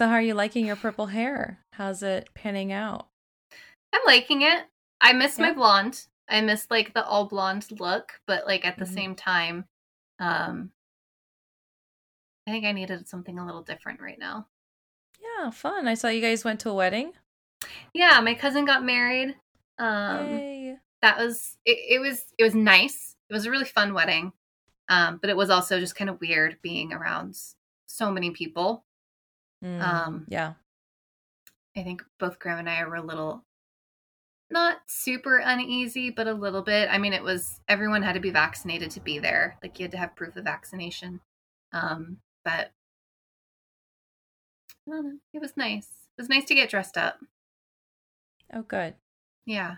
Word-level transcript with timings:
So, 0.00 0.06
how 0.06 0.14
are 0.14 0.22
you 0.22 0.32
liking 0.32 0.64
your 0.64 0.76
purple 0.76 1.08
hair? 1.08 1.58
How's 1.72 2.02
it 2.02 2.30
panning 2.32 2.72
out? 2.72 3.08
I'm 3.92 4.00
liking 4.06 4.40
it. 4.40 4.64
I 4.98 5.12
miss 5.12 5.38
yeah. 5.38 5.48
my 5.48 5.52
blonde. 5.52 6.06
I 6.26 6.40
miss 6.40 6.66
like 6.70 6.94
the 6.94 7.04
all 7.04 7.26
blonde 7.26 7.66
look, 7.78 8.12
but 8.26 8.46
like 8.46 8.64
at 8.64 8.78
the 8.78 8.86
mm-hmm. 8.86 8.94
same 8.94 9.14
time, 9.14 9.66
um, 10.18 10.70
I 12.46 12.50
think 12.50 12.64
I 12.64 12.72
needed 12.72 13.08
something 13.08 13.38
a 13.38 13.44
little 13.44 13.60
different 13.60 14.00
right 14.00 14.18
now. 14.18 14.46
Yeah, 15.20 15.50
fun. 15.50 15.86
I 15.86 15.92
saw 15.92 16.08
you 16.08 16.22
guys 16.22 16.46
went 16.46 16.60
to 16.60 16.70
a 16.70 16.74
wedding. 16.74 17.12
Yeah, 17.92 18.18
my 18.22 18.32
cousin 18.32 18.64
got 18.64 18.82
married. 18.82 19.36
Um, 19.78 20.28
Yay. 20.28 20.76
that 21.02 21.18
was 21.18 21.58
it, 21.66 21.76
it 21.96 22.00
was 22.00 22.24
it 22.38 22.44
was 22.44 22.54
nice. 22.54 23.16
It 23.28 23.34
was 23.34 23.44
a 23.44 23.50
really 23.50 23.66
fun 23.66 23.92
wedding. 23.92 24.32
Um, 24.88 25.18
but 25.20 25.28
it 25.28 25.36
was 25.36 25.50
also 25.50 25.78
just 25.78 25.94
kind 25.94 26.08
of 26.08 26.22
weird 26.22 26.56
being 26.62 26.94
around 26.94 27.36
so 27.84 28.10
many 28.10 28.30
people. 28.30 28.86
Mm, 29.64 29.82
um, 29.82 30.26
yeah. 30.28 30.54
I 31.76 31.82
think 31.82 32.02
both 32.18 32.38
Graham 32.38 32.58
and 32.60 32.70
I 32.70 32.84
were 32.84 32.96
a 32.96 33.02
little 33.02 33.44
not 34.50 34.78
super 34.88 35.38
uneasy, 35.38 36.10
but 36.10 36.26
a 36.26 36.34
little 36.34 36.62
bit. 36.62 36.88
I 36.90 36.98
mean, 36.98 37.12
it 37.12 37.22
was 37.22 37.60
everyone 37.68 38.02
had 38.02 38.14
to 38.14 38.20
be 38.20 38.30
vaccinated 38.30 38.90
to 38.92 39.00
be 39.00 39.18
there. 39.18 39.56
Like 39.62 39.78
you 39.78 39.84
had 39.84 39.92
to 39.92 39.98
have 39.98 40.16
proof 40.16 40.36
of 40.36 40.44
vaccination. 40.44 41.20
Um, 41.72 42.18
but 42.44 42.72
I 44.86 44.90
don't 44.90 45.04
know. 45.04 45.18
It 45.32 45.40
was 45.40 45.56
nice. 45.56 45.88
It 46.18 46.22
was 46.22 46.28
nice 46.28 46.44
to 46.46 46.54
get 46.54 46.70
dressed 46.70 46.96
up. 46.96 47.20
Oh, 48.52 48.62
good. 48.62 48.94
Yeah. 49.46 49.76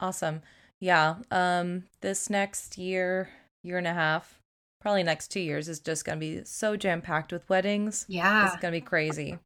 Awesome. 0.00 0.40
Yeah. 0.80 1.16
Um, 1.30 1.84
this 2.00 2.30
next 2.30 2.78
year, 2.78 3.28
year 3.62 3.76
and 3.76 3.86
a 3.86 3.92
half, 3.92 4.40
probably 4.82 5.04
next 5.04 5.28
two 5.28 5.40
years 5.40 5.68
is 5.68 5.78
just 5.78 6.04
going 6.04 6.18
to 6.18 6.20
be 6.20 6.44
so 6.44 6.76
jam 6.76 7.00
packed 7.00 7.32
with 7.32 7.48
weddings. 7.48 8.04
Yeah. 8.08 8.46
It's 8.46 8.56
going 8.56 8.74
to 8.74 8.80
be 8.80 8.84
crazy. 8.84 9.38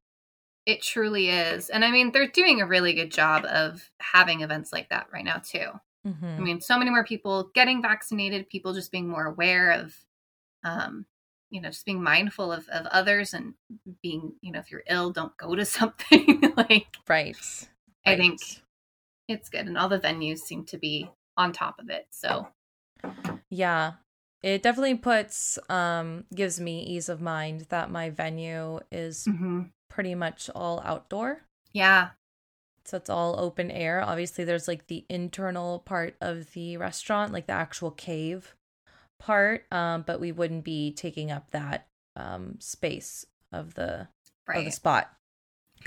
It 0.64 0.82
truly 0.82 1.28
is. 1.28 1.68
And 1.68 1.84
I 1.84 1.90
mean, 1.90 2.10
they're 2.10 2.26
doing 2.26 2.60
a 2.60 2.66
really 2.66 2.94
good 2.94 3.12
job 3.12 3.44
of 3.44 3.90
having 4.00 4.40
events 4.40 4.72
like 4.72 4.88
that 4.88 5.06
right 5.12 5.24
now, 5.24 5.36
too. 5.36 5.68
Mm-hmm. 6.06 6.26
I 6.26 6.40
mean, 6.40 6.60
so 6.60 6.78
many 6.78 6.90
more 6.90 7.04
people 7.04 7.50
getting 7.54 7.82
vaccinated, 7.82 8.48
people 8.48 8.72
just 8.72 8.90
being 8.90 9.08
more 9.08 9.26
aware 9.26 9.72
of, 9.72 9.94
um, 10.64 11.04
you 11.50 11.60
know, 11.60 11.68
just 11.68 11.84
being 11.84 12.02
mindful 12.02 12.50
of, 12.50 12.66
of 12.70 12.86
others 12.86 13.34
and 13.34 13.54
being, 14.02 14.32
you 14.40 14.52
know, 14.52 14.58
if 14.58 14.70
you're 14.70 14.84
ill, 14.88 15.10
don't 15.10 15.36
go 15.36 15.54
to 15.54 15.64
something 15.66 16.54
like. 16.56 16.96
Right. 17.06 17.36
I 18.06 18.10
right. 18.10 18.18
think 18.18 18.40
it's 19.28 19.50
good. 19.50 19.66
And 19.66 19.76
all 19.76 19.88
the 19.88 20.00
venues 20.00 20.38
seem 20.38 20.64
to 20.66 20.78
be 20.78 21.10
on 21.36 21.52
top 21.52 21.78
of 21.78 21.90
it. 21.90 22.06
So, 22.10 22.48
yeah, 23.50 23.92
it 24.46 24.62
definitely 24.62 24.94
puts 24.94 25.58
um 25.68 26.24
gives 26.34 26.60
me 26.60 26.82
ease 26.84 27.08
of 27.08 27.20
mind 27.20 27.66
that 27.68 27.90
my 27.90 28.08
venue 28.10 28.78
is 28.92 29.26
mm-hmm. 29.28 29.62
pretty 29.88 30.14
much 30.14 30.48
all 30.54 30.80
outdoor 30.84 31.42
yeah 31.72 32.10
so 32.84 32.96
it's 32.96 33.10
all 33.10 33.38
open 33.40 33.70
air 33.70 34.02
obviously 34.02 34.44
there's 34.44 34.68
like 34.68 34.86
the 34.86 35.04
internal 35.08 35.80
part 35.80 36.14
of 36.20 36.52
the 36.52 36.76
restaurant 36.76 37.32
like 37.32 37.46
the 37.46 37.52
actual 37.52 37.90
cave 37.90 38.54
part 39.18 39.64
um 39.72 40.04
but 40.06 40.20
we 40.20 40.30
wouldn't 40.30 40.64
be 40.64 40.92
taking 40.92 41.30
up 41.30 41.50
that 41.50 41.88
um 42.14 42.54
space 42.60 43.26
of 43.52 43.74
the 43.74 44.06
right. 44.46 44.58
of 44.58 44.64
the 44.64 44.70
spot 44.70 45.10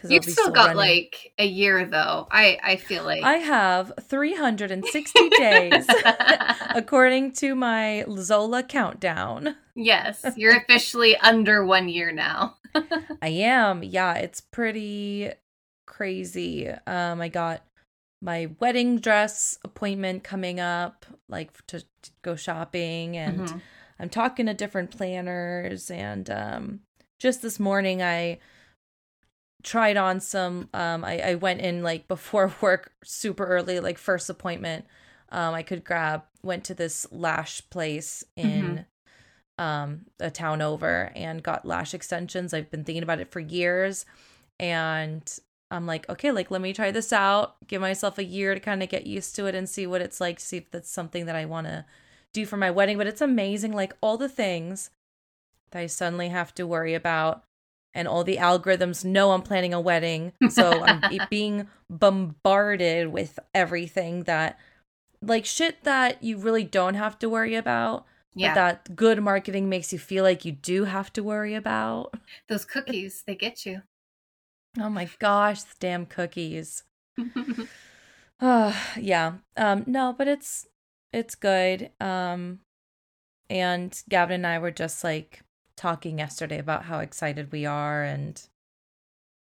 You've 0.07 0.25
still, 0.25 0.51
got 0.51 0.75
running. 0.75 0.77
like 0.77 1.33
a 1.37 1.45
year 1.45 1.85
though. 1.85 2.27
I 2.31 2.57
I 2.63 2.75
feel 2.77 3.03
like 3.03 3.23
I 3.23 3.35
have 3.35 3.91
360 4.01 5.29
days 5.37 5.87
according 6.69 7.33
to 7.33 7.55
my 7.55 8.05
Zola 8.17 8.63
countdown. 8.63 9.55
Yes, 9.75 10.25
you're 10.35 10.57
officially 10.57 11.15
under 11.17 11.65
1 11.65 11.89
year 11.89 12.11
now. 12.11 12.55
I 13.21 13.29
am. 13.29 13.83
Yeah, 13.83 14.13
it's 14.15 14.41
pretty 14.41 15.31
crazy. 15.85 16.69
Um 16.69 17.21
I 17.21 17.29
got 17.29 17.63
my 18.21 18.49
wedding 18.59 18.99
dress 18.99 19.57
appointment 19.63 20.23
coming 20.23 20.59
up 20.59 21.05
like 21.29 21.65
to, 21.67 21.79
to 21.79 22.11
go 22.21 22.35
shopping 22.35 23.15
and 23.15 23.39
mm-hmm. 23.39 23.57
I'm 23.97 24.09
talking 24.09 24.45
to 24.47 24.53
different 24.53 24.91
planners 24.91 25.89
and 25.89 26.29
um 26.29 26.79
just 27.17 27.41
this 27.41 27.59
morning 27.59 28.01
I 28.01 28.39
tried 29.63 29.97
on 29.97 30.19
some 30.19 30.69
um 30.73 31.03
I, 31.03 31.19
I 31.19 31.35
went 31.35 31.61
in 31.61 31.83
like 31.83 32.07
before 32.07 32.53
work 32.61 32.93
super 33.03 33.45
early 33.45 33.79
like 33.79 33.97
first 33.97 34.29
appointment 34.29 34.85
um 35.31 35.53
i 35.53 35.63
could 35.63 35.83
grab 35.83 36.23
went 36.41 36.63
to 36.65 36.73
this 36.73 37.07
lash 37.11 37.61
place 37.69 38.23
in 38.35 38.85
mm-hmm. 39.59 39.63
um 39.63 40.05
a 40.19 40.31
town 40.31 40.61
over 40.61 41.11
and 41.15 41.43
got 41.43 41.65
lash 41.65 41.93
extensions. 41.93 42.53
I've 42.53 42.71
been 42.71 42.83
thinking 42.83 43.03
about 43.03 43.19
it 43.19 43.31
for 43.31 43.39
years. 43.39 44.05
And 44.59 45.23
i'm 45.71 45.85
like 45.85 46.09
okay 46.09 46.31
like 46.31 46.49
let 46.49 46.61
me 46.61 46.73
try 46.73 46.91
this 46.91 47.13
out. 47.13 47.55
Give 47.67 47.81
myself 47.81 48.17
a 48.17 48.23
year 48.23 48.53
to 48.53 48.59
kind 48.59 48.81
of 48.83 48.89
get 48.89 49.07
used 49.07 49.35
to 49.35 49.45
it 49.45 49.55
and 49.55 49.69
see 49.69 49.85
what 49.87 50.01
it's 50.01 50.19
like 50.19 50.39
see 50.39 50.57
if 50.57 50.71
that's 50.71 50.91
something 50.91 51.25
that 51.25 51.35
i 51.35 51.45
want 51.45 51.67
to 51.67 51.85
do 52.33 52.45
for 52.45 52.57
my 52.57 52.71
wedding. 52.71 52.97
But 52.97 53.07
it's 53.07 53.21
amazing 53.21 53.73
like 53.73 53.93
all 54.01 54.17
the 54.17 54.29
things 54.29 54.91
that 55.71 55.79
i 55.79 55.85
suddenly 55.87 56.29
have 56.29 56.53
to 56.55 56.67
worry 56.67 56.93
about 56.93 57.43
and 57.93 58.07
all 58.07 58.23
the 58.23 58.37
algorithms 58.37 59.03
know 59.03 59.31
I'm 59.31 59.41
planning 59.41 59.73
a 59.73 59.81
wedding. 59.81 60.33
So 60.49 60.83
I'm 60.83 61.01
being 61.29 61.67
bombarded 61.89 63.07
with 63.07 63.39
everything 63.53 64.23
that, 64.23 64.59
like, 65.21 65.45
shit 65.45 65.83
that 65.83 66.23
you 66.23 66.37
really 66.37 66.63
don't 66.63 66.95
have 66.95 67.17
to 67.19 67.29
worry 67.29 67.55
about. 67.55 68.05
Yeah. 68.35 68.49
But 68.49 68.55
that 68.55 68.95
good 68.95 69.21
marketing 69.21 69.69
makes 69.69 69.91
you 69.91 69.99
feel 69.99 70.23
like 70.23 70.45
you 70.45 70.51
do 70.51 70.85
have 70.85 71.11
to 71.13 71.23
worry 71.23 71.55
about. 71.55 72.13
Those 72.47 72.63
cookies, 72.63 73.23
they 73.25 73.35
get 73.35 73.65
you. 73.65 73.81
Oh 74.79 74.89
my 74.89 75.09
gosh, 75.19 75.63
the 75.63 75.75
damn 75.79 76.05
cookies. 76.05 76.83
uh, 78.39 78.73
yeah. 78.99 79.33
Um, 79.57 79.83
no, 79.87 80.13
but 80.17 80.27
it's 80.27 80.67
it's 81.11 81.35
good. 81.35 81.91
Um 81.99 82.59
and 83.49 83.99
Gavin 84.07 84.35
and 84.35 84.47
I 84.47 84.59
were 84.59 84.71
just 84.71 85.03
like 85.03 85.41
talking 85.79 86.19
yesterday 86.19 86.59
about 86.59 86.83
how 86.83 86.99
excited 86.99 87.53
we 87.53 87.65
are 87.65 88.03
and 88.03 88.47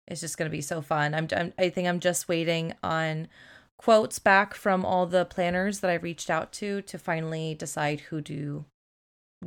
it's 0.07 0.21
just 0.21 0.39
going 0.39 0.49
to 0.49 0.57
be 0.57 0.61
so 0.61 0.81
fun. 0.81 1.15
I'm, 1.15 1.27
I'm 1.37 1.53
I 1.59 1.69
think 1.69 1.89
I'm 1.89 1.99
just 1.99 2.29
waiting 2.29 2.75
on 2.83 3.27
quotes 3.77 4.21
back 4.21 4.55
from 4.55 4.85
all 4.85 5.07
the 5.07 5.25
planners 5.25 5.81
that 5.81 5.91
I 5.91 5.95
reached 5.95 6.31
out 6.31 6.53
to 6.55 6.81
to 6.83 6.97
finally 6.97 7.55
decide 7.55 8.01
who 8.01 8.21
to 8.23 8.65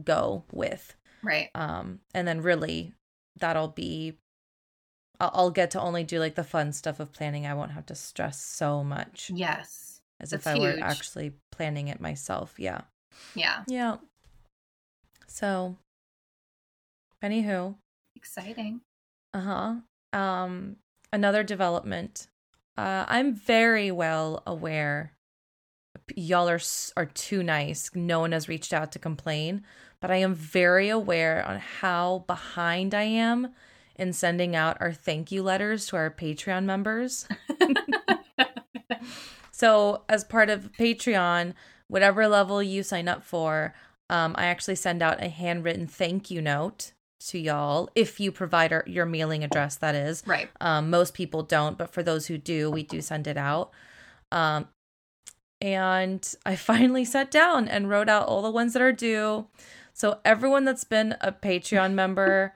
go 0.04 0.44
with. 0.52 0.96
Right. 1.24 1.50
Um 1.56 2.02
and 2.14 2.28
then 2.28 2.42
really 2.42 2.94
that'll 3.40 3.70
be 3.70 4.18
I'll, 5.22 5.32
I'll 5.34 5.52
get 5.52 5.72
to 5.72 5.82
only 5.82 6.04
do 6.04 6.20
like 6.20 6.36
the 6.36 6.44
fun 6.44 6.74
stuff 6.74 7.00
of 7.00 7.14
planning. 7.14 7.48
I 7.48 7.54
won't 7.54 7.72
have 7.72 7.86
to 7.86 7.96
stress 7.96 8.42
so 8.42 8.84
much. 8.84 9.32
Yes. 9.34 10.02
As 10.20 10.32
That's 10.32 10.46
if 10.46 10.52
I 10.52 10.56
huge. 10.58 10.76
were 10.76 10.84
actually 10.84 11.32
planning 11.54 11.88
it 11.88 12.02
myself. 12.02 12.56
Yeah. 12.58 12.82
Yeah. 13.34 13.64
Yeah. 13.68 13.98
So 15.28 15.78
Anywho. 17.24 17.76
Exciting. 18.16 18.82
Uh 19.34 19.42
huh. 19.42 20.20
Um, 20.20 20.78
another 21.12 21.44
development. 21.44 22.28
Uh, 22.78 23.06
I'm 23.08 23.34
very 23.34 23.92
well 23.92 24.44
aware. 24.46 25.14
Y'all 26.16 26.50
are 26.50 26.60
are 26.98 27.06
too 27.06 27.42
nice. 27.44 27.90
No 27.94 28.20
one 28.20 28.32
has 28.32 28.48
reached 28.50 28.74
out 28.74 28.92
to 28.92 29.00
complain, 29.00 29.64
but 30.02 30.12
I 30.12 30.18
am 30.18 30.34
very 30.34 30.90
aware 30.90 31.46
on 31.48 31.60
how 31.60 32.26
behind 32.28 32.94
I 32.94 33.04
am 33.04 33.54
in 33.96 34.14
sending 34.14 34.56
out 34.56 34.78
our 34.80 34.92
thank 34.92 35.32
you 35.32 35.42
letters 35.42 35.88
to 35.88 35.96
our 35.96 36.12
Patreon 36.12 36.66
members. 36.66 37.28
so, 39.52 40.04
as 40.10 40.24
part 40.24 40.50
of 40.50 40.72
Patreon, 40.74 41.54
whatever 41.88 42.28
level 42.28 42.62
you 42.62 42.84
sign 42.84 43.08
up 43.08 43.24
for, 43.24 43.74
um, 44.10 44.36
I 44.38 44.46
actually 44.46 44.76
send 44.76 45.02
out 45.02 45.24
a 45.24 45.30
handwritten 45.30 45.88
thank 45.88 46.30
you 46.30 46.42
note 46.42 46.92
to 47.30 47.40
y'all 47.40 47.90
if 47.96 48.20
you 48.20 48.32
provide 48.32 48.72
our, 48.74 48.84
your 48.88 49.06
mailing 49.06 49.44
address 49.44 49.76
that 49.78 49.96
is. 49.96 50.24
Right. 50.26 50.50
Um, 50.62 50.90
most 50.90 51.14
people 51.14 51.44
don't 51.44 51.78
but 51.78 51.94
for 51.94 52.04
those 52.04 52.28
who 52.28 52.38
do 52.38 52.70
we 52.70 52.84
do 52.84 53.02
send 53.02 53.28
it 53.28 53.38
out. 53.38 53.72
Um, 54.32 54.68
and 55.62 56.36
i 56.46 56.56
finally 56.56 57.06
sat 57.06 57.32
down 57.32 57.68
and 57.68 57.90
wrote 57.90 58.10
out 58.10 58.28
all 58.28 58.42
the 58.42 58.52
ones 58.52 58.74
that 58.74 58.82
are 58.82 58.92
due. 58.92 59.48
So 59.94 60.20
everyone 60.26 60.66
that's 60.66 60.84
been 60.84 61.16
a 61.22 61.32
patreon 61.32 61.94
member 61.94 62.54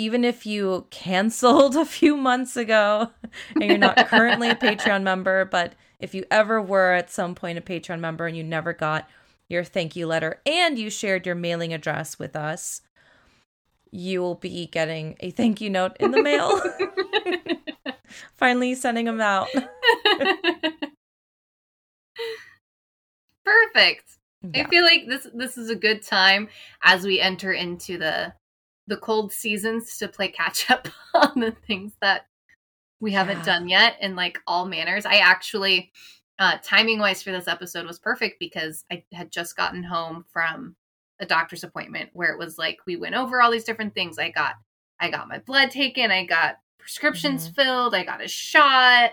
even 0.00 0.24
if 0.24 0.46
you 0.46 0.86
canceled 0.88 1.76
a 1.76 1.84
few 1.84 2.16
months 2.16 2.56
ago 2.56 3.10
and 3.54 3.64
you're 3.64 3.76
not 3.76 4.08
currently 4.08 4.48
a 4.48 4.54
patreon 4.54 5.02
member 5.02 5.44
but 5.44 5.74
if 5.98 6.14
you 6.14 6.24
ever 6.30 6.60
were 6.60 6.94
at 6.94 7.10
some 7.10 7.34
point 7.34 7.58
a 7.58 7.60
patreon 7.60 8.00
member 8.00 8.26
and 8.26 8.34
you 8.34 8.42
never 8.42 8.72
got 8.72 9.06
your 9.50 9.62
thank 9.62 9.94
you 9.94 10.06
letter 10.06 10.40
and 10.46 10.78
you 10.78 10.88
shared 10.88 11.26
your 11.26 11.34
mailing 11.34 11.74
address 11.74 12.18
with 12.18 12.34
us 12.34 12.80
you 13.90 14.20
will 14.20 14.36
be 14.36 14.66
getting 14.66 15.16
a 15.20 15.30
thank 15.30 15.60
you 15.60 15.70
note 15.70 15.96
in 16.00 16.10
the 16.10 16.22
mail. 16.22 16.60
Finally 18.36 18.74
sending 18.74 19.06
them 19.06 19.20
out. 19.20 19.48
Perfect. 23.44 24.18
Yeah. 24.42 24.62
I 24.62 24.70
feel 24.70 24.84
like 24.84 25.06
this 25.06 25.26
this 25.34 25.58
is 25.58 25.70
a 25.70 25.76
good 25.76 26.02
time 26.02 26.48
as 26.82 27.04
we 27.04 27.20
enter 27.20 27.52
into 27.52 27.98
the 27.98 28.32
the 28.86 28.96
cold 28.96 29.32
seasons 29.32 29.98
to 29.98 30.08
play 30.08 30.28
catch 30.28 30.70
up 30.70 30.88
on 31.14 31.40
the 31.40 31.52
things 31.66 31.92
that 32.00 32.26
we 33.00 33.12
haven't 33.12 33.38
yeah. 33.38 33.44
done 33.44 33.68
yet 33.68 33.96
in 34.00 34.16
like 34.16 34.38
all 34.46 34.66
manners. 34.66 35.04
I 35.06 35.16
actually 35.16 35.92
uh 36.38 36.58
timing 36.62 36.98
wise 37.00 37.22
for 37.22 37.32
this 37.32 37.48
episode 37.48 37.86
was 37.86 37.98
perfect 37.98 38.38
because 38.40 38.84
I 38.90 39.04
had 39.12 39.30
just 39.30 39.56
gotten 39.56 39.82
home 39.82 40.24
from 40.32 40.76
a 41.20 41.26
doctor's 41.26 41.64
appointment 41.64 42.10
where 42.12 42.32
it 42.32 42.38
was 42.38 42.58
like 42.58 42.78
we 42.86 42.96
went 42.96 43.14
over 43.14 43.40
all 43.40 43.50
these 43.50 43.64
different 43.64 43.94
things. 43.94 44.18
I 44.18 44.30
got 44.30 44.54
I 44.98 45.10
got 45.10 45.28
my 45.28 45.38
blood 45.38 45.70
taken, 45.70 46.10
I 46.10 46.24
got 46.24 46.56
prescriptions 46.78 47.44
mm-hmm. 47.44 47.62
filled, 47.62 47.94
I 47.94 48.04
got 48.04 48.24
a 48.24 48.28
shot, 48.28 49.12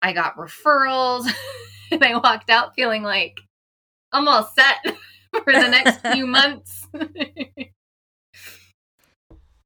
I 0.00 0.12
got 0.12 0.36
referrals, 0.36 1.30
and 1.90 2.02
I 2.02 2.16
walked 2.16 2.50
out 2.50 2.74
feeling 2.74 3.02
like 3.02 3.40
I'm 4.12 4.28
all 4.28 4.44
set 4.44 4.76
for 5.44 5.52
the 5.52 5.68
next 5.68 6.00
few 6.12 6.26
months. 6.26 6.86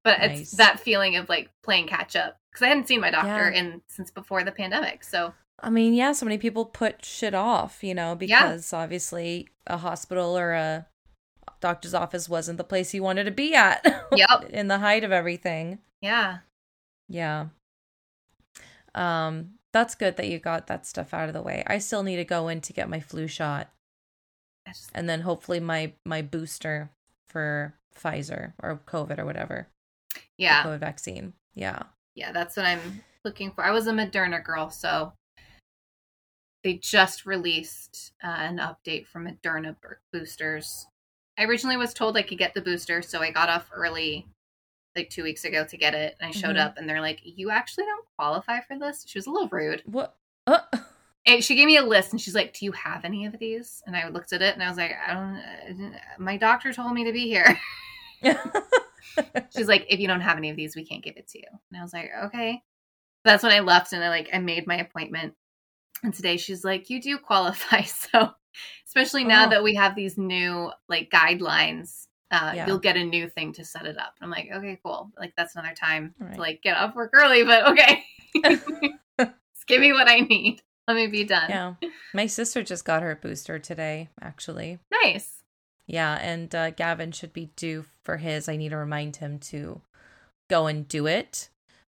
but 0.05 0.19
nice. 0.19 0.41
it's 0.41 0.53
that 0.53 0.81
feeling 0.81 1.17
of 1.17 1.29
like 1.29 1.51
playing 1.63 1.89
catch 1.89 2.15
up 2.17 2.39
because 2.51 2.65
I 2.65 2.69
hadn't 2.69 2.89
seen 2.89 3.01
my 3.01 3.11
doctor 3.11 3.51
yeah. 3.51 3.59
in 3.59 3.83
since 3.89 4.11
before 4.11 4.45
the 4.45 4.53
pandemic. 4.53 5.03
So 5.03 5.33
I 5.61 5.71
mean, 5.71 5.95
yeah, 5.95 6.13
so 6.13 6.27
many 6.27 6.39
people 6.39 6.67
put 6.67 7.05
shit 7.05 7.35
off, 7.35 7.83
you 7.83 7.95
know, 7.95 8.15
because 8.15 8.73
yeah. 8.73 8.79
obviously 8.79 9.49
a 9.67 9.79
hospital 9.79 10.37
or 10.37 10.53
a 10.53 10.87
doctor's 11.61 11.95
office 11.95 12.29
wasn't 12.29 12.59
the 12.59 12.65
place 12.65 12.91
he 12.91 13.01
wanted 13.01 13.25
to 13.25 13.31
be 13.31 13.55
at. 13.55 13.85
Yep. 14.15 14.51
in 14.51 14.69
the 14.69 14.79
height 14.79 15.05
of 15.05 15.13
everything. 15.13 15.79
Yeah. 16.01 16.39
Yeah. 17.09 17.47
Um, 18.95 19.51
that's 19.73 19.95
good 19.95 20.17
that 20.17 20.29
you 20.29 20.39
got 20.39 20.69
that 20.69 20.87
stuff 20.87 21.13
out 21.13 21.29
of 21.29 21.35
the 21.35 21.43
way. 21.43 21.65
I 21.67 21.79
still 21.79 22.03
need 22.03 22.17
to 22.17 22.25
go 22.25 22.49
in 22.49 22.61
to 22.63 22.73
get 22.73 22.89
my 22.89 23.01
flu 23.01 23.27
shot. 23.27 23.69
Just... 24.67 24.91
And 24.95 25.09
then 25.09 25.23
hopefully 25.23 25.61
my 25.61 25.93
my 26.05 26.23
booster 26.23 26.91
for 27.29 27.75
Pfizer 27.95 28.53
or 28.63 28.81
COVID 28.87 29.19
or 29.19 29.25
whatever. 29.25 29.69
Yeah. 30.39 30.63
The 30.63 30.69
COVID 30.71 30.81
vaccine. 30.81 31.33
Yeah. 31.55 31.83
Yeah, 32.15 32.33
that's 32.33 32.57
what 32.57 32.65
I'm 32.65 33.03
looking 33.25 33.51
for. 33.51 33.65
I 33.65 33.73
was 33.73 33.87
a 33.87 33.93
Moderna 33.93 34.43
girl, 34.43 34.71
so 34.71 35.13
they 36.65 36.75
just 36.75 37.27
released 37.27 38.13
uh, 38.25 38.29
an 38.29 38.59
update 38.59 39.07
for 39.07 39.21
Moderna 39.21 39.77
boosters 40.13 40.87
I 41.39 41.45
originally 41.45 41.77
was 41.77 41.95
told 41.95 42.17
I 42.17 42.23
could 42.23 42.39
get 42.39 42.55
the 42.55 42.61
booster, 42.61 43.03
so 43.03 43.21
I 43.21 43.31
got 43.31 43.49
off 43.49 43.71
early 43.75 44.27
like 44.97 45.11
two 45.11 45.23
weeks 45.23 45.45
ago 45.45 45.65
to 45.65 45.77
get 45.77 45.95
it. 45.95 46.17
And 46.19 46.29
I 46.29 46.33
showed 46.33 46.57
mm-hmm. 46.57 46.67
up 46.67 46.79
and 46.79 46.89
they're 46.89 47.01
like, 47.01 47.21
You 47.23 47.51
actually 47.51 47.85
don't 47.85 48.07
qualify 48.19 48.61
for 48.61 48.79
this? 48.79 49.05
She 49.07 49.19
was 49.19 49.27
a 49.27 49.31
little 49.31 49.49
rude. 49.49 49.83
What? 49.87 50.17
Uh. 50.47 50.61
And 51.29 51.43
she 51.43 51.57
gave 51.57 51.67
me 51.67 51.77
a 51.77 51.83
list 51.83 52.13
and 52.13 52.21
she's 52.21 52.37
like, 52.37 52.53
Do 52.53 52.65
you 52.65 52.71
have 52.71 53.05
any 53.05 53.27
of 53.27 53.37
these? 53.41 53.83
And 53.85 53.97
I 53.97 54.09
looked 54.09 54.33
at 54.33 54.43
it 54.43 54.55
and 54.55 54.63
I 54.63 54.69
was 54.69 54.79
like, 54.79 54.93
I 54.93 55.13
don't, 55.13 55.95
my 56.21 56.37
doctor 56.37 56.73
told 56.73 56.93
me 56.95 57.03
to 57.03 57.13
be 57.13 57.27
here. 57.27 57.59
she's 59.57 59.67
like, 59.67 59.87
If 59.89 59.99
you 59.99 60.07
don't 60.07 60.21
have 60.21 60.37
any 60.37 60.51
of 60.51 60.57
these, 60.57 60.77
we 60.77 60.85
can't 60.85 61.03
give 61.03 61.17
it 61.17 61.27
to 61.31 61.39
you. 61.39 61.47
And 61.51 61.81
I 61.81 61.83
was 61.83 61.93
like, 61.93 62.11
Okay. 62.27 62.63
That's 63.25 63.43
when 63.43 63.51
I 63.51 63.59
left 63.59 63.93
and 63.93 64.05
I 64.05 64.09
like, 64.09 64.29
I 64.33 64.39
made 64.39 64.69
my 64.69 64.77
appointment. 64.77 65.35
And 66.05 66.15
today 66.15 66.37
she's 66.37 66.65
like, 66.65 66.91
You 66.91 67.03
do 67.03 67.19
qualify. 67.19 67.83
So 67.87 68.31
especially 68.87 69.25
now 69.25 69.47
oh. 69.47 69.51
that 69.51 69.63
we 69.63 69.75
have 69.75 69.95
these 69.95 70.17
new 70.17 70.71
like 70.89 71.11
guidelines 71.11 72.07
uh, 72.31 72.53
yeah. 72.55 72.67
you'll 72.67 72.79
get 72.79 72.97
a 72.97 73.05
new 73.05 73.29
thing 73.29 73.53
to 73.53 73.65
set 73.65 73.87
it 73.87 73.97
up. 73.99 74.15
I'm 74.21 74.31
like, 74.31 74.49
okay, 74.53 74.79
cool. 74.83 75.13
Like 75.19 75.35
that's 75.37 75.55
another 75.55 75.75
time 75.75 76.15
right. 76.19 76.35
to 76.35 76.41
like 76.41 76.63
get 76.63 76.77
off 76.77 76.95
work 76.95 77.11
early, 77.15 77.45
but 77.45 77.69
okay. 77.69 78.05
Just 79.19 79.67
give 79.67 79.81
me 79.81 79.93
what 79.93 80.09
I 80.09 80.21
need. 80.21 80.61
Let 80.89 80.97
me 80.97 81.07
be 81.07 81.25
done. 81.25 81.51
Yeah. 81.51 81.75
My 82.15 82.27
sister 82.27 82.63
just 82.63 82.85
got 82.85 83.03
her 83.03 83.19
booster 83.21 83.59
today, 83.59 84.09
actually. 84.21 84.79
Nice. 85.03 85.43
Yeah, 85.89 86.15
and 86.15 86.55
uh, 86.55 86.71
Gavin 86.71 87.11
should 87.11 87.33
be 87.33 87.51
due 87.57 87.87
for 88.05 88.19
his. 88.19 88.49
I 88.49 88.57
need 88.57 88.69
to 88.69 88.77
remind 88.77 89.17
him 89.17 89.41
to 89.41 89.81
go 90.49 90.69
and 90.69 90.87
do 90.87 91.07
it. 91.07 91.49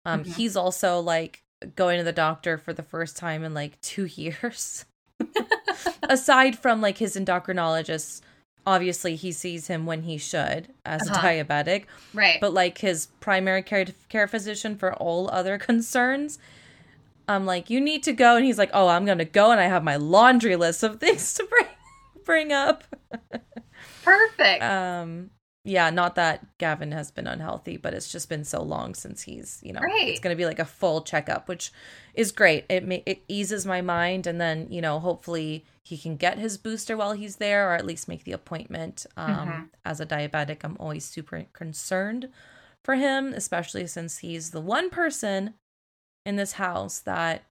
Um, 0.05 0.25
mm-hmm. 0.25 0.33
he's 0.33 0.57
also 0.57 0.99
like 0.99 1.45
going 1.77 1.99
to 1.99 2.05
the 2.05 2.13
doctor 2.13 2.59
for 2.59 2.73
the 2.73 2.83
first 2.83 3.17
time 3.17 3.45
in 3.45 3.55
like 3.55 3.81
two 3.81 4.05
years 4.07 4.85
aside 6.03 6.59
from 6.59 6.81
like 6.81 6.99
his 6.99 7.17
endocrinologist, 7.17 8.21
obviously 8.67 9.17
he 9.17 9.33
sees 9.33 9.67
him 9.67 9.87
when 9.87 10.03
he 10.03 10.19
should 10.19 10.69
as 10.85 11.09
uh-huh. 11.09 11.21
a 11.21 11.45
diabetic. 11.45 11.85
Right. 12.13 12.41
But 12.41 12.53
like 12.55 12.79
his 12.79 13.09
primary 13.21 13.63
care 13.63 13.87
care 14.09 14.29
physician 14.29 14.77
for 14.77 14.93
all 14.95 15.31
other 15.31 15.59
concerns, 15.71 16.39
I'm 17.29 17.47
like, 17.47 17.71
you 17.71 17.81
need 17.81 18.03
to 18.05 18.13
go, 18.13 18.37
and 18.37 18.45
he's 18.45 18.59
like, 18.59 18.71
oh, 18.73 18.89
I'm 18.89 19.05
gonna 19.05 19.25
go, 19.25 19.51
and 19.51 19.61
I 19.61 19.67
have 19.67 19.85
my 19.85 19.97
laundry 19.97 20.57
list 20.57 20.83
of 20.83 21.01
things 21.01 21.35
to 21.35 21.45
bring 21.45 21.67
bring 22.25 22.53
up. 22.53 22.85
Perfect. 24.05 24.63
Um, 24.63 25.31
yeah, 25.65 25.91
not 25.91 26.15
that 26.15 26.57
Gavin 26.57 26.93
has 26.93 27.11
been 27.11 27.27
unhealthy, 27.27 27.77
but 27.77 27.93
it's 27.93 28.11
just 28.11 28.31
been 28.31 28.45
so 28.45 28.63
long 28.63 28.95
since 28.95 29.23
he's, 29.23 29.61
you 29.63 29.75
know, 29.75 29.81
right. 29.81 30.09
it's 30.09 30.21
going 30.21 30.35
to 30.35 30.39
be 30.39 30.47
like 30.47 30.59
a 30.59 30.65
full 30.65 31.03
checkup, 31.03 31.49
which 31.49 31.71
is 32.15 32.33
great. 32.33 32.65
It 32.71 32.87
may, 32.87 33.03
it 33.05 33.23
eases 33.29 33.67
my 33.67 33.83
mind, 33.83 34.27
and 34.27 34.41
then 34.41 34.69
you 34.71 34.81
know, 34.81 34.99
hopefully 34.99 35.67
he 35.85 35.99
can 35.99 36.17
get 36.17 36.39
his 36.39 36.57
booster 36.57 36.97
while 36.97 37.13
he's 37.13 37.37
there, 37.37 37.69
or 37.69 37.75
at 37.75 37.85
least 37.85 38.09
make 38.09 38.25
the 38.25 38.33
appointment. 38.33 39.05
Um, 39.19 39.35
mm-hmm. 39.35 39.63
As 39.85 40.01
a 40.01 40.07
diabetic, 40.07 40.59
I'm 40.65 40.77
always 40.81 41.05
super 41.05 41.45
concerned 41.53 42.31
for 42.83 42.95
him, 42.95 43.35
especially 43.35 43.87
since 43.87 44.19
he's 44.19 44.53
the 44.53 44.63
one 44.63 44.89
person 44.89 45.55
in 46.25 46.37
this 46.37 46.53
house 46.53 47.01
that 47.01 47.45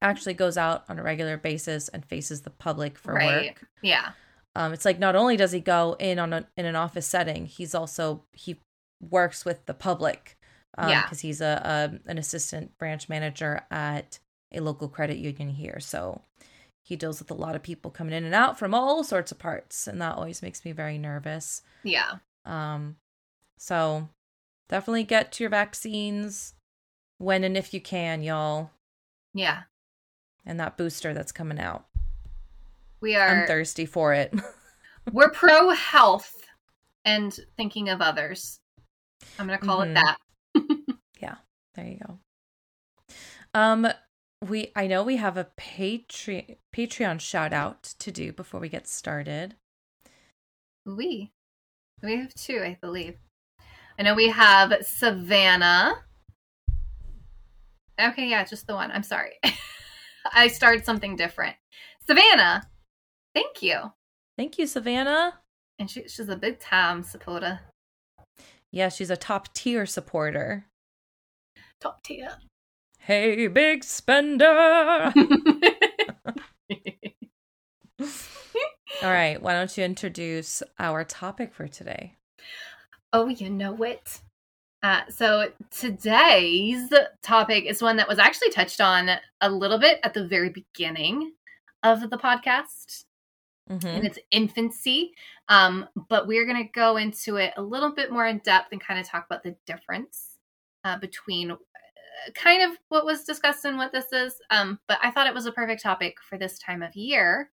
actually 0.00 0.34
goes 0.34 0.56
out 0.56 0.84
on 0.88 0.98
a 0.98 1.02
regular 1.02 1.36
basis 1.36 1.88
and 1.88 2.04
faces 2.04 2.42
the 2.42 2.50
public 2.50 2.96
for 2.98 3.14
right. 3.14 3.46
work. 3.46 3.66
Yeah. 3.82 4.10
Um, 4.56 4.72
it's 4.72 4.86
like 4.86 4.98
not 4.98 5.14
only 5.14 5.36
does 5.36 5.52
he 5.52 5.60
go 5.60 5.96
in 5.98 6.18
on 6.18 6.32
a, 6.32 6.48
in 6.56 6.64
an 6.64 6.76
office 6.76 7.06
setting, 7.06 7.44
he's 7.44 7.74
also 7.74 8.24
he 8.32 8.58
works 9.02 9.44
with 9.44 9.66
the 9.66 9.74
public. 9.74 10.38
Um, 10.78 10.88
yeah, 10.88 11.02
because 11.02 11.20
he's 11.20 11.42
a, 11.42 12.00
a 12.06 12.10
an 12.10 12.16
assistant 12.16 12.76
branch 12.78 13.10
manager 13.10 13.66
at 13.70 14.18
a 14.52 14.60
local 14.60 14.88
credit 14.88 15.18
union 15.18 15.50
here, 15.50 15.78
so 15.78 16.22
he 16.82 16.96
deals 16.96 17.18
with 17.18 17.30
a 17.30 17.34
lot 17.34 17.54
of 17.54 17.62
people 17.62 17.90
coming 17.90 18.14
in 18.14 18.24
and 18.24 18.34
out 18.34 18.58
from 18.58 18.72
all 18.72 19.04
sorts 19.04 19.30
of 19.30 19.38
parts, 19.38 19.86
and 19.86 20.00
that 20.00 20.16
always 20.16 20.40
makes 20.40 20.64
me 20.64 20.72
very 20.72 20.96
nervous. 20.96 21.60
Yeah. 21.82 22.16
Um, 22.46 22.96
so 23.58 24.08
definitely 24.70 25.04
get 25.04 25.32
to 25.32 25.44
your 25.44 25.50
vaccines 25.50 26.54
when 27.18 27.44
and 27.44 27.58
if 27.58 27.74
you 27.74 27.80
can, 27.80 28.22
y'all. 28.22 28.70
Yeah. 29.34 29.64
And 30.46 30.58
that 30.60 30.78
booster 30.78 31.12
that's 31.12 31.32
coming 31.32 31.58
out. 31.58 31.85
We 33.00 33.14
are 33.14 33.42
I'm 33.42 33.46
thirsty 33.46 33.86
for 33.86 34.12
it. 34.14 34.34
we're 35.12 35.30
pro 35.30 35.70
health 35.70 36.32
and 37.04 37.38
thinking 37.56 37.88
of 37.88 38.00
others. 38.00 38.60
I'm 39.38 39.46
going 39.46 39.58
to 39.58 39.64
call 39.64 39.80
mm-hmm. 39.80 39.96
it 39.96 40.16
that. 40.54 40.96
yeah. 41.20 41.34
There 41.74 41.86
you 41.86 41.98
go. 42.06 42.18
Um 43.54 43.88
we 44.46 44.72
I 44.76 44.86
know 44.86 45.02
we 45.02 45.16
have 45.16 45.36
a 45.36 45.48
Patreon 45.58 46.56
Patreon 46.74 47.20
shout 47.20 47.52
out 47.52 47.82
to 47.98 48.12
do 48.12 48.32
before 48.32 48.60
we 48.60 48.68
get 48.68 48.86
started. 48.86 49.54
We 50.84 51.32
we 52.02 52.16
have 52.16 52.34
two, 52.34 52.60
I 52.62 52.76
believe. 52.80 53.16
I 53.98 54.02
know 54.02 54.14
we 54.14 54.28
have 54.28 54.74
Savannah. 54.82 55.94
Okay, 57.98 58.28
yeah, 58.28 58.44
just 58.44 58.66
the 58.66 58.74
one. 58.74 58.90
I'm 58.90 59.02
sorry. 59.02 59.32
I 60.32 60.48
started 60.48 60.84
something 60.84 61.16
different. 61.16 61.56
Savannah 62.06 62.62
Thank 63.36 63.60
you. 63.60 63.92
Thank 64.38 64.56
you, 64.56 64.66
Savannah. 64.66 65.40
And 65.78 65.90
she, 65.90 66.08
she's 66.08 66.30
a 66.30 66.36
big 66.36 66.58
time 66.58 67.02
supporter. 67.02 67.60
Yeah, 68.72 68.88
she's 68.88 69.10
a 69.10 69.16
top 69.16 69.52
tier 69.52 69.84
supporter. 69.84 70.64
Top 71.78 72.02
tier. 72.02 72.30
Hey, 72.98 73.46
big 73.48 73.84
spender. 73.84 75.12
All 79.02 79.10
right, 79.10 79.42
why 79.42 79.52
don't 79.52 79.76
you 79.76 79.84
introduce 79.84 80.62
our 80.78 81.04
topic 81.04 81.52
for 81.52 81.68
today? 81.68 82.16
Oh, 83.12 83.28
you 83.28 83.50
know 83.50 83.82
it. 83.82 84.22
Uh, 84.82 85.02
so 85.10 85.50
today's 85.70 86.90
topic 87.22 87.66
is 87.66 87.82
one 87.82 87.96
that 87.96 88.08
was 88.08 88.18
actually 88.18 88.48
touched 88.48 88.80
on 88.80 89.10
a 89.42 89.50
little 89.50 89.78
bit 89.78 90.00
at 90.04 90.14
the 90.14 90.26
very 90.26 90.48
beginning 90.48 91.32
of 91.82 92.08
the 92.08 92.16
podcast 92.16 93.04
mm-hmm. 93.70 93.86
in 93.86 94.06
its 94.06 94.18
infancy. 94.30 95.12
Um, 95.48 95.88
but 96.08 96.26
we're 96.26 96.46
going 96.46 96.64
to 96.64 96.72
go 96.72 96.96
into 96.96 97.36
it 97.36 97.54
a 97.56 97.62
little 97.62 97.94
bit 97.94 98.10
more 98.10 98.26
in 98.26 98.38
depth 98.38 98.72
and 98.72 98.80
kind 98.80 98.98
of 98.98 99.06
talk 99.06 99.26
about 99.26 99.42
the 99.42 99.56
difference 99.66 100.38
uh, 100.84 100.98
between 100.98 101.50
uh, 101.52 101.56
kind 102.34 102.62
of 102.62 102.76
what 102.88 103.04
was 103.04 103.24
discussed 103.24 103.64
and 103.64 103.76
what 103.76 103.92
this 103.92 104.12
is. 104.12 104.34
Um, 104.50 104.78
but 104.88 104.98
I 105.02 105.10
thought 105.10 105.26
it 105.26 105.34
was 105.34 105.46
a 105.46 105.52
perfect 105.52 105.82
topic 105.82 106.16
for 106.28 106.38
this 106.38 106.58
time 106.58 106.82
of 106.82 106.96
year 106.96 107.50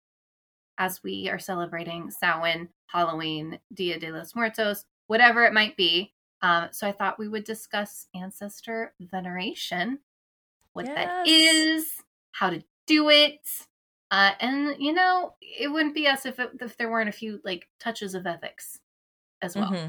as 0.78 1.02
we 1.02 1.28
are 1.28 1.38
celebrating 1.38 2.10
Samhain, 2.10 2.68
Halloween, 2.86 3.58
Dia 3.74 3.98
de 3.98 4.10
los 4.10 4.34
Muertos, 4.34 4.86
whatever 5.08 5.44
it 5.44 5.52
might 5.52 5.76
be. 5.76 6.12
Um, 6.42 6.68
so 6.72 6.86
I 6.88 6.92
thought 6.92 7.18
we 7.18 7.28
would 7.28 7.44
discuss 7.44 8.06
ancestor 8.14 8.94
veneration, 8.98 9.98
what 10.72 10.86
yes. 10.86 10.94
that 10.94 11.28
is, 11.28 12.02
how 12.32 12.48
to 12.48 12.62
do 12.86 13.10
it, 13.10 13.46
uh, 14.10 14.32
and 14.40 14.76
you 14.78 14.92
know, 14.92 15.34
it 15.40 15.68
wouldn't 15.68 15.94
be 15.94 16.06
us 16.06 16.26
if 16.26 16.38
it, 16.38 16.50
if 16.60 16.76
there 16.76 16.90
weren't 16.90 17.08
a 17.08 17.12
few 17.12 17.40
like 17.44 17.68
touches 17.78 18.14
of 18.14 18.26
ethics 18.26 18.80
as 19.42 19.56
well. 19.56 19.70
Mm-hmm. 19.70 19.88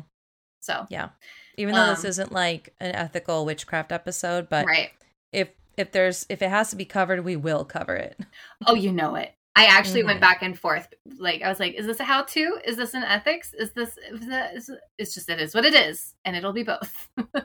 So 0.59 0.85
yeah, 0.89 1.09
even 1.57 1.73
though 1.73 1.81
um, 1.81 1.89
this 1.89 2.05
isn't 2.05 2.31
like 2.31 2.73
an 2.79 2.93
ethical 2.93 3.45
witchcraft 3.45 3.91
episode, 3.91 4.47
but 4.47 4.65
right. 4.65 4.91
if 5.31 5.49
if 5.75 5.91
there's 5.91 6.25
if 6.29 6.41
it 6.41 6.49
has 6.49 6.69
to 6.69 6.75
be 6.75 6.85
covered, 6.85 7.25
we 7.25 7.35
will 7.35 7.65
cover 7.65 7.95
it. 7.95 8.19
Oh, 8.67 8.75
you 8.75 8.91
know 8.91 9.15
it. 9.15 9.33
I 9.55 9.65
actually 9.65 10.01
mm-hmm. 10.01 10.09
went 10.09 10.21
back 10.21 10.43
and 10.43 10.57
forth. 10.57 10.87
Like 11.17 11.41
I 11.41 11.49
was 11.49 11.59
like, 11.59 11.73
is 11.73 11.87
this 11.87 11.99
a 11.99 12.03
how 12.03 12.23
to? 12.23 12.59
Is 12.63 12.77
this 12.77 12.93
an 12.93 13.03
ethics? 13.03 13.53
Is 13.55 13.71
this 13.71 13.97
is 14.11 14.27
that 14.27 14.55
is 14.55 14.69
it's 14.99 15.15
just 15.15 15.29
it 15.29 15.41
is 15.41 15.55
what 15.55 15.65
it 15.65 15.73
is, 15.73 16.13
and 16.23 16.35
it'll 16.35 16.53
be 16.53 16.63
both. 16.63 17.09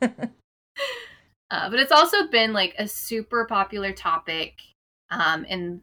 uh, 0.00 0.08
but 1.70 1.78
it's 1.78 1.92
also 1.92 2.26
been 2.28 2.54
like 2.54 2.74
a 2.78 2.88
super 2.88 3.44
popular 3.44 3.92
topic 3.92 4.62
um, 5.10 5.44
in 5.44 5.80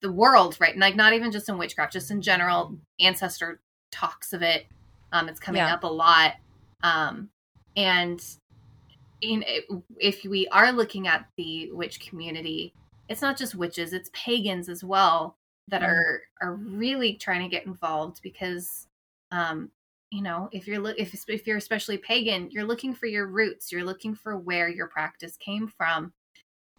the 0.00 0.12
world, 0.12 0.56
right? 0.60 0.76
Like 0.76 0.96
not 0.96 1.12
even 1.12 1.32
just 1.32 1.48
in 1.48 1.58
witchcraft, 1.58 1.92
just 1.92 2.10
in 2.10 2.20
general. 2.20 2.76
Ancestor 3.00 3.60
talks 3.90 4.32
of 4.32 4.42
it. 4.42 4.66
Um, 5.12 5.28
it's 5.28 5.40
coming 5.40 5.60
yeah. 5.60 5.74
up 5.74 5.84
a 5.84 5.88
lot. 5.88 6.34
Um, 6.82 7.28
and 7.76 8.22
in, 9.20 9.44
if 9.98 10.24
we 10.24 10.48
are 10.48 10.72
looking 10.72 11.06
at 11.06 11.26
the 11.36 11.70
witch 11.72 12.00
community, 12.00 12.74
it's 13.08 13.22
not 13.22 13.36
just 13.36 13.54
witches; 13.54 13.92
it's 13.92 14.10
pagans 14.12 14.68
as 14.68 14.82
well 14.82 15.36
that 15.68 15.82
mm. 15.82 15.86
are 15.86 16.22
are 16.40 16.54
really 16.54 17.14
trying 17.14 17.42
to 17.42 17.48
get 17.48 17.66
involved 17.66 18.20
because, 18.22 18.88
um, 19.30 19.70
you 20.10 20.22
know, 20.22 20.48
if 20.52 20.66
you're 20.66 20.86
if 20.96 21.24
if 21.28 21.46
you're 21.46 21.56
especially 21.56 21.98
pagan, 21.98 22.50
you're 22.50 22.64
looking 22.64 22.94
for 22.94 23.06
your 23.06 23.26
roots. 23.26 23.70
You're 23.70 23.84
looking 23.84 24.14
for 24.14 24.36
where 24.36 24.68
your 24.68 24.88
practice 24.88 25.36
came 25.36 25.68
from, 25.68 26.12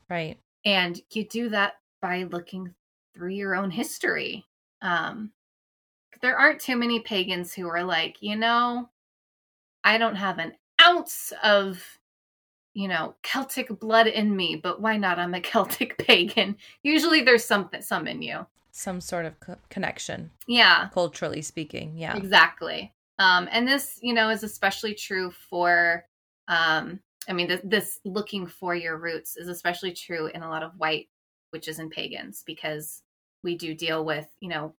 right? 0.09 0.37
And 0.65 0.99
you 1.11 1.25
do 1.27 1.49
that 1.49 1.73
by 2.01 2.23
looking 2.23 2.73
through 3.13 3.31
your 3.31 3.55
own 3.55 3.71
history. 3.71 4.45
Um, 4.81 5.31
there 6.21 6.37
aren't 6.37 6.61
too 6.61 6.75
many 6.77 6.99
pagans 6.99 7.53
who 7.53 7.67
are 7.67 7.83
like, 7.83 8.17
you 8.21 8.35
know, 8.35 8.89
I 9.83 9.97
don't 9.97 10.15
have 10.15 10.39
an 10.39 10.53
ounce 10.81 11.33
of, 11.43 11.83
you 12.73 12.87
know, 12.87 13.15
Celtic 13.23 13.79
blood 13.79 14.07
in 14.07 14.35
me, 14.35 14.55
but 14.55 14.81
why 14.81 14.97
not? 14.97 15.19
I'm 15.19 15.33
a 15.33 15.41
Celtic 15.41 15.97
pagan. 15.97 16.57
Usually 16.81 17.21
there's 17.21 17.45
something, 17.45 17.81
some 17.81 18.07
in 18.07 18.21
you. 18.21 18.45
Some 18.71 19.01
sort 19.01 19.25
of 19.25 19.39
co- 19.39 19.57
connection. 19.69 20.31
Yeah. 20.47 20.89
Culturally 20.93 21.41
speaking. 21.41 21.97
Yeah. 21.97 22.15
Exactly. 22.17 22.93
Um, 23.19 23.47
and 23.51 23.67
this, 23.67 23.99
you 24.01 24.13
know, 24.13 24.29
is 24.29 24.43
especially 24.43 24.95
true 24.95 25.29
for, 25.29 26.05
um, 26.47 26.99
I 27.27 27.33
mean, 27.33 27.47
this, 27.47 27.61
this 27.63 27.99
looking 28.05 28.45
for 28.47 28.75
your 28.75 28.97
roots 28.97 29.37
is 29.37 29.47
especially 29.47 29.93
true 29.93 30.27
in 30.27 30.43
a 30.43 30.49
lot 30.49 30.63
of 30.63 30.77
white 30.77 31.07
witches 31.51 31.79
and 31.79 31.91
pagans 31.91 32.43
because 32.45 33.01
we 33.43 33.55
do 33.55 33.73
deal 33.73 34.03
with, 34.03 34.27
you 34.39 34.49
know, 34.49 34.73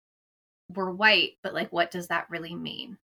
we're 0.76 0.92
white, 0.92 1.34
but 1.44 1.54
like, 1.54 1.72
what 1.72 1.92
does 1.92 2.08
that 2.08 2.30
really 2.30 2.56
mean? 2.56 2.98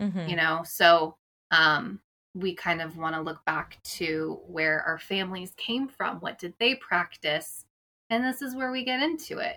Mm-hmm. 0.00 0.28
You 0.28 0.36
know, 0.36 0.62
so 0.64 1.16
um, 1.50 2.00
we 2.34 2.54
kind 2.54 2.80
of 2.80 2.96
want 2.96 3.14
to 3.14 3.20
look 3.20 3.44
back 3.44 3.78
to 3.84 4.40
where 4.46 4.82
our 4.82 4.98
families 4.98 5.52
came 5.56 5.88
from. 5.88 6.18
What 6.18 6.38
did 6.38 6.54
they 6.58 6.74
practice? 6.76 7.64
And 8.10 8.24
this 8.24 8.42
is 8.42 8.54
where 8.56 8.72
we 8.72 8.84
get 8.84 9.02
into 9.02 9.38
it. 9.38 9.56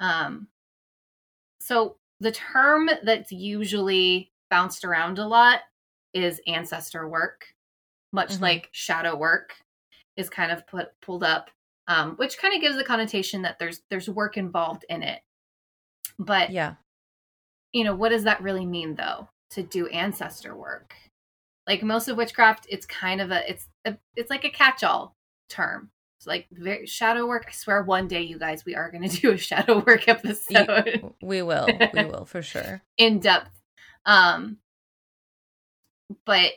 Um, 0.00 0.48
so 1.60 1.96
the 2.20 2.32
term 2.32 2.88
that's 3.02 3.32
usually 3.32 4.32
bounced 4.50 4.84
around 4.84 5.18
a 5.18 5.26
lot 5.26 5.60
is 6.14 6.40
ancestor 6.46 7.08
work, 7.08 7.46
much 8.16 8.32
mm-hmm. 8.32 8.44
like 8.44 8.68
shadow 8.72 9.14
work 9.14 9.52
is 10.16 10.28
kind 10.28 10.50
of 10.50 10.66
put 10.66 10.88
pulled 11.02 11.22
up, 11.22 11.50
um, 11.86 12.16
which 12.16 12.38
kind 12.38 12.54
of 12.54 12.60
gives 12.60 12.76
the 12.76 12.82
connotation 12.82 13.42
that 13.42 13.60
there's 13.60 13.82
there's 13.90 14.08
work 14.08 14.36
involved 14.36 14.84
in 14.88 15.04
it. 15.04 15.20
But 16.18 16.50
yeah, 16.50 16.74
you 17.72 17.84
know, 17.84 17.94
what 17.94 18.08
does 18.08 18.24
that 18.24 18.42
really 18.42 18.66
mean 18.66 18.96
though 18.96 19.28
to 19.50 19.62
do 19.62 19.86
ancestor 19.88 20.56
work? 20.56 20.94
Like 21.68 21.82
most 21.82 22.08
of 22.08 22.16
witchcraft, 22.16 22.66
it's 22.70 22.86
kind 22.86 23.20
of 23.20 23.30
a 23.30 23.48
it's 23.48 23.68
a, 23.84 23.96
it's 24.16 24.30
like 24.30 24.44
a 24.44 24.50
catch-all 24.50 25.14
term. 25.50 25.90
It's 26.18 26.26
like 26.26 26.46
very, 26.50 26.86
shadow 26.86 27.26
work. 27.26 27.44
I 27.46 27.52
swear, 27.52 27.82
one 27.82 28.08
day, 28.08 28.22
you 28.22 28.38
guys, 28.38 28.64
we 28.64 28.74
are 28.74 28.90
going 28.90 29.06
to 29.08 29.20
do 29.20 29.32
a 29.32 29.36
shadow 29.36 29.84
work 29.86 30.08
episode. 30.08 31.12
we 31.20 31.42
will, 31.42 31.68
we 31.92 32.04
will 32.06 32.24
for 32.24 32.40
sure, 32.40 32.82
in 32.98 33.20
depth. 33.20 33.50
Um, 34.06 34.56
but 36.24 36.52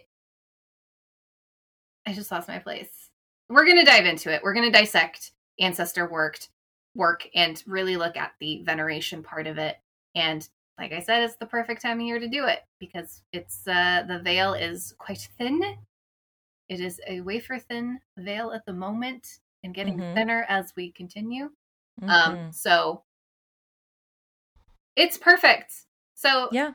I 2.09 2.13
just 2.13 2.31
lost 2.31 2.47
my 2.47 2.57
place. 2.57 3.09
We're 3.49 3.65
going 3.65 3.77
to 3.77 3.85
dive 3.85 4.05
into 4.05 4.33
it. 4.33 4.41
We're 4.43 4.53
going 4.53 4.71
to 4.71 4.77
dissect 4.77 5.31
ancestor 5.59 6.09
worked 6.09 6.49
work 6.95 7.27
and 7.35 7.61
really 7.67 7.97
look 7.97 8.17
at 8.17 8.31
the 8.39 8.63
veneration 8.63 9.21
part 9.21 9.45
of 9.45 9.57
it 9.57 9.77
and 10.15 10.47
like 10.79 10.93
I 10.93 11.01
said, 11.01 11.23
it's 11.23 11.35
the 11.35 11.45
perfect 11.45 11.81
time 11.81 11.99
of 11.99 12.05
year 12.05 12.19
to 12.19 12.27
do 12.29 12.45
it 12.45 12.61
because 12.79 13.21
it's 13.33 13.67
uh, 13.67 14.03
the 14.07 14.19
veil 14.19 14.53
is 14.53 14.95
quite 14.97 15.27
thin. 15.37 15.61
It 16.69 16.79
is 16.79 17.01
a 17.05 17.19
wafer 17.19 17.59
thin 17.59 17.99
veil 18.17 18.53
at 18.53 18.65
the 18.65 18.73
moment 18.73 19.27
and 19.63 19.75
getting 19.75 19.97
mm-hmm. 19.97 20.15
thinner 20.15 20.45
as 20.47 20.71
we 20.77 20.91
continue. 20.93 21.49
Um, 22.01 22.09
mm-hmm. 22.09 22.09
Um, 22.09 22.51
so 22.53 23.03
it's 24.95 25.17
perfect. 25.17 25.73
So 26.15 26.47
yeah. 26.53 26.71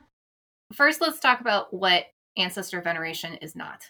First, 0.71 1.01
let's 1.01 1.19
talk 1.19 1.41
about 1.41 1.73
what 1.73 2.05
ancestor 2.37 2.81
veneration 2.81 3.35
is 3.35 3.55
not. 3.55 3.89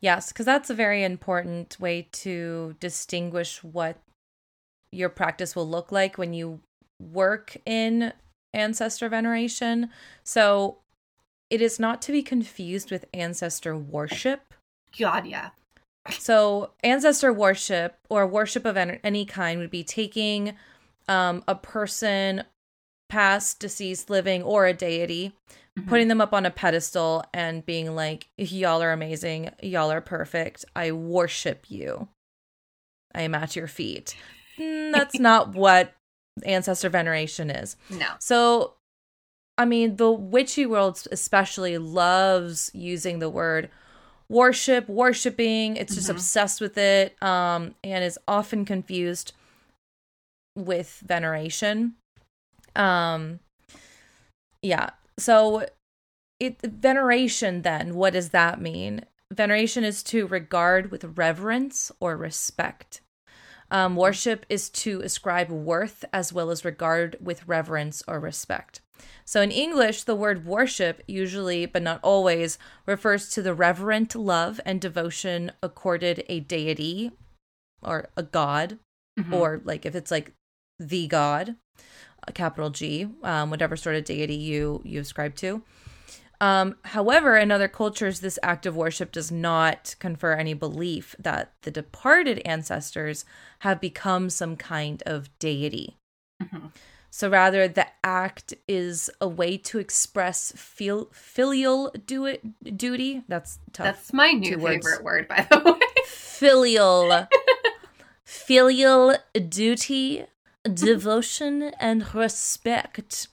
Yes, 0.00 0.32
because 0.32 0.46
that's 0.46 0.70
a 0.70 0.74
very 0.74 1.04
important 1.04 1.78
way 1.78 2.08
to 2.12 2.76
distinguish 2.80 3.62
what 3.62 3.98
your 4.92 5.08
practice 5.08 5.54
will 5.54 5.68
look 5.68 5.92
like 5.92 6.18
when 6.18 6.32
you 6.32 6.60
work 7.00 7.56
in 7.66 8.12
ancestor 8.52 9.08
veneration. 9.08 9.90
So 10.24 10.78
it 11.50 11.60
is 11.60 11.78
not 11.78 12.00
to 12.02 12.12
be 12.12 12.22
confused 12.22 12.90
with 12.90 13.04
ancestor 13.12 13.76
worship. 13.76 14.54
God, 14.98 15.26
yeah. 15.26 15.50
So 16.10 16.70
ancestor 16.82 17.32
worship 17.32 17.98
or 18.08 18.26
worship 18.26 18.64
of 18.64 18.76
any 18.76 19.24
kind 19.26 19.60
would 19.60 19.70
be 19.70 19.84
taking 19.84 20.54
um, 21.08 21.44
a 21.46 21.54
person, 21.54 22.44
past, 23.08 23.60
deceased, 23.60 24.08
living, 24.08 24.42
or 24.42 24.66
a 24.66 24.72
deity, 24.72 25.32
mm-hmm. 25.80 25.88
putting 25.88 26.08
them 26.08 26.20
up 26.20 26.32
on 26.32 26.46
a 26.46 26.50
pedestal 26.50 27.24
and 27.32 27.64
being 27.64 27.94
like, 27.94 28.28
y'all 28.36 28.82
are 28.82 28.92
amazing. 28.92 29.50
Y'all 29.62 29.90
are 29.90 30.00
perfect. 30.00 30.64
I 30.74 30.92
worship 30.92 31.66
you. 31.68 32.08
I 33.14 33.22
am 33.22 33.34
at 33.34 33.56
your 33.56 33.66
feet. 33.66 34.16
Mm, 34.58 34.92
that's 34.92 35.18
not 35.18 35.54
what 35.54 35.92
ancestor 36.44 36.88
veneration 36.88 37.50
is. 37.50 37.76
No. 37.90 38.06
So, 38.18 38.74
I 39.58 39.64
mean, 39.64 39.96
the 39.96 40.10
witchy 40.10 40.66
world 40.66 41.06
especially 41.10 41.78
loves 41.78 42.70
using 42.72 43.18
the 43.18 43.30
word 43.30 43.70
worship, 44.28 44.88
worshiping. 44.88 45.76
It's 45.76 45.94
just 45.94 46.06
mm-hmm. 46.06 46.16
obsessed 46.16 46.60
with 46.60 46.78
it 46.78 47.20
um, 47.22 47.74
and 47.82 48.04
is 48.04 48.18
often 48.26 48.64
confused 48.64 49.32
with 50.56 51.02
veneration. 51.04 51.94
Um, 52.76 53.40
yeah. 54.62 54.90
So, 55.20 55.66
it 56.38 56.60
veneration 56.62 57.62
then, 57.62 57.94
what 57.94 58.14
does 58.14 58.30
that 58.30 58.60
mean? 58.60 59.04
Veneration 59.32 59.84
is 59.84 60.02
to 60.04 60.26
regard 60.26 60.90
with 60.90 61.16
reverence 61.16 61.92
or 62.00 62.16
respect. 62.16 63.00
Um, 63.70 63.94
worship 63.94 64.44
is 64.48 64.68
to 64.70 65.00
ascribe 65.02 65.50
worth 65.50 66.04
as 66.12 66.32
well 66.32 66.50
as 66.50 66.64
regard 66.64 67.16
with 67.20 67.46
reverence 67.46 68.02
or 68.08 68.18
respect. 68.18 68.80
So 69.24 69.40
in 69.40 69.50
English, 69.50 70.02
the 70.02 70.16
word 70.16 70.44
worship 70.44 71.02
usually, 71.06 71.66
but 71.66 71.82
not 71.82 72.00
always, 72.02 72.58
refers 72.84 73.30
to 73.30 73.42
the 73.42 73.54
reverent 73.54 74.14
love 74.14 74.60
and 74.64 74.80
devotion 74.80 75.52
accorded 75.62 76.24
a 76.28 76.40
deity 76.40 77.12
or 77.82 78.08
a 78.16 78.22
god, 78.22 78.78
mm-hmm. 79.18 79.32
or 79.32 79.60
like 79.64 79.86
if 79.86 79.94
it's 79.94 80.10
like 80.10 80.32
the 80.78 81.06
god, 81.06 81.56
capital 82.34 82.70
G, 82.70 83.08
um, 83.22 83.50
whatever 83.50 83.76
sort 83.76 83.96
of 83.96 84.04
deity 84.04 84.34
you 84.34 84.80
you 84.84 85.00
ascribe 85.00 85.34
to. 85.36 85.62
Um, 86.40 86.76
however, 86.84 87.36
in 87.36 87.50
other 87.50 87.68
cultures, 87.68 88.20
this 88.20 88.38
act 88.42 88.64
of 88.64 88.74
worship 88.74 89.12
does 89.12 89.30
not 89.30 89.94
confer 89.98 90.32
any 90.32 90.54
belief 90.54 91.14
that 91.18 91.52
the 91.62 91.70
departed 91.70 92.40
ancestors 92.46 93.26
have 93.60 93.78
become 93.80 94.30
some 94.30 94.56
kind 94.56 95.02
of 95.04 95.28
deity. 95.38 95.96
Mm-hmm. 96.42 96.68
So 97.10 97.28
rather, 97.28 97.68
the 97.68 97.88
act 98.04 98.54
is 98.68 99.10
a 99.20 99.28
way 99.28 99.58
to 99.58 99.78
express 99.78 100.52
fil- 100.56 101.10
filial 101.12 101.92
du- 102.06 102.38
duty. 102.62 103.22
That's 103.28 103.58
tough. 103.72 103.84
That's 103.84 104.12
my 104.12 104.30
new 104.30 104.58
favorite 104.58 105.02
word, 105.02 105.28
by 105.28 105.46
the 105.50 105.58
way. 105.78 106.04
filial. 106.06 107.26
filial 108.24 109.16
duty, 109.48 110.24
devotion, 110.64 111.72
and 111.80 112.14
respect 112.14 113.28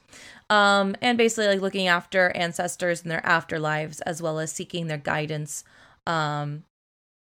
um, 0.50 0.96
and 1.02 1.18
basically 1.18 1.48
like 1.48 1.62
looking 1.62 1.88
after 1.88 2.30
ancestors 2.36 3.02
and 3.02 3.12
their 3.12 3.22
afterlives 3.22 4.02
as 4.06 4.22
well 4.22 4.40
as 4.40 4.52
seeking 4.52 4.88
their 4.88 4.98
guidance 4.98 5.64
um, 6.06 6.64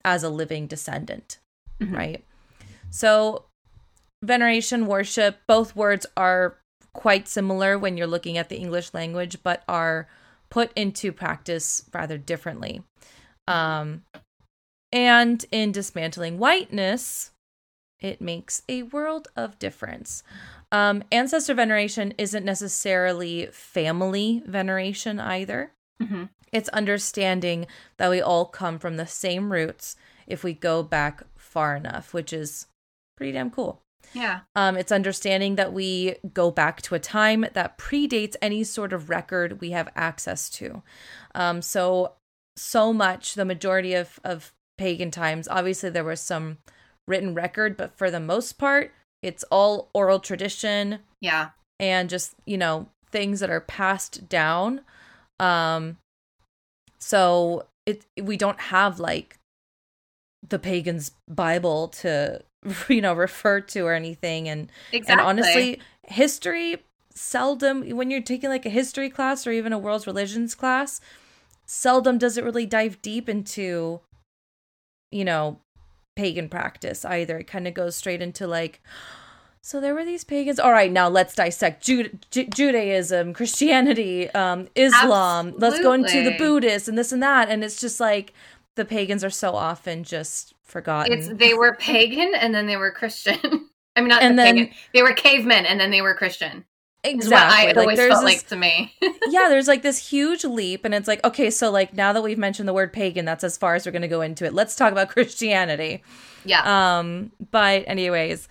as 0.04 0.24
a 0.24 0.30
living 0.30 0.68
descendant, 0.68 1.40
mm-hmm. 1.80 1.96
right? 1.96 2.26
So, 2.92 3.46
veneration, 4.24 4.86
worship, 4.86 5.40
both 5.48 5.76
words 5.76 6.06
are 6.16 6.58
quite 6.94 7.28
similar 7.28 7.78
when 7.78 7.98
you're 7.98 8.08
looking 8.08 8.38
at 8.38 8.50
the 8.50 8.58
English 8.58 8.94
language, 8.94 9.38
but 9.42 9.64
are 9.68 10.08
put 10.50 10.72
into 10.76 11.12
practice 11.12 11.84
rather 11.94 12.18
differently. 12.18 12.84
Um, 13.48 14.04
and 14.92 15.44
in 15.52 15.72
dismantling 15.72 16.38
whiteness, 16.38 17.32
it 18.06 18.22
makes 18.22 18.62
a 18.70 18.84
world 18.84 19.28
of 19.36 19.58
difference. 19.58 20.22
Um, 20.72 21.04
ancestor 21.12 21.56
veneration 21.56 22.14
isn't 22.20 22.46
necessarily 22.46 23.48
family 23.52 24.44
veneration 24.46 25.20
either. 25.20 25.72
Mm-hmm. 26.02 26.26
It's 26.52 26.70
understanding 26.70 27.66
that 27.98 28.12
we 28.12 28.22
all 28.22 28.46
come 28.46 28.78
from 28.78 28.98
the 28.98 29.08
same 29.08 29.52
roots 29.52 29.96
if 30.28 30.44
we 30.44 30.54
go 30.54 30.84
back 30.84 31.24
far 31.36 31.76
enough, 31.76 32.14
which 32.14 32.32
is 32.32 32.68
pretty 33.18 33.32
damn 33.32 33.50
cool. 33.50 33.82
Yeah. 34.14 34.42
Um, 34.56 34.78
it's 34.78 34.92
understanding 34.92 35.56
that 35.56 35.74
we 35.74 36.16
go 36.32 36.52
back 36.52 36.82
to 36.84 36.96
a 36.96 37.00
time 37.00 37.46
that 37.54 37.78
predates 37.80 38.36
any 38.40 38.64
sort 38.64 38.94
of 38.94 39.10
record 39.10 39.62
we 39.62 39.72
have 39.72 39.90
access 39.96 40.50
to. 40.52 40.84
Um, 41.34 41.64
so, 41.64 42.14
so 42.56 42.94
much, 42.94 43.34
the 43.34 43.46
majority 43.46 43.96
of, 43.96 44.20
of 44.24 44.54
pagan 44.78 45.10
times, 45.10 45.48
obviously 45.48 45.90
there 45.90 46.04
were 46.04 46.16
some 46.16 46.60
written 47.08 47.34
record, 47.34 47.78
but 47.78 47.98
for 47.98 48.10
the 48.10 48.20
most 48.20 48.58
part, 48.58 48.94
it's 49.22 49.44
all 49.52 49.90
oral 49.94 50.20
tradition. 50.20 51.00
Yeah. 51.22 51.50
And 51.80 52.10
just, 52.10 52.36
you 52.46 52.58
know, 52.58 52.88
things 53.12 53.40
that 53.40 53.50
are 53.50 53.62
passed 53.62 54.30
down. 54.30 54.82
Um, 55.40 55.98
so 57.00 57.68
it 57.86 58.06
we 58.22 58.38
don't 58.38 58.60
have 58.60 59.00
like 59.00 59.38
the 60.48 60.60
pagans 60.60 61.12
bible 61.30 61.88
to 61.90 62.42
you 62.90 63.02
know 63.02 63.14
refer 63.14 63.60
to 63.60 63.82
or 63.82 63.94
anything 63.94 64.50
and 64.50 64.72
exactly. 64.92 65.12
and 65.12 65.22
honestly 65.22 65.80
history 66.08 66.84
seldom 67.14 67.88
when 67.92 68.12
you're 68.12 68.22
taking 68.22 68.50
like 68.50 68.66
a 68.66 68.70
history 68.70 69.10
class 69.10 69.48
or 69.48 69.52
even 69.52 69.72
a 69.72 69.80
world's 69.80 70.08
religions 70.08 70.56
class 70.56 71.00
seldom 71.66 72.18
does 72.18 72.38
it 72.38 72.44
really 72.44 72.66
dive 72.66 73.02
deep 73.02 73.30
into 73.30 74.02
you 75.12 75.24
know 75.24 75.60
pagan 76.16 76.48
practice 76.48 77.04
either 77.06 77.38
it 77.38 77.46
kind 77.46 77.68
of 77.68 77.74
goes 77.74 77.96
straight 77.96 78.22
into 78.22 78.48
like 78.48 78.82
so 79.66 79.82
there 79.82 79.96
were 79.96 80.06
these 80.06 80.24
pagans. 80.24 80.60
All 80.60 80.72
right, 80.72 80.92
now 80.92 81.10
let's 81.10 81.34
dissect 81.34 81.84
Ju- 81.84 82.16
Ju- 82.30 82.46
Judaism, 82.46 83.34
Christianity, 83.34 84.30
um, 84.30 84.68
Islam. 84.76 85.48
Absolutely. 85.48 85.60
Let's 85.60 85.82
go 85.82 85.94
into 85.94 86.24
the 86.24 86.38
Buddhists 86.38 86.88
and 86.88 86.96
this 86.96 87.12
and 87.12 87.24
that. 87.24 87.50
And 87.50 87.64
it's 87.64 87.82
just 87.82 88.00
like 88.00 88.34
the 88.76 88.86
pagans 88.86 89.24
are 89.24 89.32
so 89.32 89.56
often 89.56 90.04
just 90.04 90.54
forgotten. 90.62 91.14
It's 91.14 91.30
they 91.30 91.56
were 91.56 91.76
pagan 91.78 92.34
and 92.36 92.54
then 92.54 92.68
they 92.68 92.78
were 92.78 92.92
Christian. 92.92 93.40
I 93.96 94.02
mean, 94.02 94.10
not 94.10 94.22
and 94.22 94.38
the 94.38 94.44
then, 94.44 94.56
pagan. 94.56 94.74
They 94.94 95.02
were 95.02 95.14
cavemen 95.14 95.66
and 95.66 95.80
then 95.80 95.90
they 95.90 96.04
were 96.04 96.14
Christian. 96.14 96.66
Exactly. 97.06 97.58
I 97.58 97.66
like, 97.68 97.78
always 97.78 98.00
felt 98.00 98.10
this, 98.10 98.24
like 98.24 98.48
to 98.48 98.56
me. 98.56 98.94
yeah, 99.30 99.48
there's 99.50 99.68
like 99.68 99.82
this 99.82 100.10
huge 100.10 100.44
leap, 100.44 100.86
and 100.86 100.94
it's 100.94 101.08
like, 101.08 101.24
okay, 101.24 101.50
so 101.50 101.72
like 101.72 101.94
now 101.94 102.14
that 102.14 102.22
we've 102.24 102.38
mentioned 102.38 102.68
the 102.68 102.74
word 102.74 102.92
pagan, 102.92 103.26
that's 103.26 103.44
as 103.44 103.58
far 103.58 103.76
as 103.76 103.86
we're 103.86 103.92
going 103.92 104.02
to 104.02 104.08
go 104.08 104.22
into 104.22 104.46
it. 104.46 104.54
Let's 104.54 104.76
talk 104.76 104.92
about 104.92 105.10
Christianity. 105.10 106.04
Yeah. 106.44 106.98
Um. 106.98 107.32
But 107.52 107.84
anyways, 107.88 108.48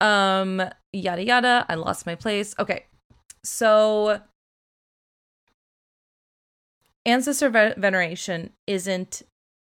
um, 0.00 0.62
yada 0.92 1.24
yada. 1.24 1.66
I 1.68 1.74
lost 1.74 2.06
my 2.06 2.14
place. 2.14 2.54
Okay. 2.58 2.86
So 3.42 4.20
ancestor 7.06 7.50
veneration 7.76 8.50
isn't 8.66 9.22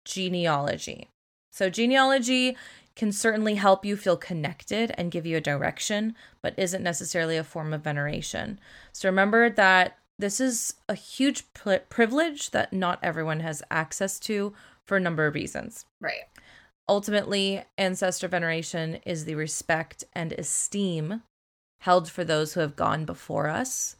genealogy. 0.06 1.10
So 1.52 1.70
genealogy 1.70 2.58
can 3.00 3.14
certainly 3.14 3.56
help 3.56 3.86
you 3.86 3.96
feel 3.96 4.18
connected 4.18 4.92
and 4.98 5.10
give 5.10 5.26
you 5.26 5.38
a 5.38 5.42
direction, 5.42 6.14
but 6.42 6.54
isn't 6.58 6.84
necessarily 6.84 7.38
a 7.38 7.46
form 7.46 7.72
of 7.72 7.82
veneration. 7.82 8.60
So 8.92 9.08
remember 9.08 9.50
that 9.50 9.98
this 10.20 10.42
is 10.42 10.74
a 10.90 10.96
huge 10.96 11.46
privilege 11.54 12.52
that 12.52 12.74
not 12.74 13.00
everyone 13.02 13.40
has 13.40 13.64
access 13.72 14.20
to 14.20 14.54
for 14.86 14.98
a 14.98 15.00
number 15.00 15.26
of 15.26 15.34
reasons. 15.34 15.86
Right. 16.02 16.28
Ultimately, 16.90 17.64
ancestor 17.78 18.28
veneration 18.28 19.00
is 19.06 19.24
the 19.24 19.36
respect 19.36 20.04
and 20.12 20.34
esteem 20.34 21.22
held 21.80 22.10
for 22.10 22.26
those 22.26 22.54
who 22.54 22.60
have 22.60 22.76
gone 22.76 23.06
before 23.06 23.48
us 23.48 23.96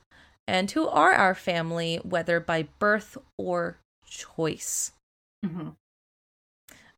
and 0.46 0.70
who 0.72 0.90
are 0.90 1.14
our 1.14 1.36
family, 1.36 2.02
whether 2.04 2.42
by 2.42 2.68
birth 2.80 3.18
or 3.38 3.78
choice. 4.06 4.92
Mm-hmm. 5.46 5.70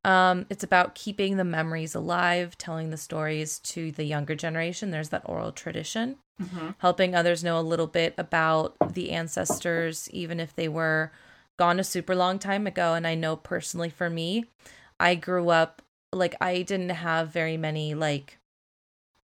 Um, 0.04 0.48
it's 0.50 0.64
about 0.64 0.96
keeping 0.96 1.38
the 1.38 1.44
memories 1.44 1.94
alive, 1.94 2.58
telling 2.58 2.90
the 2.90 2.98
stories 2.98 3.60
to 3.60 3.92
the 3.92 4.04
younger 4.04 4.36
generation. 4.36 4.90
There's 4.90 5.10
that 5.10 5.22
oral 5.26 5.52
tradition, 5.52 6.18
mm-hmm. 6.42 6.70
helping 6.80 7.14
others 7.14 7.44
know 7.44 7.60
a 7.60 7.62
little 7.62 7.88
bit 7.88 8.16
about 8.18 8.76
the 8.94 9.12
ancestors, 9.12 10.10
even 10.10 10.40
if 10.40 10.56
they 10.56 10.68
were 10.68 11.12
gone 11.60 11.80
a 11.80 11.84
super 11.84 12.16
long 12.16 12.40
time 12.40 12.66
ago. 12.66 12.96
And 12.96 13.06
I 13.06 13.14
know 13.14 13.36
personally 13.36 13.90
for 13.90 14.10
me, 14.10 14.46
I 15.00 15.16
grew 15.16 15.50
up 15.50 15.84
like 16.12 16.36
I 16.42 16.64
didn't 16.64 16.90
have 16.90 17.30
very 17.30 17.58
many 17.58 17.94
like 17.94 18.40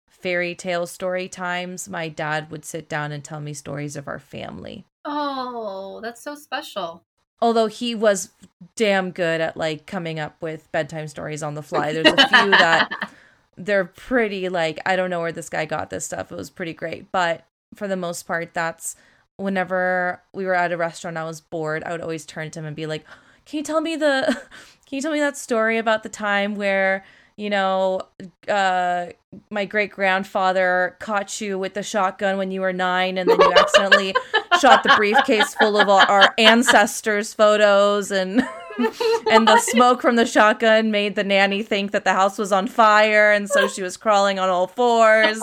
fairy 0.09 0.55
tale 0.55 0.87
story 0.87 1.29
times. 1.29 1.87
My 1.87 2.09
dad 2.09 2.51
would 2.51 2.65
sit 2.65 2.89
down 2.89 3.11
and 3.11 3.23
tell 3.23 3.39
me 3.39 3.53
stories 3.53 3.95
of 3.95 4.07
our 4.07 4.19
family. 4.19 4.85
Oh, 5.05 5.99
that's 6.01 6.23
so 6.23 6.35
special. 6.35 7.03
Although 7.41 7.67
he 7.67 7.93
was 7.95 8.29
damn 8.75 9.11
good 9.11 9.41
at 9.41 9.57
like 9.57 9.85
coming 9.85 10.19
up 10.19 10.35
with 10.41 10.71
bedtime 10.71 11.07
stories 11.07 11.43
on 11.43 11.53
the 11.53 11.61
fly. 11.61 11.93
There's 11.93 12.07
a 12.07 12.27
few 12.27 12.51
that 12.51 13.11
they're 13.57 13.85
pretty 13.85 14.49
like 14.49 14.79
I 14.85 14.95
don't 14.95 15.09
know 15.09 15.19
where 15.21 15.31
this 15.31 15.49
guy 15.49 15.65
got 15.65 15.89
this 15.89 16.05
stuff. 16.05 16.31
It 16.31 16.35
was 16.35 16.49
pretty 16.49 16.73
great, 16.73 17.11
but 17.11 17.45
for 17.75 17.87
the 17.87 17.97
most 17.97 18.23
part 18.23 18.53
that's 18.53 18.95
whenever 19.37 20.21
we 20.33 20.45
were 20.45 20.55
at 20.55 20.71
a 20.71 20.77
restaurant 20.77 21.17
I 21.17 21.25
was 21.25 21.41
bored, 21.41 21.83
I 21.83 21.91
would 21.91 22.01
always 22.01 22.25
turn 22.25 22.51
to 22.51 22.59
him 22.59 22.65
and 22.65 22.75
be 22.75 22.85
like, 22.85 23.05
"Can 23.45 23.57
you 23.57 23.63
tell 23.63 23.81
me 23.81 23.95
the 23.95 24.41
Can 24.85 24.97
you 24.97 25.01
tell 25.01 25.11
me 25.11 25.19
that 25.19 25.37
story 25.37 25.77
about 25.77 26.03
the 26.03 26.09
time 26.09 26.55
where, 26.55 27.03
you 27.37 27.49
know, 27.49 28.01
uh, 28.47 29.07
my 29.49 29.65
great 29.65 29.91
grandfather 29.91 30.95
caught 30.99 31.41
you 31.41 31.59
with 31.59 31.73
the 31.73 31.83
shotgun 31.83 32.37
when 32.37 32.51
you 32.51 32.61
were 32.61 32.71
nine 32.71 33.17
and 33.17 33.29
then 33.29 33.39
you 33.39 33.53
accidentally 33.53 34.15
shot 34.61 34.83
the 34.83 34.93
briefcase 34.95 35.53
full 35.55 35.77
of 35.77 35.89
our 35.89 36.33
ancestors' 36.37 37.33
photos 37.33 38.11
and. 38.11 38.41
and 39.31 39.47
the 39.47 39.57
smoke 39.59 40.01
from 40.01 40.17
the 40.17 40.25
shotgun 40.25 40.91
made 40.91 41.15
the 41.15 41.23
nanny 41.23 41.63
think 41.63 41.91
that 41.91 42.03
the 42.03 42.11
house 42.11 42.37
was 42.37 42.51
on 42.51 42.67
fire 42.67 43.31
and 43.31 43.49
so 43.49 43.69
she 43.69 43.81
was 43.81 43.95
crawling 43.95 44.37
on 44.37 44.49
all 44.49 44.67
fours. 44.67 45.39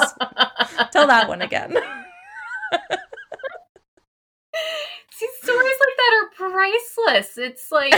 Tell 0.90 1.06
that 1.06 1.28
one 1.28 1.40
again. 1.40 1.70
See, 5.10 5.28
stories 5.40 5.78
like 5.80 5.96
that 5.96 6.12
are 6.20 6.28
priceless. 6.50 7.38
It's 7.38 7.72
like 7.72 7.94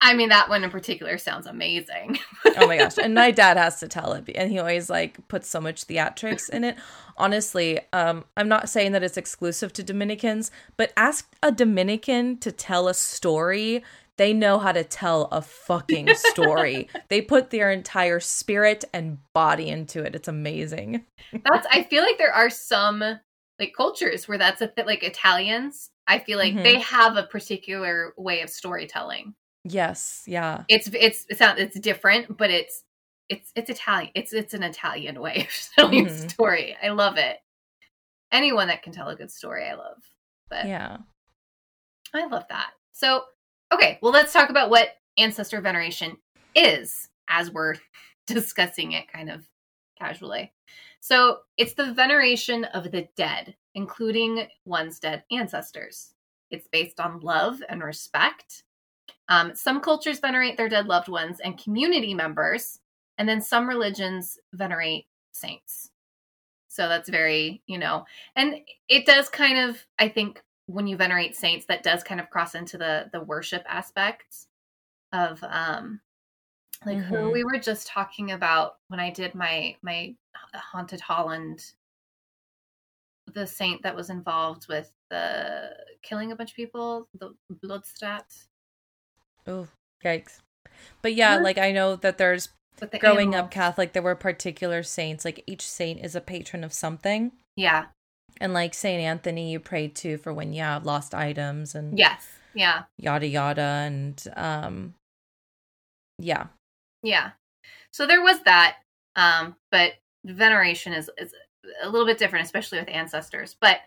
I 0.00 0.14
mean, 0.14 0.28
that 0.28 0.48
one 0.48 0.62
in 0.62 0.70
particular 0.70 1.16
sounds 1.18 1.46
amazing. 1.46 2.18
oh 2.56 2.66
my 2.66 2.76
gosh. 2.76 2.98
And 2.98 3.14
my 3.14 3.30
dad 3.32 3.56
has 3.56 3.80
to 3.80 3.88
tell 3.88 4.12
it. 4.12 4.28
And 4.34 4.50
he 4.50 4.58
always 4.58 4.90
like 4.90 5.26
puts 5.28 5.48
so 5.48 5.60
much 5.60 5.86
theatrics 5.86 6.50
in 6.50 6.64
it. 6.64 6.76
Honestly, 7.16 7.80
um, 7.92 8.24
I'm 8.36 8.48
not 8.48 8.68
saying 8.68 8.92
that 8.92 9.02
it's 9.02 9.16
exclusive 9.16 9.72
to 9.74 9.82
Dominicans, 9.82 10.50
but 10.76 10.92
ask 10.96 11.32
a 11.42 11.50
Dominican 11.50 12.36
to 12.38 12.52
tell 12.52 12.88
a 12.88 12.94
story. 12.94 13.82
They 14.18 14.32
know 14.32 14.58
how 14.58 14.72
to 14.72 14.84
tell 14.84 15.24
a 15.32 15.40
fucking 15.40 16.14
story. 16.14 16.88
they 17.08 17.22
put 17.22 17.50
their 17.50 17.70
entire 17.70 18.20
spirit 18.20 18.84
and 18.92 19.18
body 19.32 19.68
into 19.68 20.02
it. 20.02 20.14
It's 20.14 20.28
amazing. 20.28 21.04
That's 21.32 21.66
I 21.70 21.84
feel 21.84 22.02
like 22.02 22.18
there 22.18 22.32
are 22.32 22.50
some 22.50 23.02
like 23.58 23.72
cultures 23.74 24.28
where 24.28 24.38
that's 24.38 24.60
a 24.60 24.68
bit 24.68 24.86
like 24.86 25.02
Italians. 25.02 25.90
I 26.06 26.18
feel 26.18 26.38
like 26.38 26.52
mm-hmm. 26.52 26.62
they 26.62 26.80
have 26.80 27.16
a 27.16 27.24
particular 27.24 28.12
way 28.16 28.42
of 28.42 28.50
storytelling. 28.50 29.34
Yes, 29.68 30.22
yeah. 30.26 30.64
It's 30.68 30.88
it's 30.88 31.26
it's 31.28 31.40
not 31.40 31.58
it's 31.58 31.78
different, 31.78 32.36
but 32.36 32.50
it's 32.50 32.84
it's 33.28 33.50
it's 33.56 33.70
Italian. 33.70 34.10
It's 34.14 34.32
it's 34.32 34.54
an 34.54 34.62
Italian 34.62 35.20
way 35.20 35.48
of 35.48 35.68
telling 35.74 36.06
mm-hmm. 36.06 36.24
a 36.24 36.28
story. 36.28 36.76
I 36.82 36.90
love 36.90 37.16
it. 37.16 37.38
Anyone 38.32 38.68
that 38.68 38.82
can 38.82 38.92
tell 38.92 39.08
a 39.08 39.16
good 39.16 39.30
story, 39.30 39.66
I 39.66 39.74
love. 39.74 40.02
But 40.48 40.66
yeah, 40.66 40.98
I 42.14 42.26
love 42.26 42.44
that. 42.48 42.70
So 42.92 43.24
okay, 43.72 43.98
well, 44.02 44.12
let's 44.12 44.32
talk 44.32 44.50
about 44.50 44.70
what 44.70 44.90
ancestor 45.18 45.60
veneration 45.60 46.16
is 46.54 47.08
as 47.28 47.50
we're 47.50 47.74
discussing 48.26 48.92
it 48.92 49.12
kind 49.12 49.30
of 49.30 49.48
casually. 49.98 50.52
So 51.00 51.38
it's 51.56 51.74
the 51.74 51.92
veneration 51.92 52.64
of 52.64 52.90
the 52.90 53.08
dead, 53.16 53.56
including 53.74 54.46
one's 54.64 54.98
dead 54.98 55.24
ancestors. 55.30 56.14
It's 56.50 56.68
based 56.68 57.00
on 57.00 57.20
love 57.20 57.62
and 57.68 57.82
respect 57.82 58.64
um, 59.28 59.54
some 59.54 59.80
cultures 59.80 60.20
venerate 60.20 60.56
their 60.56 60.68
dead 60.68 60.86
loved 60.86 61.08
ones 61.08 61.40
and 61.40 61.58
community 61.58 62.14
members, 62.14 62.80
and 63.18 63.28
then 63.28 63.40
some 63.40 63.68
religions 63.68 64.38
venerate 64.52 65.06
saints. 65.32 65.90
So 66.68 66.88
that's 66.88 67.08
very, 67.08 67.62
you 67.66 67.78
know, 67.78 68.04
and 68.34 68.56
it 68.88 69.06
does 69.06 69.28
kind 69.28 69.70
of, 69.70 69.84
I 69.98 70.08
think, 70.08 70.42
when 70.66 70.86
you 70.86 70.96
venerate 70.96 71.36
saints, 71.36 71.66
that 71.66 71.82
does 71.82 72.02
kind 72.02 72.20
of 72.20 72.30
cross 72.30 72.54
into 72.54 72.76
the 72.76 73.08
the 73.12 73.20
worship 73.20 73.64
aspects 73.68 74.48
of 75.12 75.42
um 75.44 76.00
like 76.84 76.98
mm-hmm. 76.98 77.14
who 77.14 77.30
we 77.30 77.44
were 77.44 77.58
just 77.58 77.86
talking 77.86 78.32
about 78.32 78.76
when 78.88 79.00
I 79.00 79.10
did 79.10 79.34
my 79.34 79.76
my 79.82 80.14
haunted 80.54 81.00
Holland 81.00 81.64
the 83.34 83.46
saint 83.46 83.82
that 83.82 83.96
was 83.96 84.10
involved 84.10 84.68
with 84.68 84.90
the 85.10 85.70
killing 86.02 86.32
a 86.32 86.36
bunch 86.36 86.50
of 86.50 86.56
people, 86.56 87.08
the 87.18 87.34
Blodstad. 87.64 88.22
Oh, 89.46 89.68
yikes! 90.04 90.38
But 91.02 91.14
yeah, 91.14 91.36
like 91.36 91.58
I 91.58 91.72
know 91.72 91.96
that 91.96 92.18
there's 92.18 92.48
growing 92.98 93.28
animals. 93.28 93.44
up 93.46 93.50
Catholic, 93.50 93.92
there 93.92 94.02
were 94.02 94.14
particular 94.14 94.82
saints. 94.82 95.24
Like 95.24 95.42
each 95.46 95.66
saint 95.66 96.04
is 96.04 96.14
a 96.14 96.20
patron 96.20 96.64
of 96.64 96.72
something. 96.72 97.32
Yeah. 97.56 97.86
And 98.40 98.52
like 98.52 98.74
Saint 98.74 99.00
Anthony, 99.00 99.50
you 99.50 99.60
pray 99.60 99.88
to 99.88 100.18
for 100.18 100.32
when 100.32 100.52
you 100.52 100.62
have 100.62 100.84
lost 100.84 101.14
items 101.14 101.74
and 101.74 101.98
yes, 101.98 102.26
yeah, 102.54 102.82
yada 102.98 103.26
yada, 103.26 103.62
and 103.62 104.22
um, 104.36 104.94
yeah, 106.18 106.48
yeah. 107.02 107.30
So 107.92 108.06
there 108.06 108.22
was 108.22 108.40
that, 108.40 108.76
um, 109.14 109.56
but 109.70 109.92
veneration 110.26 110.92
is 110.92 111.10
is 111.16 111.32
a 111.82 111.88
little 111.88 112.06
bit 112.06 112.18
different, 112.18 112.44
especially 112.44 112.78
with 112.78 112.90
ancestors. 112.90 113.56
But 113.58 113.78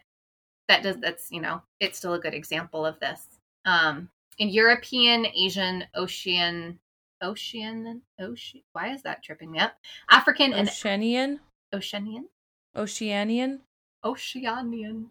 that 0.67 0.81
does 0.81 0.97
that's 0.97 1.31
you 1.31 1.41
know 1.41 1.61
it's 1.79 1.99
still 1.99 2.15
a 2.15 2.19
good 2.19 2.33
example 2.33 2.87
of 2.87 2.99
this. 2.99 3.27
Um, 3.65 4.09
in 4.39 4.49
European, 4.49 5.27
Asian, 5.27 5.85
Ocean, 5.93 6.79
Ocean, 7.21 8.01
Ocean. 8.19 8.61
Why 8.71 8.93
is 8.93 9.03
that 9.03 9.21
tripping 9.21 9.51
me 9.51 9.59
up? 9.59 9.73
African 10.09 10.53
and 10.53 10.67
Oceanian, 10.67 11.39
Oceanian, 11.73 12.23
Oceanian, 12.75 13.59
Oceanian, 14.03 15.05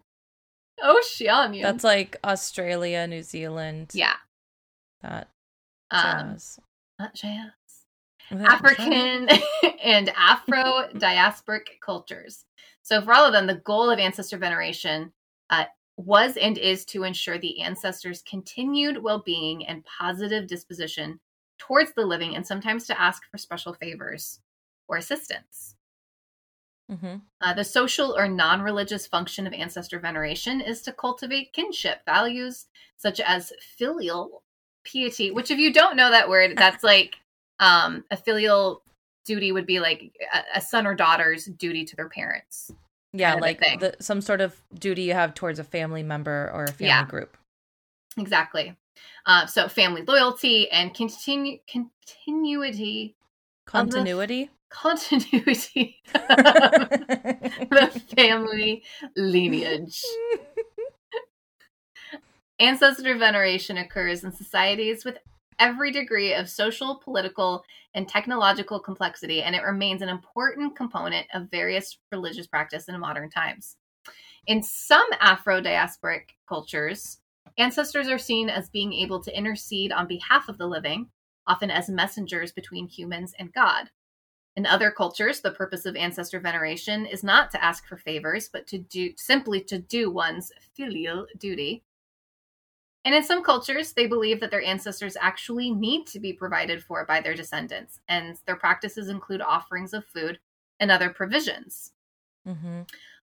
Oceanian. 0.83 1.61
That's 1.61 1.83
like 1.83 2.17
Australia, 2.23 3.07
New 3.07 3.23
Zealand. 3.23 3.91
Yeah, 3.93 4.15
that 5.01 5.29
um, 5.91 6.01
jazz. 6.03 6.59
Um, 6.59 7.05
that 7.05 7.15
jazz. 7.15 7.51
African 8.31 9.27
and 9.83 10.09
Afro 10.15 10.89
diasporic 10.93 11.79
cultures. 11.83 12.45
So, 12.83 13.01
for 13.01 13.13
all 13.13 13.25
of 13.25 13.33
them, 13.33 13.47
the 13.47 13.55
goal 13.55 13.89
of 13.89 13.99
ancestor 13.99 14.37
veneration 14.37 15.11
uh, 15.49 15.65
was 15.99 16.37
and 16.37 16.57
is 16.57 16.85
to 16.85 17.03
ensure 17.03 17.37
the 17.37 17.61
ancestors' 17.61 18.23
continued 18.23 19.03
well 19.03 19.19
being 19.19 19.65
and 19.65 19.85
positive 19.85 20.47
disposition 20.47 21.19
towards 21.57 21.91
the 21.93 22.05
living, 22.05 22.35
and 22.35 22.47
sometimes 22.47 22.87
to 22.87 22.99
ask 22.99 23.23
for 23.29 23.37
special 23.37 23.73
favors 23.73 24.39
or 24.87 24.97
assistance. 24.97 25.75
Mm-hmm. 26.89 27.17
Uh, 27.41 27.53
the 27.53 27.63
social 27.63 28.17
or 28.17 28.27
non 28.27 28.61
religious 28.61 29.05
function 29.05 29.45
of 29.45 29.53
ancestor 29.53 29.99
veneration 29.99 30.61
is 30.61 30.81
to 30.83 30.93
cultivate 30.93 31.53
kinship 31.53 31.99
values 32.05 32.67
such 32.97 33.19
as 33.19 33.53
filial 33.77 34.41
piety, 34.91 35.31
which, 35.31 35.51
if 35.51 35.59
you 35.59 35.73
don't 35.73 35.97
know 35.97 36.09
that 36.09 36.29
word, 36.29 36.57
that's 36.57 36.83
like 36.93 37.17
um, 37.59 38.05
a 38.09 38.17
filial 38.17 38.81
duty 39.25 39.51
would 39.51 39.65
be 39.65 39.79
like 39.79 40.17
a, 40.33 40.57
a 40.57 40.61
son 40.61 40.87
or 40.87 40.95
daughter's 40.95 41.45
duty 41.45 41.83
to 41.83 41.95
their 41.95 42.09
parents. 42.09 42.71
Yeah, 43.11 43.35
like 43.35 43.59
the, 43.59 43.95
some 43.99 44.21
sort 44.21 44.41
of 44.41 44.61
duty 44.73 45.03
you 45.03 45.13
have 45.13 45.33
towards 45.33 45.59
a 45.59 45.63
family 45.63 46.03
member 46.03 46.51
or 46.53 46.65
a 46.65 46.71
family 46.71 46.87
yeah. 46.87 47.05
group. 47.05 47.37
Exactly. 48.17 48.75
Uh, 49.25 49.45
so 49.45 49.67
family 49.67 50.03
loyalty 50.03 50.69
and 50.69 50.93
continue 50.93 51.57
continuity. 51.67 53.15
Continuity. 53.65 54.49
Continuity. 54.69 55.99
the 56.13 58.03
family 58.15 58.83
lineage. 59.15 60.03
Ancestor 62.59 63.17
veneration 63.17 63.77
occurs 63.77 64.23
in 64.23 64.31
societies 64.31 65.03
with 65.03 65.17
every 65.59 65.91
degree 65.91 66.33
of 66.33 66.49
social, 66.49 67.01
political, 67.03 67.63
and 67.93 68.07
technological 68.07 68.79
complexity, 68.79 69.41
and 69.41 69.55
it 69.55 69.63
remains 69.63 70.01
an 70.01 70.09
important 70.09 70.75
component 70.75 71.27
of 71.33 71.51
various 71.51 71.97
religious 72.11 72.47
practice 72.47 72.87
in 72.87 72.99
modern 72.99 73.29
times. 73.29 73.75
In 74.47 74.63
some 74.63 75.07
Afro 75.19 75.61
diasporic 75.61 76.29
cultures, 76.47 77.19
ancestors 77.57 78.07
are 78.07 78.17
seen 78.17 78.49
as 78.49 78.69
being 78.69 78.93
able 78.93 79.21
to 79.21 79.37
intercede 79.37 79.91
on 79.91 80.07
behalf 80.07 80.49
of 80.49 80.57
the 80.57 80.67
living, 80.67 81.09
often 81.45 81.69
as 81.69 81.89
messengers 81.89 82.51
between 82.51 82.87
humans 82.87 83.33
and 83.37 83.53
God. 83.53 83.89
In 84.55 84.65
other 84.65 84.91
cultures, 84.91 85.41
the 85.41 85.51
purpose 85.51 85.85
of 85.85 85.95
ancestor 85.95 86.39
veneration 86.39 87.05
is 87.05 87.23
not 87.23 87.51
to 87.51 87.63
ask 87.63 87.87
for 87.87 87.97
favors, 87.97 88.49
but 88.49 88.67
to 88.67 88.79
do 88.79 89.11
simply 89.17 89.61
to 89.61 89.79
do 89.79 90.11
one's 90.11 90.51
filial 90.75 91.27
duty, 91.37 91.83
and 93.05 93.15
in 93.15 93.23
some 93.23 93.43
cultures, 93.43 93.93
they 93.93 94.07
believe 94.07 94.39
that 94.39 94.51
their 94.51 94.63
ancestors 94.63 95.15
actually 95.19 95.71
need 95.71 96.05
to 96.07 96.19
be 96.19 96.33
provided 96.33 96.83
for 96.83 97.05
by 97.05 97.21
their 97.21 97.33
descendants, 97.33 97.99
and 98.07 98.37
their 98.45 98.57
practices 98.57 99.09
include 99.09 99.41
offerings 99.41 99.93
of 99.93 100.05
food 100.05 100.39
and 100.79 100.91
other 100.91 101.09
provisions. 101.09 101.93
Mm-hmm. 102.47 102.81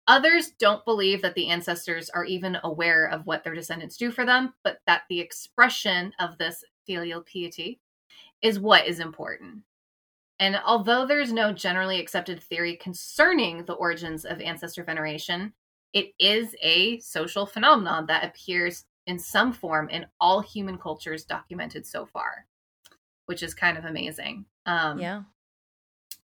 Others 0.08 0.52
don't 0.60 0.84
believe 0.86 1.22
that 1.22 1.34
the 1.34 1.50
ancestors 1.50 2.10
are 2.10 2.26
even 2.26 2.58
aware 2.64 3.06
of 3.06 3.26
what 3.26 3.44
their 3.44 3.56
descendants 3.56 3.98
do 3.98 4.12
for 4.12 4.26
them, 4.26 4.54
but 4.64 4.80
that 4.86 5.04
the 5.10 5.20
expression 5.20 6.12
of 6.20 6.38
this 6.38 6.64
filial 6.86 7.22
piety 7.22 7.80
is 8.42 8.60
what 8.60 8.86
is 8.86 9.00
important. 9.00 9.64
And 10.40 10.60
although 10.66 11.06
there's 11.06 11.32
no 11.32 11.54
generally 11.54 12.00
accepted 12.00 12.44
theory 12.44 12.76
concerning 12.76 13.64
the 13.64 13.74
origins 13.74 14.26
of 14.26 14.42
ancestor 14.42 14.84
veneration, 14.84 15.54
it 15.94 16.14
is 16.20 16.54
a 16.62 17.00
social 17.00 17.46
phenomenon 17.46 18.06
that 18.08 18.26
appears 18.26 18.84
in 19.08 19.20
some 19.20 19.52
form 19.52 19.90
in 19.90 20.06
all 20.20 20.42
human 20.42 20.78
cultures 20.78 21.26
documented 21.26 21.86
so 21.86 22.06
far, 22.06 22.46
which 23.26 23.44
is 23.44 23.54
kind 23.54 23.78
of 23.78 23.86
amazing. 23.86 24.46
Um, 24.66 25.00
yeah. 25.00 25.24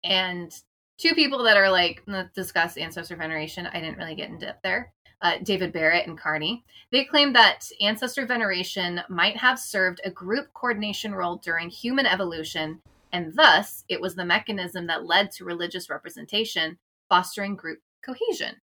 And 0.04 0.52
two 0.98 1.14
people 1.14 1.42
that 1.44 1.56
are 1.56 1.70
like 1.70 2.02
let's 2.06 2.34
discuss 2.34 2.76
ancestor 2.76 3.16
veneration. 3.16 3.66
I 3.66 3.80
didn't 3.80 3.98
really 3.98 4.14
get 4.14 4.30
in 4.30 4.38
depth 4.38 4.62
there. 4.62 4.92
Uh, 5.20 5.38
David 5.42 5.72
Barrett 5.72 6.06
and 6.06 6.16
Carney. 6.16 6.64
They 6.92 7.04
claim 7.04 7.32
that 7.32 7.68
ancestor 7.80 8.24
veneration 8.24 9.00
might 9.08 9.36
have 9.36 9.58
served 9.58 10.00
a 10.04 10.10
group 10.10 10.46
coordination 10.54 11.12
role 11.12 11.36
during 11.36 11.70
human 11.70 12.06
evolution, 12.06 12.80
and 13.12 13.34
thus 13.34 13.84
it 13.88 14.00
was 14.00 14.14
the 14.14 14.24
mechanism 14.24 14.86
that 14.86 15.06
led 15.06 15.32
to 15.32 15.44
religious 15.44 15.90
representation, 15.90 16.78
fostering 17.08 17.56
group 17.56 17.80
cohesion. 18.04 18.56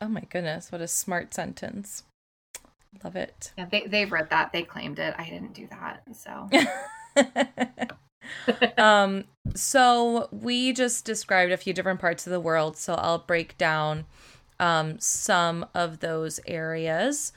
Oh 0.00 0.08
my 0.08 0.20
goodness, 0.20 0.70
what 0.70 0.80
a 0.80 0.88
smart 0.88 1.34
sentence. 1.34 2.04
Love 3.04 3.16
it. 3.16 3.52
Yeah, 3.56 3.66
they 3.70 3.86
they 3.86 4.04
wrote 4.04 4.30
that. 4.30 4.52
They 4.52 4.62
claimed 4.62 4.98
it. 4.98 5.14
I 5.18 5.24
didn't 5.24 5.54
do 5.54 5.66
that. 5.68 6.02
So 6.14 6.48
um 8.82 9.24
so 9.54 10.28
we 10.30 10.72
just 10.72 11.04
described 11.04 11.52
a 11.52 11.56
few 11.56 11.72
different 11.72 12.00
parts 12.00 12.26
of 12.26 12.32
the 12.32 12.40
world, 12.40 12.76
so 12.76 12.94
I'll 12.94 13.18
break 13.18 13.56
down 13.58 14.04
um 14.60 14.98
some 14.98 15.66
of 15.74 16.00
those 16.00 16.38
areas. 16.46 17.32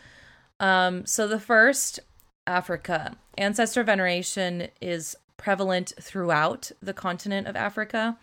Um 0.59 1.05
so 1.05 1.27
the 1.27 1.39
first 1.39 1.99
Africa. 2.47 3.17
Ancestor 3.37 3.83
veneration 3.83 4.67
is 4.81 5.15
prevalent 5.37 5.93
throughout 5.99 6.71
the 6.81 6.93
continent 6.93 7.47
of 7.47 7.55
Africa 7.55 8.17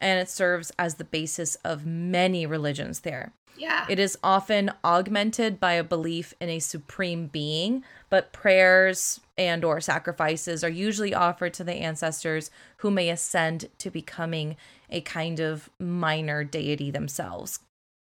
and 0.00 0.20
it 0.20 0.28
serves 0.28 0.70
as 0.78 0.94
the 0.94 1.04
basis 1.04 1.56
of 1.56 1.86
many 1.86 2.46
religions 2.46 3.00
there. 3.00 3.32
Yeah. 3.58 3.86
It 3.88 3.98
is 3.98 4.16
often 4.22 4.70
augmented 4.84 5.60
by 5.60 5.74
a 5.74 5.84
belief 5.84 6.34
in 6.40 6.48
a 6.48 6.58
supreme 6.58 7.26
being, 7.26 7.84
but 8.08 8.32
prayers 8.32 9.20
and 9.36 9.64
or 9.64 9.80
sacrifices 9.80 10.64
are 10.64 10.68
usually 10.68 11.14
offered 11.14 11.54
to 11.54 11.64
the 11.64 11.74
ancestors 11.74 12.50
who 12.78 12.90
may 12.90 13.10
ascend 13.10 13.68
to 13.78 13.90
becoming 13.90 14.56
a 14.90 15.00
kind 15.00 15.40
of 15.40 15.68
minor 15.78 16.44
deity 16.44 16.90
themselves. 16.90 17.60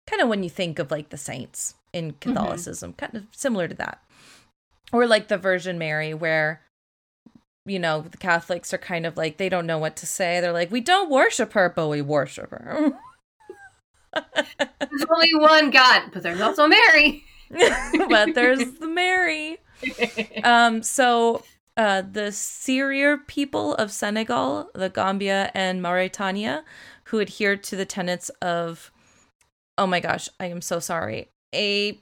Kind 0.07 0.21
of 0.21 0.29
when 0.29 0.43
you 0.43 0.49
think 0.49 0.79
of 0.79 0.91
like 0.91 1.09
the 1.09 1.17
saints 1.17 1.75
in 1.93 2.11
mm-hmm. 2.11 2.19
Catholicism, 2.19 2.91
mm-hmm. 2.91 3.05
kind 3.05 3.15
of 3.15 3.27
similar 3.31 3.67
to 3.67 3.75
that. 3.75 4.01
Or 4.91 5.05
like 5.05 5.27
the 5.27 5.37
Virgin 5.37 5.77
Mary 5.77 6.13
where 6.13 6.61
you 7.65 7.77
know, 7.77 8.01
the 8.01 8.17
Catholics 8.17 8.73
are 8.73 8.79
kind 8.79 9.05
of 9.05 9.15
like 9.15 9.37
they 9.37 9.49
don't 9.49 9.67
know 9.67 9.77
what 9.77 9.95
to 9.97 10.05
say. 10.05 10.39
They're 10.39 10.51
like, 10.51 10.71
"We 10.71 10.81
don't 10.81 11.09
worship 11.09 11.53
her, 11.53 11.69
but 11.69 11.87
we 11.87 12.01
worship 12.01 12.49
her." 12.49 12.97
there's 14.13 15.05
only 15.13 15.35
one 15.35 15.69
God, 15.69 16.03
but 16.13 16.23
there's 16.23 16.41
also 16.41 16.67
Mary. 16.67 17.23
but 18.09 18.35
there's 18.35 18.73
the 18.73 18.87
Mary. 18.87 19.57
Um, 20.43 20.83
so 20.83 21.43
uh, 21.77 22.01
the 22.01 22.31
Serer 22.31 23.25
people 23.27 23.73
of 23.75 23.91
Senegal, 23.91 24.69
the 24.75 24.89
Gambia, 24.89 25.51
and 25.53 25.81
Mauritania, 25.81 26.63
who 27.05 27.19
adhered 27.19 27.63
to 27.63 27.75
the 27.75 27.85
tenets 27.85 28.29
of, 28.41 28.91
oh 29.77 29.87
my 29.87 29.99
gosh, 29.99 30.29
I 30.39 30.47
am 30.47 30.61
so 30.61 30.79
sorry, 30.79 31.29
a 31.55 31.99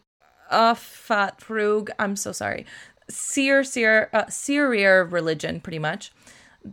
Afatrug, 0.52 1.90
I'm 2.00 2.16
so 2.16 2.32
sorry, 2.32 2.66
Seer, 3.10 3.64
Seer, 3.64 4.10
uh, 4.14 5.06
religion, 5.10 5.62
pretty 5.62 5.80
much, 5.80 6.12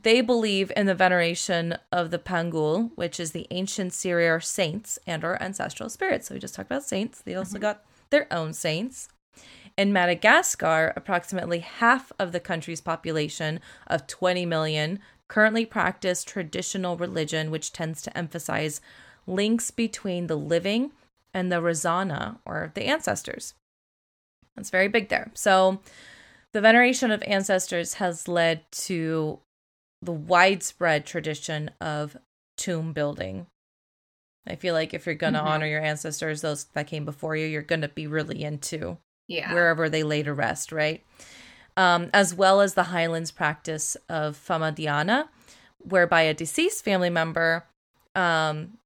they 0.02 0.20
believe 0.20 0.72
in 0.76 0.86
the 0.86 0.94
veneration 0.94 1.76
of 1.92 2.10
the 2.10 2.18
Pangool, 2.18 2.90
which 2.96 3.20
is 3.20 3.32
the 3.32 3.46
ancient 3.50 3.92
Serer 3.92 4.42
saints 4.42 4.98
and 5.06 5.24
our 5.24 5.40
ancestral 5.40 5.88
spirits. 5.88 6.28
So 6.28 6.34
we 6.34 6.40
just 6.40 6.54
talked 6.54 6.68
about 6.68 6.84
saints. 6.84 7.20
They 7.22 7.34
also 7.34 7.54
mm-hmm. 7.54 7.62
got 7.62 7.84
their 8.10 8.32
own 8.32 8.52
saints. 8.52 9.08
In 9.76 9.92
Madagascar, 9.92 10.92
approximately 10.96 11.60
half 11.60 12.12
of 12.18 12.32
the 12.32 12.40
country's 12.40 12.80
population 12.80 13.60
of 13.86 14.06
20 14.06 14.46
million 14.46 15.00
currently 15.28 15.64
practice 15.64 16.22
traditional 16.22 16.96
religion, 16.96 17.50
which 17.50 17.72
tends 17.72 18.02
to 18.02 18.16
emphasize 18.16 18.80
links 19.26 19.70
between 19.70 20.26
the 20.26 20.36
living 20.36 20.92
and 21.32 21.50
the 21.50 21.60
Razana, 21.60 22.38
or 22.44 22.70
the 22.74 22.84
ancestors. 22.84 23.54
It's 24.56 24.70
very 24.70 24.86
big 24.86 25.08
there. 25.08 25.32
So, 25.34 25.80
the 26.52 26.60
veneration 26.60 27.10
of 27.10 27.20
ancestors 27.24 27.94
has 27.94 28.28
led 28.28 28.70
to 28.70 29.40
the 30.04 30.12
widespread 30.12 31.06
tradition 31.06 31.70
of 31.80 32.16
tomb 32.56 32.92
building. 32.92 33.46
I 34.46 34.56
feel 34.56 34.74
like 34.74 34.92
if 34.92 35.06
you're 35.06 35.14
going 35.14 35.32
to 35.32 35.38
mm-hmm. 35.38 35.48
honor 35.48 35.66
your 35.66 35.80
ancestors, 35.80 36.42
those 36.42 36.64
that 36.74 36.86
came 36.86 37.04
before 37.04 37.34
you, 37.34 37.46
you're 37.46 37.62
going 37.62 37.80
to 37.80 37.88
be 37.88 38.06
really 38.06 38.44
into 38.44 38.98
yeah. 39.26 39.52
wherever 39.54 39.88
they 39.88 40.02
lay 40.02 40.22
to 40.22 40.34
rest, 40.34 40.70
right? 40.70 41.02
Um, 41.76 42.10
as 42.12 42.34
well 42.34 42.60
as 42.60 42.74
the 42.74 42.84
Highlands 42.84 43.30
practice 43.30 43.96
of 44.08 44.36
Famadihana, 44.36 45.28
whereby 45.78 46.22
a 46.22 46.34
deceased 46.34 46.84
family 46.84 47.10
member 47.10 47.64
um, 48.14 48.78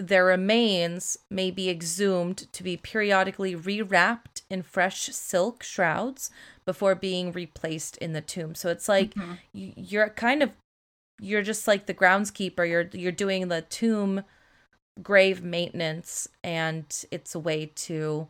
their 0.00 0.24
remains 0.24 1.18
may 1.30 1.50
be 1.50 1.68
exhumed 1.68 2.50
to 2.52 2.62
be 2.62 2.76
periodically 2.76 3.54
rewrapped 3.54 4.42
in 4.48 4.62
fresh 4.62 5.06
silk 5.12 5.62
shrouds 5.62 6.30
before 6.70 6.94
being 6.94 7.32
replaced 7.32 7.96
in 7.96 8.12
the 8.12 8.20
tomb. 8.20 8.54
So 8.54 8.68
it's 8.68 8.88
like 8.88 9.12
mm-hmm. 9.14 9.32
you're 9.52 10.08
kind 10.10 10.40
of 10.40 10.52
you're 11.20 11.42
just 11.42 11.66
like 11.66 11.86
the 11.86 11.94
groundskeeper. 11.94 12.68
You're 12.68 12.88
you're 12.92 13.10
doing 13.10 13.48
the 13.48 13.62
tomb 13.62 14.22
grave 15.02 15.42
maintenance 15.42 16.28
and 16.44 16.84
it's 17.10 17.34
a 17.34 17.40
way 17.40 17.72
to 17.74 18.28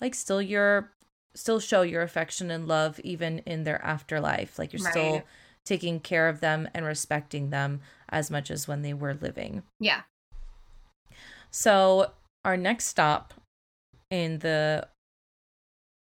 like 0.00 0.14
still 0.14 0.40
your 0.40 0.92
still 1.34 1.58
show 1.58 1.82
your 1.82 2.02
affection 2.02 2.48
and 2.48 2.68
love 2.68 3.00
even 3.00 3.40
in 3.40 3.64
their 3.64 3.84
afterlife. 3.84 4.56
Like 4.56 4.72
you're 4.72 4.84
right. 4.84 4.92
still 4.92 5.22
taking 5.64 5.98
care 5.98 6.28
of 6.28 6.38
them 6.38 6.68
and 6.72 6.86
respecting 6.86 7.50
them 7.50 7.80
as 8.08 8.30
much 8.30 8.52
as 8.52 8.68
when 8.68 8.82
they 8.82 8.94
were 8.94 9.14
living. 9.14 9.64
Yeah. 9.80 10.02
So, 11.50 12.12
our 12.44 12.56
next 12.56 12.86
stop 12.86 13.34
in 14.10 14.38
the 14.38 14.86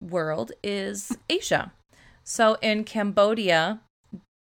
world 0.10 0.52
is 0.64 1.16
Asia. 1.30 1.72
So, 2.24 2.58
in 2.62 2.84
Cambodia, 2.84 3.82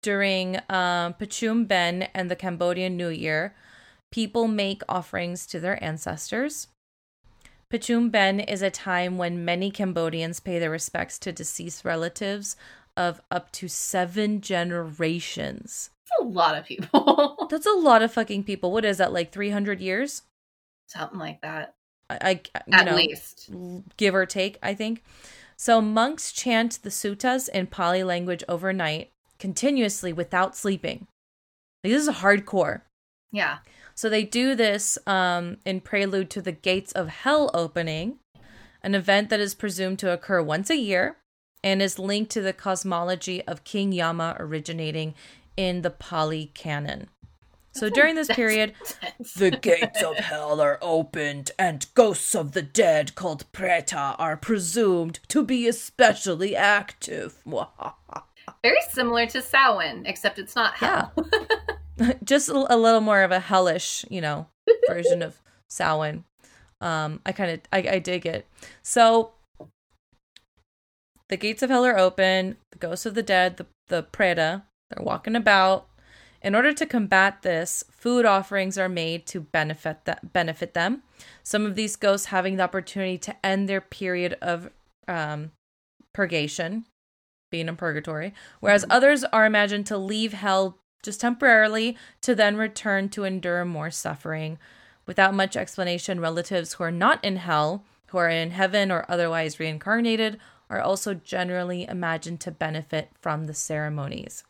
during 0.04 0.58
um, 0.70 1.14
Pachum 1.14 1.68
Ben 1.68 2.04
and 2.14 2.30
the 2.30 2.36
Cambodian 2.36 2.98
New 2.98 3.10
Year, 3.10 3.56
people 4.12 4.48
make 4.48 4.82
offerings 4.90 5.46
to 5.48 5.60
their 5.60 5.82
ancestors. 5.84 6.68
Pachum 7.72 8.12
Ben 8.12 8.40
is 8.40 8.62
a 8.62 8.70
time 8.70 9.18
when 9.18 9.46
many 9.46 9.72
Cambodians 9.72 10.40
pay 10.42 10.60
their 10.60 10.72
respects 10.72 11.18
to 11.20 11.32
deceased 11.32 11.86
relatives 11.86 12.58
of 12.98 13.22
up 13.32 13.52
to 13.54 13.70
seven 13.70 14.42
generations. 14.42 15.92
That's 16.10 16.28
a 16.28 16.34
lot 16.34 16.58
of 16.58 16.66
people. 16.66 17.48
That's 17.50 17.66
a 17.66 17.72
lot 17.72 18.02
of 18.02 18.12
fucking 18.12 18.44
people. 18.44 18.74
What 18.74 18.84
is 18.84 18.98
that, 18.98 19.14
like 19.14 19.32
300 19.32 19.80
years? 19.80 20.24
something 20.92 21.20
like 21.20 21.42
that. 21.42 21.76
I, 22.10 22.42
I 22.54 22.62
at 22.74 22.86
know, 22.86 22.96
least 22.96 23.50
give 23.96 24.14
or 24.14 24.26
take, 24.26 24.58
I 24.62 24.74
think. 24.74 25.04
So 25.62 25.80
monks 25.80 26.32
chant 26.32 26.80
the 26.82 26.89
suttas 26.89 27.47
in 27.47 27.67
Pali 27.67 28.04
language 28.04 28.43
overnight, 28.50 29.12
continuously 29.38 30.12
without 30.12 30.56
sleeping. 30.56 31.06
Like, 31.84 31.93
this 31.93 32.08
is 32.08 32.15
hardcore. 32.15 32.82
Yeah. 33.32 33.60
So 33.93 34.10
they 34.10 34.24
do 34.24 34.56
this 34.56 34.97
um, 35.06 35.58
in 35.63 35.82
prelude 35.82 36.32
to 36.32 36.41
the 36.41 36.52
gates 36.52 36.91
of 36.93 37.10
hell 37.10 37.52
opening, 37.54 38.17
an 38.82 38.95
event 38.95 39.30
that 39.30 39.39
is 39.39 39.54
presumed 39.54 40.00
to 40.00 40.12
occur 40.12 40.41
once 40.41 40.71
a 40.71 40.78
year 40.78 41.17
and 41.63 41.80
is 41.80 42.00
linked 42.00 42.32
to 42.32 42.41
the 42.41 42.54
cosmology 42.54 43.43
of 43.43 43.63
King 43.63 43.91
Yama 43.91 44.36
originating 44.39 45.13
in 45.56 45.84
the 45.84 45.91
Pali 45.91 46.50
canon. 46.56 47.08
So 47.74 47.90
during 47.90 48.16
this 48.16 48.28
period, 48.36 48.74
the 49.36 49.52
gates 49.52 50.02
of 50.04 50.18
hell 50.18 50.62
are 50.62 50.78
opened, 50.82 51.52
and 51.58 51.86
ghosts 51.94 52.36
of 52.36 52.52
the 52.52 52.62
dead 52.62 53.16
called 53.16 53.52
preta 53.52 54.16
are 54.20 54.38
presumed 54.38 55.20
to 55.30 55.44
be 55.44 55.68
especially 55.68 56.56
active. 56.56 57.42
Very 58.64 58.82
similar 58.90 59.26
to 59.28 59.42
Samhain, 59.42 60.06
except 60.06 60.38
it's 60.38 60.56
not 60.56 60.76
hell. 60.76 61.14
Yeah. 61.98 62.14
Just 62.24 62.50
a 62.50 62.54
little 62.54 63.02
more 63.02 63.22
of 63.22 63.32
a 63.32 63.40
hellish, 63.40 64.06
you 64.10 64.22
know, 64.22 64.48
version 64.88 65.22
of 65.22 65.42
Samhain. 65.68 66.24
Um, 66.80 67.22
I 67.26 67.32
kind 67.32 67.52
of 67.52 67.62
I, 67.72 67.96
I 67.96 68.00
dig 68.00 68.26
it. 68.26 68.48
So 68.82 69.34
the 71.30 71.38
gates 71.38 71.62
of 71.62 71.70
hell 71.70 71.86
are 71.86 71.98
open. 71.98 72.58
The 72.72 72.80
ghosts 72.80 73.06
of 73.06 73.14
the 73.14 73.24
dead, 73.24 73.58
the 73.58 73.68
the 73.88 74.04
preta, 74.04 74.64
they're 74.90 75.04
walking 75.04 75.36
about 75.36 75.88
in 76.41 76.56
order 76.56 76.73
to 76.73 76.86
combat 76.86 77.43
this, 77.43 77.84
food 77.91 78.25
offerings 78.25 78.77
are 78.77 78.89
made 78.89 79.25
to 79.27 79.39
benefit 79.39 80.06
that 80.06 80.34
benefit 80.34 80.73
them. 80.73 81.04
Some 81.43 81.65
of 81.65 81.75
these 81.75 81.95
ghosts 81.95 82.27
having 82.27 82.56
the 82.56 82.63
opportunity 82.63 83.17
to 83.19 83.45
end 83.45 83.69
their 83.69 83.82
period 83.82 84.38
of 84.41 84.71
um, 85.08 85.51
purgation, 86.13 86.86
being 87.51 87.67
in 87.67 87.75
purgatory, 87.75 88.34
whereas 88.60 88.84
mm-hmm. 88.84 88.91
others 88.91 89.23
are 89.25 89.45
imagined 89.45 89.86
to 89.88 89.97
leave 89.97 90.34
hell 90.34 90.77
just 91.04 91.21
temporarily 91.21 91.97
to 92.21 92.36
then 92.36 92.56
return 92.56 93.10
to 93.10 93.23
endure 93.23 93.65
more 93.65 93.91
suffering. 93.91 94.58
Without 95.06 95.34
much 95.34 95.56
explanation, 95.56 96.19
relatives 96.19 96.73
who 96.73 96.84
are 96.84 96.91
not 96.91 97.23
in 97.23 97.38
hell, 97.38 97.84
who 98.08 98.17
are 98.17 98.30
in 98.30 98.51
heaven 98.51 98.91
or 98.91 99.06
otherwise 99.08 99.60
reincarnated, 99.60 100.39
are 100.69 100.80
also 100.80 101.13
generally 101.13 101.88
imagined 101.88 102.39
to 102.39 102.51
benefit 102.51 103.10
from 103.19 103.45
the 103.45 103.54
ceremonies. 103.54 104.43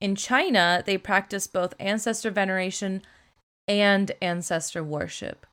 In 0.00 0.16
China, 0.16 0.82
they 0.84 0.96
practice 0.96 1.46
both 1.46 1.74
ancestor 1.78 2.30
veneration 2.30 3.02
and 3.68 4.12
ancestor 4.22 4.82
worship. 4.82 5.46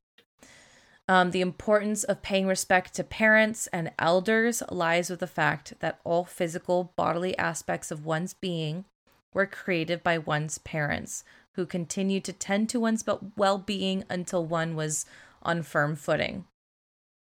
Um, 1.10 1.32
the 1.32 1.42
importance 1.42 2.04
of 2.04 2.22
paying 2.22 2.48
respect 2.48 2.94
to 2.96 3.04
parents 3.04 3.68
and 3.68 3.92
elders 3.98 4.62
lies 4.70 5.10
with 5.10 5.22
the 5.22 5.28
fact 5.28 5.74
that 5.80 6.00
all 6.04 6.26
physical 6.26 6.94
bodily 6.96 7.38
aspects 7.38 7.92
of 7.92 8.06
one's 8.06 8.34
being 8.34 8.86
were 9.34 9.46
created 9.46 10.04
by 10.04 10.18
one's 10.18 10.58
parents, 10.58 11.24
who 11.54 11.66
continued 11.66 12.24
to 12.26 12.34
tend 12.34 12.70
to 12.70 12.80
one's 12.80 13.06
well 13.38 13.58
being 13.58 14.04
until 14.10 14.46
one 14.46 14.76
was 14.76 15.06
on 15.44 15.64
firm 15.64 15.96
footing. 15.96 16.46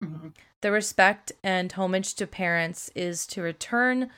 Mm-hmm. 0.02 0.28
The 0.60 0.72
respect 0.72 1.32
and 1.44 1.72
homage 1.72 2.14
to 2.14 2.26
parents 2.26 2.90
is 2.94 3.26
to 3.28 3.42
return 3.42 4.10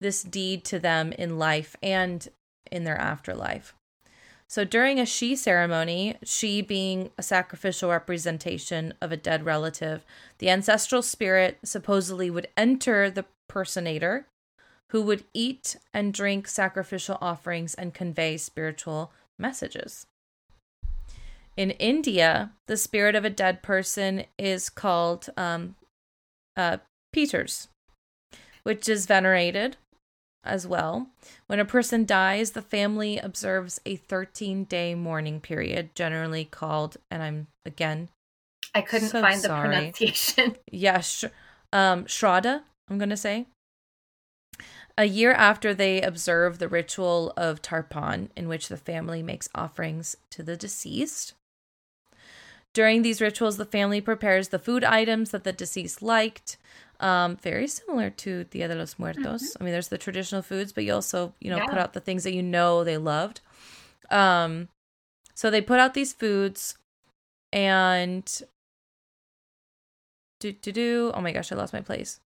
this 0.00 0.22
deed 0.22 0.64
to 0.64 0.78
them 0.78 1.12
in 1.12 1.38
life 1.38 1.76
and 1.82 2.28
in 2.70 2.84
their 2.84 2.98
afterlife. 2.98 3.74
So 4.48 4.64
during 4.64 5.00
a 5.00 5.06
she 5.06 5.34
ceremony, 5.34 6.18
she 6.22 6.60
being 6.60 7.10
a 7.16 7.22
sacrificial 7.22 7.88
representation 7.88 8.92
of 9.00 9.10
a 9.10 9.16
dead 9.16 9.46
relative, 9.46 10.04
the 10.38 10.50
ancestral 10.50 11.00
spirit 11.00 11.58
supposedly 11.64 12.28
would 12.28 12.48
enter 12.54 13.10
the 13.10 13.24
personator 13.48 14.26
who 14.90 15.00
would 15.00 15.24
eat 15.32 15.76
and 15.94 16.12
drink 16.12 16.46
sacrificial 16.46 17.16
offerings 17.22 17.72
and 17.72 17.94
convey 17.94 18.36
spiritual 18.36 19.10
messages. 19.38 20.06
In 21.56 21.70
India, 21.70 22.52
the 22.66 22.76
spirit 22.76 23.14
of 23.14 23.24
a 23.24 23.30
dead 23.30 23.62
person 23.62 24.24
is 24.38 24.68
called 24.68 25.30
um, 25.38 25.76
uh, 26.58 26.76
Pitars, 27.10 27.68
which 28.64 28.86
is 28.86 29.06
venerated 29.06 29.78
as 30.44 30.66
well. 30.66 31.08
When 31.46 31.60
a 31.60 31.64
person 31.64 32.04
dies, 32.04 32.52
the 32.52 32.62
family 32.62 33.18
observes 33.18 33.80
a 33.86 33.96
13 33.96 34.64
day 34.64 34.94
mourning 34.94 35.40
period, 35.40 35.94
generally 35.94 36.44
called, 36.44 36.96
and 37.10 37.22
I'm 37.22 37.46
again, 37.64 38.08
I 38.74 38.82
couldn't 38.82 39.08
so 39.08 39.20
find 39.20 39.40
sorry. 39.40 39.68
the 39.68 39.74
pronunciation. 39.74 40.56
yeah, 40.72 41.00
sh- 41.00 41.24
um, 41.72 42.04
Shraddha, 42.04 42.62
I'm 42.88 42.98
going 42.98 43.10
to 43.10 43.16
say. 43.16 43.46
A 44.98 45.04
year 45.04 45.32
after 45.32 45.72
they 45.72 46.02
observe 46.02 46.58
the 46.58 46.68
ritual 46.68 47.32
of 47.36 47.62
Tarpan, 47.62 48.28
in 48.36 48.46
which 48.46 48.68
the 48.68 48.76
family 48.76 49.22
makes 49.22 49.48
offerings 49.54 50.16
to 50.30 50.42
the 50.42 50.56
deceased. 50.56 51.32
During 52.74 53.02
these 53.02 53.20
rituals, 53.20 53.56
the 53.56 53.64
family 53.64 54.00
prepares 54.00 54.48
the 54.48 54.58
food 54.58 54.84
items 54.84 55.30
that 55.30 55.44
the 55.44 55.52
deceased 55.52 56.02
liked, 56.02 56.56
um, 57.02 57.36
very 57.36 57.66
similar 57.66 58.10
to 58.10 58.44
Dia 58.44 58.68
de 58.68 58.74
los 58.74 58.98
Muertos. 58.98 59.42
Mm-hmm. 59.42 59.62
I 59.62 59.64
mean, 59.64 59.72
there's 59.72 59.88
the 59.88 59.98
traditional 59.98 60.42
foods, 60.42 60.72
but 60.72 60.84
you 60.84 60.94
also, 60.94 61.34
you 61.40 61.50
know, 61.50 61.56
yeah. 61.56 61.66
put 61.66 61.78
out 61.78 61.92
the 61.92 62.00
things 62.00 62.24
that 62.24 62.32
you 62.32 62.42
know 62.42 62.84
they 62.84 62.96
loved. 62.96 63.40
Um, 64.10 64.68
so 65.34 65.50
they 65.50 65.60
put 65.60 65.80
out 65.80 65.94
these 65.94 66.12
foods 66.12 66.76
and 67.52 68.42
do 70.40 70.52
do 70.52 70.72
do. 70.72 71.12
Oh 71.14 71.20
my 71.20 71.32
gosh, 71.32 71.52
I 71.52 71.56
lost 71.56 71.72
my 71.72 71.80
place. 71.80 72.20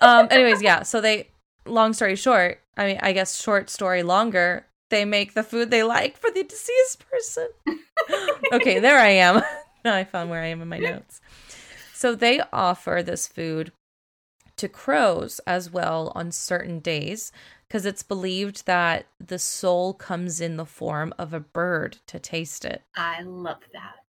um. 0.00 0.28
Anyways, 0.30 0.62
yeah. 0.62 0.82
So 0.82 1.00
they. 1.00 1.28
Long 1.66 1.94
story 1.94 2.14
short, 2.14 2.60
I 2.76 2.86
mean, 2.86 2.98
I 3.02 3.12
guess 3.12 3.40
short 3.40 3.70
story 3.70 4.02
longer. 4.02 4.66
They 4.90 5.04
make 5.04 5.34
the 5.34 5.42
food 5.42 5.70
they 5.70 5.82
like 5.82 6.16
for 6.16 6.30
the 6.30 6.44
deceased 6.44 7.04
person. 7.10 7.48
okay, 8.52 8.78
there 8.78 8.98
I 8.98 9.08
am. 9.08 9.42
now 9.84 9.94
I 9.94 10.04
found 10.04 10.30
where 10.30 10.42
I 10.42 10.48
am 10.48 10.60
in 10.60 10.68
my 10.68 10.78
notes. 10.78 11.20
So 12.04 12.14
they 12.14 12.42
offer 12.52 13.02
this 13.02 13.26
food 13.26 13.72
to 14.58 14.68
crows 14.68 15.40
as 15.46 15.70
well 15.70 16.12
on 16.14 16.32
certain 16.32 16.80
days 16.80 17.32
because 17.66 17.86
it's 17.86 18.02
believed 18.02 18.66
that 18.66 19.06
the 19.18 19.38
soul 19.38 19.94
comes 19.94 20.38
in 20.38 20.58
the 20.58 20.66
form 20.66 21.14
of 21.18 21.32
a 21.32 21.40
bird 21.40 21.96
to 22.08 22.18
taste 22.18 22.66
it. 22.66 22.82
I 22.94 23.22
love 23.22 23.62
that. 23.72 24.04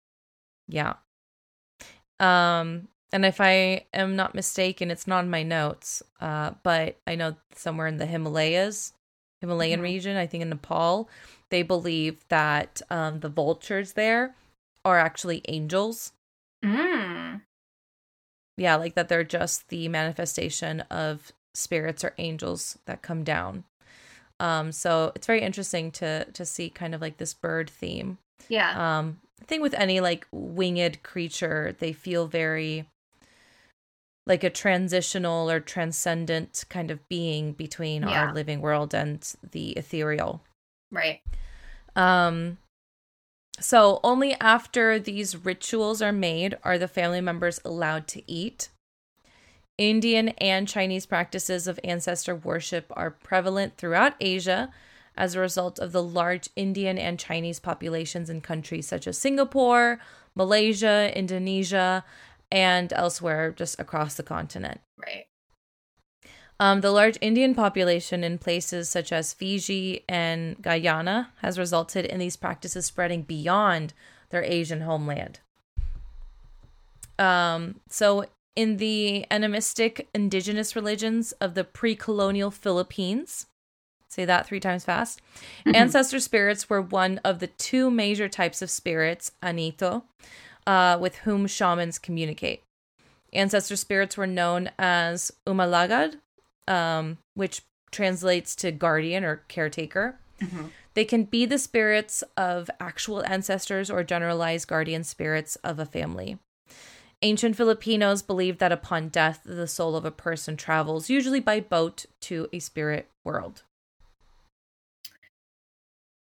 Yeah. 0.69 0.93
Um, 2.21 2.87
and 3.11 3.25
if 3.25 3.41
I 3.41 3.87
am 3.93 4.15
not 4.15 4.35
mistaken, 4.35 4.89
it's 4.89 5.05
not 5.05 5.25
in 5.25 5.29
my 5.29 5.43
notes, 5.43 6.01
uh, 6.21 6.51
but 6.63 6.95
I 7.05 7.15
know 7.15 7.35
somewhere 7.55 7.87
in 7.87 7.97
the 7.97 8.05
Himalayas, 8.05 8.93
Himalayan 9.41 9.79
mm-hmm. 9.79 9.83
region, 9.83 10.15
I 10.15 10.27
think 10.27 10.43
in 10.43 10.49
Nepal, 10.49 11.09
they 11.49 11.61
believe 11.61 12.25
that 12.29 12.81
um, 12.89 13.19
the 13.19 13.27
vultures 13.27 13.91
there 13.91 14.33
are 14.85 14.97
actually 14.97 15.41
angels. 15.49 16.13
Mm. 16.63 17.41
Yeah, 18.57 18.75
like 18.75 18.95
that 18.95 19.09
they're 19.09 19.23
just 19.23 19.69
the 19.69 19.87
manifestation 19.87 20.81
of 20.91 21.31
spirits 21.53 22.03
or 22.03 22.13
angels 22.17 22.77
that 22.85 23.01
come 23.01 23.23
down. 23.23 23.63
Um, 24.39 24.71
so 24.71 25.11
it's 25.15 25.27
very 25.27 25.41
interesting 25.41 25.91
to 25.91 26.25
to 26.25 26.45
see 26.45 26.69
kind 26.69 26.95
of 26.95 27.01
like 27.01 27.17
this 27.17 27.33
bird 27.33 27.69
theme. 27.69 28.17
Yeah. 28.49 28.99
Um, 28.99 29.19
I 29.41 29.45
think 29.45 29.61
with 29.61 29.73
any 29.75 29.99
like 29.99 30.27
winged 30.31 31.03
creature, 31.03 31.75
they 31.79 31.93
feel 31.93 32.27
very 32.27 32.87
like 34.27 34.43
a 34.43 34.49
transitional 34.49 35.49
or 35.49 35.59
transcendent 35.59 36.63
kind 36.69 36.91
of 36.91 37.07
being 37.09 37.53
between 37.53 38.03
yeah. 38.03 38.27
our 38.27 38.33
living 38.33 38.61
world 38.61 38.93
and 38.93 39.33
the 39.51 39.71
ethereal. 39.71 40.41
Right. 40.91 41.21
Um 41.95 42.57
so 43.59 43.99
only 44.03 44.33
after 44.39 44.99
these 44.99 45.35
rituals 45.35 46.01
are 46.01 46.11
made 46.11 46.57
are 46.63 46.77
the 46.77 46.87
family 46.87 47.21
members 47.21 47.59
allowed 47.63 48.07
to 48.09 48.31
eat. 48.31 48.69
Indian 49.77 50.29
and 50.29 50.67
Chinese 50.67 51.05
practices 51.05 51.67
of 51.67 51.79
ancestor 51.83 52.35
worship 52.35 52.85
are 52.91 53.11
prevalent 53.11 53.77
throughout 53.77 54.13
Asia 54.19 54.71
as 55.17 55.35
a 55.35 55.39
result 55.39 55.79
of 55.79 55.91
the 55.91 56.03
large 56.03 56.49
Indian 56.55 56.97
and 56.97 57.19
Chinese 57.19 57.59
populations 57.59 58.29
in 58.29 58.41
countries 58.41 58.87
such 58.87 59.07
as 59.07 59.17
Singapore, 59.17 59.99
Malaysia, 60.35 61.11
Indonesia, 61.15 62.03
and 62.51 62.93
elsewhere 62.93 63.51
just 63.51 63.79
across 63.79 64.15
the 64.15 64.23
continent. 64.23 64.81
Right. 64.97 65.25
Um, 66.61 66.81
the 66.81 66.91
large 66.91 67.17
Indian 67.21 67.55
population 67.55 68.23
in 68.23 68.37
places 68.37 68.87
such 68.87 69.11
as 69.11 69.33
Fiji 69.33 70.03
and 70.07 70.61
Guyana 70.61 71.31
has 71.41 71.57
resulted 71.57 72.05
in 72.05 72.19
these 72.19 72.35
practices 72.35 72.85
spreading 72.85 73.23
beyond 73.23 73.93
their 74.29 74.43
Asian 74.43 74.81
homeland. 74.81 75.39
Um, 77.17 77.79
so, 77.89 78.25
in 78.55 78.77
the 78.77 79.25
animistic 79.31 80.07
indigenous 80.13 80.75
religions 80.75 81.31
of 81.41 81.55
the 81.55 81.63
pre 81.63 81.95
colonial 81.95 82.51
Philippines, 82.51 83.47
say 84.07 84.23
that 84.25 84.45
three 84.45 84.59
times 84.59 84.85
fast, 84.85 85.19
mm-hmm. 85.65 85.75
ancestor 85.75 86.19
spirits 86.19 86.69
were 86.69 86.81
one 86.81 87.19
of 87.23 87.39
the 87.39 87.47
two 87.47 87.89
major 87.89 88.29
types 88.29 88.61
of 88.61 88.69
spirits, 88.69 89.31
Anito, 89.41 90.03
uh, 90.67 90.95
with 91.01 91.15
whom 91.15 91.47
shamans 91.47 91.97
communicate. 91.97 92.61
Ancestor 93.33 93.77
spirits 93.77 94.15
were 94.15 94.27
known 94.27 94.69
as 94.77 95.31
Umalagad, 95.47 96.17
um, 96.71 97.17
which 97.33 97.61
translates 97.91 98.55
to 98.55 98.71
guardian 98.71 99.25
or 99.25 99.43
caretaker. 99.49 100.17
Mm-hmm. 100.41 100.67
They 100.93 101.05
can 101.05 101.25
be 101.25 101.45
the 101.45 101.57
spirits 101.57 102.23
of 102.37 102.69
actual 102.79 103.23
ancestors 103.25 103.89
or 103.89 104.03
generalized 104.03 104.67
guardian 104.67 105.03
spirits 105.03 105.57
of 105.57 105.79
a 105.79 105.85
family. 105.85 106.39
Ancient 107.21 107.55
Filipinos 107.55 108.21
believed 108.21 108.59
that 108.59 108.71
upon 108.71 109.09
death, 109.09 109.41
the 109.45 109.67
soul 109.67 109.95
of 109.95 110.05
a 110.05 110.11
person 110.11 110.57
travels, 110.57 111.09
usually 111.09 111.41
by 111.41 111.59
boat, 111.59 112.05
to 112.21 112.47
a 112.51 112.59
spirit 112.59 113.09
world. 113.23 113.63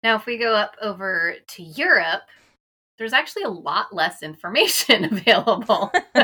Now, 0.01 0.15
if 0.15 0.25
we 0.25 0.37
go 0.37 0.55
up 0.55 0.75
over 0.81 1.35
to 1.49 1.63
Europe, 1.63 2.23
there's 2.97 3.13
actually 3.13 3.43
a 3.43 3.49
lot 3.49 3.93
less 3.93 4.23
information 4.23 5.03
available. 5.11 5.91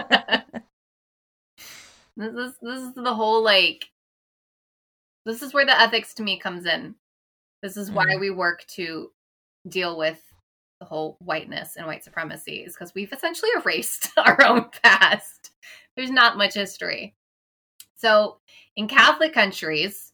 this 2.17 2.33
is 2.33 2.53
this 2.61 2.81
is 2.81 2.93
the 2.95 3.13
whole 3.13 3.43
like 3.43 3.89
this 5.25 5.41
is 5.41 5.53
where 5.53 5.65
the 5.65 5.79
ethics 5.79 6.13
to 6.15 6.23
me 6.23 6.39
comes 6.39 6.65
in. 6.65 6.95
This 7.61 7.77
is 7.77 7.91
why 7.91 8.05
mm. 8.05 8.19
we 8.19 8.29
work 8.29 8.65
to 8.69 9.11
deal 9.67 9.97
with 9.97 10.21
the 10.79 10.85
whole 10.85 11.17
whiteness 11.19 11.77
and 11.77 11.87
white 11.87 12.03
supremacy 12.03 12.57
is 12.57 12.73
because 12.73 12.93
we've 12.93 13.13
essentially 13.13 13.51
erased 13.57 14.09
our 14.17 14.43
own 14.43 14.65
past. 14.83 15.51
There's 15.95 16.11
not 16.11 16.37
much 16.37 16.55
history. 16.55 17.15
So, 17.95 18.37
in 18.75 18.87
Catholic 18.87 19.33
countries, 19.33 20.11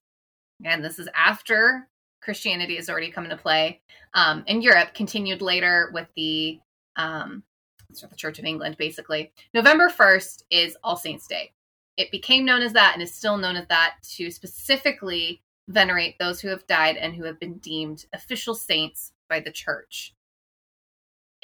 and 0.64 0.84
this 0.84 1.00
is 1.00 1.10
after 1.16 1.88
Christianity 2.22 2.76
has 2.76 2.90
already 2.90 3.10
come 3.10 3.24
into 3.24 3.38
play. 3.38 3.82
Um, 4.14 4.44
in 4.46 4.62
Europe, 4.62 4.94
continued 4.94 5.42
later 5.42 5.90
with 5.94 6.08
the 6.16 6.60
um, 6.98 7.44
the 7.90 8.16
Church 8.16 8.38
of 8.38 8.46
England, 8.46 8.78
basically. 8.78 9.32
November 9.54 9.90
1st 9.90 10.44
is 10.52 10.78
All 10.84 10.96
Saints' 10.96 11.28
Day. 11.28 11.52
It 12.00 12.12
became 12.12 12.46
known 12.46 12.62
as 12.62 12.72
that 12.74 12.94
and 12.94 13.04
is 13.04 13.14
still 13.14 13.38
known 13.38 13.58
as 13.58 13.68
that 13.68 13.96
to 14.16 14.32
specifically 14.32 15.42
venerate 15.68 16.18
those 16.18 16.40
who 16.40 16.48
have 16.48 16.66
died 16.66 16.96
and 16.96 17.14
who 17.14 17.26
have 17.26 17.40
been 17.42 17.58
deemed 17.58 18.06
official 18.14 18.56
saints 18.56 19.12
by 19.28 19.42
the 19.42 19.52
church. 19.52 20.16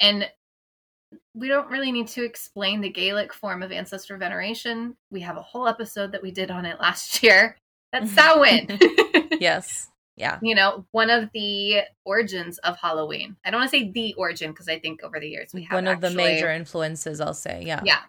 And 0.00 0.30
we 1.34 1.48
don't 1.48 1.70
really 1.70 1.92
need 1.92 2.08
to 2.08 2.24
explain 2.24 2.80
the 2.80 2.88
Gaelic 2.88 3.34
form 3.34 3.62
of 3.62 3.70
ancestor 3.70 4.16
veneration. 4.16 4.96
We 5.10 5.20
have 5.20 5.36
a 5.36 5.42
whole 5.42 5.68
episode 5.68 6.12
that 6.12 6.22
we 6.22 6.30
did 6.30 6.50
on 6.50 6.64
it 6.64 6.80
last 6.80 7.22
year. 7.22 7.58
That's 7.92 8.10
Samhain. 8.14 8.78
yes. 9.38 9.88
Yeah. 10.16 10.38
You 10.40 10.54
know, 10.54 10.86
one 10.92 11.10
of 11.10 11.28
the 11.34 11.82
origins 12.06 12.56
of 12.58 12.78
Halloween. 12.78 13.36
I 13.44 13.50
don't 13.50 13.60
want 13.60 13.70
to 13.70 13.78
say 13.78 13.90
the 13.90 14.14
origin 14.14 14.52
because 14.52 14.68
I 14.70 14.78
think 14.78 15.02
over 15.04 15.20
the 15.20 15.28
years 15.28 15.50
we 15.52 15.64
have 15.64 15.74
one 15.74 15.86
of 15.86 16.02
actually, 16.02 16.08
the 16.08 16.16
major 16.16 16.50
influences, 16.50 17.20
I'll 17.20 17.34
say. 17.34 17.62
Yeah. 17.62 17.82
Yeah. 17.84 18.00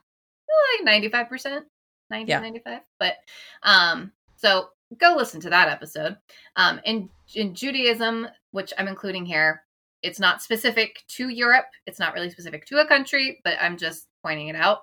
Like 0.85 1.03
95%, 1.03 1.63
90, 2.09 2.29
yeah. 2.29 2.79
But 2.99 3.15
um, 3.63 4.11
so 4.35 4.69
go 4.99 5.15
listen 5.15 5.41
to 5.41 5.49
that 5.49 5.69
episode. 5.69 6.17
Um, 6.55 6.79
in, 6.85 7.09
in 7.35 7.53
Judaism, 7.53 8.27
which 8.51 8.73
I'm 8.77 8.87
including 8.87 9.25
here, 9.25 9.63
it's 10.03 10.19
not 10.19 10.41
specific 10.41 11.03
to 11.09 11.29
Europe. 11.29 11.65
It's 11.85 11.99
not 11.99 12.13
really 12.13 12.29
specific 12.29 12.65
to 12.67 12.79
a 12.79 12.87
country, 12.87 13.39
but 13.43 13.57
I'm 13.59 13.77
just 13.77 14.07
pointing 14.23 14.47
it 14.47 14.55
out. 14.55 14.79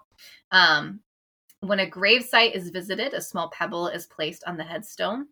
Um, 0.50 1.00
when 1.60 1.80
a 1.80 1.88
grave 1.88 2.24
site 2.24 2.54
is 2.54 2.70
visited, 2.70 3.14
a 3.14 3.22
small 3.22 3.50
pebble 3.50 3.88
is 3.88 4.06
placed 4.06 4.44
on 4.46 4.56
the 4.56 4.64
headstone 4.64 5.26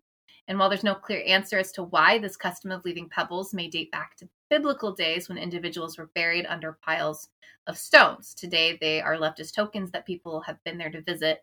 and 0.47 0.59
while 0.59 0.69
there's 0.69 0.83
no 0.83 0.95
clear 0.95 1.23
answer 1.25 1.57
as 1.57 1.71
to 1.73 1.83
why 1.83 2.17
this 2.17 2.35
custom 2.35 2.71
of 2.71 2.83
leaving 2.83 3.09
pebbles 3.09 3.53
may 3.53 3.69
date 3.69 3.91
back 3.91 4.15
to 4.17 4.29
biblical 4.49 4.91
days 4.91 5.29
when 5.29 5.37
individuals 5.37 5.97
were 5.97 6.11
buried 6.15 6.45
under 6.47 6.77
piles 6.81 7.29
of 7.67 7.77
stones, 7.77 8.33
today 8.33 8.77
they 8.81 9.01
are 9.01 9.17
left 9.17 9.39
as 9.39 9.51
tokens 9.51 9.91
that 9.91 10.05
people 10.05 10.41
have 10.41 10.61
been 10.65 10.77
there 10.77 10.91
to 10.91 11.01
visit 11.01 11.39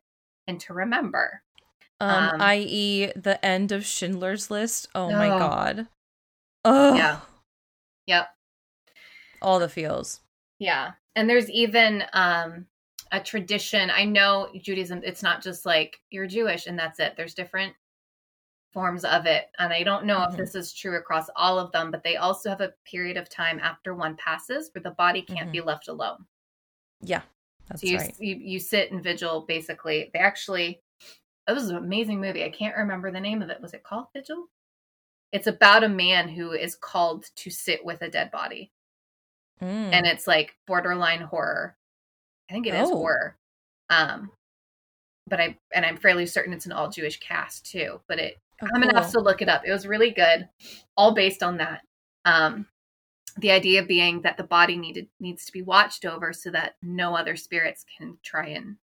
and 0.50 0.60
to 0.60 0.74
remember. 0.74 1.42
Um, 2.00 2.34
um 2.34 2.42
i.e., 2.42 3.12
the 3.16 3.42
end 3.44 3.72
of 3.72 3.86
Schindler's 3.86 4.50
List. 4.50 4.88
Oh, 4.94 5.06
oh. 5.06 5.12
my 5.12 5.28
god. 5.28 5.86
Oh 6.64 6.94
yeah, 6.94 7.20
yep. 8.06 8.28
All 9.40 9.58
the 9.58 9.68
feels. 9.68 10.20
Yeah, 10.58 10.92
and 11.16 11.28
there's 11.28 11.50
even 11.50 12.04
um 12.12 12.66
a 13.12 13.20
tradition. 13.20 13.90
I 13.90 14.04
know 14.04 14.48
Judaism. 14.60 15.00
It's 15.04 15.22
not 15.22 15.42
just 15.42 15.64
like 15.64 15.98
you're 16.10 16.26
Jewish 16.26 16.66
and 16.66 16.78
that's 16.78 17.00
it. 17.00 17.14
There's 17.16 17.34
different 17.34 17.74
forms 18.72 19.04
of 19.04 19.26
it. 19.26 19.46
And 19.58 19.72
I 19.72 19.82
don't 19.82 20.04
know 20.04 20.18
mm-hmm. 20.18 20.32
if 20.32 20.38
this 20.38 20.54
is 20.54 20.72
true 20.72 20.96
across 20.96 21.26
all 21.34 21.58
of 21.58 21.72
them, 21.72 21.90
but 21.90 22.04
they 22.04 22.16
also 22.16 22.50
have 22.50 22.60
a 22.60 22.72
period 22.88 23.16
of 23.16 23.28
time 23.28 23.58
after 23.58 23.94
one 23.94 24.16
passes 24.16 24.70
where 24.72 24.82
the 24.82 24.92
body 24.92 25.22
can't 25.22 25.40
mm-hmm. 25.40 25.52
be 25.52 25.60
left 25.60 25.88
alone. 25.88 26.24
Yeah, 27.00 27.22
that's 27.70 27.82
so 27.82 27.88
you, 27.88 27.98
right. 27.98 28.14
You, 28.18 28.36
you 28.36 28.60
sit 28.60 28.90
in 28.90 29.00
vigil, 29.02 29.44
basically. 29.46 30.10
They 30.12 30.18
actually, 30.18 30.80
it 31.48 31.52
was 31.52 31.70
an 31.70 31.76
amazing 31.76 32.20
movie. 32.20 32.44
I 32.44 32.50
can't 32.50 32.76
remember 32.76 33.10
the 33.10 33.20
name 33.20 33.40
of 33.42 33.48
it. 33.48 33.60
Was 33.62 33.72
it 33.72 33.84
called 33.84 34.06
Vigil? 34.12 34.48
It's 35.32 35.46
about 35.46 35.84
a 35.84 35.88
man 35.88 36.28
who 36.28 36.52
is 36.52 36.74
called 36.74 37.26
to 37.36 37.50
sit 37.50 37.84
with 37.84 38.02
a 38.02 38.10
dead 38.10 38.30
body. 38.30 38.70
Mm. 39.62 39.92
And 39.92 40.06
it's 40.06 40.26
like 40.26 40.56
borderline 40.66 41.20
horror. 41.20 41.76
I 42.50 42.52
think 42.52 42.66
it 42.66 42.74
is 42.74 42.90
oh. 42.90 42.96
horror. 42.96 43.36
Um, 43.88 44.30
but 45.28 45.40
I 45.40 45.56
and 45.72 45.86
I'm 45.86 45.96
fairly 45.96 46.26
certain 46.26 46.52
it's 46.52 46.66
an 46.66 46.72
all 46.72 46.90
Jewish 46.90 47.20
cast 47.20 47.66
too. 47.66 48.00
But 48.08 48.18
it 48.18 48.38
Oh, 48.62 48.66
I'm 48.74 48.82
gonna 48.82 48.98
have 48.98 49.10
to 49.12 49.20
look 49.20 49.40
it 49.40 49.48
up. 49.48 49.62
It 49.64 49.72
was 49.72 49.86
really 49.86 50.10
good, 50.10 50.48
all 50.96 51.14
based 51.14 51.42
on 51.42 51.58
that. 51.58 51.82
Um, 52.24 52.66
the 53.40 53.50
idea 53.50 53.82
being 53.82 54.22
that 54.22 54.36
the 54.36 54.44
body 54.44 54.76
needed 54.76 55.08
needs 55.18 55.44
to 55.46 55.52
be 55.52 55.62
watched 55.62 56.04
over 56.04 56.32
so 56.32 56.50
that 56.50 56.74
no 56.82 57.16
other 57.16 57.36
spirits 57.36 57.84
can 57.96 58.18
try 58.22 58.48
and 58.48 58.76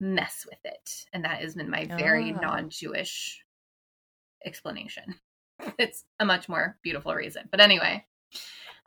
mess 0.00 0.44
with 0.48 0.58
it, 0.64 1.04
and 1.12 1.24
that 1.24 1.40
has 1.40 1.54
been 1.54 1.70
my 1.70 1.86
very 1.86 2.34
oh. 2.36 2.40
non-Jewish 2.40 3.44
explanation. 4.44 5.04
It's 5.78 6.02
a 6.18 6.24
much 6.24 6.48
more 6.48 6.76
beautiful 6.82 7.14
reason, 7.14 7.48
but 7.52 7.60
anyway, 7.60 8.04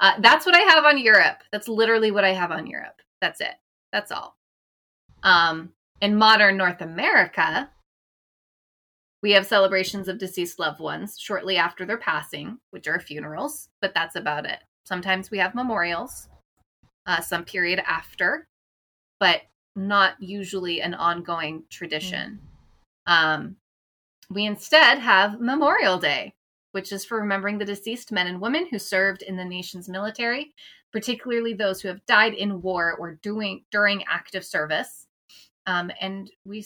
uh, 0.02 0.14
that's 0.20 0.46
what 0.46 0.56
I 0.56 0.60
have 0.60 0.84
on 0.84 0.98
Europe. 0.98 1.38
That's 1.54 1.70
literally 1.70 2.12
what 2.12 2.26
I 2.26 2.34
have 2.34 2.52
on 2.52 2.68
Europe. 2.68 3.02
That's 3.22 3.40
it. 3.40 3.56
That's 3.94 4.12
all. 4.12 4.36
Um, 5.24 5.72
in 6.02 6.18
modern 6.18 6.58
North 6.58 6.82
America, 6.82 7.70
We 9.26 9.32
have 9.32 9.48
celebrations 9.48 10.08
of 10.08 10.20
deceased 10.20 10.60
loved 10.60 10.80
ones 10.80 11.18
shortly 11.20 11.58
after 11.58 11.84
their 11.84 11.98
passing, 11.98 12.60
which 12.70 12.88
are 12.88 13.00
funerals, 13.00 13.70
but 13.82 13.94
that's 13.96 14.16
about 14.16 14.46
it. 14.46 14.60
Sometimes 14.86 15.32
we 15.32 15.40
have 15.40 15.56
memorials, 15.56 16.30
uh, 17.06 17.22
some 17.22 17.44
period 17.44 17.82
after, 17.86 18.48
but 19.20 19.42
not 19.76 20.14
usually 20.20 20.82
an 20.82 20.94
ongoing 20.94 21.64
tradition. 21.70 22.40
Mm. 23.08 23.12
Um, 23.12 23.56
we 24.30 24.46
instead 24.46 25.00
have 25.00 25.40
Memorial 25.40 25.98
Day, 25.98 26.34
which 26.72 26.92
is 26.92 27.06
for 27.06 27.20
remembering 27.20 27.58
the 27.58 27.66
deceased 27.66 28.12
men 28.12 28.28
and 28.28 28.40
women 28.42 28.68
who 28.70 28.80
served 28.80 29.22
in 29.22 29.38
the 29.38 29.46
nation's 29.46 29.90
military, 29.90 30.54
particularly 30.92 31.54
those 31.54 31.82
who 31.82 31.88
have 31.88 32.06
died 32.06 32.34
in 32.34 32.62
war 32.62 32.96
or 33.00 33.16
doing 33.22 33.64
during 33.72 34.04
active 34.10 34.46
service. 34.46 35.08
Um, 35.68 35.92
and 36.00 36.30
we 36.46 36.66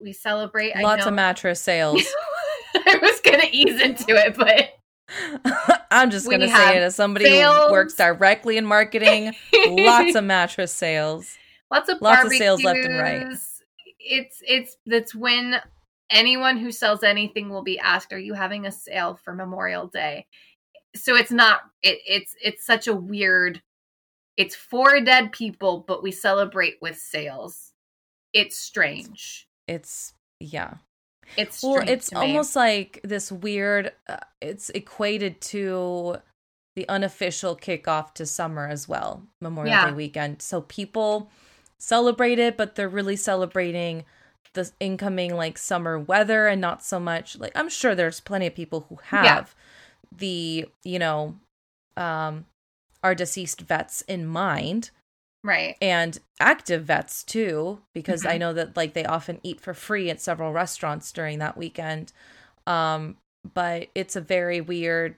we 0.00 0.12
celebrate 0.12 0.76
lots 0.76 1.06
of 1.06 1.14
mattress 1.14 1.60
sales. 1.60 2.02
I 2.74 2.98
was 3.00 3.20
gonna 3.20 3.48
ease 3.50 3.80
into 3.80 4.14
it, 4.14 4.36
but 4.36 4.76
I'm 5.90 6.10
just 6.10 6.28
gonna 6.28 6.48
say 6.48 6.76
it 6.76 6.82
as 6.82 6.94
somebody 6.94 7.26
sales. 7.26 7.66
who 7.66 7.72
works 7.72 7.94
directly 7.94 8.56
in 8.56 8.66
marketing. 8.66 9.34
lots 9.66 10.14
of 10.14 10.24
mattress 10.24 10.72
sales. 10.72 11.36
Lots 11.70 11.88
of 11.88 12.00
lots 12.00 12.26
of 12.26 12.32
sales 12.32 12.62
left 12.62 12.78
and 12.78 12.98
right. 12.98 13.26
It's 13.98 14.42
it's 14.46 14.76
that's 14.86 15.14
when 15.14 15.60
anyone 16.10 16.56
who 16.56 16.70
sells 16.70 17.02
anything 17.02 17.48
will 17.48 17.62
be 17.62 17.78
asked, 17.78 18.12
"Are 18.12 18.18
you 18.18 18.34
having 18.34 18.66
a 18.66 18.72
sale 18.72 19.18
for 19.22 19.34
Memorial 19.34 19.88
Day?" 19.88 20.26
So 20.94 21.16
it's 21.16 21.32
not. 21.32 21.62
It, 21.82 21.98
it's 22.06 22.34
it's 22.42 22.64
such 22.64 22.86
a 22.86 22.94
weird. 22.94 23.62
It's 24.36 24.54
for 24.54 25.00
dead 25.00 25.32
people, 25.32 25.84
but 25.86 26.02
we 26.02 26.12
celebrate 26.12 26.76
with 26.80 26.98
sales. 26.98 27.72
It's 28.32 28.56
strange. 28.56 29.48
It's 29.66 30.12
yeah. 30.40 30.74
It's 31.36 31.62
well, 31.62 31.82
it's 31.86 32.12
almost 32.12 32.56
like 32.56 33.00
this 33.02 33.30
weird. 33.30 33.92
Uh, 34.08 34.18
it's 34.40 34.70
equated 34.70 35.40
to 35.42 36.16
the 36.76 36.88
unofficial 36.88 37.56
kickoff 37.56 38.14
to 38.14 38.26
summer 38.26 38.68
as 38.68 38.88
well, 38.88 39.22
Memorial 39.40 39.74
yeah. 39.74 39.86
Day 39.86 39.96
weekend. 39.96 40.42
So 40.42 40.60
people 40.62 41.30
celebrate 41.78 42.38
it, 42.38 42.56
but 42.56 42.74
they're 42.74 42.88
really 42.88 43.16
celebrating 43.16 44.04
the 44.52 44.70
incoming 44.80 45.34
like 45.34 45.58
summer 45.58 45.98
weather 45.98 46.46
and 46.46 46.60
not 46.60 46.82
so 46.82 46.98
much 46.98 47.38
like 47.38 47.52
I'm 47.54 47.68
sure 47.68 47.94
there's 47.94 48.20
plenty 48.20 48.46
of 48.46 48.54
people 48.54 48.86
who 48.88 48.96
have 49.04 49.24
yeah. 49.24 49.44
the, 50.16 50.66
you 50.84 50.98
know, 50.98 51.36
um 51.96 52.46
our 53.02 53.14
deceased 53.14 53.60
vets 53.60 54.02
in 54.02 54.26
mind. 54.26 54.90
Right. 55.46 55.76
And 55.80 56.18
active 56.40 56.84
vets 56.84 57.22
too, 57.22 57.80
because 57.94 58.22
mm-hmm. 58.22 58.32
I 58.32 58.38
know 58.38 58.52
that 58.52 58.76
like 58.76 58.94
they 58.94 59.04
often 59.04 59.40
eat 59.42 59.60
for 59.60 59.74
free 59.74 60.10
at 60.10 60.20
several 60.20 60.52
restaurants 60.52 61.12
during 61.12 61.38
that 61.38 61.56
weekend. 61.56 62.12
Um, 62.66 63.16
but 63.54 63.88
it's 63.94 64.16
a 64.16 64.20
very 64.20 64.60
weird 64.60 65.16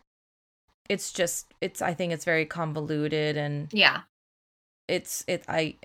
it's 0.90 1.12
just 1.12 1.52
it's 1.60 1.80
I 1.80 1.94
think 1.94 2.12
it's 2.12 2.24
very 2.24 2.44
convoluted 2.44 3.36
and 3.36 3.68
Yeah. 3.72 4.02
It's 4.86 5.24
it 5.26 5.44
I 5.48 5.76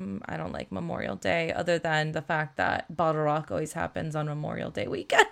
Mm, 0.00 0.22
I 0.26 0.36
don't 0.36 0.52
like 0.52 0.72
Memorial 0.72 1.16
Day 1.16 1.52
other 1.52 1.78
than 1.78 2.12
the 2.12 2.22
fact 2.22 2.56
that 2.56 2.86
BottleRock 2.94 3.50
always 3.50 3.74
happens 3.74 4.16
on 4.16 4.26
Memorial 4.26 4.70
Day 4.70 4.86
weekend. 4.88 5.26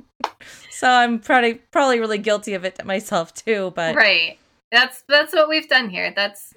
so 0.70 0.88
I'm 0.88 1.18
probably 1.18 1.54
probably 1.54 2.00
really 2.00 2.18
guilty 2.18 2.54
of 2.54 2.64
it 2.64 2.82
myself 2.84 3.34
too, 3.34 3.72
but 3.76 3.94
Right. 3.94 4.38
That's 4.72 5.02
that's 5.08 5.34
what 5.34 5.48
we've 5.48 5.68
done 5.68 5.90
here. 5.90 6.12
That's 6.14 6.54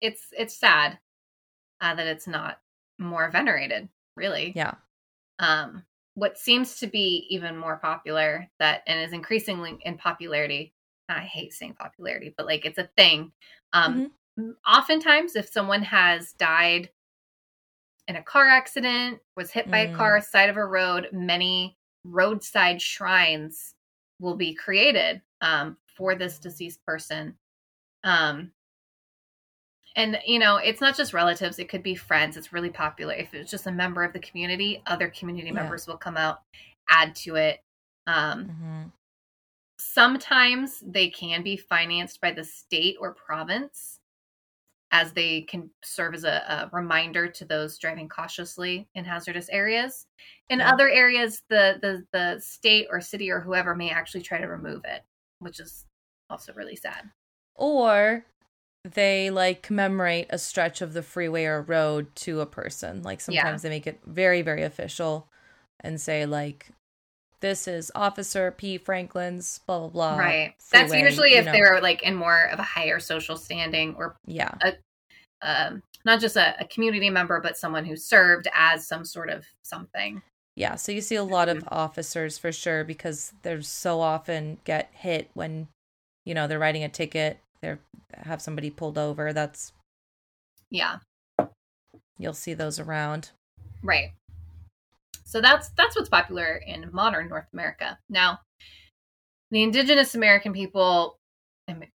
it's 0.00 0.26
it's 0.32 0.58
sad 0.58 0.98
uh, 1.80 1.94
that 1.94 2.06
it's 2.06 2.26
not 2.26 2.58
more 2.98 3.30
venerated, 3.30 3.88
really. 4.16 4.52
Yeah. 4.54 4.74
Um 5.38 5.84
what 6.14 6.38
seems 6.38 6.78
to 6.78 6.86
be 6.86 7.26
even 7.28 7.56
more 7.58 7.76
popular 7.76 8.48
that 8.58 8.82
and 8.86 9.00
is 9.00 9.12
increasingly 9.12 9.78
in 9.82 9.98
popularity. 9.98 10.72
I 11.08 11.20
hate 11.20 11.52
saying 11.52 11.74
popularity, 11.78 12.34
but 12.36 12.46
like 12.46 12.64
it's 12.64 12.78
a 12.78 12.90
thing. 12.96 13.32
Um 13.72 13.94
mm-hmm 13.94 14.06
oftentimes 14.66 15.36
if 15.36 15.48
someone 15.48 15.82
has 15.82 16.32
died 16.32 16.90
in 18.08 18.16
a 18.16 18.22
car 18.22 18.46
accident 18.48 19.18
was 19.36 19.50
hit 19.50 19.70
by 19.70 19.86
mm. 19.86 19.94
a 19.94 19.96
car 19.96 20.20
side 20.20 20.50
of 20.50 20.56
a 20.56 20.64
road 20.64 21.08
many 21.12 21.76
roadside 22.04 22.80
shrines 22.80 23.74
will 24.20 24.36
be 24.36 24.54
created 24.54 25.20
um, 25.40 25.76
for 25.96 26.14
this 26.14 26.38
deceased 26.38 26.84
person 26.84 27.34
um, 28.04 28.50
and 29.96 30.18
you 30.26 30.38
know 30.38 30.58
it's 30.58 30.80
not 30.80 30.96
just 30.96 31.12
relatives 31.12 31.58
it 31.58 31.68
could 31.68 31.82
be 31.82 31.94
friends 31.94 32.36
it's 32.36 32.52
really 32.52 32.70
popular 32.70 33.14
if 33.14 33.34
it's 33.34 33.50
just 33.50 33.66
a 33.66 33.72
member 33.72 34.04
of 34.04 34.12
the 34.12 34.20
community 34.20 34.82
other 34.86 35.08
community 35.08 35.48
yeah. 35.48 35.54
members 35.54 35.86
will 35.86 35.96
come 35.96 36.16
out 36.16 36.42
add 36.88 37.14
to 37.14 37.34
it 37.34 37.60
um, 38.06 38.44
mm-hmm. 38.44 38.82
sometimes 39.78 40.82
they 40.86 41.08
can 41.08 41.42
be 41.42 41.56
financed 41.56 42.20
by 42.20 42.30
the 42.30 42.44
state 42.44 42.96
or 43.00 43.14
province 43.14 43.98
as 44.92 45.12
they 45.12 45.40
can 45.42 45.68
serve 45.82 46.14
as 46.14 46.24
a, 46.24 46.70
a, 46.72 46.76
reminder 46.76 47.26
to 47.26 47.44
those 47.44 47.76
driving 47.76 48.08
cautiously 48.08 48.88
in 48.94 49.04
hazardous 49.04 49.48
areas. 49.48 50.06
In 50.48 50.60
yeah. 50.60 50.72
other 50.72 50.88
areas, 50.88 51.42
the, 51.48 51.78
the 51.82 52.06
the 52.12 52.40
state 52.40 52.86
or 52.90 53.00
city 53.00 53.30
or 53.30 53.40
whoever 53.40 53.74
may 53.74 53.90
actually 53.90 54.22
try 54.22 54.38
to 54.38 54.46
remove 54.46 54.82
it, 54.84 55.02
which 55.40 55.58
is 55.58 55.86
also 56.30 56.52
really 56.52 56.76
sad. 56.76 57.10
Or 57.56 58.24
they 58.94 59.30
like 59.30 59.62
commemorate 59.62 60.26
a 60.30 60.38
stretch 60.38 60.80
of 60.80 60.92
the 60.92 61.02
freeway 61.02 61.44
or 61.44 61.62
road 61.62 62.14
to 62.16 62.40
a 62.40 62.46
person. 62.46 63.02
Like 63.02 63.20
sometimes 63.20 63.62
yeah. 63.64 63.68
they 63.68 63.74
make 63.74 63.86
it 63.86 64.00
very 64.06 64.42
very 64.42 64.62
official 64.62 65.28
and 65.80 66.00
say 66.00 66.26
like 66.26 66.68
this 67.40 67.68
is 67.68 67.92
Officer 67.94 68.50
P. 68.50 68.78
Franklin's 68.78 69.60
blah 69.66 69.80
blah 69.80 69.88
blah. 69.88 70.16
Right. 70.16 70.54
Freeway, 70.58 70.88
That's 70.88 70.94
usually 70.94 71.34
if 71.34 71.46
know. 71.46 71.52
they're 71.52 71.80
like 71.80 72.02
in 72.02 72.14
more 72.14 72.48
of 72.50 72.58
a 72.58 72.62
higher 72.64 72.98
social 72.98 73.36
standing 73.36 73.94
or 73.96 74.16
yeah, 74.26 74.54
a 74.62 74.72
um, 75.42 75.82
not 76.04 76.20
just 76.20 76.36
a, 76.36 76.60
a, 76.60 76.66
community 76.66 77.10
member, 77.10 77.40
but 77.40 77.58
someone 77.58 77.84
who 77.84 77.96
served 77.96 78.48
as 78.54 78.86
some 78.86 79.04
sort 79.04 79.28
of 79.28 79.44
something. 79.62 80.22
Yeah, 80.54 80.76
so 80.76 80.92
you 80.92 81.02
see 81.02 81.16
a 81.16 81.24
lot 81.24 81.48
of 81.48 81.58
mm-hmm. 81.58 81.74
officers 81.74 82.38
for 82.38 82.52
sure 82.52 82.84
because 82.84 83.34
they're 83.42 83.60
so 83.60 84.00
often 84.00 84.58
get 84.64 84.90
hit 84.92 85.30
when, 85.34 85.68
you 86.24 86.32
know, 86.32 86.46
they're 86.46 86.58
writing 86.58 86.84
a 86.84 86.88
ticket, 86.88 87.38
they 87.60 87.76
have 88.14 88.42
somebody 88.42 88.70
pulled 88.70 88.98
over. 88.98 89.32
That's 89.32 89.72
yeah, 90.70 90.98
you'll 92.18 92.34
see 92.34 92.54
those 92.54 92.78
around. 92.78 93.30
Right. 93.82 94.12
So 95.24 95.40
that's 95.40 95.70
that's 95.70 95.96
what's 95.96 96.08
popular 96.08 96.60
in 96.66 96.88
modern 96.92 97.28
North 97.28 97.48
America 97.52 97.98
now. 98.08 98.40
The 99.50 99.62
indigenous 99.62 100.14
American 100.14 100.52
people 100.52 101.18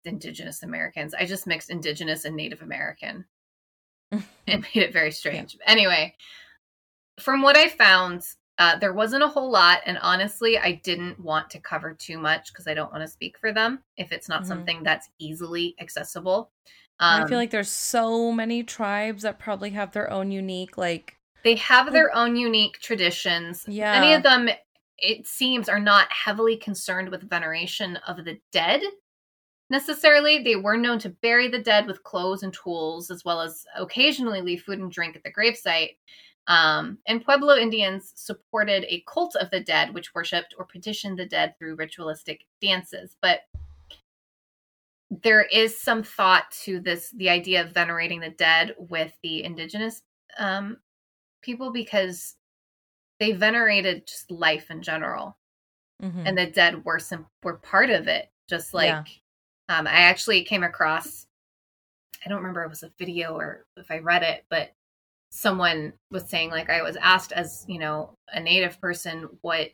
indigenous 0.05 0.63
Americans. 0.63 1.13
I 1.13 1.25
just 1.25 1.47
mixed 1.47 1.69
indigenous 1.69 2.25
and 2.25 2.35
Native 2.35 2.61
American 2.61 3.25
and 4.11 4.23
made 4.47 4.83
it 4.83 4.93
very 4.93 5.11
strange. 5.11 5.55
Yeah. 5.55 5.71
Anyway, 5.71 6.15
from 7.19 7.41
what 7.41 7.57
I 7.57 7.69
found, 7.69 8.23
uh, 8.57 8.77
there 8.79 8.93
wasn't 8.93 9.23
a 9.23 9.27
whole 9.27 9.49
lot. 9.49 9.79
And 9.85 9.97
honestly, 10.01 10.57
I 10.57 10.81
didn't 10.83 11.19
want 11.19 11.49
to 11.51 11.59
cover 11.59 11.93
too 11.93 12.17
much 12.17 12.51
because 12.51 12.67
I 12.67 12.73
don't 12.73 12.91
want 12.91 13.03
to 13.03 13.07
speak 13.07 13.37
for 13.37 13.51
them 13.51 13.79
if 13.97 14.11
it's 14.11 14.29
not 14.29 14.41
mm-hmm. 14.41 14.49
something 14.49 14.83
that's 14.83 15.09
easily 15.19 15.75
accessible. 15.79 16.51
Um, 16.99 17.23
I 17.23 17.27
feel 17.27 17.37
um, 17.37 17.41
like 17.41 17.49
there's 17.49 17.69
so 17.71 18.31
many 18.31 18.63
tribes 18.63 19.23
that 19.23 19.39
probably 19.39 19.71
have 19.71 19.91
their 19.91 20.11
own 20.11 20.31
unique, 20.31 20.77
like, 20.77 21.17
they 21.43 21.55
have 21.55 21.91
their 21.91 22.15
own 22.15 22.35
unique 22.35 22.79
traditions. 22.79 23.65
Yeah. 23.67 23.99
Many 23.99 24.13
of 24.13 24.21
them, 24.21 24.49
it 24.99 25.25
seems, 25.25 25.67
are 25.67 25.79
not 25.79 26.11
heavily 26.11 26.55
concerned 26.55 27.09
with 27.09 27.27
veneration 27.27 27.97
of 28.07 28.23
the 28.23 28.37
dead 28.51 28.81
necessarily. 29.71 30.43
They 30.43 30.57
were 30.57 30.77
known 30.77 30.99
to 30.99 31.09
bury 31.09 31.47
the 31.47 31.57
dead 31.57 31.87
with 31.87 32.03
clothes 32.03 32.43
and 32.43 32.53
tools, 32.53 33.09
as 33.09 33.25
well 33.25 33.41
as 33.41 33.65
occasionally 33.75 34.41
leave 34.41 34.61
food 34.61 34.77
and 34.77 34.91
drink 34.91 35.15
at 35.15 35.23
the 35.23 35.33
gravesite. 35.33 35.95
Um, 36.47 36.97
and 37.07 37.23
Pueblo 37.23 37.55
Indians 37.55 38.11
supported 38.15 38.85
a 38.87 39.03
cult 39.07 39.35
of 39.35 39.49
the 39.51 39.59
dead, 39.59 39.93
which 39.93 40.13
worshipped 40.13 40.55
or 40.57 40.65
petitioned 40.65 41.17
the 41.17 41.25
dead 41.25 41.55
through 41.57 41.75
ritualistic 41.75 42.45
dances. 42.61 43.15
But 43.21 43.41
there 45.09 45.43
is 45.43 45.79
some 45.79 46.03
thought 46.03 46.49
to 46.63 46.79
this 46.79 47.11
the 47.11 47.29
idea 47.29 47.61
of 47.61 47.73
venerating 47.73 48.19
the 48.19 48.29
dead 48.29 48.75
with 48.77 49.13
the 49.23 49.43
indigenous 49.43 50.01
um, 50.39 50.77
people 51.41 51.71
because 51.71 52.35
they 53.19 53.33
venerated 53.33 54.07
just 54.07 54.31
life 54.31 54.71
in 54.71 54.81
general. 54.81 55.37
Mm-hmm. 56.01 56.25
And 56.25 56.37
the 56.37 56.47
dead 56.47 56.83
were 56.83 56.99
some 56.99 57.27
were 57.43 57.57
part 57.57 57.91
of 57.91 58.07
it, 58.07 58.31
just 58.49 58.73
like 58.73 58.87
yeah. 58.87 59.03
Um, 59.71 59.87
I 59.87 60.01
actually 60.01 60.43
came 60.43 60.63
across, 60.63 61.27
I 62.25 62.29
don't 62.29 62.39
remember 62.39 62.63
it 62.63 62.69
was 62.69 62.83
a 62.83 62.91
video 62.99 63.37
or 63.37 63.65
if 63.77 63.89
I 63.89 63.99
read 63.99 64.21
it, 64.21 64.43
but 64.49 64.73
someone 65.31 65.93
was 66.11 66.29
saying 66.29 66.51
like 66.51 66.69
I 66.69 66.81
was 66.81 66.97
asked 66.97 67.31
as 67.31 67.65
you 67.67 67.79
know 67.79 68.13
a 68.31 68.39
native 68.39 68.79
person 68.79 69.29
what 69.41 69.69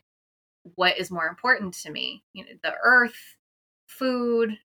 what 0.74 0.98
is 0.98 1.10
more 1.10 1.26
important 1.26 1.74
to 1.74 1.90
me, 1.90 2.22
you 2.32 2.44
know, 2.44 2.50
the 2.62 2.74
earth, 2.82 3.36
food, 3.86 4.56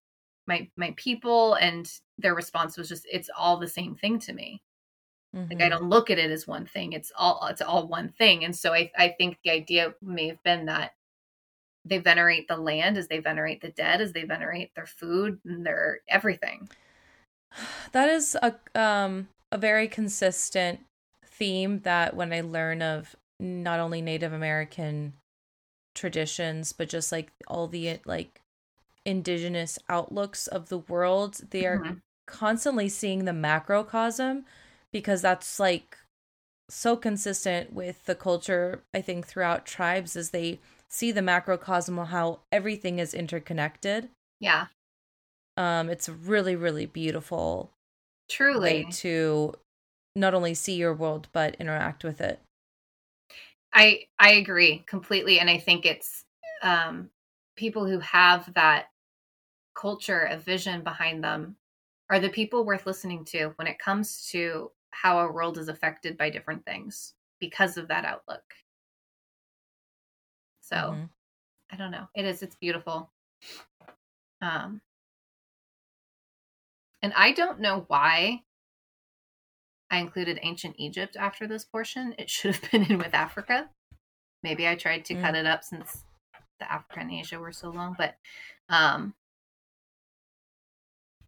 my 0.46 0.68
my 0.76 0.94
people, 0.96 1.54
and 1.54 1.90
their 2.18 2.34
response 2.34 2.76
was 2.76 2.88
just 2.88 3.06
it's 3.10 3.30
all 3.36 3.58
the 3.58 3.68
same 3.68 3.94
thing 3.94 4.18
to 4.20 4.32
me. 4.32 4.62
Mm-hmm. 5.34 5.50
Like 5.50 5.60
I 5.60 5.64
mm-hmm. 5.64 5.80
don't 5.80 5.90
look 5.90 6.10
at 6.10 6.18
it 6.18 6.30
as 6.30 6.46
one 6.46 6.66
thing. 6.66 6.92
It's 6.92 7.12
all 7.16 7.46
it's 7.50 7.62
all 7.62 7.88
one 7.88 8.10
thing. 8.10 8.44
And 8.44 8.54
so 8.54 8.72
I 8.72 8.90
I 8.96 9.08
think 9.08 9.38
the 9.42 9.50
idea 9.50 9.94
may 10.02 10.28
have 10.28 10.42
been 10.42 10.66
that 10.66 10.94
they 11.84 11.98
venerate 11.98 12.48
the 12.48 12.56
land 12.56 12.96
as 12.96 13.08
they 13.08 13.18
venerate 13.18 13.60
the 13.60 13.70
dead, 13.70 14.00
as 14.00 14.12
they 14.12 14.24
venerate 14.24 14.74
their 14.74 14.86
food 14.86 15.38
and 15.44 15.66
their 15.66 16.00
everything. 16.08 16.68
That 17.92 18.08
is 18.08 18.36
a 18.42 18.54
um 18.74 19.28
a 19.54 19.58
very 19.58 19.86
consistent 19.86 20.80
theme 21.24 21.78
that 21.84 22.16
when 22.16 22.32
I 22.32 22.40
learn 22.40 22.82
of 22.82 23.14
not 23.38 23.78
only 23.78 24.02
Native 24.02 24.32
American 24.32 25.12
traditions, 25.94 26.72
but 26.72 26.88
just 26.88 27.12
like 27.12 27.30
all 27.46 27.68
the 27.68 28.00
like 28.04 28.40
indigenous 29.06 29.78
outlooks 29.88 30.48
of 30.48 30.70
the 30.70 30.78
world, 30.78 31.40
they 31.50 31.64
are 31.66 31.78
mm-hmm. 31.78 31.94
constantly 32.26 32.88
seeing 32.88 33.26
the 33.26 33.32
macrocosm 33.32 34.44
because 34.92 35.22
that's 35.22 35.60
like 35.60 35.98
so 36.68 36.96
consistent 36.96 37.72
with 37.72 38.06
the 38.06 38.16
culture 38.16 38.82
I 38.92 39.02
think 39.02 39.24
throughout 39.24 39.66
tribes 39.66 40.16
as 40.16 40.30
they 40.30 40.58
see 40.88 41.12
the 41.12 41.22
macrocosm 41.22 41.96
of 41.96 42.08
how 42.08 42.40
everything 42.50 42.98
is 42.98 43.14
interconnected. 43.14 44.08
Yeah. 44.40 44.66
Um 45.56 45.90
it's 45.90 46.08
really 46.08 46.56
really 46.56 46.86
beautiful 46.86 47.73
truly 48.28 48.86
to 48.90 49.54
not 50.16 50.34
only 50.34 50.54
see 50.54 50.74
your 50.74 50.94
world 50.94 51.28
but 51.32 51.56
interact 51.56 52.04
with 52.04 52.20
it. 52.20 52.40
I 53.72 54.06
I 54.18 54.32
agree 54.32 54.84
completely 54.86 55.40
and 55.40 55.50
I 55.50 55.58
think 55.58 55.84
it's 55.84 56.24
um 56.62 57.10
people 57.56 57.86
who 57.86 57.98
have 58.00 58.52
that 58.54 58.86
culture 59.74 60.22
a 60.30 60.38
vision 60.38 60.82
behind 60.82 61.22
them 61.22 61.56
are 62.10 62.20
the 62.20 62.28
people 62.28 62.64
worth 62.64 62.86
listening 62.86 63.24
to 63.24 63.52
when 63.56 63.66
it 63.66 63.78
comes 63.78 64.28
to 64.30 64.70
how 64.90 65.16
our 65.18 65.32
world 65.32 65.58
is 65.58 65.68
affected 65.68 66.16
by 66.16 66.30
different 66.30 66.64
things 66.64 67.14
because 67.40 67.76
of 67.76 67.88
that 67.88 68.04
outlook. 68.04 68.44
So 70.60 70.76
mm-hmm. 70.76 71.04
I 71.72 71.76
don't 71.76 71.90
know. 71.90 72.06
It 72.14 72.24
is 72.24 72.42
it's 72.42 72.56
beautiful. 72.56 73.10
Um 74.40 74.80
and 77.04 77.12
I 77.14 77.32
don't 77.32 77.60
know 77.60 77.84
why 77.88 78.44
I 79.90 79.98
included 79.98 80.38
ancient 80.40 80.76
Egypt 80.78 81.18
after 81.20 81.46
this 81.46 81.62
portion. 81.62 82.14
It 82.18 82.30
should 82.30 82.56
have 82.56 82.70
been 82.70 82.84
in 82.84 82.96
with 82.96 83.12
Africa. 83.12 83.68
Maybe 84.42 84.66
I 84.66 84.74
tried 84.74 85.04
to 85.04 85.14
mm. 85.14 85.20
cut 85.20 85.34
it 85.34 85.44
up 85.44 85.62
since 85.62 86.04
the 86.58 86.72
Africa 86.72 87.00
and 87.00 87.10
Asia 87.10 87.38
were 87.38 87.52
so 87.52 87.68
long, 87.68 87.94
but 87.98 88.14
um, 88.70 89.12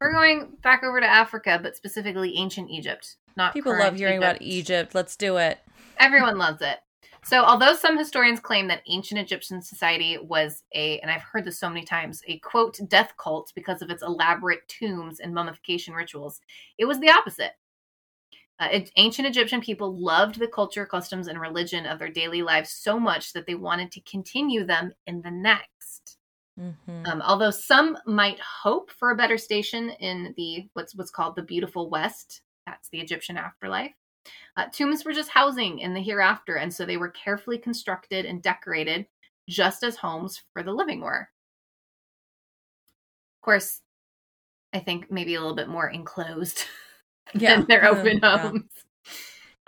we're 0.00 0.14
going 0.14 0.56
back 0.62 0.82
over 0.82 0.98
to 0.98 1.06
Africa, 1.06 1.60
but 1.62 1.76
specifically 1.76 2.38
ancient 2.38 2.70
Egypt. 2.70 3.16
Not 3.36 3.52
people 3.52 3.78
love 3.78 3.96
hearing 3.96 4.14
Egypt. 4.14 4.30
about 4.30 4.42
Egypt. 4.42 4.94
Let's 4.94 5.14
do 5.14 5.36
it. 5.36 5.58
Everyone 5.98 6.38
loves 6.38 6.62
it. 6.62 6.78
So, 7.26 7.42
although 7.42 7.74
some 7.74 7.98
historians 7.98 8.38
claim 8.38 8.68
that 8.68 8.84
ancient 8.86 9.18
Egyptian 9.18 9.60
society 9.60 10.16
was 10.16 10.62
a, 10.76 11.00
and 11.00 11.10
I've 11.10 11.22
heard 11.22 11.44
this 11.44 11.58
so 11.58 11.68
many 11.68 11.84
times, 11.84 12.22
a 12.28 12.38
quote, 12.38 12.78
death 12.86 13.14
cult 13.18 13.52
because 13.56 13.82
of 13.82 13.90
its 13.90 14.04
elaborate 14.04 14.60
tombs 14.68 15.18
and 15.18 15.34
mummification 15.34 15.92
rituals, 15.92 16.40
it 16.78 16.84
was 16.84 17.00
the 17.00 17.10
opposite. 17.10 17.50
Uh, 18.60 18.78
ancient 18.96 19.26
Egyptian 19.26 19.60
people 19.60 19.98
loved 19.98 20.38
the 20.38 20.46
culture, 20.46 20.86
customs, 20.86 21.26
and 21.26 21.40
religion 21.40 21.84
of 21.84 21.98
their 21.98 22.10
daily 22.10 22.42
lives 22.42 22.70
so 22.70 22.96
much 22.96 23.32
that 23.32 23.44
they 23.44 23.56
wanted 23.56 23.90
to 23.90 24.00
continue 24.02 24.62
them 24.62 24.92
in 25.08 25.20
the 25.20 25.30
next. 25.32 26.18
Mm-hmm. 26.60 27.06
Um, 27.06 27.20
although 27.22 27.50
some 27.50 27.98
might 28.06 28.38
hope 28.38 28.92
for 28.92 29.10
a 29.10 29.16
better 29.16 29.36
station 29.36 29.90
in 29.98 30.32
the 30.36 30.68
what's 30.74 30.94
what's 30.94 31.10
called 31.10 31.34
the 31.34 31.42
beautiful 31.42 31.90
West, 31.90 32.42
that's 32.66 32.88
the 32.90 33.00
Egyptian 33.00 33.36
afterlife. 33.36 33.96
Uh, 34.56 34.66
tombs 34.72 35.04
were 35.04 35.12
just 35.12 35.30
housing 35.30 35.78
in 35.78 35.94
the 35.94 36.02
hereafter, 36.02 36.56
and 36.56 36.72
so 36.72 36.84
they 36.84 36.96
were 36.96 37.10
carefully 37.10 37.58
constructed 37.58 38.24
and 38.24 38.42
decorated, 38.42 39.06
just 39.48 39.82
as 39.82 39.96
homes 39.96 40.42
for 40.52 40.62
the 40.62 40.72
living 40.72 41.00
were. 41.00 41.28
Of 43.38 43.44
course, 43.44 43.80
I 44.72 44.78
think 44.80 45.10
maybe 45.10 45.34
a 45.34 45.40
little 45.40 45.56
bit 45.56 45.68
more 45.68 45.88
enclosed. 45.88 46.64
yeah. 47.34 47.56
than 47.56 47.66
their 47.66 47.86
open 47.86 48.20
homes. 48.22 48.70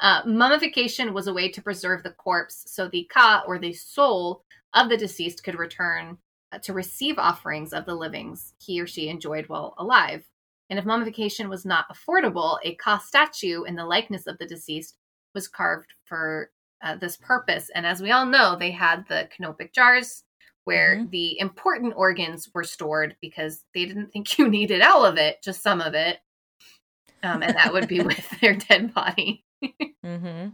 Uh, 0.01 0.23
mummification 0.27 1.13
was 1.13 1.27
a 1.27 1.33
way 1.33 1.51
to 1.51 1.63
preserve 1.63 2.03
the 2.03 2.11
corpse 2.11 2.65
so 2.69 2.89
the 2.89 3.09
ka 3.13 3.43
or 3.47 3.59
the 3.59 3.73
soul 3.73 4.45
of 4.75 4.89
the 4.89 4.97
deceased 4.97 5.43
could 5.43 5.59
return 5.59 6.17
uh, 6.53 6.59
to 6.59 6.73
receive 6.73 7.19
offerings 7.19 7.73
of 7.73 7.85
the 7.85 7.95
livings 7.95 8.55
he 8.59 8.81
or 8.81 8.87
she 8.87 9.09
enjoyed 9.09 9.49
while 9.49 9.75
alive. 9.79 10.25
And 10.71 10.79
if 10.79 10.85
mummification 10.85 11.49
was 11.49 11.65
not 11.65 11.87
affordable, 11.89 12.59
a 12.63 12.75
ka 12.75 12.99
statue 12.99 13.65
in 13.65 13.75
the 13.75 13.87
likeness 13.87 14.27
of 14.27 14.39
the 14.39 14.47
deceased 14.47 14.97
was 15.35 15.49
carved 15.49 15.95
for 16.05 16.51
uh, 16.83 16.97
this 16.97 17.17
purpose. 17.17 17.71
And 17.75 17.87
as 17.87 18.01
we 18.01 18.11
all 18.11 18.27
know, 18.27 18.57
they 18.57 18.71
had 18.71 19.05
the 19.09 19.29
canopic 19.35 19.73
jars 19.73 20.25
where 20.65 20.97
mm-hmm. 20.97 21.11
the 21.11 21.39
important 21.41 21.95
organs 21.97 22.49
were 22.55 22.65
stored 22.65 23.17
because 23.21 23.65
they 23.75 23.87
didn't 23.87 24.07
think 24.13 24.39
you 24.39 24.49
needed 24.49 24.83
all 24.83 25.05
of 25.05 25.17
it, 25.17 25.39
just 25.43 25.63
some 25.63 25.81
of 25.81 25.95
it 25.95 26.19
um, 27.23 27.43
and 27.43 27.57
that 27.57 27.73
would 27.73 27.89
be 27.89 28.01
with 28.01 28.29
their 28.41 28.55
dead 28.55 28.95
body. 28.95 29.45
mm-hmm. 29.65 30.49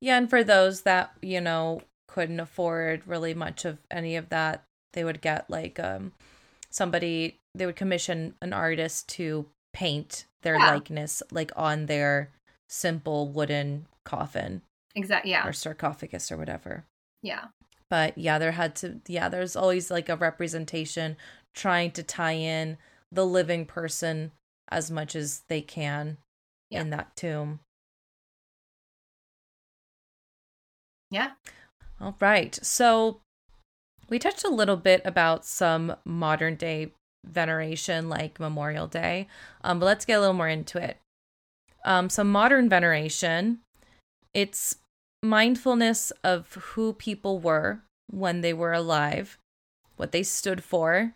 Yeah, 0.00 0.18
and 0.18 0.28
for 0.28 0.44
those 0.44 0.82
that 0.82 1.12
you 1.22 1.40
know 1.40 1.82
couldn't 2.06 2.40
afford 2.40 3.06
really 3.06 3.34
much 3.34 3.64
of 3.64 3.78
any 3.90 4.16
of 4.16 4.28
that, 4.30 4.64
they 4.92 5.04
would 5.04 5.20
get 5.20 5.48
like 5.48 5.78
um 5.80 6.12
somebody 6.76 7.38
they 7.54 7.64
would 7.64 7.76
commission 7.76 8.34
an 8.42 8.52
artist 8.52 9.08
to 9.08 9.46
paint 9.72 10.26
their 10.42 10.58
yeah. 10.58 10.72
likeness 10.72 11.22
like 11.30 11.50
on 11.56 11.86
their 11.86 12.30
simple 12.68 13.28
wooden 13.28 13.86
coffin. 14.04 14.60
Exactly. 14.94 15.30
Yeah. 15.30 15.46
Or 15.46 15.52
sarcophagus 15.52 16.30
or 16.30 16.36
whatever. 16.36 16.84
Yeah. 17.22 17.46
But 17.88 18.18
yeah, 18.18 18.38
there 18.38 18.52
had 18.52 18.76
to 18.76 19.00
yeah, 19.08 19.28
there's 19.28 19.56
always 19.56 19.90
like 19.90 20.08
a 20.10 20.16
representation 20.16 21.16
trying 21.54 21.92
to 21.92 22.02
tie 22.02 22.32
in 22.32 22.76
the 23.10 23.24
living 23.24 23.64
person 23.64 24.32
as 24.68 24.90
much 24.90 25.16
as 25.16 25.44
they 25.48 25.62
can 25.62 26.18
yeah. 26.68 26.82
in 26.82 26.90
that 26.90 27.16
tomb. 27.16 27.60
Yeah. 31.10 31.30
All 32.00 32.16
right. 32.20 32.58
So 32.62 33.20
we 34.08 34.18
touched 34.18 34.44
a 34.44 34.50
little 34.50 34.76
bit 34.76 35.02
about 35.04 35.44
some 35.44 35.96
modern 36.04 36.56
day 36.56 36.92
veneration 37.26 38.08
like 38.08 38.40
Memorial 38.40 38.86
Day, 38.86 39.26
um, 39.64 39.78
but 39.78 39.86
let's 39.86 40.04
get 40.04 40.18
a 40.18 40.20
little 40.20 40.34
more 40.34 40.48
into 40.48 40.82
it. 40.82 40.98
Um, 41.84 42.10
some 42.10 42.30
modern 42.30 42.68
veneration, 42.68 43.60
it's 44.34 44.76
mindfulness 45.22 46.12
of 46.22 46.52
who 46.54 46.92
people 46.92 47.38
were 47.38 47.80
when 48.10 48.40
they 48.40 48.52
were 48.52 48.72
alive, 48.72 49.38
what 49.96 50.12
they 50.12 50.22
stood 50.22 50.62
for, 50.62 51.12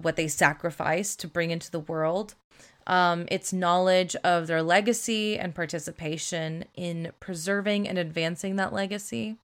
what 0.00 0.16
they 0.16 0.28
sacrificed 0.28 1.20
to 1.20 1.28
bring 1.28 1.50
into 1.50 1.70
the 1.70 1.80
world, 1.80 2.34
um, 2.86 3.26
it's 3.30 3.52
knowledge 3.52 4.14
of 4.22 4.46
their 4.46 4.62
legacy 4.62 5.38
and 5.38 5.54
participation 5.54 6.64
in 6.74 7.12
preserving 7.18 7.88
and 7.88 7.98
advancing 7.98 8.56
that 8.56 8.72
legacy. 8.72 9.36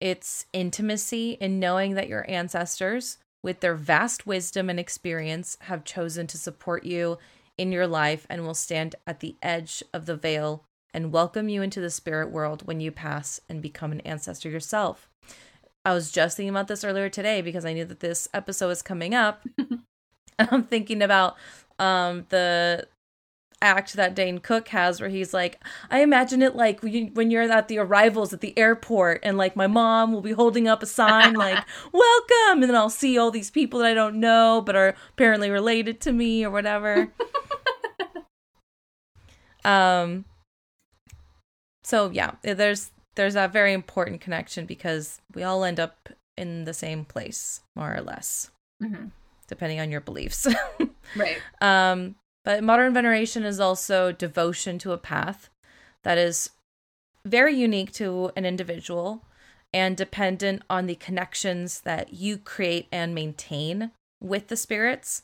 It's 0.00 0.46
intimacy 0.52 1.38
in 1.40 1.58
knowing 1.58 1.94
that 1.94 2.08
your 2.08 2.28
ancestors, 2.30 3.18
with 3.42 3.60
their 3.60 3.74
vast 3.74 4.26
wisdom 4.26 4.68
and 4.68 4.78
experience, 4.78 5.56
have 5.62 5.84
chosen 5.84 6.26
to 6.28 6.38
support 6.38 6.84
you 6.84 7.18
in 7.56 7.72
your 7.72 7.86
life 7.86 8.26
and 8.28 8.44
will 8.44 8.54
stand 8.54 8.94
at 9.06 9.20
the 9.20 9.36
edge 9.42 9.82
of 9.94 10.06
the 10.06 10.16
veil 10.16 10.64
and 10.92 11.12
welcome 11.12 11.48
you 11.48 11.62
into 11.62 11.80
the 11.80 11.90
spirit 11.90 12.30
world 12.30 12.66
when 12.66 12.80
you 12.80 12.90
pass 12.90 13.40
and 13.48 13.62
become 13.62 13.92
an 13.92 14.00
ancestor 14.00 14.50
yourself. 14.50 15.08
I 15.84 15.94
was 15.94 16.10
just 16.10 16.36
thinking 16.36 16.50
about 16.50 16.68
this 16.68 16.84
earlier 16.84 17.08
today 17.08 17.40
because 17.40 17.64
I 17.64 17.72
knew 17.72 17.84
that 17.84 18.00
this 18.00 18.28
episode 18.34 18.68
was 18.68 18.82
coming 18.82 19.14
up. 19.14 19.46
I'm 20.38 20.64
thinking 20.64 21.02
about 21.02 21.36
um 21.78 22.26
the 22.30 22.86
act 23.62 23.94
that 23.94 24.14
Dane 24.14 24.38
Cook 24.38 24.68
has 24.68 25.00
where 25.00 25.08
he's 25.10 25.32
like, 25.32 25.62
I 25.90 26.02
imagine 26.02 26.42
it 26.42 26.54
like 26.54 26.82
when 26.82 27.30
you're 27.30 27.42
at 27.42 27.68
the 27.68 27.78
arrivals 27.78 28.32
at 28.32 28.40
the 28.40 28.56
airport 28.58 29.20
and 29.22 29.38
like 29.38 29.56
my 29.56 29.66
mom 29.66 30.12
will 30.12 30.20
be 30.20 30.32
holding 30.32 30.68
up 30.68 30.82
a 30.82 30.86
sign 30.86 31.34
like, 31.34 31.64
welcome. 31.92 32.62
And 32.62 32.64
then 32.64 32.74
I'll 32.74 32.90
see 32.90 33.18
all 33.18 33.30
these 33.30 33.50
people 33.50 33.80
that 33.80 33.86
I 33.88 33.94
don't 33.94 34.20
know 34.20 34.62
but 34.64 34.76
are 34.76 34.94
apparently 35.10 35.50
related 35.50 36.00
to 36.02 36.12
me 36.12 36.44
or 36.44 36.50
whatever. 36.50 37.12
um, 39.64 40.24
so 41.82 42.10
yeah, 42.10 42.32
there's, 42.42 42.90
there's 43.14 43.34
that 43.34 43.52
very 43.52 43.72
important 43.72 44.20
connection 44.20 44.66
because 44.66 45.20
we 45.34 45.42
all 45.42 45.64
end 45.64 45.80
up 45.80 46.10
in 46.36 46.64
the 46.64 46.74
same 46.74 47.04
place 47.04 47.62
more 47.74 47.94
or 47.94 48.02
less. 48.02 48.50
Mm-hmm 48.82 49.06
depending 49.46 49.80
on 49.80 49.90
your 49.90 50.00
beliefs. 50.00 50.46
right. 51.16 51.38
Um, 51.60 52.16
but 52.46 52.62
modern 52.62 52.94
veneration 52.94 53.42
is 53.42 53.58
also 53.58 54.12
devotion 54.12 54.78
to 54.78 54.92
a 54.92 54.98
path 54.98 55.50
that 56.04 56.16
is 56.16 56.50
very 57.24 57.56
unique 57.56 57.90
to 57.94 58.30
an 58.36 58.46
individual 58.46 59.24
and 59.74 59.96
dependent 59.96 60.62
on 60.70 60.86
the 60.86 60.94
connections 60.94 61.80
that 61.80 62.12
you 62.12 62.38
create 62.38 62.86
and 62.92 63.16
maintain 63.16 63.90
with 64.22 64.46
the 64.46 64.56
spirits. 64.56 65.22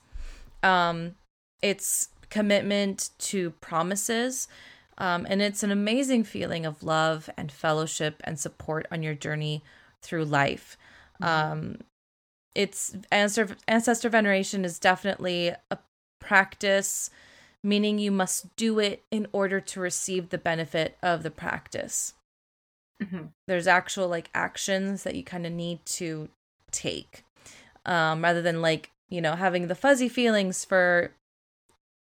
Um, 0.65 1.15
it's 1.63 2.09
commitment 2.29 3.11
to 3.19 3.51
promises. 3.51 4.49
Um, 4.99 5.25
and 5.31 5.41
it's 5.41 5.63
an 5.63 5.71
amazing 5.71 6.25
feeling 6.25 6.67
of 6.67 6.83
love 6.83 7.31
and 7.37 7.53
fellowship 7.53 8.21
and 8.25 8.37
support 8.37 8.85
on 8.91 9.05
your 9.05 9.15
journey 9.15 9.63
through 10.03 10.25
life. 10.25 10.77
Mm-hmm. 11.23 11.53
Um, 11.53 11.77
it's 12.57 12.97
ancestor, 13.13 13.57
ancestor 13.69 14.09
veneration 14.09 14.65
is 14.65 14.81
definitely 14.81 15.55
a 15.71 15.79
practice, 16.23 17.11
meaning 17.63 17.99
you 17.99 18.11
must 18.11 18.55
do 18.57 18.79
it 18.79 19.03
in 19.11 19.27
order 19.33 19.61
to 19.61 19.81
receive 19.81 20.29
the 20.29 20.39
benefit 20.39 20.97
of 21.03 21.23
the 21.23 21.31
practice. 21.31 22.15
Mm-hmm. 23.03 23.27
There's 23.49 23.67
actual 23.67 24.09
like 24.09 24.31
actions 24.35 25.03
that 25.03 25.17
you 25.17 25.25
kind 25.25 25.47
of 25.47 25.53
need 25.53 25.85
to 25.87 26.29
take 26.71 27.25
um, 27.85 28.23
rather 28.23 28.41
than 28.41 28.63
like, 28.63 28.91
you 29.09 29.21
know, 29.21 29.35
having 29.35 29.67
the 29.67 29.75
fuzzy 29.75 30.09
feelings 30.09 30.65
for 30.65 31.13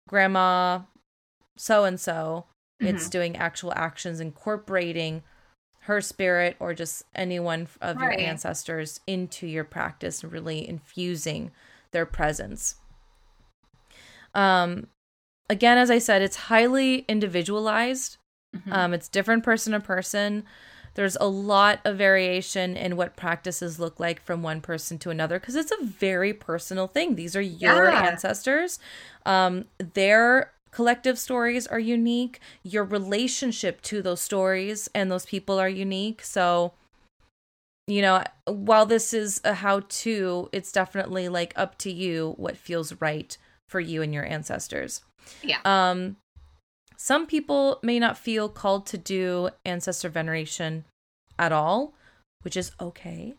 grandma 0.08 0.82
so 1.58 1.84
and 1.84 2.00
so. 2.00 2.46
It's 2.80 3.04
mm-hmm. 3.04 3.10
doing 3.10 3.38
actual 3.38 3.74
actions, 3.74 4.20
incorporating 4.20 5.24
her 5.84 6.02
spirit 6.02 6.58
or 6.60 6.74
just 6.74 7.04
anyone 7.16 7.68
of 7.80 7.98
right. 7.98 8.20
your 8.20 8.28
ancestors 8.28 9.00
into 9.08 9.48
your 9.48 9.64
practice, 9.64 10.24
and 10.24 10.32
really 10.32 10.68
infusing 10.68 11.52
their 11.92 12.06
presence. 12.06 12.76
Um, 14.36 14.88
again, 15.50 15.78
as 15.78 15.90
I 15.90 15.98
said, 15.98 16.22
it's 16.22 16.36
highly 16.36 17.06
individualized. 17.08 18.18
Mm-hmm. 18.56 18.72
Um, 18.72 18.94
it's 18.94 19.08
different 19.08 19.44
person 19.44 19.74
to 19.74 19.80
person. 19.80 20.44
There's 20.96 21.18
a 21.20 21.28
lot 21.28 21.82
of 21.84 21.98
variation 21.98 22.78
in 22.78 22.96
what 22.96 23.18
practices 23.18 23.80
look 23.80 24.00
like 24.00 24.22
from 24.22 24.42
one 24.42 24.62
person 24.62 24.98
to 25.00 25.10
another 25.10 25.40
because 25.40 25.56
it's 25.56 25.72
a 25.72 25.84
very 25.84 26.34
personal 26.34 26.88
thing. 26.88 27.16
These 27.16 27.36
are 27.36 27.42
your 27.42 27.90
yeah. 27.90 28.08
ancestors. 28.08 28.80
Um, 29.26 29.66
their 29.78 30.54
collective 30.72 31.20
stories 31.20 31.68
are 31.68 31.80
unique. 31.80 32.40
Your 32.64 32.86
relationship 32.86 33.82
to 33.84 34.02
those 34.02 34.22
stories 34.22 34.90
and 34.96 35.12
those 35.12 35.26
people 35.26 35.60
are 35.60 35.70
unique. 35.70 36.24
So, 36.24 36.72
you 37.88 38.02
know, 38.02 38.24
while 38.46 38.86
this 38.86 39.14
is 39.14 39.42
a 39.44 39.56
how 39.56 39.82
to, 39.88 40.50
it's 40.54 40.72
definitely 40.72 41.28
like 41.28 41.52
up 41.58 41.78
to 41.80 41.92
you 41.92 42.36
what 42.38 42.56
feels 42.56 42.94
right 43.02 43.38
for 43.68 43.80
you 43.80 44.02
and 44.02 44.14
your 44.14 44.26
ancestors. 44.26 45.02
Yeah. 45.42 45.60
Um 45.66 46.18
some 46.98 47.28
people 47.28 47.80
may 47.84 48.00
not 48.00 48.18
feel 48.18 48.50
called 48.50 48.86
to 48.88 48.98
do 48.98 49.50
ancestor 49.66 50.10
veneration 50.10 50.86
at 51.38 51.52
all, 51.52 51.94
which 52.42 52.56
is 52.56 52.72
okay. 52.80 53.36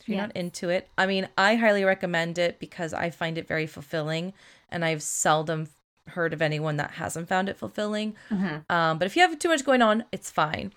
If 0.00 0.08
you're 0.08 0.18
not 0.18 0.36
into 0.36 0.68
it. 0.68 0.88
I 0.98 1.06
mean, 1.06 1.28
I 1.38 1.54
highly 1.54 1.82
recommend 1.82 2.36
it 2.36 2.58
because 2.58 2.92
I 2.92 3.08
find 3.08 3.38
it 3.38 3.48
very 3.48 3.66
fulfilling 3.66 4.34
and 4.68 4.84
I've 4.84 5.02
seldom 5.02 5.68
heard 6.08 6.34
of 6.34 6.42
anyone 6.42 6.76
that 6.76 6.92
hasn't 6.92 7.28
found 7.28 7.48
it 7.48 7.56
fulfilling. 7.56 8.14
Mm-hmm. 8.30 8.70
Um, 8.70 8.98
but 8.98 9.06
if 9.06 9.16
you 9.16 9.22
have 9.22 9.38
too 9.38 9.48
much 9.48 9.64
going 9.64 9.80
on, 9.80 10.04
it's 10.12 10.30
fine. 10.30 10.72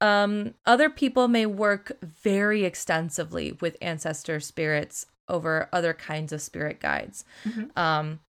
Um, 0.00 0.54
other 0.64 0.88
people 0.88 1.28
may 1.28 1.46
work 1.46 1.98
very 2.00 2.64
extensively 2.64 3.52
with 3.60 3.76
ancestor 3.82 4.40
spirits 4.40 5.06
over 5.30 5.68
other 5.72 5.94
kinds 5.94 6.32
of 6.32 6.42
spirit 6.42 6.80
guides. 6.80 7.24
Mm-hmm. 7.44 7.78
Um, 7.78 8.20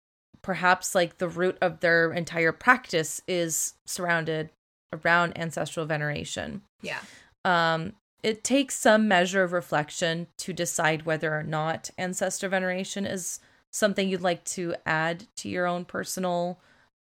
perhaps 0.43 0.95
like 0.95 1.19
the 1.19 1.29
root 1.29 1.59
of 1.61 1.81
their 1.81 2.13
entire 2.13 2.53
practice 2.53 3.21
is 3.27 3.75
surrounded 3.87 4.51
around 4.93 5.37
ancestral 5.39 5.87
veneration. 5.87 6.63
Yeah. 6.83 7.01
Um, 7.45 7.95
it 8.23 8.45
takes 8.45 8.77
some 8.77 9.09
measure 9.09 9.43
of 9.43 9.53
reflection 9.53 10.27
to 10.39 10.53
decide 10.53 11.07
whether 11.07 11.35
or 11.35 11.43
not 11.43 11.91
ancestor 11.97 12.49
veneration 12.49 13.07
is 13.07 13.41
something 13.71 14.09
you'd 14.09 14.21
like 14.21 14.45
to 14.45 14.75
add 14.85 15.27
to 15.37 15.49
your 15.49 15.67
own 15.67 15.85
personal 15.85 16.59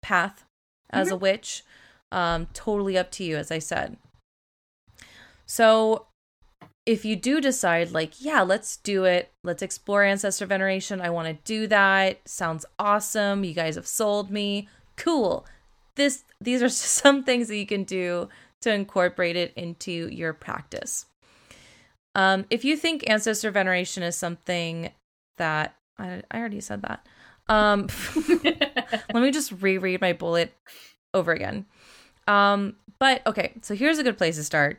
path 0.01 0.45
as 0.91 1.09
mm-hmm. 1.09 1.15
a 1.15 1.19
witch. 1.19 1.65
Um, 2.11 2.49
totally 2.53 2.97
up 2.97 3.11
to 3.13 3.25
you, 3.25 3.37
as 3.37 3.51
I 3.51 3.59
said. 3.59 3.97
So, 5.47 6.07
if 6.85 7.05
you 7.05 7.15
do 7.15 7.41
decide 7.41 7.93
like 7.93 8.21
yeah 8.21 8.43
let's 8.43 8.77
do 8.79 9.05
it 9.05 9.33
let's 9.45 9.63
explore 9.63 10.03
ancestor 10.03 10.47
veneration 10.47 11.01
i 11.01 11.09
want 11.09 11.29
to 11.29 11.35
do 11.45 11.69
that 11.69 12.19
sounds 12.29 12.67
awesome 12.79 13.45
you 13.45 13.55
guys 13.55 13.77
have 13.77 13.87
sold 13.87 14.31
me 14.31 14.69
cool. 14.97 15.47
This 15.97 16.25
these 16.41 16.63
are 16.63 16.69
some 16.69 17.25
things 17.25 17.49
that 17.49 17.57
you 17.57 17.67
can 17.67 17.85
do 17.85 18.29
to 18.63 18.73
incorporate 18.73 19.37
it 19.37 19.53
into 19.57 20.09
your 20.09 20.33
practice. 20.33 21.07
Um 22.15 22.45
if 22.51 22.65
you 22.65 22.77
think 22.77 23.09
ancestor 23.09 23.51
veneration 23.51 24.03
is 24.03 24.17
something 24.17 24.91
that 25.39 25.75
i, 25.99 26.23
I 26.31 26.39
already 26.39 26.61
said 26.61 26.83
that. 26.83 27.07
Um 27.49 27.89
let 28.45 29.23
me 29.23 29.31
just 29.31 29.53
reread 29.61 30.01
my 30.01 30.13
bullet 30.13 30.55
over 31.15 31.33
again. 31.33 31.67
Um 32.29 32.77
but 32.99 33.27
okay 33.27 33.53
so 33.63 33.75
here's 33.75 33.99
a 33.99 34.05
good 34.05 34.19
place 34.19 34.37
to 34.37 34.45
start 34.45 34.79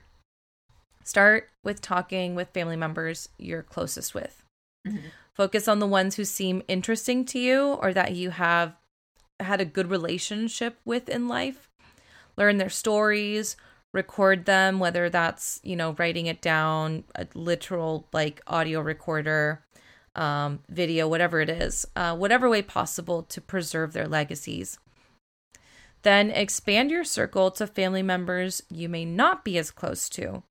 Start 1.04 1.50
with 1.64 1.82
talking 1.82 2.36
with 2.36 2.50
family 2.50 2.76
members 2.76 3.30
you're 3.38 3.64
closest 3.64 4.14
with. 4.14 4.44
Mm-hmm. 4.88 5.08
Focus 5.34 5.68
on 5.68 5.80
the 5.80 5.88
ones 5.88 6.16
who 6.16 6.26
seem 6.26 6.62
interesting 6.68 7.26
to 7.26 7.40
you 7.40 7.74
or 7.74 7.94
that 7.94 8.14
you 8.14 8.30
have 8.30 8.76
had 9.40 9.60
a 9.60 9.66
good 9.66 9.90
relationship 9.90 10.80
with 10.86 11.10
in 11.10 11.28
life. 11.28 11.70
Learn 12.38 12.58
their 12.58 12.70
stories, 12.70 13.56
record 13.94 14.46
them, 14.46 14.80
whether 14.80 15.10
that's, 15.10 15.60
you 15.64 15.76
know, 15.76 15.96
writing 15.98 16.28
it 16.28 16.42
down, 16.42 17.04
a 17.16 17.28
literal 17.34 18.08
like 18.14 18.42
audio 18.48 18.80
recorder, 18.82 19.64
um, 20.16 20.60
video, 20.70 21.08
whatever 21.08 21.42
it 21.42 21.50
is, 21.50 21.86
uh, 21.96 22.16
whatever 22.16 22.50
way 22.50 22.62
possible 22.62 23.24
to 23.24 23.42
preserve 23.42 23.94
their 23.94 24.08
legacies. 24.08 24.78
Then 26.04 26.32
expand 26.32 26.92
your 26.92 27.04
circle 27.04 27.50
to 27.52 27.66
family 27.66 28.04
members 28.04 28.62
you 28.70 28.90
may 28.90 29.06
not 29.06 29.46
be 29.46 29.58
as 29.58 29.72
close 29.72 30.10
to. 30.10 30.44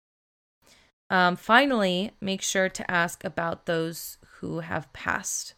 Um, 1.12 1.36
finally, 1.36 2.12
make 2.22 2.40
sure 2.40 2.70
to 2.70 2.90
ask 2.90 3.22
about 3.22 3.66
those 3.66 4.16
who 4.38 4.60
have 4.60 4.90
passed. 4.94 5.54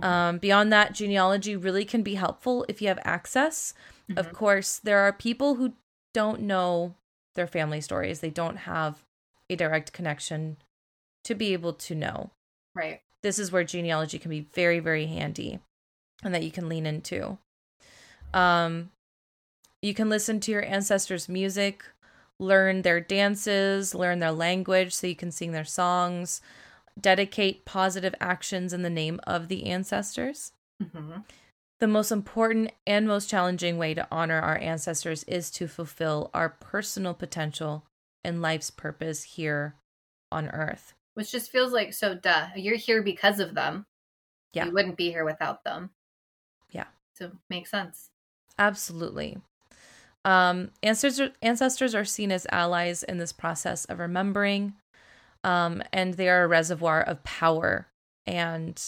Um, 0.00 0.38
beyond 0.38 0.72
that, 0.72 0.94
genealogy 0.94 1.56
really 1.56 1.84
can 1.84 2.02
be 2.02 2.14
helpful 2.14 2.64
if 2.68 2.80
you 2.80 2.86
have 2.86 3.00
access. 3.02 3.74
Mm-hmm. 4.08 4.18
Of 4.18 4.32
course, 4.32 4.78
there 4.78 5.00
are 5.00 5.12
people 5.12 5.56
who 5.56 5.72
don't 6.12 6.42
know 6.42 6.94
their 7.34 7.48
family 7.48 7.80
stories, 7.80 8.20
they 8.20 8.30
don't 8.30 8.58
have 8.58 9.02
a 9.50 9.56
direct 9.56 9.92
connection 9.92 10.58
to 11.24 11.34
be 11.34 11.52
able 11.52 11.72
to 11.72 11.96
know. 11.96 12.30
Right. 12.76 13.00
This 13.24 13.40
is 13.40 13.50
where 13.50 13.64
genealogy 13.64 14.20
can 14.20 14.30
be 14.30 14.46
very, 14.54 14.78
very 14.78 15.06
handy 15.06 15.58
and 16.22 16.32
that 16.32 16.44
you 16.44 16.52
can 16.52 16.68
lean 16.68 16.86
into. 16.86 17.38
Um, 18.32 18.92
you 19.82 19.92
can 19.92 20.08
listen 20.08 20.38
to 20.40 20.52
your 20.52 20.64
ancestors' 20.64 21.28
music 21.28 21.84
learn 22.38 22.82
their 22.82 23.00
dances, 23.00 23.94
learn 23.94 24.18
their 24.18 24.32
language 24.32 24.94
so 24.94 25.06
you 25.06 25.16
can 25.16 25.30
sing 25.30 25.52
their 25.52 25.64
songs, 25.64 26.40
dedicate 27.00 27.64
positive 27.64 28.14
actions 28.20 28.72
in 28.72 28.82
the 28.82 28.90
name 28.90 29.20
of 29.26 29.48
the 29.48 29.66
ancestors. 29.66 30.52
Mm-hmm. 30.82 31.20
The 31.80 31.86
most 31.86 32.12
important 32.12 32.72
and 32.86 33.06
most 33.06 33.28
challenging 33.28 33.78
way 33.78 33.94
to 33.94 34.06
honor 34.10 34.40
our 34.40 34.58
ancestors 34.58 35.24
is 35.24 35.50
to 35.52 35.66
fulfill 35.68 36.30
our 36.32 36.48
personal 36.48 37.14
potential 37.14 37.84
and 38.24 38.40
life's 38.40 38.70
purpose 38.70 39.22
here 39.22 39.74
on 40.30 40.48
earth. 40.48 40.94
Which 41.14 41.30
just 41.30 41.50
feels 41.50 41.72
like 41.72 41.92
so 41.92 42.14
duh. 42.14 42.48
You're 42.56 42.76
here 42.76 43.02
because 43.02 43.38
of 43.38 43.54
them. 43.54 43.86
Yeah. 44.52 44.66
You 44.66 44.72
wouldn't 44.72 44.96
be 44.96 45.10
here 45.10 45.24
without 45.24 45.64
them. 45.64 45.90
Yeah. 46.70 46.86
So 47.14 47.32
makes 47.50 47.70
sense. 47.70 48.10
Absolutely. 48.58 49.38
Um, 50.24 50.70
ancestors, 50.82 51.30
ancestors 51.42 51.94
are 51.94 52.04
seen 52.04 52.32
as 52.32 52.46
allies 52.50 53.02
in 53.02 53.18
this 53.18 53.32
process 53.32 53.84
of 53.86 53.98
remembering, 53.98 54.74
um, 55.42 55.82
and 55.92 56.14
they 56.14 56.28
are 56.28 56.44
a 56.44 56.48
reservoir 56.48 57.02
of 57.02 57.22
power 57.24 57.88
and 58.26 58.80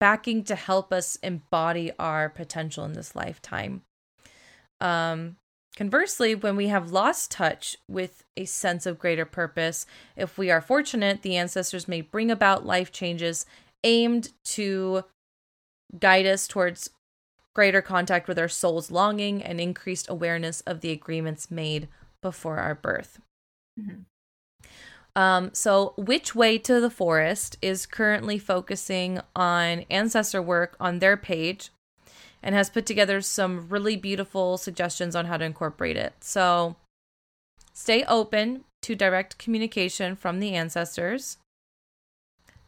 backing 0.00 0.42
to 0.42 0.56
help 0.56 0.92
us 0.92 1.16
embody 1.22 1.92
our 1.98 2.28
potential 2.28 2.84
in 2.84 2.94
this 2.94 3.14
lifetime. 3.14 3.82
Um, 4.80 5.36
conversely, 5.76 6.34
when 6.34 6.56
we 6.56 6.66
have 6.66 6.90
lost 6.90 7.30
touch 7.30 7.76
with 7.88 8.24
a 8.36 8.44
sense 8.44 8.84
of 8.84 8.98
greater 8.98 9.24
purpose, 9.24 9.86
if 10.16 10.36
we 10.36 10.50
are 10.50 10.60
fortunate, 10.60 11.22
the 11.22 11.36
ancestors 11.36 11.86
may 11.86 12.00
bring 12.00 12.32
about 12.32 12.66
life 12.66 12.90
changes 12.90 13.46
aimed 13.84 14.30
to 14.44 15.04
guide 16.00 16.26
us 16.26 16.48
towards 16.48 16.90
greater 17.54 17.82
contact 17.82 18.28
with 18.28 18.38
our 18.38 18.48
soul's 18.48 18.90
longing, 18.90 19.42
and 19.42 19.60
increased 19.60 20.08
awareness 20.08 20.60
of 20.62 20.80
the 20.80 20.90
agreements 20.90 21.50
made 21.50 21.88
before 22.20 22.58
our 22.58 22.74
birth. 22.74 23.20
Mm-hmm. 23.78 24.02
Um, 25.14 25.50
so, 25.52 25.92
Which 25.96 26.34
Way 26.34 26.56
to 26.58 26.80
the 26.80 26.90
Forest 26.90 27.58
is 27.60 27.84
currently 27.84 28.38
focusing 28.38 29.20
on 29.36 29.84
ancestor 29.90 30.40
work 30.40 30.74
on 30.80 31.00
their 31.00 31.18
page 31.18 31.70
and 32.42 32.54
has 32.54 32.70
put 32.70 32.86
together 32.86 33.20
some 33.20 33.68
really 33.68 33.96
beautiful 33.96 34.56
suggestions 34.56 35.14
on 35.14 35.26
how 35.26 35.36
to 35.36 35.44
incorporate 35.44 35.98
it. 35.98 36.14
So, 36.20 36.76
stay 37.74 38.04
open 38.04 38.64
to 38.82 38.94
direct 38.94 39.38
communication 39.38 40.16
from 40.16 40.40
the 40.40 40.54
ancestors, 40.54 41.36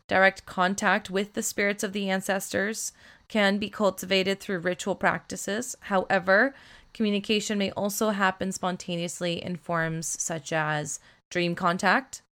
direct 0.07 0.45
contact 0.45 1.11
with 1.11 1.33
the 1.33 1.43
spirits 1.43 1.83
of 1.83 1.95
the 1.95 2.11
ancestors, 2.11 2.93
can 3.29 3.59
be 3.59 3.71
cultivated 3.71 4.41
through 4.41 4.59
ritual 4.59 4.95
practices. 4.95 5.77
However, 5.81 6.55
communication 6.93 7.59
may 7.59 7.71
also 7.73 8.11
happen 8.11 8.53
spontaneously 8.53 9.43
in 9.43 9.57
forms 9.57 10.21
such 10.23 10.53
as 10.53 11.01
dream 11.31 11.55
contact, 11.55 12.23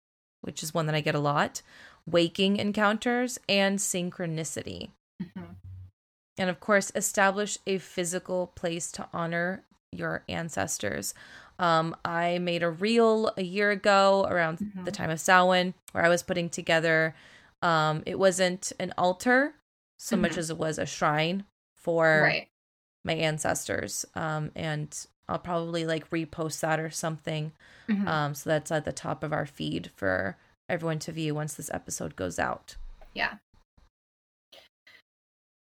which 0.42 0.62
is 0.62 0.74
one 0.74 0.86
that 0.86 0.94
I 0.94 1.00
get 1.00 1.14
a 1.14 1.20
lot, 1.20 1.62
waking 2.06 2.56
encounters, 2.56 3.38
and 3.48 3.78
synchronicity. 3.78 4.90
Mm-hmm. 5.22 5.52
And 6.38 6.50
of 6.50 6.60
course, 6.60 6.92
establish 6.94 7.58
a 7.66 7.78
physical 7.78 8.48
place 8.54 8.90
to 8.92 9.08
honor 9.12 9.64
your 9.90 10.24
ancestors. 10.28 11.14
Um, 11.58 11.94
I 12.04 12.38
made 12.38 12.62
a 12.62 12.70
reel 12.70 13.32
a 13.36 13.42
year 13.42 13.70
ago 13.70 14.26
around 14.28 14.58
mm-hmm. 14.58 14.84
the 14.84 14.90
time 14.90 15.10
of 15.10 15.20
Samhain 15.20 15.74
where 15.92 16.04
I 16.04 16.08
was 16.08 16.22
putting 16.22 16.48
together. 16.48 17.14
Um, 17.60 18.02
it 18.06 18.18
wasn't 18.18 18.72
an 18.80 18.92
altar 18.96 19.54
so 20.02 20.16
mm-hmm. 20.16 20.22
much 20.22 20.36
as 20.36 20.50
it 20.50 20.58
was 20.58 20.78
a 20.78 20.84
shrine 20.84 21.44
for 21.76 22.22
right. 22.24 22.48
my 23.04 23.12
ancestors. 23.12 24.04
Um, 24.16 24.50
and 24.56 25.06
I'll 25.28 25.38
probably 25.38 25.86
like 25.86 26.10
repost 26.10 26.58
that 26.60 26.80
or 26.80 26.90
something. 26.90 27.52
Mm-hmm. 27.88 28.08
Um, 28.08 28.34
so 28.34 28.50
that's 28.50 28.72
at 28.72 28.84
the 28.84 28.92
top 28.92 29.22
of 29.22 29.32
our 29.32 29.46
feed 29.46 29.92
for 29.94 30.36
everyone 30.68 30.98
to 31.00 31.12
view 31.12 31.36
once 31.36 31.54
this 31.54 31.70
episode 31.72 32.16
goes 32.16 32.40
out. 32.40 32.74
Yeah. 33.14 33.34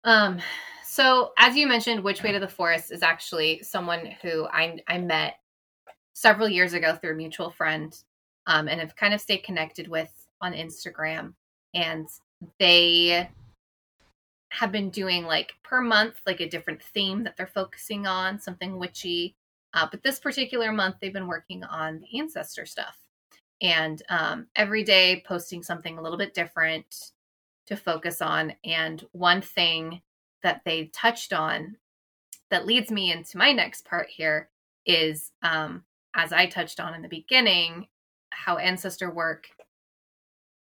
Um, 0.02 0.40
so 0.84 1.32
as 1.38 1.54
you 1.54 1.68
mentioned, 1.68 2.02
Which 2.02 2.24
Way 2.24 2.32
to 2.32 2.40
the 2.40 2.48
Forest 2.48 2.90
is 2.90 3.04
actually 3.04 3.62
someone 3.62 4.16
who 4.20 4.46
I 4.46 4.80
I 4.88 4.98
met 4.98 5.38
several 6.12 6.48
years 6.48 6.72
ago 6.72 6.96
through 6.96 7.12
a 7.12 7.16
mutual 7.16 7.50
friend, 7.50 7.96
um, 8.48 8.66
and 8.66 8.80
have 8.80 8.96
kind 8.96 9.14
of 9.14 9.20
stayed 9.20 9.44
connected 9.44 9.86
with 9.86 10.10
on 10.40 10.52
Instagram. 10.54 11.34
And 11.72 12.08
they 12.58 13.28
have 14.54 14.70
been 14.70 14.88
doing 14.88 15.24
like 15.24 15.52
per 15.64 15.80
month, 15.80 16.20
like 16.26 16.40
a 16.40 16.48
different 16.48 16.80
theme 16.80 17.24
that 17.24 17.36
they're 17.36 17.46
focusing 17.46 18.06
on, 18.06 18.38
something 18.38 18.78
witchy. 18.78 19.34
Uh, 19.74 19.86
but 19.90 20.02
this 20.04 20.20
particular 20.20 20.70
month, 20.70 20.96
they've 21.00 21.12
been 21.12 21.26
working 21.26 21.64
on 21.64 22.00
the 22.00 22.18
ancestor 22.20 22.64
stuff 22.64 22.96
and 23.60 24.02
um, 24.10 24.46
every 24.54 24.84
day 24.84 25.24
posting 25.26 25.62
something 25.62 25.98
a 25.98 26.02
little 26.02 26.18
bit 26.18 26.34
different 26.34 27.12
to 27.66 27.76
focus 27.76 28.22
on. 28.22 28.52
And 28.64 29.04
one 29.10 29.40
thing 29.40 30.00
that 30.44 30.60
they 30.64 30.86
touched 30.92 31.32
on 31.32 31.76
that 32.50 32.66
leads 32.66 32.92
me 32.92 33.10
into 33.10 33.38
my 33.38 33.50
next 33.50 33.84
part 33.84 34.08
here 34.08 34.50
is 34.86 35.32
um, 35.42 35.82
as 36.14 36.32
I 36.32 36.46
touched 36.46 36.78
on 36.78 36.94
in 36.94 37.02
the 37.02 37.08
beginning, 37.08 37.88
how 38.30 38.58
ancestor 38.58 39.10
work 39.10 39.48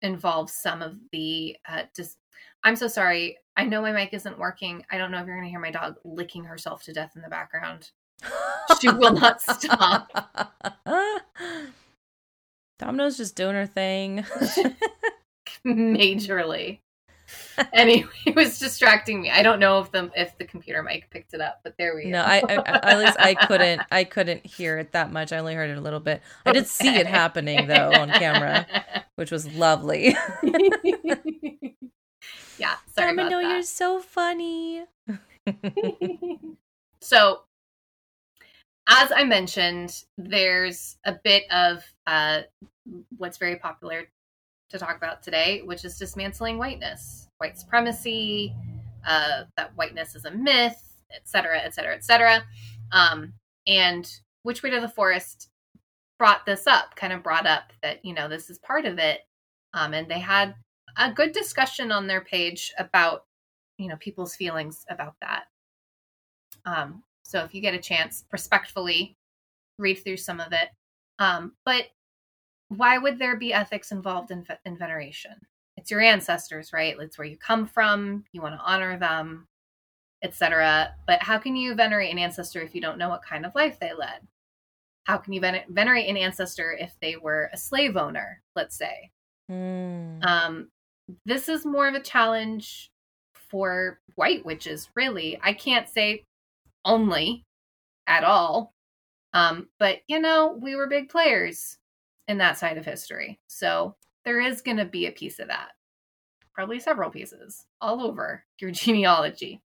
involves 0.01 0.53
some 0.53 0.81
of 0.81 0.95
the 1.11 1.57
uh, 1.67 1.83
just. 1.95 2.17
I'm 2.63 2.75
so 2.75 2.87
sorry. 2.87 3.37
I 3.55 3.65
know 3.65 3.81
my 3.81 3.91
mic 3.91 4.13
isn't 4.13 4.39
working. 4.39 4.85
I 4.91 4.97
don't 4.97 5.11
know 5.11 5.19
if 5.19 5.27
you're 5.27 5.35
going 5.35 5.47
to 5.47 5.51
hear 5.51 5.59
my 5.59 5.71
dog 5.71 5.95
licking 6.03 6.45
herself 6.45 6.83
to 6.83 6.93
death 6.93 7.13
in 7.15 7.21
the 7.21 7.29
background. 7.29 7.91
she 8.81 8.89
will 8.89 9.13
not 9.19 9.41
stop. 9.41 10.09
Domino's 12.79 13.17
just 13.17 13.35
doing 13.35 13.55
her 13.55 13.67
thing. 13.67 14.25
Majorly. 15.65 16.79
anyway, 17.73 18.09
it 18.25 18.35
was 18.35 18.59
distracting 18.59 19.21
me. 19.21 19.29
I 19.29 19.43
don't 19.43 19.59
know 19.59 19.79
if 19.79 19.91
the 19.91 20.11
if 20.15 20.37
the 20.37 20.45
computer 20.45 20.83
mic 20.83 21.09
picked 21.09 21.33
it 21.33 21.41
up, 21.41 21.61
but 21.63 21.75
there 21.77 21.95
we 21.95 22.03
go. 22.03 22.09
No, 22.09 22.21
I, 22.21 22.43
I 22.47 22.91
at 22.91 22.99
least 22.99 23.17
I 23.19 23.33
couldn't 23.33 23.81
I 23.91 24.03
couldn't 24.03 24.45
hear 24.45 24.77
it 24.77 24.91
that 24.91 25.11
much. 25.11 25.31
I 25.31 25.37
only 25.37 25.55
heard 25.55 25.69
it 25.69 25.77
a 25.77 25.81
little 25.81 25.99
bit. 25.99 26.21
I 26.45 26.51
did 26.51 26.67
see 26.67 26.95
it 26.95 27.07
happening 27.07 27.67
though 27.67 27.91
on 27.93 28.09
camera, 28.09 28.67
which 29.15 29.31
was 29.31 29.51
lovely. 29.55 30.15
yeah, 32.57 32.75
sorry 32.95 33.15
Domino, 33.15 33.39
you're 33.39 33.63
so 33.63 33.99
funny. 33.99 34.83
so 37.01 37.41
as 38.87 39.11
I 39.15 39.23
mentioned, 39.23 40.03
there's 40.17 40.97
a 41.05 41.13
bit 41.23 41.43
of 41.51 41.83
uh, 42.05 42.41
what's 43.17 43.37
very 43.37 43.55
popular 43.55 44.07
to 44.69 44.79
talk 44.79 44.97
about 44.97 45.23
today, 45.23 45.61
which 45.63 45.85
is 45.85 45.97
dismantling 45.97 46.57
whiteness, 46.57 47.29
white 47.37 47.57
supremacy, 47.57 48.53
uh, 49.07 49.43
that 49.55 49.71
whiteness 49.75 50.15
is 50.15 50.25
a 50.25 50.31
myth, 50.31 50.81
et 51.13 51.21
cetera, 51.27 51.59
et 51.59 51.73
cetera, 51.73 51.93
et 51.93 52.03
cetera. 52.03 52.43
Um, 52.91 53.33
and 53.67 54.09
Which 54.43 54.63
Way 54.63 54.71
to 54.71 54.81
the 54.81 54.89
Forest 54.89 55.49
brought 56.19 56.45
this 56.45 56.67
up, 56.67 56.95
kind 56.95 57.13
of 57.13 57.23
brought 57.23 57.45
up 57.45 57.71
that, 57.81 58.03
you 58.03 58.13
know, 58.13 58.27
this 58.27 58.49
is 58.49 58.59
part 58.59 58.85
of 58.85 58.97
it. 58.97 59.21
Um, 59.73 59.93
and 59.93 60.09
they 60.09 60.19
had 60.19 60.55
a 60.97 61.11
good 61.11 61.31
discussion 61.31 61.91
on 61.91 62.07
their 62.07 62.21
page 62.21 62.71
about, 62.77 63.25
you 63.77 63.87
know, 63.87 63.97
people's 63.97 64.35
feelings 64.35 64.85
about 64.89 65.15
that. 65.21 65.45
Um, 66.65 67.03
so 67.23 67.43
if 67.43 67.53
you 67.53 67.61
get 67.61 67.73
a 67.73 67.79
chance, 67.79 68.25
respectfully 68.31 69.17
read 69.77 69.95
through 69.95 70.17
some 70.17 70.39
of 70.39 70.53
it. 70.53 70.69
Um, 71.19 71.53
but 71.65 71.85
why 72.69 72.97
would 72.97 73.19
there 73.19 73.37
be 73.37 73.53
ethics 73.53 73.91
involved 73.91 74.31
in, 74.31 74.45
in 74.65 74.77
veneration? 74.77 75.33
It's 75.77 75.91
your 75.91 76.01
ancestors, 76.01 76.73
right? 76.73 76.95
It's 76.99 77.17
where 77.17 77.27
you 77.27 77.37
come 77.37 77.65
from. 77.65 78.23
You 78.31 78.41
want 78.41 78.55
to 78.55 78.63
honor 78.63 78.97
them, 78.97 79.47
etc. 80.23 80.93
But 81.07 81.21
how 81.21 81.37
can 81.37 81.55
you 81.55 81.75
venerate 81.75 82.11
an 82.11 82.19
ancestor 82.19 82.61
if 82.61 82.75
you 82.75 82.81
don't 82.81 82.97
know 82.97 83.09
what 83.09 83.23
kind 83.23 83.45
of 83.45 83.55
life 83.55 83.79
they 83.79 83.93
led? 83.93 84.27
How 85.05 85.17
can 85.17 85.33
you 85.33 85.41
ven- 85.41 85.63
venerate 85.69 86.07
an 86.07 86.17
ancestor 86.17 86.73
if 86.79 86.93
they 87.01 87.17
were 87.17 87.49
a 87.51 87.57
slave 87.57 87.97
owner, 87.97 88.41
let's 88.55 88.77
say? 88.77 89.11
Mm. 89.51 90.23
Um, 90.25 90.69
this 91.25 91.49
is 91.49 91.65
more 91.65 91.87
of 91.87 91.95
a 91.95 91.99
challenge 91.99 92.91
for 93.33 93.99
white 94.15 94.45
witches, 94.45 94.89
really. 94.95 95.39
I 95.41 95.53
can't 95.53 95.89
say 95.89 96.25
only 96.85 97.45
at 98.07 98.23
all. 98.23 98.73
Um, 99.33 99.69
but 99.79 99.99
you 100.07 100.19
know, 100.19 100.57
we 100.61 100.75
were 100.75 100.87
big 100.87 101.09
players 101.09 101.77
in 102.27 102.37
that 102.37 102.57
side 102.57 102.77
of 102.77 102.85
history. 102.85 103.39
So 103.47 103.95
there 104.25 104.39
is 104.39 104.61
going 104.61 104.77
to 104.77 104.85
be 104.85 105.07
a 105.07 105.11
piece 105.11 105.39
of 105.39 105.47
that. 105.47 105.69
Probably 106.53 106.79
several 106.79 107.09
pieces 107.09 107.65
all 107.81 108.01
over 108.01 108.43
your 108.59 108.71
genealogy. 108.71 109.61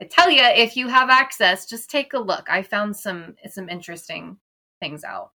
I 0.00 0.06
tell 0.06 0.30
you, 0.30 0.42
if 0.42 0.76
you 0.76 0.88
have 0.88 1.10
access, 1.10 1.66
just 1.66 1.90
take 1.90 2.14
a 2.14 2.18
look. 2.18 2.48
I 2.48 2.62
found 2.62 2.96
some 2.96 3.34
some 3.50 3.68
interesting 3.68 4.38
things 4.80 5.04
out. 5.04 5.32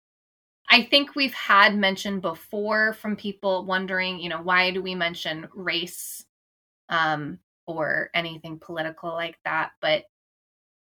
I 0.73 0.83
think 0.83 1.15
we've 1.15 1.35
had 1.35 1.77
mention 1.77 2.19
before 2.19 2.95
from 2.95 3.15
people 3.15 3.65
wondering, 3.65 4.19
you 4.19 4.29
know, 4.29 4.43
why 4.43 4.73
do 4.73 4.83
we 4.83 4.97
mention 4.97 5.49
race 5.55 6.25
um, 6.89 7.39
or 7.67 8.11
anything 8.15 8.59
political 8.59 9.11
like 9.11 9.39
that? 9.45 9.73
But 9.81 10.07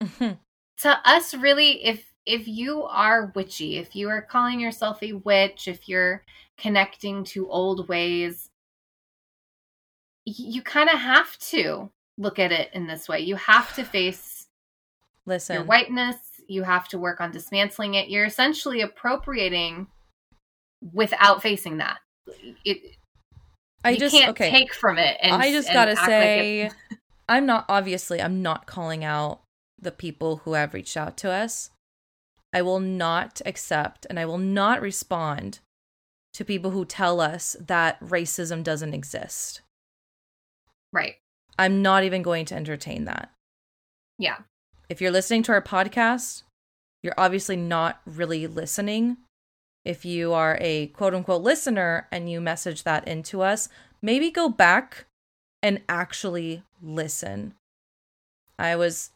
Mm-hmm. 0.03 0.33
To 0.79 1.01
us, 1.05 1.35
really, 1.35 1.85
if 1.85 2.13
if 2.27 2.49
you 2.49 2.85
are 2.85 3.33
witchy, 3.35 3.79
if 3.79 3.95
you 3.95 4.09
are 4.09 4.23
calling 4.23 4.61
yourself 4.61 5.03
a 5.03 5.13
witch, 5.13 5.69
if 5.69 5.89
you're 5.89 6.25
connecting 6.57 7.25
to 7.25 7.49
old 7.49 7.89
ways, 7.89 8.51
you 10.25 10.63
kind 10.63 10.89
of 10.89 10.99
have 10.99 11.37
to 11.39 11.91
look 12.19 12.39
at 12.39 12.53
it 12.53 12.71
in 12.73 12.87
this 12.87 13.09
way. 13.09 13.21
You 13.21 13.37
have 13.37 13.75
to 13.77 13.85
face 13.85 14.49
listen 15.27 15.55
your 15.57 15.65
whiteness. 15.65 16.17
You 16.53 16.65
have 16.65 16.87
to 16.89 16.99
work 16.99 17.21
on 17.21 17.31
dismantling 17.31 17.95
it. 17.95 18.09
You're 18.09 18.27
essentially 18.27 18.83
appropriating 18.83 19.87
without 20.93 21.43
facing 21.43 21.79
that. 21.79 21.99
It, 22.65 22.97
I 23.85 23.91
you 23.91 23.99
just 23.99 24.15
can't 24.15 24.31
okay. 24.31 24.51
take 24.51 24.75
from 24.75 24.99
it. 24.99 25.17
And, 25.23 25.33
I 25.33 25.51
just 25.51 25.73
gotta 25.73 25.97
say, 25.97 26.65
like 26.65 26.99
I'm 27.29 27.47
not 27.47 27.65
obviously 27.69 28.21
I'm 28.21 28.43
not 28.43 28.67
calling 28.67 29.03
out 29.05 29.41
the 29.81 29.93
people 29.93 30.39
who 30.45 30.53
have 30.53 30.75
reached 30.75 30.97
out 30.97 31.17
to 31.19 31.31
us. 31.31 31.71
I 32.53 32.63
will 32.63 32.81
not 32.81 33.41
accept 33.47 34.07
and 34.11 34.21
I 34.21 34.27
will 34.27 34.39
not 34.39 34.83
respond 34.83 35.61
to 36.35 36.45
people 36.45 36.71
who 36.71 36.85
tell 36.85 37.21
us 37.21 37.57
that 37.59 37.99
racism 38.01 38.63
doesn't 38.63 38.95
exist. 38.95 39.63
Right. 40.93 41.17
I'm 41.59 41.83
not 41.83 42.05
even 42.05 42.23
going 42.23 42.45
to 42.47 42.55
entertain 42.55 43.07
that. 43.07 43.31
Yeah. 44.19 44.39
If 44.89 45.01
you're 45.01 45.11
listening 45.11 45.43
to 45.45 45.53
our 45.53 45.63
podcast, 45.63 46.43
you're 47.03 47.15
obviously 47.17 47.57
not 47.57 48.01
really 48.07 48.47
listening. 48.47 49.17
If 49.85 50.05
you 50.05 50.33
are 50.33 50.59
a 50.61 50.89
quote 50.89 51.15
unquote 51.15 51.43
listener 51.43 52.07
and 52.13 52.31
you 52.31 52.41
message 52.41 52.85
that 52.85 53.07
into 53.09 53.43
us, 53.43 53.69
maybe 54.01 54.31
go 54.31 54.49
back 54.49 55.07
and 55.63 55.81
actually 55.89 56.63
listen. 56.81 57.55
I 58.59 58.77
was 58.77 59.11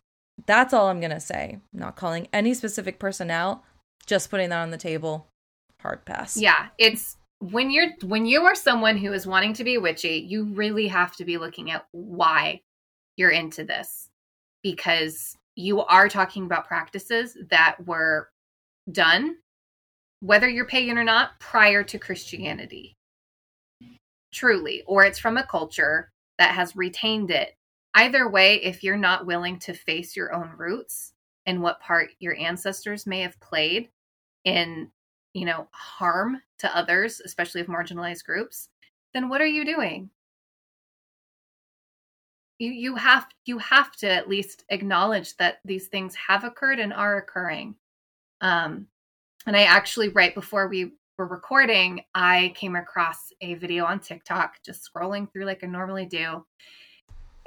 that's 0.46 0.74
all 0.74 0.88
I'm 0.88 1.00
going 1.00 1.12
to 1.12 1.20
say. 1.20 1.58
I'm 1.72 1.80
not 1.80 1.96
calling 1.96 2.28
any 2.32 2.52
specific 2.52 2.98
person 2.98 3.30
out, 3.30 3.62
just 4.04 4.30
putting 4.30 4.50
that 4.50 4.60
on 4.60 4.70
the 4.70 4.76
table. 4.76 5.28
Hard 5.80 6.04
pass. 6.04 6.36
Yeah, 6.36 6.68
it's 6.78 7.16
when 7.38 7.70
you're 7.70 7.92
when 8.02 8.26
you 8.26 8.42
are 8.42 8.54
someone 8.54 8.96
who 8.96 9.12
is 9.12 9.26
wanting 9.26 9.52
to 9.54 9.64
be 9.64 9.78
witchy, 9.78 10.24
you 10.26 10.44
really 10.44 10.88
have 10.88 11.14
to 11.16 11.24
be 11.24 11.38
looking 11.38 11.70
at 11.70 11.86
why 11.92 12.60
you're 13.16 13.30
into 13.30 13.64
this 13.64 14.08
because 14.62 15.36
you 15.56 15.80
are 15.80 16.08
talking 16.08 16.44
about 16.44 16.68
practices 16.68 17.36
that 17.50 17.76
were 17.86 18.30
done 18.92 19.36
whether 20.20 20.48
you're 20.48 20.66
pagan 20.66 20.98
or 20.98 21.04
not 21.04 21.38
prior 21.40 21.82
to 21.84 21.98
Christianity. 21.98 22.96
Truly, 24.32 24.82
or 24.86 25.04
it's 25.04 25.18
from 25.18 25.36
a 25.36 25.46
culture 25.46 26.10
that 26.38 26.54
has 26.54 26.76
retained 26.76 27.30
it 27.30 27.54
either 27.94 28.28
way, 28.28 28.56
if 28.56 28.84
you're 28.84 28.96
not 28.96 29.26
willing 29.26 29.58
to 29.60 29.72
face 29.72 30.16
your 30.16 30.34
own 30.34 30.50
roots 30.56 31.12
and 31.46 31.62
what 31.62 31.80
part 31.80 32.10
your 32.18 32.36
ancestors 32.36 33.06
may 33.06 33.20
have 33.20 33.40
played 33.40 33.88
in, 34.44 34.90
you 35.32 35.46
know, 35.46 35.66
harm 35.72 36.42
to 36.58 36.76
others, 36.76 37.20
especially 37.24 37.60
of 37.60 37.68
marginalized 37.68 38.24
groups, 38.24 38.68
then 39.14 39.28
what 39.28 39.40
are 39.40 39.46
you 39.46 39.64
doing? 39.64 40.10
You 42.58 42.70
you 42.70 42.96
have 42.96 43.26
you 43.44 43.58
have 43.58 43.92
to 43.96 44.10
at 44.10 44.28
least 44.28 44.64
acknowledge 44.70 45.36
that 45.36 45.58
these 45.64 45.88
things 45.88 46.14
have 46.14 46.44
occurred 46.44 46.78
and 46.78 46.92
are 46.92 47.18
occurring. 47.18 47.76
Um 48.40 48.86
and 49.46 49.56
I 49.56 49.62
actually 49.62 50.08
right 50.08 50.34
before 50.34 50.68
we 50.68 50.92
were 51.18 51.26
recording, 51.26 52.02
I 52.14 52.52
came 52.56 52.76
across 52.76 53.32
a 53.40 53.54
video 53.54 53.84
on 53.84 54.00
TikTok, 54.00 54.62
just 54.64 54.88
scrolling 54.88 55.30
through 55.32 55.44
like 55.44 55.64
I 55.64 55.66
normally 55.66 56.06
do. 56.06 56.44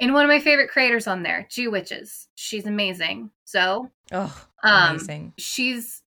And 0.00 0.14
one 0.14 0.24
of 0.24 0.28
my 0.28 0.40
favorite 0.40 0.70
creators 0.70 1.06
on 1.06 1.22
there, 1.22 1.46
G 1.50 1.68
Witches. 1.68 2.28
She's 2.34 2.66
amazing. 2.66 3.30
So, 3.44 3.90
oh, 4.12 4.46
amazing. 4.62 5.24
Um, 5.26 5.32
she's 5.36 6.02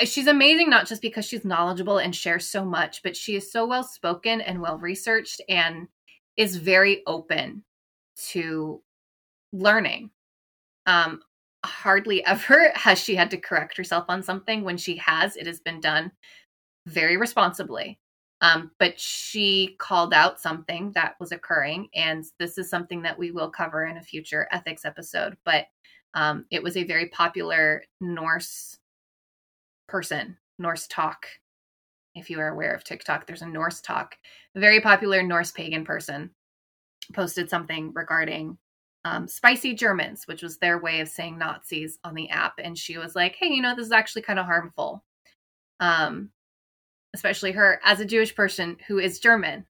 she's 0.00 0.26
amazing 0.26 0.68
not 0.70 0.86
just 0.86 1.02
because 1.02 1.24
she's 1.24 1.44
knowledgeable 1.44 1.98
and 1.98 2.14
shares 2.14 2.46
so 2.48 2.64
much, 2.64 3.02
but 3.02 3.16
she 3.16 3.36
is 3.36 3.50
so 3.50 3.66
well 3.66 3.84
spoken 3.84 4.40
and 4.40 4.60
well 4.60 4.78
researched 4.78 5.40
and 5.48 5.88
is 6.36 6.56
very 6.56 7.02
open 7.06 7.62
to 8.28 8.82
learning. 9.52 10.10
Um, 10.86 11.20
hardly 11.64 12.24
ever 12.26 12.72
has 12.74 12.98
she 12.98 13.14
had 13.14 13.30
to 13.30 13.36
correct 13.36 13.76
herself 13.76 14.06
on 14.08 14.22
something. 14.22 14.64
When 14.64 14.76
she 14.76 14.96
has, 14.96 15.36
it 15.36 15.46
has 15.46 15.60
been 15.60 15.80
done 15.80 16.12
very 16.86 17.16
responsibly. 17.16 17.98
Um, 18.40 18.70
but 18.78 18.98
she 19.00 19.74
called 19.80 20.14
out 20.14 20.40
something 20.40 20.92
that 20.92 21.16
was 21.18 21.32
occurring, 21.32 21.88
and 21.94 22.24
this 22.38 22.56
is 22.56 22.70
something 22.70 23.02
that 23.02 23.18
we 23.18 23.32
will 23.32 23.50
cover 23.50 23.86
in 23.86 23.96
a 23.96 24.02
future 24.02 24.46
ethics 24.52 24.84
episode. 24.84 25.36
But 25.44 25.66
um, 26.14 26.46
it 26.50 26.62
was 26.62 26.76
a 26.76 26.84
very 26.84 27.08
popular 27.08 27.82
Norse 28.00 28.78
person, 29.88 30.36
Norse 30.58 30.86
talk. 30.86 31.26
If 32.14 32.30
you 32.30 32.38
are 32.38 32.48
aware 32.48 32.74
of 32.74 32.84
TikTok, 32.84 33.26
there's 33.26 33.42
a 33.42 33.46
Norse 33.46 33.80
talk, 33.80 34.16
a 34.54 34.60
very 34.60 34.80
popular 34.80 35.22
Norse 35.22 35.50
pagan 35.50 35.84
person 35.84 36.30
posted 37.14 37.48
something 37.48 37.92
regarding 37.94 38.58
um, 39.04 39.28
spicy 39.28 39.74
Germans, 39.74 40.26
which 40.26 40.42
was 40.42 40.58
their 40.58 40.78
way 40.78 41.00
of 41.00 41.08
saying 41.08 41.38
Nazis 41.38 41.98
on 42.04 42.14
the 42.14 42.28
app. 42.30 42.54
And 42.58 42.76
she 42.76 42.98
was 42.98 43.14
like, 43.14 43.36
hey, 43.36 43.48
you 43.48 43.62
know, 43.62 43.74
this 43.74 43.86
is 43.86 43.92
actually 43.92 44.22
kind 44.22 44.38
of 44.38 44.46
harmful. 44.46 45.04
Um, 45.80 46.30
especially 47.14 47.52
her 47.52 47.80
as 47.84 48.00
a 48.00 48.04
Jewish 48.04 48.34
person 48.34 48.76
who 48.86 48.98
is 48.98 49.20
German, 49.20 49.64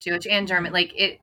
Jewish 0.00 0.26
and 0.30 0.48
German. 0.48 0.68
Mm-hmm. 0.68 0.74
Like 0.74 0.92
it, 0.96 1.20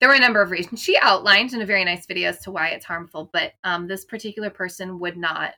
there 0.00 0.08
were 0.08 0.16
a 0.16 0.20
number 0.20 0.42
of 0.42 0.50
reasons 0.50 0.82
she 0.82 0.98
outlined 0.98 1.52
in 1.52 1.62
a 1.62 1.66
very 1.66 1.84
nice 1.84 2.06
video 2.06 2.30
as 2.30 2.40
to 2.40 2.50
why 2.50 2.68
it's 2.68 2.84
harmful, 2.84 3.30
but 3.32 3.52
um, 3.62 3.86
this 3.86 4.04
particular 4.04 4.50
person 4.50 4.98
would 4.98 5.16
not 5.16 5.54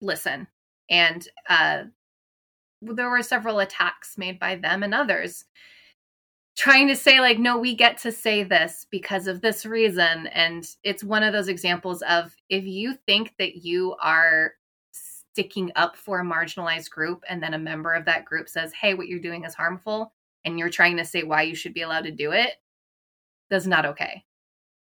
listen. 0.00 0.46
And 0.88 1.26
uh, 1.48 1.84
there 2.82 3.10
were 3.10 3.22
several 3.22 3.58
attacks 3.58 4.16
made 4.16 4.38
by 4.38 4.56
them 4.56 4.82
and 4.82 4.94
others 4.94 5.44
trying 6.56 6.88
to 6.88 6.96
say 6.96 7.20
like 7.20 7.38
no 7.38 7.58
we 7.58 7.74
get 7.74 7.98
to 7.98 8.10
say 8.10 8.42
this 8.42 8.86
because 8.90 9.26
of 9.26 9.40
this 9.40 9.66
reason. 9.66 10.26
And 10.28 10.66
it's 10.82 11.04
one 11.04 11.22
of 11.22 11.32
those 11.32 11.48
examples 11.48 12.02
of 12.02 12.34
if 12.48 12.64
you 12.64 12.94
think 13.06 13.34
that 13.38 13.56
you 13.56 13.94
are 14.00 14.52
sticking 14.92 15.70
up 15.76 15.96
for 15.96 16.20
a 16.20 16.24
marginalized 16.24 16.90
group 16.90 17.22
and 17.28 17.42
then 17.42 17.54
a 17.54 17.58
member 17.58 17.92
of 17.92 18.06
that 18.06 18.24
group 18.24 18.48
says 18.48 18.72
hey 18.72 18.94
what 18.94 19.06
you're 19.06 19.20
doing 19.20 19.44
is 19.44 19.54
harmful 19.54 20.14
and 20.46 20.58
you're 20.58 20.70
trying 20.70 20.96
to 20.96 21.04
say 21.04 21.22
why 21.24 21.42
you 21.42 21.54
should 21.54 21.74
be 21.74 21.82
allowed 21.82 22.04
to 22.04 22.10
do 22.10 22.32
it 22.32 22.54
that's 23.50 23.66
not 23.66 23.86
okay. 23.86 24.24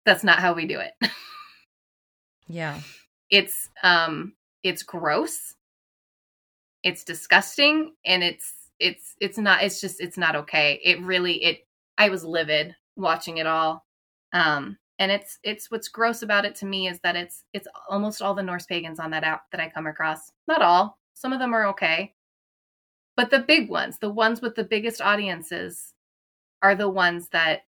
That's 0.04 0.24
not 0.24 0.38
how 0.38 0.54
we 0.54 0.66
do 0.66 0.80
it. 0.80 0.92
Yeah. 2.52 2.80
It's 3.30 3.68
um 3.84 4.32
it's 4.64 4.82
gross. 4.82 5.54
It's 6.82 7.04
disgusting 7.04 7.94
and 8.04 8.24
it's 8.24 8.59
it's 8.80 9.14
it's 9.20 9.38
not 9.38 9.62
it's 9.62 9.80
just 9.80 10.00
it's 10.00 10.18
not 10.18 10.34
okay. 10.34 10.80
It 10.82 11.00
really 11.02 11.42
it 11.44 11.66
i 11.98 12.08
was 12.08 12.24
livid 12.24 12.74
watching 12.96 13.38
it 13.38 13.46
all. 13.46 13.84
Um 14.32 14.78
and 14.98 15.12
it's 15.12 15.38
it's 15.42 15.70
what's 15.70 15.88
gross 15.88 16.22
about 16.22 16.44
it 16.44 16.54
to 16.56 16.66
me 16.66 16.88
is 16.88 16.98
that 17.00 17.16
it's 17.16 17.44
it's 17.52 17.68
almost 17.88 18.22
all 18.22 18.34
the 18.34 18.42
norse 18.42 18.66
pagans 18.66 18.98
on 18.98 19.10
that 19.10 19.24
app 19.24 19.44
that 19.52 19.60
i 19.60 19.68
come 19.68 19.86
across. 19.86 20.32
Not 20.48 20.62
all. 20.62 20.98
Some 21.14 21.32
of 21.32 21.38
them 21.38 21.54
are 21.54 21.66
okay. 21.68 22.14
But 23.16 23.30
the 23.30 23.40
big 23.40 23.68
ones 23.68 23.98
the 23.98 24.10
ones 24.10 24.40
with 24.40 24.54
the 24.54 24.64
biggest 24.64 25.00
audiences 25.00 25.92
are 26.62 26.74
the 26.74 26.88
ones 26.88 27.28
that 27.28 27.62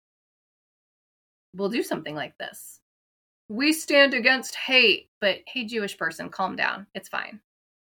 will 1.55 1.69
do 1.69 1.83
something 1.83 2.15
like 2.15 2.37
this. 2.37 2.79
We 3.49 3.73
stand 3.73 4.13
against 4.13 4.53
hate 4.55 5.09
but 5.19 5.39
hey 5.47 5.65
jewish 5.65 5.97
person 5.97 6.29
calm 6.29 6.55
down. 6.55 6.85
It's 6.93 7.09
fine. 7.09 7.39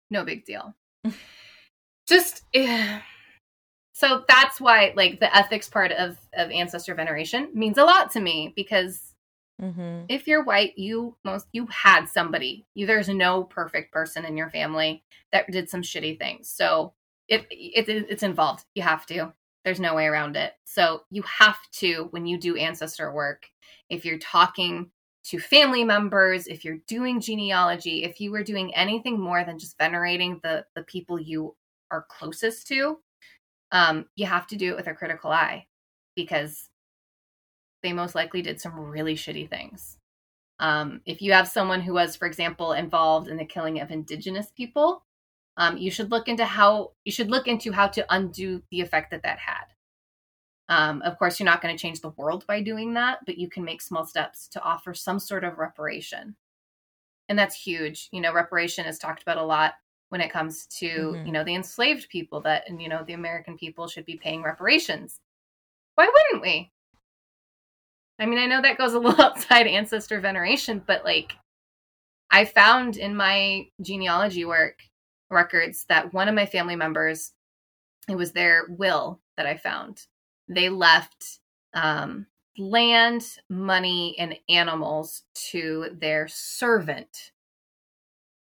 No 0.10 0.24
big 0.24 0.46
deal. 0.46 0.74
Just 2.08 2.44
eh 2.54 3.02
so 3.98 4.24
that's 4.28 4.62
why 4.62 4.94
like 4.96 5.20
the 5.20 5.36
ethics 5.36 5.68
part 5.68 5.92
of 5.92 6.20
of 6.36 6.52
ancestor 6.52 6.94
veneration 6.94 7.50
means 7.56 7.80
a 7.80 7.84
lot 7.84 8.12
to 8.12 8.20
me 8.20 8.54
because 8.56 9.16
mm-hmm. 9.60 10.02
if 10.08 10.28
you're 10.28 10.44
white 10.44 10.78
you 10.78 11.16
most 11.26 11.48
you 11.52 11.66
had 11.66 12.06
somebody. 12.06 12.68
You, 12.76 12.86
there's 12.86 13.10
no 13.10 13.44
perfect 13.44 13.92
person 13.92 14.24
in 14.24 14.38
your 14.38 14.52
family 14.52 15.04
that 15.32 15.50
did 15.50 15.68
some 15.68 15.82
shitty 15.82 16.20
things. 16.20 16.48
So 16.48 16.94
it, 17.28 17.48
it 17.50 17.90
it's 17.90 18.22
involved. 18.22 18.66
You 18.76 18.84
have 18.84 19.08
to. 19.08 19.34
There's 19.66 19.80
no 19.80 19.96
way 19.96 20.06
around 20.06 20.36
it. 20.36 20.54
So 20.64 21.02
you 21.10 21.24
have 21.24 21.58
to 21.78 22.10
when 22.12 22.28
you 22.28 22.38
do 22.38 22.56
ancestor 22.56 23.12
work 23.12 23.48
if 23.90 24.06
you're 24.06 24.20
talking 24.20 24.92
to 25.24 25.40
family 25.40 25.84
members 25.84 26.46
if 26.46 26.64
you're 26.64 26.78
doing 26.88 27.20
genealogy 27.20 28.04
if 28.04 28.22
you 28.22 28.30
were 28.30 28.44
doing 28.44 28.76
anything 28.76 29.20
more 29.20 29.44
than 29.44 29.58
just 29.58 29.76
venerating 29.80 30.40
the 30.44 30.66
the 30.76 30.84
people 30.84 31.20
you 31.20 31.56
are 31.90 32.06
closest 32.10 32.68
to 32.68 33.00
um, 33.72 34.06
you 34.16 34.26
have 34.26 34.48
to 34.48 34.56
do 34.56 34.72
it 34.72 34.78
with 34.78 34.88
a 34.88 34.94
critical 34.94 35.32
eye 35.32 35.68
because 36.16 36.70
they 37.84 37.94
most 37.94 38.16
likely 38.16 38.42
did 38.42 38.60
some 38.60 38.80
really 38.80 39.16
shitty 39.16 39.50
things. 39.50 39.98
Um, 40.60 41.02
if 41.06 41.22
you 41.22 41.34
have 41.34 41.48
someone 41.48 41.82
who 41.82 41.94
was, 41.94 42.16
for 42.16 42.28
example, 42.28 42.74
involved 42.74 43.28
in 43.28 43.38
the 43.38 43.46
killing 43.46 43.80
of 43.80 43.92
indigenous 43.92 44.52
people, 44.56 45.04
um, 45.58 45.78
you 45.78 45.92
should 45.92 46.12
look 46.12 46.28
into 46.28 46.46
how 46.46 46.92
you 47.04 47.12
should 47.12 47.30
look 47.30 47.48
into 47.48 47.72
how 47.72 47.88
to 47.88 48.06
undo 48.10 48.64
the 48.72 48.82
effect 48.82 49.12
that 49.12 49.24
that 49.24 49.40
had. 49.40 49.66
Um, 50.70 51.02
of 51.04 51.18
course, 51.18 51.40
you're 51.40 51.46
not 51.46 51.62
going 51.62 51.76
to 51.76 51.82
change 51.82 52.02
the 52.02 52.10
world 52.10 52.46
by 52.48 52.62
doing 52.62 52.94
that, 52.96 53.20
but 53.26 53.38
you 53.38 53.50
can 53.50 53.64
make 53.64 53.82
small 53.82 54.06
steps 54.06 54.48
to 54.50 54.62
offer 54.62 54.94
some 54.94 55.20
sort 55.20 55.44
of 55.44 55.58
reparation, 55.58 56.36
and 57.30 57.38
that's 57.38 57.56
huge. 57.56 58.10
You 58.12 58.22
know, 58.22 58.34
reparation 58.34 58.86
is 58.86 59.00
talked 59.00 59.22
about 59.22 59.38
a 59.38 59.44
lot 59.44 59.76
when 60.10 60.22
it 60.22 60.32
comes 60.32 60.66
to 60.68 60.88
mm-hmm. 60.88 61.26
you 61.26 61.32
know 61.32 61.44
the 61.44 61.56
enslaved 61.56 62.10
people 62.10 62.42
that 62.42 62.70
and 62.70 62.82
you 62.82 62.90
know 62.90 63.04
the 63.06 63.14
american 63.14 63.58
people 63.58 63.88
should 63.88 64.06
be 64.06 64.18
paying 64.18 64.44
reparations. 64.44 65.20
Why 65.96 66.08
wouldn't 66.08 66.44
we? 66.44 66.72
I 68.20 68.26
mean 68.26 68.40
i 68.40 68.46
know 68.46 68.62
that 68.62 68.78
goes 68.78 68.94
a 68.94 69.00
little 69.00 69.22
outside 69.22 69.68
ancestor 69.68 70.20
veneration 70.20 70.82
but 70.86 71.04
like 71.04 71.34
i 72.32 72.46
found 72.46 72.98
in 72.98 73.16
my 73.16 73.68
genealogy 73.82 74.46
work 74.46 74.80
records 75.30 75.86
that 75.90 76.14
one 76.14 76.28
of 76.28 76.36
my 76.36 76.46
family 76.46 76.76
members 76.76 77.34
it 78.10 78.16
was 78.16 78.32
their 78.32 78.66
will 78.70 79.20
that 79.36 79.46
i 79.46 79.56
found. 79.56 80.08
They 80.50 80.70
left 80.70 81.40
um, 81.74 82.26
land 82.58 83.38
money 83.50 84.16
and 84.18 84.38
animals 84.50 85.24
to 85.52 85.90
their 86.00 86.28
servant 86.28 87.32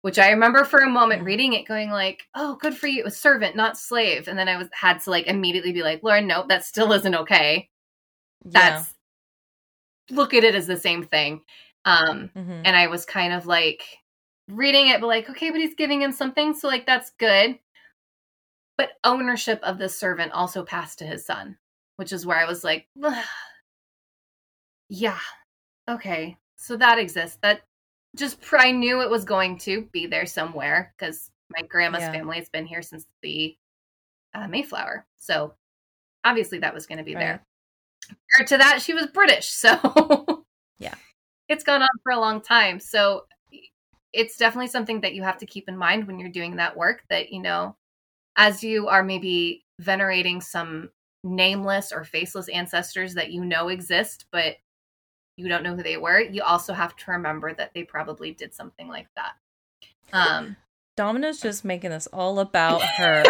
which 0.07 0.19
I 0.19 0.29
remember 0.29 0.63
for 0.63 0.79
a 0.79 0.89
moment 0.89 1.19
mm-hmm. 1.19 1.27
reading 1.27 1.51
it 1.51 1.67
going 1.67 1.89
like, 1.89 2.29
"Oh, 2.33 2.55
good 2.55 2.77
for 2.77 2.87
you. 2.87 3.01
It 3.01 3.03
was 3.03 3.17
servant, 3.17 3.57
not 3.57 3.77
slave." 3.77 4.29
And 4.29 4.39
then 4.39 4.47
I 4.47 4.55
was 4.55 4.69
had 4.71 5.01
to 5.01 5.09
like 5.09 5.27
immediately 5.27 5.73
be 5.73 5.83
like, 5.83 6.01
"Lauren, 6.01 6.27
nope, 6.27 6.47
that 6.47 6.63
still 6.63 6.93
isn't 6.93 7.13
okay." 7.13 7.69
That's 8.45 8.95
yeah. 10.07 10.15
look 10.15 10.33
at 10.33 10.45
it 10.45 10.55
as 10.55 10.65
the 10.65 10.77
same 10.77 11.03
thing. 11.03 11.41
Um 11.83 12.31
mm-hmm. 12.33 12.61
and 12.63 12.73
I 12.73 12.87
was 12.87 13.03
kind 13.03 13.33
of 13.33 13.47
like 13.47 13.83
reading 14.47 14.87
it 14.87 15.01
but 15.01 15.07
like, 15.07 15.29
"Okay, 15.29 15.51
but 15.51 15.59
he's 15.59 15.75
giving 15.75 16.01
him 16.01 16.13
something, 16.13 16.53
so 16.53 16.69
like 16.69 16.85
that's 16.85 17.11
good." 17.19 17.59
But 18.77 18.91
ownership 19.03 19.59
of 19.61 19.77
the 19.77 19.89
servant 19.89 20.31
also 20.31 20.63
passed 20.63 20.99
to 20.99 21.05
his 21.05 21.25
son, 21.25 21.57
which 21.97 22.13
is 22.13 22.25
where 22.25 22.37
I 22.37 22.45
was 22.45 22.63
like, 22.63 22.87
Ugh. 23.03 23.25
"Yeah. 24.87 25.19
Okay. 25.89 26.37
So 26.55 26.77
that 26.77 26.97
exists. 26.97 27.39
That 27.41 27.63
just 28.17 28.37
I 28.53 28.71
knew 28.71 29.01
it 29.01 29.09
was 29.09 29.25
going 29.25 29.57
to 29.59 29.83
be 29.91 30.07
there 30.07 30.25
somewhere 30.25 30.93
because 30.97 31.31
my 31.49 31.65
grandma's 31.65 32.01
yeah. 32.01 32.11
family 32.11 32.37
has 32.37 32.49
been 32.49 32.65
here 32.65 32.81
since 32.81 33.05
the 33.21 33.55
uh, 34.33 34.47
Mayflower. 34.47 35.05
So 35.17 35.53
obviously 36.23 36.59
that 36.59 36.73
was 36.73 36.85
going 36.85 36.97
to 36.97 37.03
be 37.03 37.15
right. 37.15 37.21
there. 37.21 37.45
Prior 38.31 38.47
to 38.47 38.57
that, 38.57 38.81
she 38.81 38.93
was 38.93 39.07
British. 39.07 39.47
So 39.47 40.45
yeah, 40.79 40.95
it's 41.47 41.63
gone 41.63 41.81
on 41.81 41.89
for 42.03 42.11
a 42.11 42.19
long 42.19 42.41
time. 42.41 42.79
So 42.79 43.25
it's 44.13 44.37
definitely 44.37 44.67
something 44.67 45.01
that 45.01 45.13
you 45.13 45.23
have 45.23 45.37
to 45.37 45.45
keep 45.45 45.67
in 45.67 45.77
mind 45.77 46.07
when 46.07 46.19
you're 46.19 46.29
doing 46.29 46.55
that 46.57 46.77
work 46.77 47.03
that, 47.09 47.31
you 47.31 47.41
know, 47.41 47.75
as 48.35 48.63
you 48.63 48.87
are 48.87 49.03
maybe 49.03 49.65
venerating 49.79 50.41
some 50.41 50.89
nameless 51.23 51.91
or 51.91 52.03
faceless 52.03 52.47
ancestors 52.49 53.13
that 53.15 53.31
you 53.31 53.43
know 53.43 53.67
exist, 53.67 54.25
but 54.31 54.55
you 55.37 55.47
don't 55.47 55.63
know 55.63 55.75
who 55.75 55.83
they 55.83 55.97
were, 55.97 56.19
you 56.19 56.41
also 56.41 56.73
have 56.73 56.95
to 56.97 57.11
remember 57.11 57.53
that 57.53 57.73
they 57.73 57.83
probably 57.83 58.31
did 58.31 58.53
something 58.53 58.87
like 58.87 59.07
that. 59.15 59.33
Um, 60.11 60.57
Domino's 60.97 61.39
just 61.39 61.63
making 61.63 61.91
this 61.91 62.07
all 62.07 62.39
about 62.39 62.81
her. 62.97 63.23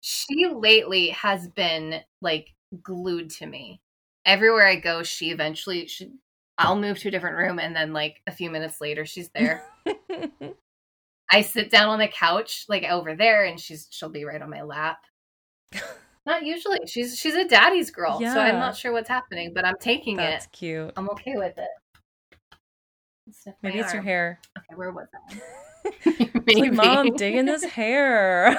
she 0.00 0.46
lately 0.46 1.08
has 1.08 1.48
been 1.48 2.00
like 2.20 2.54
glued 2.82 3.30
to 3.30 3.46
me. 3.46 3.80
Everywhere 4.26 4.66
I 4.66 4.76
go, 4.76 5.02
she 5.02 5.30
eventually 5.30 5.86
she 5.86 6.12
I'll 6.58 6.76
move 6.76 6.98
to 6.98 7.08
a 7.08 7.10
different 7.10 7.38
room 7.38 7.58
and 7.58 7.74
then 7.74 7.94
like 7.94 8.20
a 8.26 8.32
few 8.32 8.50
minutes 8.50 8.82
later 8.82 9.06
she's 9.06 9.30
there. 9.30 9.64
I 11.32 11.40
sit 11.40 11.70
down 11.70 11.88
on 11.88 11.98
the 11.98 12.08
couch 12.08 12.66
like 12.68 12.84
over 12.84 13.14
there 13.14 13.44
and 13.44 13.58
she's 13.58 13.88
she'll 13.90 14.10
be 14.10 14.24
right 14.24 14.42
on 14.42 14.50
my 14.50 14.62
lap. 14.62 14.98
Not 16.30 16.46
usually. 16.46 16.78
She's 16.86 17.18
she's 17.18 17.34
a 17.34 17.44
daddy's 17.44 17.90
girl, 17.90 18.18
yeah. 18.20 18.32
so 18.32 18.38
I'm 18.38 18.60
not 18.60 18.76
sure 18.76 18.92
what's 18.92 19.08
happening, 19.08 19.50
but 19.52 19.64
I'm 19.64 19.74
taking 19.80 20.16
That's 20.16 20.28
it. 20.28 20.30
That's 20.30 20.46
cute. 20.56 20.92
I'm 20.96 21.10
okay 21.10 21.34
with 21.34 21.58
it. 21.58 21.70
Maybe 23.64 23.80
it's 23.80 23.88
arm. 23.88 23.96
your 23.96 24.02
hair. 24.04 24.38
Okay, 24.56 24.76
where 24.76 24.92
was 24.92 25.08
that? 25.12 25.40
Maybe. 26.46 26.70
Like, 26.70 26.72
Mom, 26.72 27.16
digging 27.16 27.46
this 27.46 27.64
hair. 27.64 28.56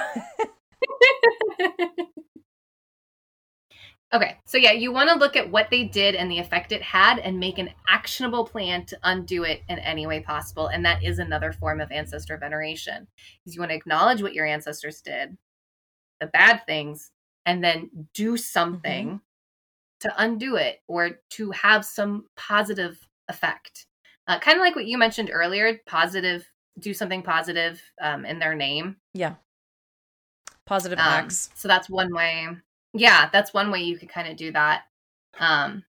okay, 4.12 4.36
so 4.44 4.58
yeah, 4.58 4.72
you 4.72 4.92
want 4.92 5.08
to 5.08 5.16
look 5.16 5.34
at 5.34 5.50
what 5.50 5.70
they 5.70 5.84
did 5.84 6.14
and 6.14 6.30
the 6.30 6.40
effect 6.40 6.72
it 6.72 6.82
had 6.82 7.20
and 7.20 7.40
make 7.40 7.56
an 7.56 7.70
actionable 7.88 8.44
plan 8.44 8.84
to 8.84 8.98
undo 9.02 9.44
it 9.44 9.62
in 9.70 9.78
any 9.78 10.06
way 10.06 10.20
possible. 10.20 10.66
And 10.66 10.84
that 10.84 11.02
is 11.02 11.18
another 11.18 11.52
form 11.52 11.80
of 11.80 11.90
ancestor 11.90 12.36
veneration. 12.36 13.08
Because 13.42 13.54
you 13.54 13.62
want 13.62 13.70
to 13.70 13.76
acknowledge 13.76 14.20
what 14.20 14.34
your 14.34 14.44
ancestors 14.44 15.00
did, 15.00 15.38
the 16.20 16.26
bad 16.26 16.66
things, 16.66 17.10
and 17.46 17.62
then 17.62 17.90
do 18.14 18.36
something 18.36 19.06
mm-hmm. 19.06 19.16
to 20.00 20.14
undo 20.22 20.56
it 20.56 20.80
or 20.88 21.20
to 21.30 21.50
have 21.50 21.84
some 21.84 22.26
positive 22.36 22.98
effect. 23.28 23.86
Uh, 24.28 24.38
kind 24.38 24.56
of 24.56 24.60
like 24.60 24.76
what 24.76 24.86
you 24.86 24.98
mentioned 24.98 25.30
earlier, 25.32 25.80
positive, 25.86 26.48
do 26.78 26.94
something 26.94 27.22
positive 27.22 27.82
um, 28.00 28.24
in 28.24 28.38
their 28.38 28.54
name. 28.54 28.96
Yeah. 29.14 29.34
Positive 30.64 30.98
um, 30.98 31.04
acts. 31.04 31.50
So 31.54 31.68
that's 31.68 31.90
one 31.90 32.14
way. 32.14 32.48
Yeah, 32.94 33.28
that's 33.32 33.52
one 33.52 33.70
way 33.70 33.82
you 33.82 33.98
could 33.98 34.08
kind 34.08 34.28
of 34.28 34.36
do 34.36 34.52
that. 34.52 34.82
Um, 35.40 35.84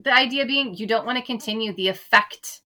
the 0.00 0.14
idea 0.14 0.46
being 0.46 0.74
you 0.74 0.86
don't 0.86 1.06
want 1.06 1.18
to 1.18 1.24
continue 1.24 1.72
the 1.72 1.88
effect 1.88 2.60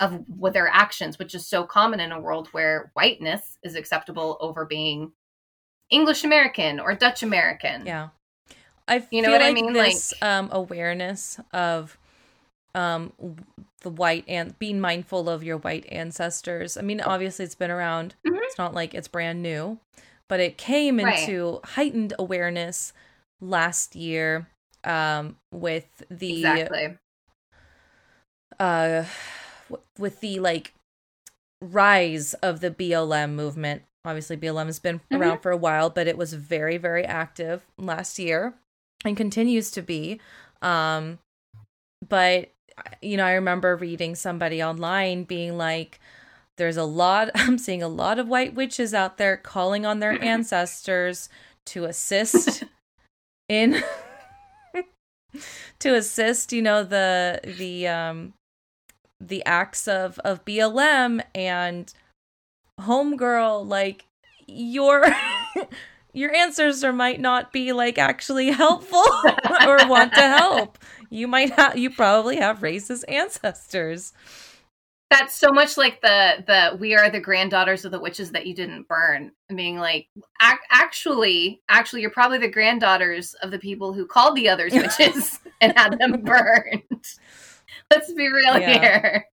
of 0.00 0.22
what 0.28 0.52
their 0.52 0.68
actions, 0.68 1.18
which 1.18 1.34
is 1.34 1.46
so 1.46 1.64
common 1.64 2.00
in 2.00 2.12
a 2.12 2.20
world 2.20 2.48
where 2.52 2.90
whiteness 2.94 3.58
is 3.62 3.74
acceptable 3.74 4.36
over 4.40 4.64
being 4.64 5.12
English 5.90 6.24
American 6.24 6.80
or 6.80 6.94
Dutch 6.94 7.22
American. 7.22 7.86
Yeah. 7.86 8.08
I 8.86 9.06
you 9.10 9.22
know 9.22 9.30
what 9.30 9.40
like 9.40 9.50
I 9.50 9.54
mean? 9.54 9.72
This 9.72 10.12
like, 10.20 10.30
um, 10.30 10.48
awareness 10.52 11.40
of 11.52 11.96
um, 12.74 13.12
the 13.80 13.90
white 13.90 14.24
and 14.28 14.58
being 14.58 14.80
mindful 14.80 15.28
of 15.28 15.42
your 15.42 15.58
white 15.58 15.86
ancestors. 15.90 16.76
I 16.76 16.82
mean, 16.82 17.00
obviously 17.00 17.44
it's 17.44 17.54
been 17.54 17.70
around. 17.70 18.14
Mm-hmm. 18.26 18.38
It's 18.42 18.58
not 18.58 18.74
like 18.74 18.94
it's 18.94 19.08
brand 19.08 19.42
new, 19.42 19.78
but 20.28 20.40
it 20.40 20.58
came 20.58 21.00
into 21.00 21.52
right. 21.52 21.64
heightened 21.64 22.12
awareness 22.18 22.92
last 23.40 23.94
year 23.94 24.48
um, 24.84 25.36
with 25.50 26.02
the 26.10 26.38
exactly. 26.38 26.98
uh 28.60 29.04
with 29.98 30.20
the 30.20 30.38
like 30.38 30.74
rise 31.60 32.34
of 32.34 32.60
the 32.60 32.70
BLM 32.70 33.32
movement 33.32 33.82
Obviously, 34.04 34.36
BLM 34.36 34.66
has 34.66 34.78
been 34.78 34.98
mm-hmm. 34.98 35.16
around 35.16 35.40
for 35.40 35.50
a 35.50 35.56
while, 35.56 35.90
but 35.90 36.06
it 36.06 36.18
was 36.18 36.32
very, 36.34 36.76
very 36.76 37.04
active 37.04 37.62
last 37.78 38.18
year 38.18 38.54
and 39.04 39.16
continues 39.16 39.70
to 39.72 39.82
be. 39.82 40.20
Um, 40.62 41.18
but, 42.06 42.52
you 43.00 43.16
know, 43.16 43.24
I 43.24 43.32
remember 43.32 43.76
reading 43.76 44.14
somebody 44.14 44.62
online 44.62 45.24
being 45.24 45.56
like, 45.56 46.00
there's 46.56 46.76
a 46.76 46.84
lot, 46.84 47.30
I'm 47.34 47.58
seeing 47.58 47.82
a 47.82 47.88
lot 47.88 48.18
of 48.18 48.28
white 48.28 48.54
witches 48.54 48.92
out 48.92 49.16
there 49.16 49.36
calling 49.36 49.86
on 49.86 50.00
their 50.00 50.22
ancestors 50.22 51.28
to 51.66 51.84
assist 51.84 52.64
in. 53.48 53.82
to 55.80 55.94
assist 55.94 56.52
you 56.52 56.62
know 56.62 56.84
the 56.84 57.40
the 57.58 57.88
um 57.88 58.32
the 59.20 59.44
acts 59.44 59.88
of 59.88 60.18
of 60.20 60.44
BLM 60.44 61.22
and 61.34 61.92
homegirl, 62.80 63.66
like 63.66 64.04
your 64.46 65.06
your 66.14 66.32
answers 66.34 66.84
or 66.84 66.92
might 66.92 67.20
not 67.20 67.52
be 67.52 67.72
like 67.72 67.98
actually 67.98 68.50
helpful 68.50 69.04
or 69.66 69.86
want 69.88 70.14
to 70.14 70.20
help. 70.20 70.78
You 71.10 71.28
might 71.28 71.52
have 71.52 71.76
you 71.76 71.90
probably 71.90 72.36
have 72.36 72.60
racist 72.60 73.04
ancestors. 73.08 74.12
That's 75.10 75.34
so 75.34 75.52
much 75.52 75.76
like 75.76 76.00
the 76.00 76.44
the 76.46 76.76
we 76.78 76.94
are 76.94 77.10
the 77.10 77.20
granddaughters 77.20 77.84
of 77.84 77.92
the 77.92 78.00
witches 78.00 78.32
that 78.32 78.46
you 78.46 78.54
didn't 78.54 78.88
burn. 78.88 79.32
Being 79.54 79.78
like 79.78 80.08
ac- 80.42 80.58
actually 80.70 81.62
actually 81.68 82.00
you're 82.00 82.10
probably 82.10 82.38
the 82.38 82.48
granddaughters 82.48 83.34
of 83.34 83.50
the 83.50 83.58
people 83.58 83.92
who 83.92 84.06
called 84.06 84.36
the 84.36 84.48
others 84.48 84.72
witches 84.74 85.40
and 85.60 85.76
had 85.76 85.98
them 85.98 86.22
burned. 86.22 86.82
Let's 87.90 88.12
be 88.12 88.28
real 88.28 88.58
yeah. 88.58 88.80
here. 88.80 89.26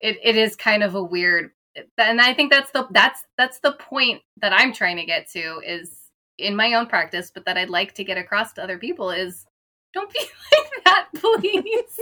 It 0.00 0.16
it 0.22 0.36
is 0.36 0.56
kind 0.56 0.82
of 0.82 0.94
a 0.94 1.02
weird 1.02 1.50
and 1.98 2.20
I 2.20 2.34
think 2.34 2.50
that's 2.50 2.70
the 2.70 2.86
that's 2.90 3.24
that's 3.36 3.60
the 3.60 3.72
point 3.72 4.22
that 4.40 4.52
I'm 4.52 4.72
trying 4.72 4.96
to 4.96 5.04
get 5.04 5.28
to 5.30 5.60
is 5.64 5.96
in 6.38 6.54
my 6.56 6.74
own 6.74 6.86
practice, 6.86 7.30
but 7.32 7.44
that 7.46 7.58
I'd 7.58 7.70
like 7.70 7.94
to 7.94 8.04
get 8.04 8.16
across 8.16 8.52
to 8.54 8.62
other 8.62 8.78
people 8.78 9.10
is 9.10 9.44
don't 9.92 10.12
be 10.12 10.20
like 10.52 10.84
that, 10.84 11.08
please. 11.14 12.00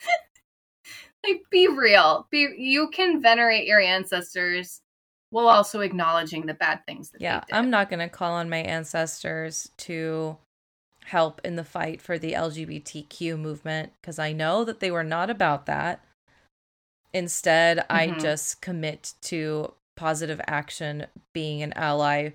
like 1.26 1.42
be 1.50 1.68
real. 1.68 2.26
Be 2.30 2.48
you 2.56 2.88
can 2.90 3.20
venerate 3.20 3.66
your 3.66 3.80
ancestors 3.80 4.80
while 5.30 5.48
also 5.48 5.80
acknowledging 5.80 6.46
the 6.46 6.54
bad 6.54 6.84
things 6.86 7.10
that 7.10 7.20
yeah, 7.20 7.42
I'm 7.52 7.70
not 7.70 7.90
gonna 7.90 8.08
call 8.08 8.34
on 8.34 8.48
my 8.48 8.58
ancestors 8.58 9.70
to 9.78 10.38
help 11.04 11.40
in 11.42 11.56
the 11.56 11.64
fight 11.64 12.00
for 12.00 12.18
the 12.18 12.32
LGBTQ 12.32 13.38
movement 13.38 13.92
because 14.00 14.18
I 14.18 14.32
know 14.32 14.64
that 14.64 14.80
they 14.80 14.90
were 14.90 15.04
not 15.04 15.30
about 15.30 15.66
that. 15.66 16.04
Instead, 17.12 17.78
mm-hmm. 17.78 17.92
I 17.92 18.18
just 18.18 18.60
commit 18.60 19.14
to 19.22 19.72
positive 19.96 20.40
action, 20.46 21.06
being 21.32 21.62
an 21.62 21.72
ally 21.74 22.30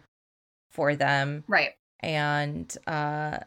for 0.71 0.95
them. 0.95 1.43
Right. 1.47 1.71
And 2.01 2.75
uh 2.85 3.39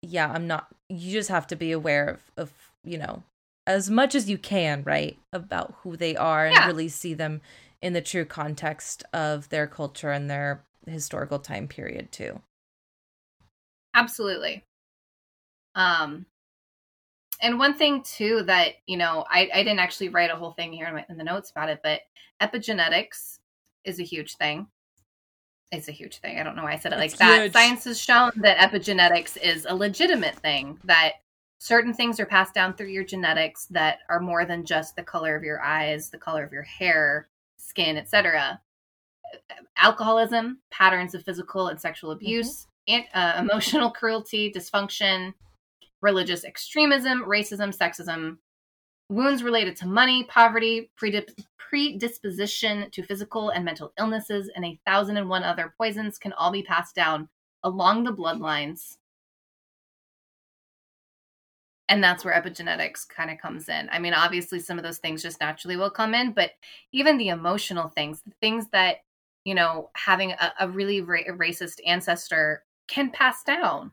yeah, 0.00 0.32
I'm 0.32 0.46
not 0.46 0.68
you 0.88 1.12
just 1.12 1.28
have 1.28 1.46
to 1.48 1.56
be 1.56 1.72
aware 1.72 2.08
of 2.08 2.30
of, 2.36 2.52
you 2.82 2.98
know, 2.98 3.22
as 3.66 3.90
much 3.90 4.14
as 4.14 4.30
you 4.30 4.38
can, 4.38 4.82
right, 4.84 5.18
about 5.32 5.74
who 5.82 5.96
they 5.96 6.16
are 6.16 6.46
and 6.46 6.54
yeah. 6.54 6.66
really 6.66 6.88
see 6.88 7.14
them 7.14 7.42
in 7.82 7.92
the 7.92 8.00
true 8.00 8.24
context 8.24 9.04
of 9.12 9.48
their 9.50 9.66
culture 9.66 10.10
and 10.10 10.30
their 10.30 10.64
historical 10.86 11.38
time 11.38 11.68
period 11.68 12.10
too. 12.10 12.40
Absolutely. 13.94 14.64
Um 15.74 16.26
and 17.42 17.58
one 17.58 17.74
thing 17.74 18.02
too 18.02 18.42
that 18.46 18.74
you 18.86 18.96
know 18.96 19.24
I, 19.28 19.50
I 19.52 19.62
didn't 19.62 19.80
actually 19.80 20.08
write 20.08 20.30
a 20.30 20.36
whole 20.36 20.52
thing 20.52 20.72
here 20.72 20.86
in, 20.86 20.94
my, 20.94 21.04
in 21.10 21.18
the 21.18 21.24
notes 21.24 21.50
about 21.50 21.68
it 21.68 21.80
but 21.82 22.00
epigenetics 22.40 23.40
is 23.84 24.00
a 24.00 24.04
huge 24.04 24.36
thing 24.36 24.66
it's 25.72 25.88
a 25.88 25.92
huge 25.92 26.18
thing 26.18 26.38
i 26.38 26.42
don't 26.42 26.56
know 26.56 26.62
why 26.62 26.72
i 26.72 26.78
said 26.78 26.92
it 26.92 26.98
like 26.98 27.16
that 27.18 27.42
huge. 27.42 27.52
science 27.52 27.84
has 27.84 28.00
shown 28.00 28.30
that 28.36 28.58
epigenetics 28.58 29.36
is 29.36 29.66
a 29.68 29.74
legitimate 29.74 30.36
thing 30.36 30.78
that 30.84 31.14
certain 31.58 31.92
things 31.92 32.18
are 32.18 32.26
passed 32.26 32.54
down 32.54 32.74
through 32.74 32.88
your 32.88 33.04
genetics 33.04 33.66
that 33.66 33.98
are 34.08 34.20
more 34.20 34.44
than 34.44 34.64
just 34.64 34.96
the 34.96 35.02
color 35.02 35.36
of 35.36 35.42
your 35.42 35.60
eyes 35.62 36.10
the 36.10 36.18
color 36.18 36.44
of 36.44 36.52
your 36.52 36.62
hair 36.62 37.28
skin 37.56 37.96
etc 37.96 38.60
alcoholism 39.76 40.58
patterns 40.70 41.14
of 41.14 41.24
physical 41.24 41.68
and 41.68 41.80
sexual 41.80 42.10
mm-hmm. 42.10 42.24
abuse 42.24 42.66
mm-hmm. 42.88 42.94
and, 42.94 43.04
uh, 43.14 43.40
emotional 43.42 43.90
cruelty 43.90 44.52
dysfunction 44.52 45.32
religious 46.02 46.44
extremism, 46.44 47.24
racism, 47.24 47.74
sexism, 47.76 48.36
wounds 49.08 49.42
related 49.42 49.76
to 49.76 49.86
money, 49.86 50.24
poverty, 50.24 50.90
predisposition 51.68 52.90
to 52.90 53.02
physical 53.02 53.50
and 53.50 53.64
mental 53.64 53.92
illnesses, 53.98 54.50
and 54.54 54.64
a 54.64 54.78
thousand 54.84 55.16
and 55.16 55.28
one 55.28 55.42
other 55.42 55.74
poisons 55.78 56.18
can 56.18 56.32
all 56.34 56.52
be 56.52 56.62
passed 56.62 56.94
down 56.94 57.28
along 57.62 58.04
the 58.04 58.12
bloodlines. 58.12 58.96
And 61.88 62.02
that's 62.02 62.24
where 62.24 62.34
epigenetics 62.34 63.06
kind 63.06 63.30
of 63.30 63.38
comes 63.38 63.68
in. 63.68 63.88
I 63.92 63.98
mean, 63.98 64.14
obviously, 64.14 64.60
some 64.60 64.78
of 64.78 64.84
those 64.84 64.98
things 64.98 65.22
just 65.22 65.40
naturally 65.40 65.76
will 65.76 65.90
come 65.90 66.14
in, 66.14 66.32
but 66.32 66.52
even 66.92 67.18
the 67.18 67.28
emotional 67.28 67.88
things, 67.88 68.22
the 68.26 68.32
things 68.40 68.66
that, 68.72 68.98
you 69.44 69.54
know, 69.54 69.90
having 69.94 70.32
a, 70.32 70.52
a 70.60 70.68
really 70.68 71.02
ra- 71.02 71.18
racist 71.28 71.80
ancestor 71.86 72.64
can 72.88 73.10
pass 73.10 73.42
down 73.42 73.90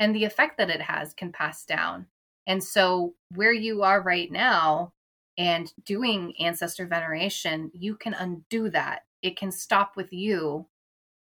and 0.00 0.14
the 0.14 0.24
effect 0.24 0.58
that 0.58 0.70
it 0.70 0.82
has 0.82 1.14
can 1.14 1.32
pass 1.32 1.64
down. 1.64 2.06
And 2.46 2.62
so, 2.62 3.14
where 3.34 3.52
you 3.52 3.82
are 3.82 4.02
right 4.02 4.30
now 4.30 4.92
and 5.38 5.72
doing 5.84 6.34
ancestor 6.38 6.86
veneration, 6.86 7.70
you 7.72 7.96
can 7.96 8.14
undo 8.14 8.68
that. 8.70 9.04
It 9.22 9.36
can 9.36 9.50
stop 9.50 9.96
with 9.96 10.12
you, 10.12 10.66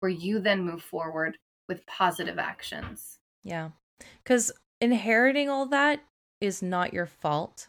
where 0.00 0.10
you 0.10 0.38
then 0.38 0.62
move 0.62 0.82
forward 0.82 1.38
with 1.68 1.86
positive 1.86 2.38
actions. 2.38 3.18
Yeah. 3.42 3.70
Because 4.22 4.52
inheriting 4.80 5.48
all 5.48 5.66
that 5.66 6.00
is 6.40 6.62
not 6.62 6.94
your 6.94 7.06
fault. 7.06 7.68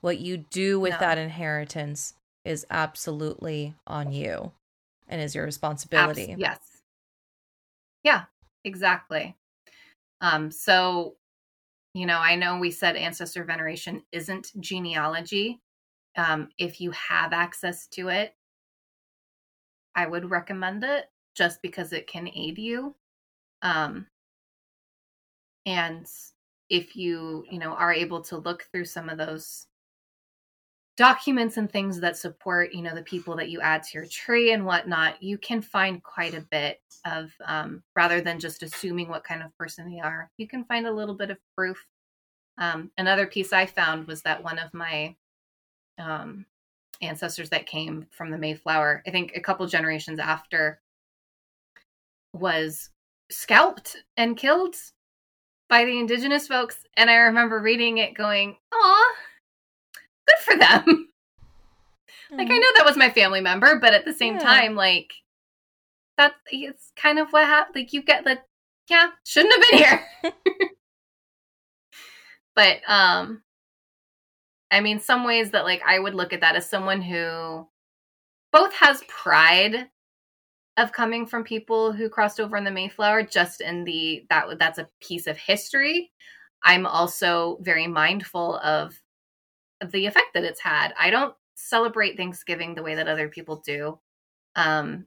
What 0.00 0.18
you 0.18 0.38
do 0.38 0.80
with 0.80 0.92
no. 0.92 0.98
that 0.98 1.18
inheritance 1.18 2.14
is 2.44 2.66
absolutely 2.70 3.74
on 3.86 4.12
you 4.12 4.52
and 5.08 5.20
is 5.20 5.34
your 5.34 5.44
responsibility. 5.44 6.32
Abs- 6.32 6.40
yes. 6.40 6.58
Yeah, 8.02 8.24
exactly. 8.64 9.36
Um, 10.20 10.50
so, 10.50 11.16
you 11.94 12.06
know, 12.06 12.18
I 12.18 12.36
know 12.36 12.58
we 12.58 12.70
said 12.70 12.96
ancestor 12.96 13.44
veneration 13.44 14.02
isn't 14.12 14.52
genealogy. 14.60 15.60
Um, 16.16 16.50
if 16.58 16.80
you 16.80 16.90
have 16.92 17.32
access 17.32 17.86
to 17.88 18.08
it, 18.08 18.34
I 19.94 20.06
would 20.06 20.30
recommend 20.30 20.84
it 20.84 21.10
just 21.34 21.62
because 21.62 21.92
it 21.92 22.06
can 22.06 22.28
aid 22.28 22.58
you. 22.58 22.94
Um, 23.62 24.06
and 25.66 26.06
if 26.68 26.96
you, 26.96 27.44
you 27.50 27.58
know, 27.58 27.72
are 27.72 27.92
able 27.92 28.22
to 28.22 28.38
look 28.38 28.64
through 28.70 28.84
some 28.86 29.08
of 29.08 29.18
those 29.18 29.66
documents 31.00 31.56
and 31.56 31.72
things 31.72 31.98
that 31.98 32.14
support, 32.14 32.74
you 32.74 32.82
know, 32.82 32.94
the 32.94 33.02
people 33.02 33.34
that 33.34 33.48
you 33.48 33.58
add 33.62 33.82
to 33.82 33.96
your 33.96 34.04
tree 34.04 34.52
and 34.52 34.66
whatnot, 34.66 35.22
you 35.22 35.38
can 35.38 35.62
find 35.62 36.02
quite 36.02 36.34
a 36.34 36.42
bit 36.50 36.78
of, 37.06 37.32
um, 37.46 37.82
rather 37.96 38.20
than 38.20 38.38
just 38.38 38.62
assuming 38.62 39.08
what 39.08 39.24
kind 39.24 39.42
of 39.42 39.56
person 39.56 39.90
they 39.90 39.98
are, 39.98 40.30
you 40.36 40.46
can 40.46 40.62
find 40.62 40.86
a 40.86 40.92
little 40.92 41.14
bit 41.14 41.30
of 41.30 41.38
proof. 41.56 41.86
Um, 42.58 42.90
another 42.98 43.26
piece 43.26 43.50
I 43.50 43.64
found 43.64 44.06
was 44.08 44.20
that 44.22 44.44
one 44.44 44.58
of 44.58 44.74
my 44.74 45.16
um, 45.96 46.44
ancestors 47.00 47.48
that 47.48 47.64
came 47.64 48.06
from 48.10 48.30
the 48.30 48.36
Mayflower, 48.36 49.02
I 49.06 49.10
think 49.10 49.32
a 49.34 49.40
couple 49.40 49.66
generations 49.66 50.18
after, 50.18 50.82
was 52.34 52.90
scalped 53.30 53.96
and 54.18 54.36
killed 54.36 54.76
by 55.70 55.86
the 55.86 55.98
indigenous 55.98 56.46
folks. 56.46 56.84
And 56.98 57.08
I 57.08 57.14
remember 57.14 57.58
reading 57.58 57.96
it 57.96 58.12
going, 58.12 58.58
"Aw, 58.74 59.14
good 59.14 59.19
for 60.40 60.56
them." 60.56 60.82
Mm. 60.86 61.04
Like 62.32 62.48
I 62.48 62.58
know 62.58 62.68
that 62.76 62.86
was 62.86 62.96
my 62.96 63.10
family 63.10 63.40
member, 63.40 63.80
but 63.80 63.92
at 63.92 64.04
the 64.04 64.12
same 64.12 64.34
yeah. 64.34 64.44
time, 64.44 64.76
like 64.76 65.12
that 66.16 66.34
it's 66.52 66.92
kind 66.94 67.18
of 67.18 67.30
what 67.30 67.44
happened. 67.44 67.74
Like 67.74 67.92
you 67.92 68.02
get 68.02 68.22
the 68.22 68.38
yeah, 68.88 69.10
shouldn't 69.24 69.52
have 69.52 69.70
been 69.70 69.78
here. 69.80 70.06
but 72.54 72.78
um 72.86 73.42
I 74.70 74.80
mean, 74.80 75.00
some 75.00 75.24
ways 75.24 75.50
that 75.50 75.64
like 75.64 75.82
I 75.86 75.98
would 75.98 76.14
look 76.14 76.32
at 76.32 76.40
that 76.42 76.56
as 76.56 76.68
someone 76.68 77.02
who 77.02 77.66
both 78.52 78.72
has 78.74 79.02
pride 79.08 79.88
of 80.76 80.92
coming 80.92 81.26
from 81.26 81.44
people 81.44 81.92
who 81.92 82.08
crossed 82.08 82.40
over 82.40 82.56
in 82.56 82.64
the 82.64 82.70
Mayflower, 82.70 83.24
just 83.24 83.60
in 83.60 83.84
the 83.84 84.24
that 84.30 84.46
that's 84.58 84.78
a 84.78 84.88
piece 85.00 85.26
of 85.26 85.36
history. 85.36 86.12
I'm 86.62 86.86
also 86.86 87.58
very 87.62 87.86
mindful 87.86 88.58
of 88.58 88.94
the 89.84 90.06
effect 90.06 90.34
that 90.34 90.44
it's 90.44 90.60
had. 90.60 90.92
I 90.98 91.10
don't 91.10 91.34
celebrate 91.54 92.16
Thanksgiving 92.16 92.74
the 92.74 92.82
way 92.82 92.94
that 92.94 93.08
other 93.08 93.28
people 93.28 93.62
do. 93.64 93.98
Um, 94.56 95.06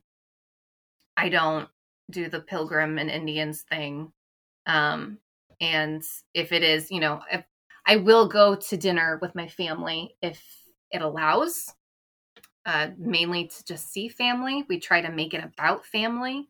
I 1.18 1.30
don't 1.30 1.68
do 2.10 2.30
the 2.30 2.42
Pilgrim 2.42 2.98
and 2.98 3.10
Indians 3.10 3.64
thing. 3.70 4.12
Um, 4.66 5.18
and 5.62 6.04
if 6.34 6.52
it 6.52 6.64
is, 6.64 6.92
you 6.92 7.00
know, 7.00 7.22
if 7.32 7.44
I 7.86 7.98
will 7.98 8.28
go 8.28 8.56
to 8.56 8.78
dinner 8.78 9.20
with 9.22 9.36
my 9.36 9.48
family 9.48 10.16
if 10.22 10.42
it 10.92 11.02
allows, 11.02 11.74
uh, 12.66 12.90
mainly 12.98 13.48
to 13.48 13.66
just 13.66 13.92
see 13.92 14.08
family. 14.08 14.64
We 14.70 14.80
try 14.80 15.02
to 15.02 15.12
make 15.12 15.34
it 15.34 15.44
about 15.44 15.86
family 15.86 16.50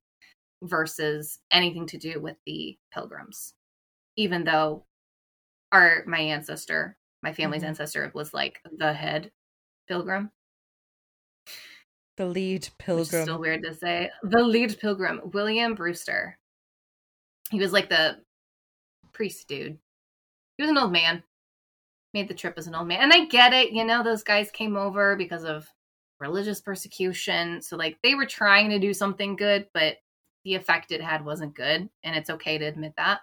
versus 0.62 1.40
anything 1.52 1.88
to 1.88 1.98
do 1.98 2.20
with 2.20 2.38
the 2.46 2.78
pilgrims. 2.94 3.54
Even 4.16 4.44
though 4.44 4.86
our 5.72 6.04
my 6.06 6.20
ancestor, 6.20 6.98
my 7.24 7.34
family's 7.34 7.62
mm-hmm. 7.62 7.70
ancestor, 7.70 8.12
was 8.14 8.34
like 8.34 8.62
the 8.78 8.94
head 8.94 9.32
pilgrim. 9.88 10.30
The 12.18 12.26
lead 12.28 12.68
pilgrim. 12.78 13.24
still 13.24 13.40
weird 13.40 13.64
to 13.64 13.74
say. 13.74 14.12
The 14.22 14.44
lead 14.44 14.78
pilgrim, 14.80 15.22
William 15.34 15.74
Brewster. 15.74 16.38
He 17.50 17.58
was 17.58 17.74
like 17.74 17.90
the 17.90 18.18
priest 19.14 19.48
dude. 19.48 19.78
He 20.58 20.64
was 20.64 20.70
an 20.70 20.78
old 20.78 20.92
man. 20.92 21.24
Made 22.14 22.28
the 22.28 22.36
trip 22.36 22.56
as 22.58 22.68
an 22.68 22.76
old 22.76 22.88
man. 22.88 23.00
And 23.02 23.14
I 23.14 23.26
get 23.26 23.54
it, 23.54 23.72
you 23.72 23.84
know, 23.84 24.04
those 24.04 24.22
guys 24.22 24.52
came 24.52 24.76
over 24.76 25.16
because 25.16 25.44
of 25.44 25.68
religious 26.20 26.62
persecution. 26.62 27.62
So 27.62 27.76
like 27.76 27.98
they 28.04 28.14
were 28.14 28.28
trying 28.28 28.70
to 28.70 28.80
do 28.80 28.94
something 28.94 29.36
good, 29.36 29.68
but 29.74 29.98
the 30.44 30.54
effect 30.54 30.92
it 30.92 31.02
had 31.02 31.26
wasn't 31.26 31.56
good. 31.56 31.90
And 32.04 32.16
it's 32.16 32.30
okay 32.30 32.60
to 32.60 32.66
admit 32.66 32.94
that. 32.98 33.22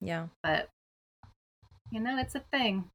Yeah. 0.00 0.26
But 0.42 0.68
you 1.94 2.00
know, 2.00 2.18
it's 2.18 2.34
a 2.34 2.40
thing. 2.40 2.90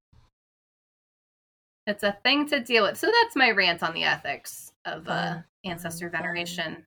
It's 1.87 2.03
a 2.03 2.17
thing 2.21 2.45
to 2.49 2.59
deal 2.59 2.83
with. 2.83 2.97
So 2.97 3.07
that's 3.07 3.35
my 3.35 3.51
rant 3.51 3.81
on 3.81 3.93
the 3.93 4.03
ethics 4.03 4.73
of 4.85 5.07
uh, 5.07 5.37
ancestor 5.63 6.09
veneration. 6.09 6.85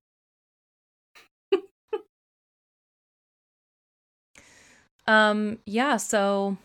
um 5.09 5.59
yeah, 5.65 5.97
so 5.97 6.59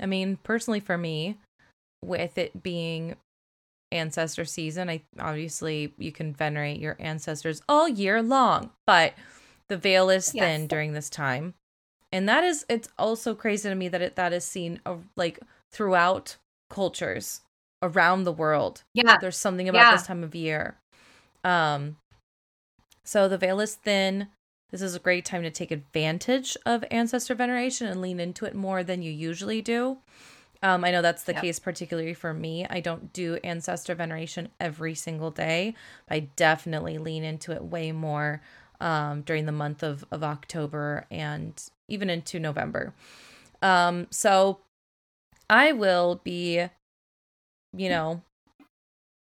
I 0.00 0.06
mean, 0.06 0.38
personally 0.42 0.80
for 0.80 0.96
me, 0.96 1.36
with 2.02 2.38
it 2.38 2.62
being 2.62 3.16
ancestor 3.90 4.44
season, 4.44 4.88
I 4.88 5.02
obviously 5.18 5.92
you 5.98 6.12
can 6.12 6.32
venerate 6.32 6.78
your 6.78 6.96
ancestors 7.00 7.60
all 7.68 7.88
year 7.88 8.22
long, 8.22 8.70
but 8.86 9.14
the 9.68 9.76
veil 9.76 10.10
is 10.10 10.30
thin 10.30 10.62
yes. 10.62 10.68
during 10.68 10.92
this 10.92 11.10
time. 11.10 11.54
And 12.16 12.26
that 12.30 12.44
is 12.44 12.64
it's 12.70 12.88
also 12.98 13.34
crazy 13.34 13.68
to 13.68 13.74
me 13.74 13.88
that 13.88 14.00
it 14.00 14.16
that 14.16 14.32
is 14.32 14.42
seen 14.42 14.80
uh, 14.86 14.96
like 15.16 15.38
throughout 15.70 16.36
cultures 16.70 17.42
around 17.82 18.24
the 18.24 18.32
world. 18.32 18.84
Yeah. 18.94 19.18
There's 19.20 19.36
something 19.36 19.68
about 19.68 19.78
yeah. 19.80 19.92
this 19.92 20.06
time 20.06 20.24
of 20.24 20.34
year. 20.34 20.78
Um 21.44 21.98
so 23.04 23.28
the 23.28 23.36
veil 23.36 23.60
is 23.60 23.74
thin. 23.74 24.28
This 24.70 24.80
is 24.80 24.94
a 24.94 24.98
great 24.98 25.26
time 25.26 25.42
to 25.42 25.50
take 25.50 25.70
advantage 25.70 26.56
of 26.64 26.86
ancestor 26.90 27.34
veneration 27.34 27.86
and 27.86 28.00
lean 28.00 28.18
into 28.18 28.46
it 28.46 28.54
more 28.54 28.82
than 28.82 29.02
you 29.02 29.12
usually 29.12 29.60
do. 29.60 29.98
Um, 30.62 30.84
I 30.84 30.92
know 30.92 31.02
that's 31.02 31.22
the 31.24 31.34
yep. 31.34 31.42
case, 31.42 31.58
particularly 31.58 32.14
for 32.14 32.32
me. 32.32 32.66
I 32.68 32.80
don't 32.80 33.12
do 33.12 33.36
ancestor 33.44 33.94
veneration 33.94 34.48
every 34.58 34.94
single 34.94 35.30
day. 35.30 35.74
I 36.08 36.20
definitely 36.20 36.96
lean 36.98 37.22
into 37.22 37.52
it 37.52 37.62
way 37.62 37.92
more 37.92 38.40
um, 38.80 39.20
during 39.20 39.46
the 39.46 39.52
month 39.52 39.82
of, 39.82 40.04
of 40.10 40.24
October 40.24 41.06
and 41.10 41.62
even 41.88 42.10
into 42.10 42.38
November. 42.38 42.92
Um, 43.62 44.06
so 44.10 44.60
I 45.48 45.72
will 45.72 46.20
be, 46.24 46.66
you 47.72 47.88
know, 47.88 48.22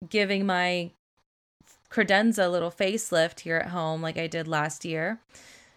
giving 0.09 0.47
my 0.47 0.91
credenza 1.91 2.45
a 2.45 2.49
little 2.49 2.71
facelift 2.71 3.41
here 3.41 3.57
at 3.57 3.69
home 3.69 4.03
like 4.03 4.19
I 4.19 4.27
did 4.27 4.49
last 4.49 4.85
year. 4.85 5.21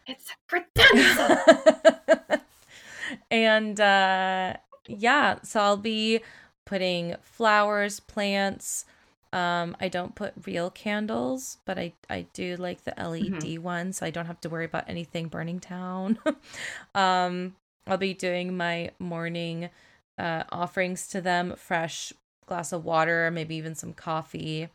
It's 0.07 0.29
a 0.29 0.55
credenza. 0.55 2.41
and 3.31 3.79
uh 3.79 4.53
yeah, 4.87 5.37
so 5.43 5.61
I'll 5.61 5.77
be 5.77 6.21
putting 6.65 7.15
flowers, 7.21 7.99
plants. 7.99 8.85
Um, 9.31 9.77
I 9.79 9.89
don't 9.89 10.15
put 10.15 10.33
real 10.47 10.71
candles, 10.71 11.57
but 11.65 11.77
I 11.77 11.93
I 12.09 12.25
do 12.33 12.55
like 12.55 12.83
the 12.83 12.93
LED 12.97 13.41
mm-hmm. 13.41 13.63
ones, 13.63 13.97
so 13.97 14.05
I 14.05 14.09
don't 14.09 14.25
have 14.25 14.41
to 14.41 14.49
worry 14.49 14.65
about 14.65 14.89
anything 14.89 15.27
burning 15.27 15.59
down. 15.59 16.17
um, 16.95 17.55
I'll 17.85 17.97
be 17.97 18.13
doing 18.13 18.57
my 18.57 18.91
morning 18.97 19.69
uh, 20.17 20.43
offerings 20.51 21.07
to 21.07 21.21
them, 21.21 21.55
fresh 21.55 22.11
glass 22.47 22.71
of 22.71 22.83
water, 22.83 23.29
maybe 23.31 23.55
even 23.55 23.75
some 23.75 23.93
coffee. 23.93 24.69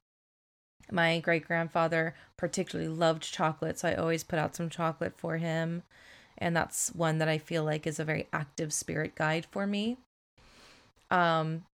My 0.91 1.19
great 1.19 1.47
grandfather 1.47 2.15
particularly 2.37 2.89
loved 2.89 3.23
chocolate, 3.23 3.79
so 3.79 3.89
I 3.89 3.95
always 3.95 4.23
put 4.23 4.39
out 4.39 4.55
some 4.55 4.69
chocolate 4.69 5.15
for 5.17 5.39
him. 5.39 5.83
And 6.39 6.57
that's 6.57 6.95
one 6.95 7.19
that 7.19 7.29
I 7.29 7.39
feel 7.39 7.65
like 7.65 7.87
is 7.87 8.01
a 8.01 8.05
very 8.05 8.29
active 8.33 8.73
spirit 8.73 9.15
guide 9.15 9.47
for 9.51 9.67
me. 9.67 9.99
Um, 11.11 11.65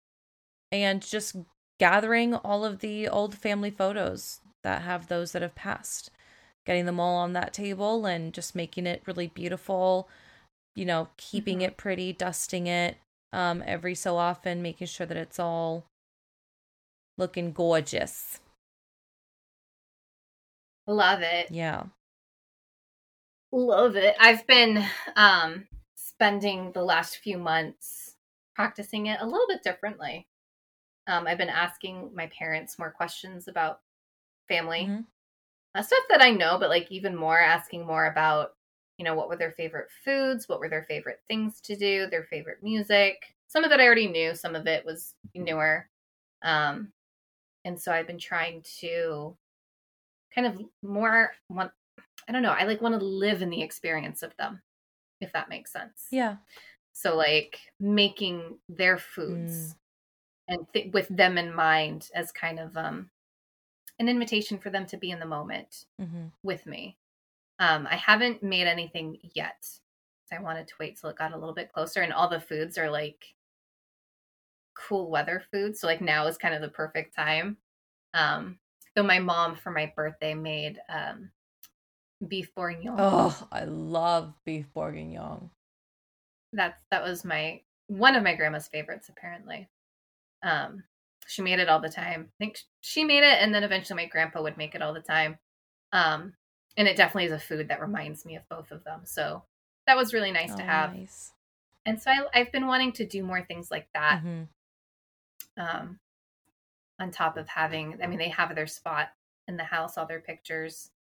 and 0.71 1.03
just 1.03 1.37
gathering 1.81 2.35
all 2.35 2.63
of 2.65 2.81
the 2.81 3.09
old 3.09 3.35
family 3.35 3.71
photos 3.71 4.41
that 4.63 4.83
have 4.83 5.09
those 5.09 5.33
that 5.33 5.41
have 5.41 5.55
passed, 5.55 6.11
getting 6.67 6.85
them 6.85 7.01
all 7.01 7.17
on 7.17 7.33
that 7.33 7.55
table 7.55 8.05
and 8.05 8.35
just 8.35 8.55
making 8.55 8.87
it 8.87 9.03
really 9.07 9.29
beautiful, 9.29 10.07
you 10.77 10.85
know, 10.85 11.09
keeping 11.17 11.57
mm-hmm. 11.57 11.69
it 11.69 11.79
pretty, 11.79 12.13
dusting 12.13 12.67
it 12.67 12.99
um, 13.33 13.65
every 13.67 13.95
so 13.95 14.19
often, 14.19 14.61
making 14.61 14.87
sure 14.87 15.07
that 15.07 15.17
it's 15.17 15.39
all 15.39 15.87
looking 17.17 17.51
gorgeous. 17.51 18.41
Love 20.87 21.23
it. 21.23 21.51
Yeah. 21.51 21.85
Love 23.53 23.97
it. 23.97 24.15
I've 24.21 24.47
been 24.47 24.85
um 25.17 25.67
spending 25.95 26.73
the 26.73 26.83
last 26.83 27.17
few 27.17 27.39
months 27.39 28.17
practicing 28.55 29.07
it 29.07 29.19
a 29.21 29.27
little 29.27 29.47
bit 29.49 29.63
differently. 29.63 30.27
Um, 31.07 31.27
I've 31.27 31.39
been 31.39 31.49
asking 31.49 32.11
my 32.15 32.31
parents 32.37 32.79
more 32.79 32.91
questions 32.91 33.49
about 33.49 33.81
family, 34.49 34.83
mm-hmm. 34.83 35.01
uh, 35.75 35.83
stuff 35.83 36.05
that 36.11 36.23
I 36.23 36.31
know, 36.31 36.59
but 36.59 36.69
like 36.69 36.91
even 36.91 37.17
more 37.17 37.39
asking 37.39 37.87
more 37.87 38.07
about, 38.07 38.51
you 38.99 39.05
know, 39.05 39.15
what 39.15 39.29
were 39.29 39.37
their 39.37 39.53
favorite 39.53 39.89
foods, 40.05 40.49
what 40.49 40.61
were 40.61 40.69
their 40.69 40.85
favorite 40.85 41.21
things 41.29 41.61
to 41.63 41.77
do, 41.77 42.07
their 42.07 42.25
favorite 42.25 42.63
music. 42.63 43.35
Some 43.49 43.65
of 43.65 43.73
it 43.73 43.81
I 43.81 43.87
already 43.87 44.09
knew, 44.09 44.35
some 44.35 44.55
of 44.55 44.67
it 44.67 44.85
was 44.85 45.15
newer. 45.35 45.89
Um, 46.43 46.93
and 47.65 47.81
so 47.81 47.93
I've 47.93 48.07
been 48.07 48.19
trying 48.19 48.63
to 48.81 49.37
kind 50.35 50.47
of 50.47 50.61
more 50.83 51.33
want 51.49 51.73
I 52.29 52.33
don't 52.33 52.43
know, 52.43 52.53
I 52.53 52.65
like 52.65 52.81
want 52.81 52.99
to 52.99 53.05
live 53.05 53.43
in 53.43 53.51
the 53.51 53.63
experience 53.63 54.23
of 54.23 54.37
them, 54.37 54.63
if 55.21 55.33
that 55.33 55.49
makes 55.49 55.73
sense. 55.73 56.07
Yeah. 56.11 56.37
So 56.93 57.17
like 57.17 57.59
making 57.79 58.59
their 58.69 58.99
foods 58.99 59.53
mm. 59.53 59.75
And 60.51 60.67
th- 60.75 60.93
with 60.93 61.09
them 61.09 61.39
in 61.39 61.55
mind 61.55 62.11
as 62.15 62.31
kind 62.33 62.59
of 62.59 62.77
um 62.77 63.09
an 63.99 64.09
invitation 64.09 64.59
for 64.59 64.71
them 64.71 64.87
to 64.87 64.97
be 64.97 65.11
in 65.11 65.21
the 65.21 65.27
moment 65.27 65.85
mm-hmm. 66.01 66.27
with 66.43 66.67
me. 66.67 66.97
Um, 67.59 67.87
I 67.91 67.97
haven't 67.97 68.43
made 68.43 68.67
anything 68.67 69.19
yet. 69.35 69.69
I 70.33 70.41
wanted 70.41 70.67
to 70.69 70.75
wait 70.81 70.99
till 70.99 71.11
it 71.11 71.17
got 71.17 71.33
a 71.33 71.37
little 71.37 71.55
bit 71.55 71.73
closer, 71.73 72.01
and 72.01 72.13
all 72.13 72.29
the 72.29 72.41
foods 72.41 72.79
are 72.79 72.91
like 72.91 73.25
cool 74.75 75.11
weather 75.11 75.43
foods. 75.53 75.81
So 75.81 75.87
like 75.87 76.01
now 76.01 76.27
is 76.27 76.39
kind 76.39 76.55
of 76.55 76.63
the 76.63 76.69
perfect 76.69 77.15
time. 77.15 77.57
Um, 78.15 78.59
though 78.95 79.03
my 79.03 79.19
mom 79.19 79.57
for 79.57 79.71
my 79.71 79.93
birthday 79.95 80.35
made 80.35 80.79
um, 80.89 81.31
beef 82.27 82.55
bourguignon. 82.55 82.97
Oh, 82.99 83.49
I 83.53 83.65
love 83.65 84.33
beef 84.45 84.67
bourguignon. 84.75 85.51
That's 86.53 86.81
that 86.91 87.05
was 87.05 87.25
my 87.25 87.61
one 87.87 88.15
of 88.15 88.23
my 88.23 88.35
grandma's 88.35 88.69
favorites 88.69 89.09
apparently. 89.09 89.69
Um, 90.43 90.85
she 91.27 91.43
made 91.43 91.61
it 91.61 91.69
all 91.69 91.81
the 91.81 91.89
time. 91.89 92.29
I 92.29 92.45
think 92.45 92.59
she 92.81 93.05
made 93.05 93.23
it, 93.23 93.39
and 93.41 93.55
then 93.55 93.63
eventually 93.63 94.03
my 94.03 94.09
grandpa 94.09 94.43
would 94.43 94.57
make 94.57 94.75
it 94.75 94.83
all 94.83 94.95
the 94.95 95.01
time. 95.01 95.39
Um, 95.93 96.35
and 96.77 96.89
it 96.89 96.97
definitely 96.97 97.27
is 97.27 97.33
a 97.33 97.39
food 97.39 97.69
that 97.69 97.81
reminds 97.81 98.25
me 98.25 98.37
of 98.37 98.49
both 98.49 98.71
of 98.71 98.85
them. 98.85 99.01
So 99.05 99.45
that 99.87 99.97
was 99.97 100.15
really 100.15 100.33
nice 100.33 100.53
oh, 100.53 100.57
to 100.57 100.63
have. 100.63 100.95
Nice. 100.95 101.33
And 101.87 102.01
so 102.01 102.11
I, 102.11 102.39
have 102.39 102.53
been 102.53 102.67
wanting 102.67 102.93
to 102.93 103.07
do 103.07 103.23
more 103.23 103.43
things 103.43 103.71
like 103.71 103.89
that. 103.95 104.23
Mm-hmm. 104.25 104.43
Um, 105.61 105.99
on 106.99 107.11
top 107.11 107.37
of 107.37 107.49
having, 107.49 107.99
I 108.03 108.07
mean, 108.07 108.19
they 108.19 108.29
have 108.29 108.55
their 108.55 108.67
spot 108.67 109.09
in 109.49 109.57
the 109.57 109.65
house, 109.65 109.97
all 109.97 110.07
their 110.07 110.21
pictures. 110.21 110.91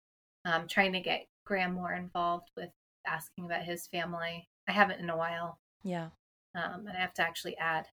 Um, 0.45 0.67
trying 0.67 0.93
to 0.95 1.01
get 1.01 1.29
Graham 1.45 1.75
more 1.75 1.93
involved 1.93 2.51
with 2.57 2.71
asking 3.07 3.45
about 3.45 3.65
his 3.65 3.87
family. 3.87 4.49
I 4.69 4.73
haven't 4.73 5.01
in 5.01 5.11
a 5.11 5.17
while. 5.17 5.59
Yeah. 5.83 6.09
Um, 6.55 6.87
and 6.87 6.97
I 6.97 7.01
have 7.01 7.15
to 7.15 7.23
actually 7.23 7.57
add 7.59 7.87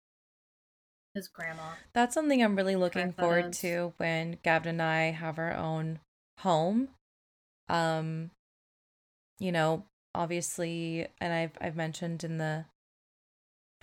his 1.17 1.27
grandma. 1.27 1.73
That's 1.93 2.13
something 2.13 2.41
I'm 2.41 2.55
really 2.55 2.75
looking 2.75 3.11
forward 3.11 3.51
to 3.53 3.93
when 3.97 4.37
Gavin 4.43 4.69
and 4.69 4.81
I 4.81 5.11
have 5.11 5.37
our 5.37 5.53
own 5.53 5.99
home. 6.39 6.89
Um, 7.67 8.31
you 9.39 9.51
know, 9.51 9.83
obviously, 10.15 11.07
and 11.19 11.33
I've 11.33 11.51
I've 11.59 11.75
mentioned 11.75 12.23
in 12.23 12.37
the 12.37 12.65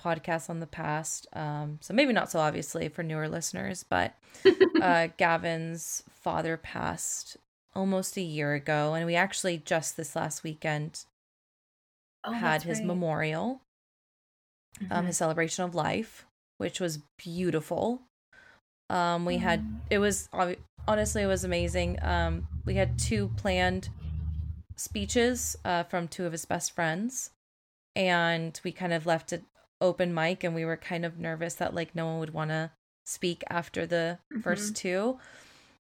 podcast 0.03 0.49
on 0.49 0.61
the 0.61 0.67
past, 0.67 1.27
um, 1.35 1.79
so 1.81 1.93
maybe 1.93 2.13
not 2.13 2.31
so 2.31 2.41
obviously 2.41 2.89
for 2.89 3.03
newer 3.03 3.29
listeners, 3.29 3.85
but 3.89 4.15
uh, 4.81 5.09
Gavin's 5.17 6.03
father 6.11 6.57
passed 6.57 7.37
almost 7.75 8.17
a 8.17 8.23
year 8.23 8.55
ago, 8.55 8.95
and 8.95 9.07
we 9.07 9.15
actually 9.15 9.59
just 9.59 9.97
this 9.97 10.17
last 10.17 10.43
weekend 10.43 11.05
oh, 12.25 12.33
had 12.33 12.63
his 12.63 12.79
right. 12.79 12.87
memorial, 12.87 13.61
mm-hmm. 14.81 14.93
um, 14.93 15.07
his 15.07 15.17
celebration 15.17 15.65
of 15.65 15.75
life, 15.75 16.27
which 16.65 16.81
was 16.81 17.01
beautiful. 17.19 18.01
Um, 18.89 19.27
we 19.27 19.37
had 19.37 19.83
it 19.91 19.99
was 19.99 20.31
honestly 20.89 21.21
it 21.21 21.27
was 21.27 21.45
amazing. 21.45 21.99
Um, 22.03 22.49
we 22.65 22.77
had 22.77 22.99
two 22.99 23.29
planned 23.37 23.91
speeches 24.75 25.57
uh, 25.67 25.83
from 25.83 26.09
two 26.09 26.25
of 26.25 26.33
his 26.33 26.47
best 26.47 26.75
friends, 26.75 27.33
and 27.95 28.59
we 28.65 28.73
kind 28.73 28.95
of 28.95 29.05
left 29.05 29.31
it 29.31 29.45
open 29.79 30.15
mic, 30.15 30.43
and 30.43 30.55
we 30.55 30.65
were 30.65 30.79
kind 30.79 31.05
of 31.05 31.19
nervous 31.19 31.55
that 31.57 31.75
like 31.75 31.95
no 31.95 32.07
one 32.07 32.19
would 32.19 32.33
want 32.33 32.49
to 32.49 32.71
speak 33.05 33.45
after 33.51 33.85
the 33.85 34.19
mm-hmm. 34.33 34.41
first 34.41 34.75
two. 34.75 35.19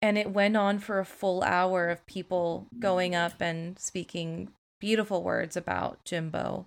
And 0.02 0.18
it 0.18 0.32
went 0.32 0.56
on 0.56 0.80
for 0.80 0.98
a 0.98 1.05
full 1.05 1.44
hour 1.44 1.90
of 1.90 2.05
people 2.06 2.66
going 2.80 3.14
up 3.14 3.40
and 3.40 3.78
speaking 3.78 4.51
beautiful 4.80 5.22
words 5.22 5.56
about 5.56 6.05
Jimbo. 6.05 6.66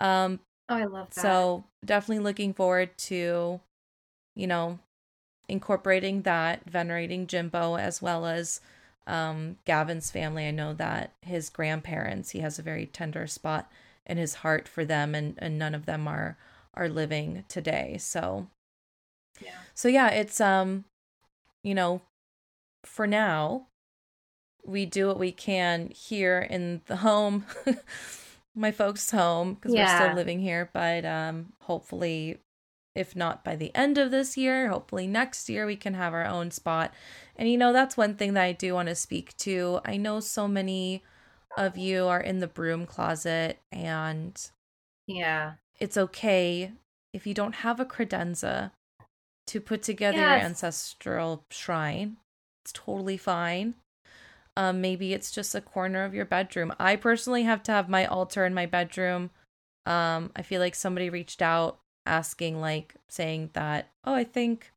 Um, 0.00 0.38
oh, 0.68 0.74
I 0.74 0.84
love 0.84 1.10
that. 1.14 1.20
So 1.20 1.64
definitely 1.84 2.24
looking 2.24 2.54
forward 2.54 2.96
to, 2.98 3.60
you 4.34 4.46
know, 4.46 4.78
incorporating 5.48 6.22
that, 6.22 6.68
venerating 6.68 7.26
Jimbo 7.26 7.76
as 7.76 8.00
well 8.00 8.26
as 8.26 8.60
um, 9.06 9.56
Gavin's 9.64 10.10
family. 10.10 10.46
I 10.46 10.50
know 10.50 10.72
that 10.74 11.12
his 11.22 11.50
grandparents, 11.50 12.30
he 12.30 12.40
has 12.40 12.58
a 12.58 12.62
very 12.62 12.86
tender 12.86 13.26
spot 13.26 13.70
in 14.06 14.16
his 14.16 14.34
heart 14.36 14.68
for 14.68 14.84
them, 14.84 15.14
and, 15.14 15.34
and 15.38 15.58
none 15.58 15.74
of 15.74 15.86
them 15.86 16.06
are 16.08 16.36
are 16.76 16.88
living 16.88 17.44
today. 17.48 17.96
So, 18.00 18.48
yeah. 19.40 19.52
So 19.74 19.88
yeah, 19.88 20.08
it's 20.08 20.40
um, 20.40 20.84
you 21.62 21.74
know, 21.74 22.02
for 22.84 23.06
now, 23.06 23.66
we 24.64 24.86
do 24.86 25.06
what 25.06 25.18
we 25.18 25.32
can 25.32 25.90
here 25.90 26.40
in 26.40 26.82
the 26.86 26.96
home, 26.96 27.44
my 28.54 28.70
folks' 28.70 29.10
home, 29.10 29.54
because 29.54 29.74
yeah. 29.74 29.98
we're 29.98 30.06
still 30.06 30.16
living 30.16 30.40
here. 30.40 30.70
But 30.72 31.04
um, 31.04 31.52
hopefully, 31.60 32.38
if 32.94 33.16
not 33.16 33.44
by 33.44 33.56
the 33.56 33.74
end 33.74 33.98
of 33.98 34.10
this 34.10 34.36
year, 34.36 34.68
hopefully 34.68 35.06
next 35.06 35.48
year 35.48 35.66
we 35.66 35.76
can 35.76 35.94
have 35.94 36.12
our 36.12 36.26
own 36.26 36.50
spot. 36.50 36.94
And 37.36 37.50
you 37.50 37.58
know, 37.58 37.72
that's 37.72 37.96
one 37.96 38.14
thing 38.14 38.34
that 38.34 38.44
I 38.44 38.52
do 38.52 38.74
want 38.74 38.88
to 38.88 38.94
speak 38.94 39.36
to. 39.38 39.80
I 39.84 39.96
know 39.96 40.20
so 40.20 40.46
many 40.46 41.02
of 41.56 41.76
you 41.76 42.06
are 42.06 42.20
in 42.20 42.40
the 42.40 42.46
broom 42.46 42.86
closet 42.86 43.60
and 43.70 44.50
yeah. 45.06 45.54
It's 45.80 45.96
okay 45.96 46.72
if 47.12 47.26
you 47.26 47.34
don't 47.34 47.56
have 47.56 47.80
a 47.80 47.84
credenza 47.84 48.70
to 49.48 49.60
put 49.60 49.82
together 49.82 50.18
yes. 50.18 50.38
your 50.38 50.46
ancestral 50.46 51.44
shrine. 51.50 52.16
It's 52.64 52.72
totally 52.72 53.16
fine. 53.16 53.74
Um, 54.56 54.80
maybe 54.80 55.12
it's 55.12 55.32
just 55.32 55.54
a 55.54 55.60
corner 55.60 56.04
of 56.04 56.14
your 56.14 56.24
bedroom. 56.24 56.72
I 56.78 56.96
personally 56.96 57.42
have 57.42 57.62
to 57.64 57.72
have 57.72 57.88
my 57.88 58.06
altar 58.06 58.44
in 58.44 58.54
my 58.54 58.66
bedroom. 58.66 59.30
Um, 59.84 60.30
I 60.36 60.42
feel 60.42 60.60
like 60.60 60.74
somebody 60.74 61.10
reached 61.10 61.42
out 61.42 61.80
asking, 62.06 62.60
like, 62.60 62.94
saying 63.08 63.50
that, 63.54 63.90
oh, 64.04 64.14
I 64.14 64.24
think, 64.24 64.72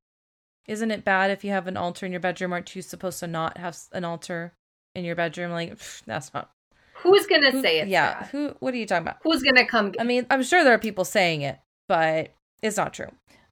isn't 0.68 0.92
it 0.92 1.06
bad 1.06 1.30
if 1.32 1.44
you 1.44 1.52
have 1.52 1.68
an 1.68 1.78
altar 1.78 2.06
in 2.06 2.12
your 2.12 2.22
bedroom? 2.22 2.54
Aren't 2.54 2.76
you 2.76 2.82
supposed 2.82 3.20
to 3.20 3.28
not 3.28 3.58
have 3.58 3.78
an 3.92 4.04
altar 4.04 4.54
in 4.96 5.06
your 5.06 5.16
bedroom? 5.16 5.52
Like, 5.52 5.78
that's 6.06 6.34
not. 6.34 6.50
Who's 6.96 7.28
gonna 7.28 7.52
who, 7.52 7.62
say 7.62 7.80
it? 7.80 7.88
Yeah. 7.88 8.22
Bad? 8.22 8.30
Who? 8.30 8.56
What 8.60 8.74
are 8.74 8.78
you 8.78 8.88
talking 8.88 9.04
about? 9.04 9.18
Who's 9.24 9.44
gonna 9.44 9.68
come? 9.68 9.94
I 10.00 10.04
mean, 10.04 10.26
I'm 10.32 10.42
sure 10.42 10.64
there 10.64 10.74
are 10.74 10.80
people 10.80 11.06
saying 11.06 11.42
it, 11.42 11.60
but 11.88 12.34
it's 12.64 12.78
not 12.78 12.94
true. 12.94 13.12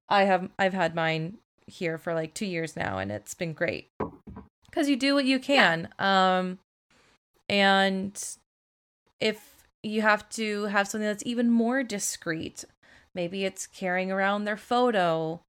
I 0.10 0.23
have 0.23 0.49
I've 0.57 0.73
had 0.73 0.95
mine 0.95 1.38
here 1.68 1.99
for 1.99 2.15
like 2.15 2.34
two 2.34 2.47
years 2.47 2.76
now, 2.76 2.97
and 2.97 3.11
it's 3.11 3.35
been 3.35 3.53
great 3.53 3.91
because 4.76 4.89
you 4.89 4.97
do 4.97 5.14
what 5.14 5.23
you 5.23 5.39
can. 5.39 5.88
Yeah. 5.97 6.38
Um, 6.39 6.60
and 7.47 8.22
if 9.22 9.68
you 9.81 10.02
have 10.02 10.27
to 10.31 10.65
have 10.65 10.88
something 10.88 11.07
that's 11.07 11.23
even 11.26 11.49
more 11.49 11.81
discreet, 11.81 12.65
maybe 13.14 13.45
it's 13.45 13.68
carrying 13.68 14.11
around 14.11 14.43
their 14.43 14.57
photo, 14.57 15.39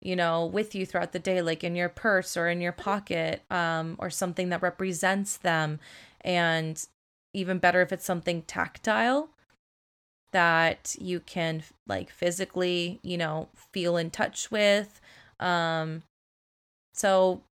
you 0.00 0.14
know, 0.14 0.46
with 0.46 0.74
you 0.76 0.86
throughout 0.86 1.10
the 1.10 1.18
day, 1.18 1.42
like 1.42 1.64
in 1.64 1.74
your 1.74 1.88
purse 1.88 2.36
or 2.36 2.48
in 2.48 2.60
your 2.60 2.72
pocket, 2.72 3.42
um, 3.50 3.96
or 3.98 4.08
something 4.08 4.50
that 4.50 4.62
represents 4.62 5.36
them. 5.36 5.80
And 6.20 6.86
even 7.34 7.58
better 7.58 7.82
if 7.82 7.92
it's 7.92 8.04
something 8.04 8.42
tactile 8.42 9.30
that 10.30 10.94
you 11.00 11.18
can 11.18 11.64
like 11.88 12.10
physically, 12.10 13.00
you 13.02 13.18
know, 13.18 13.48
feel 13.72 13.96
in 13.96 14.10
touch 14.10 14.50
with. 14.50 15.00
Um, 15.40 16.02
so 16.94 17.42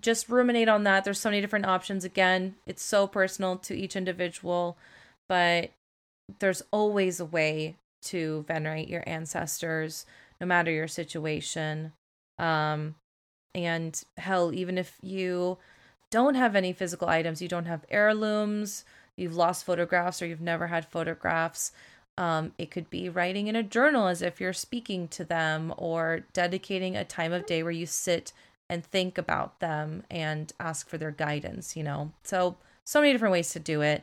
just 0.00 0.28
ruminate 0.28 0.68
on 0.68 0.84
that. 0.84 1.04
There's 1.04 1.20
so 1.20 1.30
many 1.30 1.40
different 1.40 1.66
options. 1.66 2.04
Again, 2.04 2.54
it's 2.66 2.82
so 2.82 3.06
personal 3.06 3.56
to 3.58 3.74
each 3.74 3.96
individual, 3.96 4.76
but 5.28 5.70
there's 6.38 6.62
always 6.70 7.20
a 7.20 7.24
way 7.24 7.76
to 8.02 8.44
venerate 8.48 8.88
your 8.88 9.04
ancestors, 9.06 10.06
no 10.40 10.46
matter 10.46 10.70
your 10.70 10.88
situation. 10.88 11.92
Um, 12.38 12.96
and 13.54 14.02
hell, 14.16 14.52
even 14.54 14.78
if 14.78 14.96
you 15.02 15.58
don't 16.10 16.34
have 16.34 16.56
any 16.56 16.72
physical 16.72 17.08
items, 17.08 17.42
you 17.42 17.48
don't 17.48 17.66
have 17.66 17.84
heirlooms, 17.90 18.84
you've 19.16 19.36
lost 19.36 19.64
photographs, 19.64 20.22
or 20.22 20.26
you've 20.26 20.40
never 20.40 20.68
had 20.68 20.86
photographs. 20.86 21.72
Um, 22.18 22.52
it 22.58 22.70
could 22.70 22.90
be 22.90 23.08
writing 23.08 23.46
in 23.46 23.56
a 23.56 23.62
journal 23.62 24.06
as 24.06 24.20
if 24.22 24.40
you're 24.40 24.52
speaking 24.52 25.06
to 25.08 25.24
them, 25.24 25.72
or 25.76 26.24
dedicating 26.32 26.96
a 26.96 27.04
time 27.04 27.32
of 27.32 27.46
day 27.46 27.62
where 27.62 27.72
you 27.72 27.86
sit 27.86 28.32
and 28.72 28.82
think 28.86 29.18
about 29.18 29.60
them 29.60 30.02
and 30.10 30.50
ask 30.58 30.88
for 30.88 30.96
their 30.96 31.10
guidance, 31.10 31.76
you 31.76 31.82
know. 31.82 32.10
So, 32.24 32.56
so 32.86 33.02
many 33.02 33.12
different 33.12 33.32
ways 33.32 33.50
to 33.50 33.60
do 33.60 33.82
it. 33.82 34.02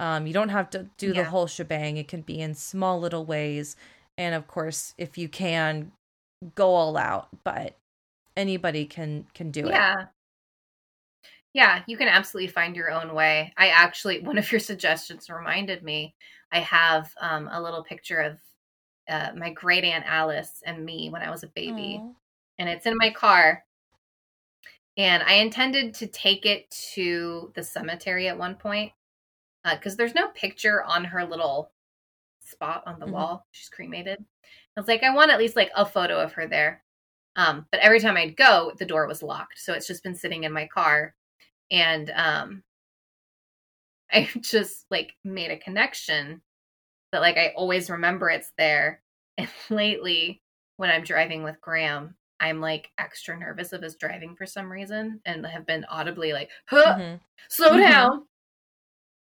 Um, 0.00 0.26
you 0.26 0.32
don't 0.32 0.48
have 0.48 0.68
to 0.70 0.88
do 0.98 1.08
yeah. 1.08 1.22
the 1.22 1.24
whole 1.24 1.46
shebang. 1.46 1.98
It 1.98 2.08
can 2.08 2.22
be 2.22 2.40
in 2.40 2.54
small 2.54 2.98
little 2.98 3.24
ways. 3.24 3.76
And 4.16 4.34
of 4.34 4.48
course, 4.48 4.92
if 4.98 5.18
you 5.18 5.28
can, 5.28 5.92
go 6.56 6.74
all 6.74 6.96
out, 6.96 7.28
but 7.44 7.76
anybody 8.36 8.86
can 8.86 9.24
can 9.34 9.52
do 9.52 9.60
yeah. 9.60 9.66
it. 9.66 9.70
Yeah. 9.70 10.06
Yeah, 11.54 11.82
you 11.86 11.96
can 11.96 12.08
absolutely 12.08 12.48
find 12.48 12.76
your 12.76 12.90
own 12.90 13.14
way. 13.14 13.52
I 13.56 13.68
actually, 13.68 14.20
one 14.22 14.36
of 14.36 14.50
your 14.50 14.60
suggestions 14.60 15.30
reminded 15.30 15.84
me. 15.84 16.14
I 16.50 16.58
have 16.60 17.12
um, 17.20 17.48
a 17.52 17.62
little 17.62 17.84
picture 17.84 18.20
of 18.20 18.38
uh, 19.08 19.30
my 19.36 19.50
great 19.50 19.84
aunt 19.84 20.04
Alice 20.06 20.60
and 20.66 20.84
me 20.84 21.08
when 21.08 21.22
I 21.22 21.30
was 21.30 21.44
a 21.44 21.48
baby, 21.48 22.00
Aww. 22.02 22.14
and 22.58 22.68
it's 22.68 22.86
in 22.86 22.96
my 22.96 23.10
car. 23.10 23.64
And 24.98 25.22
I 25.22 25.34
intended 25.34 25.94
to 25.94 26.08
take 26.08 26.44
it 26.44 26.68
to 26.94 27.52
the 27.54 27.62
cemetery 27.62 28.26
at 28.26 28.36
one 28.36 28.56
point 28.56 28.92
because 29.64 29.94
uh, 29.94 29.96
there's 29.96 30.14
no 30.14 30.28
picture 30.28 30.82
on 30.82 31.04
her 31.04 31.24
little 31.24 31.70
spot 32.40 32.82
on 32.84 32.98
the 32.98 33.06
mm-hmm. 33.06 33.14
wall. 33.14 33.46
She's 33.52 33.68
cremated. 33.68 34.18
I 34.76 34.80
was 34.80 34.88
like, 34.88 35.04
I 35.04 35.14
want 35.14 35.30
at 35.30 35.38
least 35.38 35.56
like 35.56 35.70
a 35.76 35.86
photo 35.86 36.20
of 36.20 36.32
her 36.32 36.48
there. 36.48 36.82
Um, 37.36 37.66
but 37.70 37.80
every 37.80 38.00
time 38.00 38.16
I'd 38.16 38.36
go, 38.36 38.72
the 38.78 38.84
door 38.84 39.06
was 39.06 39.22
locked. 39.22 39.60
So 39.60 39.72
it's 39.72 39.86
just 39.86 40.02
been 40.02 40.16
sitting 40.16 40.42
in 40.42 40.52
my 40.52 40.66
car. 40.66 41.14
And 41.70 42.10
um, 42.16 42.62
I 44.12 44.28
just 44.40 44.86
like 44.90 45.14
made 45.22 45.52
a 45.52 45.58
connection 45.58 46.40
that 47.12 47.20
like 47.20 47.36
I 47.36 47.52
always 47.56 47.88
remember 47.88 48.30
it's 48.30 48.52
there. 48.58 49.00
And 49.36 49.48
lately, 49.70 50.42
when 50.76 50.90
I'm 50.90 51.04
driving 51.04 51.44
with 51.44 51.60
Graham, 51.60 52.14
I'm 52.40 52.60
like 52.60 52.90
extra 52.98 53.38
nervous 53.38 53.72
of 53.72 53.82
his 53.82 53.96
driving 53.96 54.36
for 54.36 54.46
some 54.46 54.70
reason 54.70 55.20
and 55.24 55.44
have 55.46 55.66
been 55.66 55.84
audibly 55.90 56.32
like, 56.32 56.50
huh, 56.66 56.96
mm-hmm. 56.98 57.16
slow 57.48 57.70
mm-hmm. 57.70 57.80
down. 57.80 58.24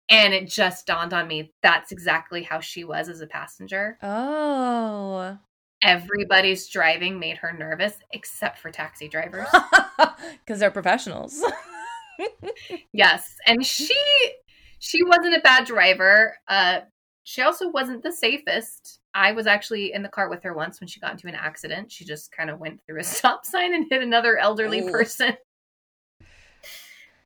And 0.09 0.33
it 0.33 0.49
just 0.49 0.87
dawned 0.87 1.13
on 1.13 1.27
me 1.27 1.53
that's 1.61 1.91
exactly 1.91 2.43
how 2.43 2.59
she 2.59 2.83
was 2.83 3.09
as 3.09 3.21
a 3.21 3.27
passenger. 3.27 3.97
Oh. 4.01 5.37
Everybody's 5.83 6.67
driving 6.67 7.19
made 7.19 7.37
her 7.37 7.53
nervous 7.53 7.93
except 8.11 8.59
for 8.59 8.71
taxi 8.71 9.07
drivers. 9.07 9.47
Because 10.45 10.59
they're 10.59 10.71
professionals. 10.71 11.41
yes. 12.93 13.35
And 13.47 13.65
she 13.65 13.97
she 14.79 15.01
wasn't 15.03 15.35
a 15.35 15.41
bad 15.41 15.65
driver. 15.65 16.35
Uh 16.47 16.81
she 17.23 17.41
also 17.41 17.69
wasn't 17.69 18.03
the 18.03 18.11
safest. 18.11 18.99
I 19.19 19.33
was 19.33 19.47
actually 19.47 19.93
in 19.93 20.01
the 20.01 20.09
car 20.09 20.29
with 20.29 20.43
her 20.43 20.53
once 20.53 20.79
when 20.79 20.87
she 20.87 20.99
got 20.99 21.11
into 21.11 21.27
an 21.27 21.35
accident. 21.35 21.91
She 21.91 22.05
just 22.05 22.31
kind 22.31 22.49
of 22.49 22.59
went 22.59 22.79
through 22.85 23.01
a 23.01 23.03
stop 23.15 23.45
sign 23.45 23.73
and 23.73 23.85
hit 23.89 24.01
another 24.01 24.37
elderly 24.37 24.79
Ooh. 24.79 24.91
person. 24.91 25.33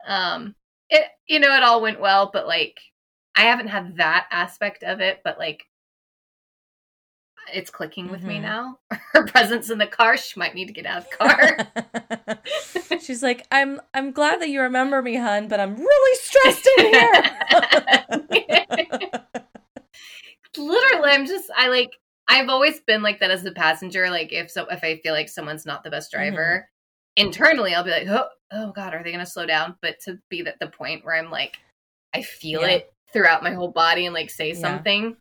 Um 0.07 0.55
it 0.93 1.05
you 1.27 1.39
know 1.39 1.55
it 1.55 1.63
all 1.63 1.81
went 1.81 1.99
well 1.99 2.29
but 2.31 2.47
like 2.47 2.79
i 3.35 3.41
haven't 3.41 3.67
had 3.67 3.97
that 3.97 4.27
aspect 4.31 4.83
of 4.83 5.01
it 5.01 5.19
but 5.23 5.37
like 5.37 5.63
it's 7.53 7.69
clicking 7.69 8.09
with 8.09 8.21
mm-hmm. 8.21 8.29
me 8.29 8.39
now 8.39 8.77
her 9.11 9.25
presence 9.25 9.69
in 9.69 9.77
the 9.77 9.87
car 9.87 10.15
she 10.15 10.39
might 10.39 10.55
need 10.55 10.67
to 10.67 10.73
get 10.73 10.85
out 10.85 10.99
of 10.99 11.09
the 11.09 11.17
car 11.17 12.99
she's 13.01 13.23
like 13.23 13.45
i'm 13.51 13.81
i'm 13.93 14.11
glad 14.11 14.39
that 14.39 14.49
you 14.49 14.61
remember 14.61 15.01
me 15.01 15.15
hun 15.15 15.47
but 15.47 15.59
i'm 15.59 15.75
really 15.75 16.19
stressed 16.19 16.69
in 16.77 16.93
here 16.93 17.23
literally 20.57 21.11
i'm 21.11 21.25
just 21.25 21.49
i 21.57 21.67
like 21.67 21.91
i've 22.27 22.49
always 22.49 22.79
been 22.81 23.01
like 23.01 23.19
that 23.19 23.31
as 23.31 23.45
a 23.45 23.51
passenger 23.51 24.09
like 24.09 24.31
if 24.31 24.49
so 24.49 24.65
if 24.69 24.83
i 24.83 24.97
feel 24.97 25.13
like 25.13 25.29
someone's 25.29 25.65
not 25.65 25.83
the 25.83 25.89
best 25.89 26.11
mm-hmm. 26.11 26.33
driver 26.33 26.67
mm-hmm. 27.17 27.27
internally 27.27 27.73
i'll 27.73 27.83
be 27.83 27.91
like 27.91 28.07
oh 28.07 28.27
oh 28.53 28.71
god, 28.71 28.93
are 28.93 29.03
they 29.03 29.11
going 29.11 29.23
to 29.23 29.29
slow 29.29 29.45
down? 29.45 29.75
But 29.81 29.99
to 30.01 30.19
be 30.29 30.45
at 30.45 30.59
the 30.59 30.67
point 30.67 31.03
where 31.03 31.15
I'm 31.15 31.31
like, 31.31 31.57
I 32.13 32.21
feel 32.21 32.61
yeah. 32.61 32.67
it 32.67 32.93
throughout 33.11 33.43
my 33.43 33.51
whole 33.51 33.71
body 33.71 34.05
and 34.05 34.13
like 34.13 34.29
say 34.29 34.49
yeah. 34.49 34.59
something. 34.59 35.17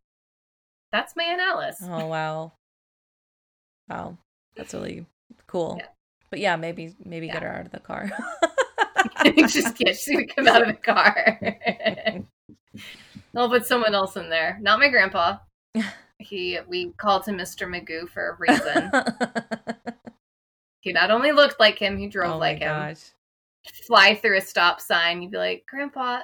That's 0.93 1.17
my 1.17 1.37
Alice. 1.41 1.79
Oh 1.83 2.07
wow, 2.07 2.53
wow, 3.89 4.19
that's 4.55 4.75
really 4.75 5.07
cool. 5.47 5.77
Yeah. 5.79 5.87
But 6.31 6.41
yeah, 6.41 6.57
maybe 6.57 6.95
maybe 7.05 7.29
get 7.29 7.43
her 7.43 7.49
out 7.49 7.67
of 7.67 7.73
the 7.73 7.81
car. 7.81 8.11
just 9.25 9.81
yeah, 9.81 9.93
she's 9.93 10.15
gonna 10.15 10.27
come 10.27 10.49
out 10.49 10.63
of 10.63 10.69
the 10.69 10.75
car. 10.75 11.39
I'll 13.37 13.49
put 13.49 13.67
someone 13.67 13.95
else 13.95 14.17
in 14.17 14.31
there. 14.31 14.59
Not 14.61 14.81
my 14.81 14.89
grandpa. 14.89 15.39
He 16.19 16.57
we 16.69 16.93
called 16.93 17.27
him 17.27 17.37
Mr. 17.37 17.67
Magoo 17.67 18.09
for 18.09 18.29
a 18.29 18.37
reason. 18.39 18.93
he 20.81 20.93
not 20.93 21.11
only 21.11 21.33
looked 21.33 21.59
like 21.59 21.81
him, 21.81 21.99
he 21.99 22.07
drove 22.07 22.35
oh 22.35 22.39
like 22.39 22.61
him. 22.61 22.69
Gosh 22.69 23.11
fly 23.87 24.15
through 24.15 24.39
a 24.39 24.41
stop 24.41 24.81
sign, 24.81 25.23
you'd 25.23 25.31
be 25.31 25.39
like, 25.39 25.65
Grandpa, 25.67 26.21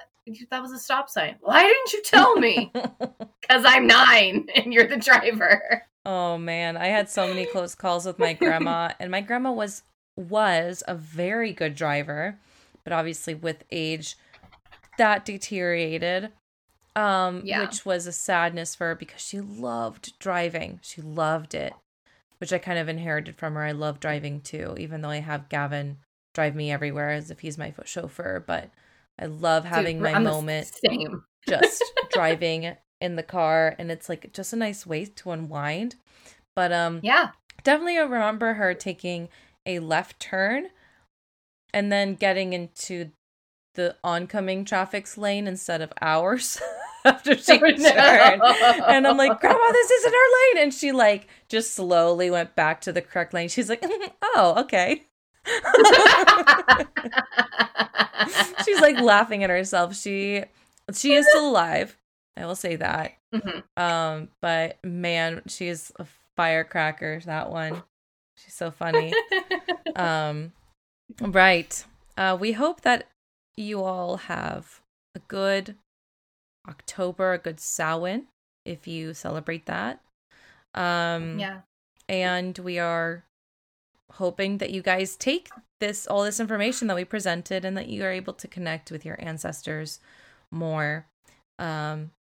that 0.51 0.63
was 0.63 0.73
a 0.73 0.79
stop 0.79 1.09
sign. 1.09 1.37
Why 1.41 1.63
didn't 1.63 1.93
you 1.93 2.03
tell 2.03 2.37
me? 2.37 2.73
Because 3.41 3.65
I'm 3.65 3.87
nine 3.87 4.47
and 4.55 4.75
you're 4.75 4.87
the 4.87 4.99
driver. 4.99 5.83
Oh 6.05 6.37
man, 6.37 6.77
I 6.77 6.89
had 6.89 7.09
so 7.09 7.27
many 7.27 7.47
close 7.47 7.75
calls 7.75 8.05
with 8.05 8.19
my 8.19 8.35
grandma, 8.35 8.93
and 9.01 9.11
my 9.11 9.23
grandma 9.23 9.53
was 9.53 9.85
was 10.17 10.83
a 10.87 10.95
very 10.95 11.55
good 11.55 11.75
driver, 11.75 12.39
but 12.85 12.93
obviously 12.93 13.33
with 13.33 13.65
age, 13.71 14.19
that 14.99 15.25
deteriorated. 15.25 16.31
Um, 16.97 17.43
yeah. 17.45 17.61
which 17.61 17.87
was 17.87 18.07
a 18.07 18.13
sadness 18.13 18.75
for 18.75 18.89
her 18.89 18.95
because 18.95 19.21
she 19.21 19.41
loved 19.41 20.19
driving. 20.19 20.81
She 20.83 21.01
loved 21.01 21.55
it, 21.55 21.73
which 22.39 22.53
I 22.53 22.59
kind 22.59 22.79
of 22.79 22.89
inherited 22.89 23.37
from 23.37 23.55
her. 23.55 23.63
I 23.63 23.73
love 23.73 24.01
driving 24.01 24.41
too, 24.41 24.75
even 24.79 25.01
though 25.01 25.11
I 25.11 25.21
have 25.21 25.49
Gavin 25.49 25.99
drive 26.35 26.55
me 26.55 26.73
everywhere 26.73 27.11
as 27.11 27.31
if 27.31 27.41
he's 27.41 27.59
my 27.59 27.71
foot 27.71 27.89
chauffeur. 27.89 28.43
But 28.45 28.71
I 29.19 29.27
love 29.27 29.65
having 29.65 29.97
Dude, 29.97 30.05
my 30.05 30.15
I'm 30.15 30.25
moment 30.25 30.73
just 31.49 31.85
driving 32.13 32.75
in 33.01 33.17
the 33.17 33.23
car, 33.23 33.77
and 33.79 33.91
it's 33.91 34.09
like 34.09 34.33
just 34.33 34.53
a 34.53 34.57
nice 34.57 34.85
way 34.85 35.05
to 35.05 35.31
unwind. 35.31 35.97
But 36.57 36.73
um, 36.73 37.01
yeah, 37.03 37.31
definitely 37.63 37.99
remember 37.99 38.55
her 38.55 38.75
taking 38.75 39.29
a 39.67 39.79
left 39.79 40.19
turn 40.19 40.69
and 41.73 41.93
then 41.93 42.15
getting 42.15 42.53
into 42.53 43.11
the 43.79 43.95
oncoming 44.03 44.65
traffic's 44.65 45.17
lane 45.17 45.47
instead 45.47 45.81
of 45.81 45.93
ours 46.03 46.61
after 47.05 47.39
she 47.39 47.53
oh, 47.53 47.59
turned. 47.59 47.79
No. 47.79 47.91
And 47.91 49.07
I'm 49.07 49.17
like, 49.17 49.41
Grandma, 49.41 49.73
this 49.73 49.91
isn't 49.91 50.13
our 50.13 50.21
lane. 50.21 50.65
And 50.65 50.75
she 50.75 50.91
like 50.91 51.29
just 51.49 51.75
slowly 51.75 52.29
went 52.29 52.57
back 52.57 52.81
to 52.83 52.93
the 52.93 53.01
correct 53.01 53.33
lane. 53.33 53.49
She's 53.49 53.69
like, 53.69 53.87
oh, 54.21 54.57
okay. 54.59 55.05
She's 58.65 58.81
like 58.81 59.01
laughing 59.01 59.45
at 59.45 59.51
herself. 59.51 59.97
She 59.97 60.43
she 60.93 61.15
is 61.15 61.27
still 61.29 61.49
alive. 61.49 61.97
I 62.37 62.47
will 62.47 62.57
say 62.57 62.75
that. 62.77 63.13
Mm-hmm. 63.33 63.83
Um, 63.83 64.29
but 64.43 64.79
man, 64.85 65.43
she 65.47 65.69
is 65.69 65.93
a 66.01 66.07
firecracker. 66.35 67.21
That 67.25 67.51
one, 67.51 67.85
she's 68.37 68.55
so 68.55 68.73
funny. 68.73 69.15
um, 69.97 70.53
right. 71.21 71.85
Uh, 72.17 72.37
we 72.39 72.53
hope 72.53 72.83
that 72.83 73.09
you 73.59 73.83
all 73.83 74.17
have 74.17 74.81
a 75.15 75.19
good 75.21 75.77
October, 76.69 77.33
a 77.33 77.39
good 77.39 77.61
Samhain, 77.61 78.27
if 78.65 78.87
you 78.87 79.15
celebrate 79.15 79.67
that. 79.67 80.01
Um, 80.75 81.39
yeah. 81.39 81.61
And 82.09 82.57
we 82.59 82.79
are 82.79 83.25
hoping 84.13 84.59
that 84.59 84.71
you 84.71 84.83
guys 84.83 85.17
take 85.17 85.51
this 85.81 86.07
all 86.07 86.25
this 86.25 86.41
information 86.41 86.89
that 86.89 86.97
we 86.97 87.05
presented 87.05 87.65
and 87.65 87.77
that 87.77 87.89
you 87.89 88.05
are 88.05 88.13
able 88.13 88.33
to 88.33 88.49
connect 88.49 88.91
with 88.91 89.05
your 89.05 89.17
ancestors 89.21 90.01
more 90.51 91.07
um 91.59 92.11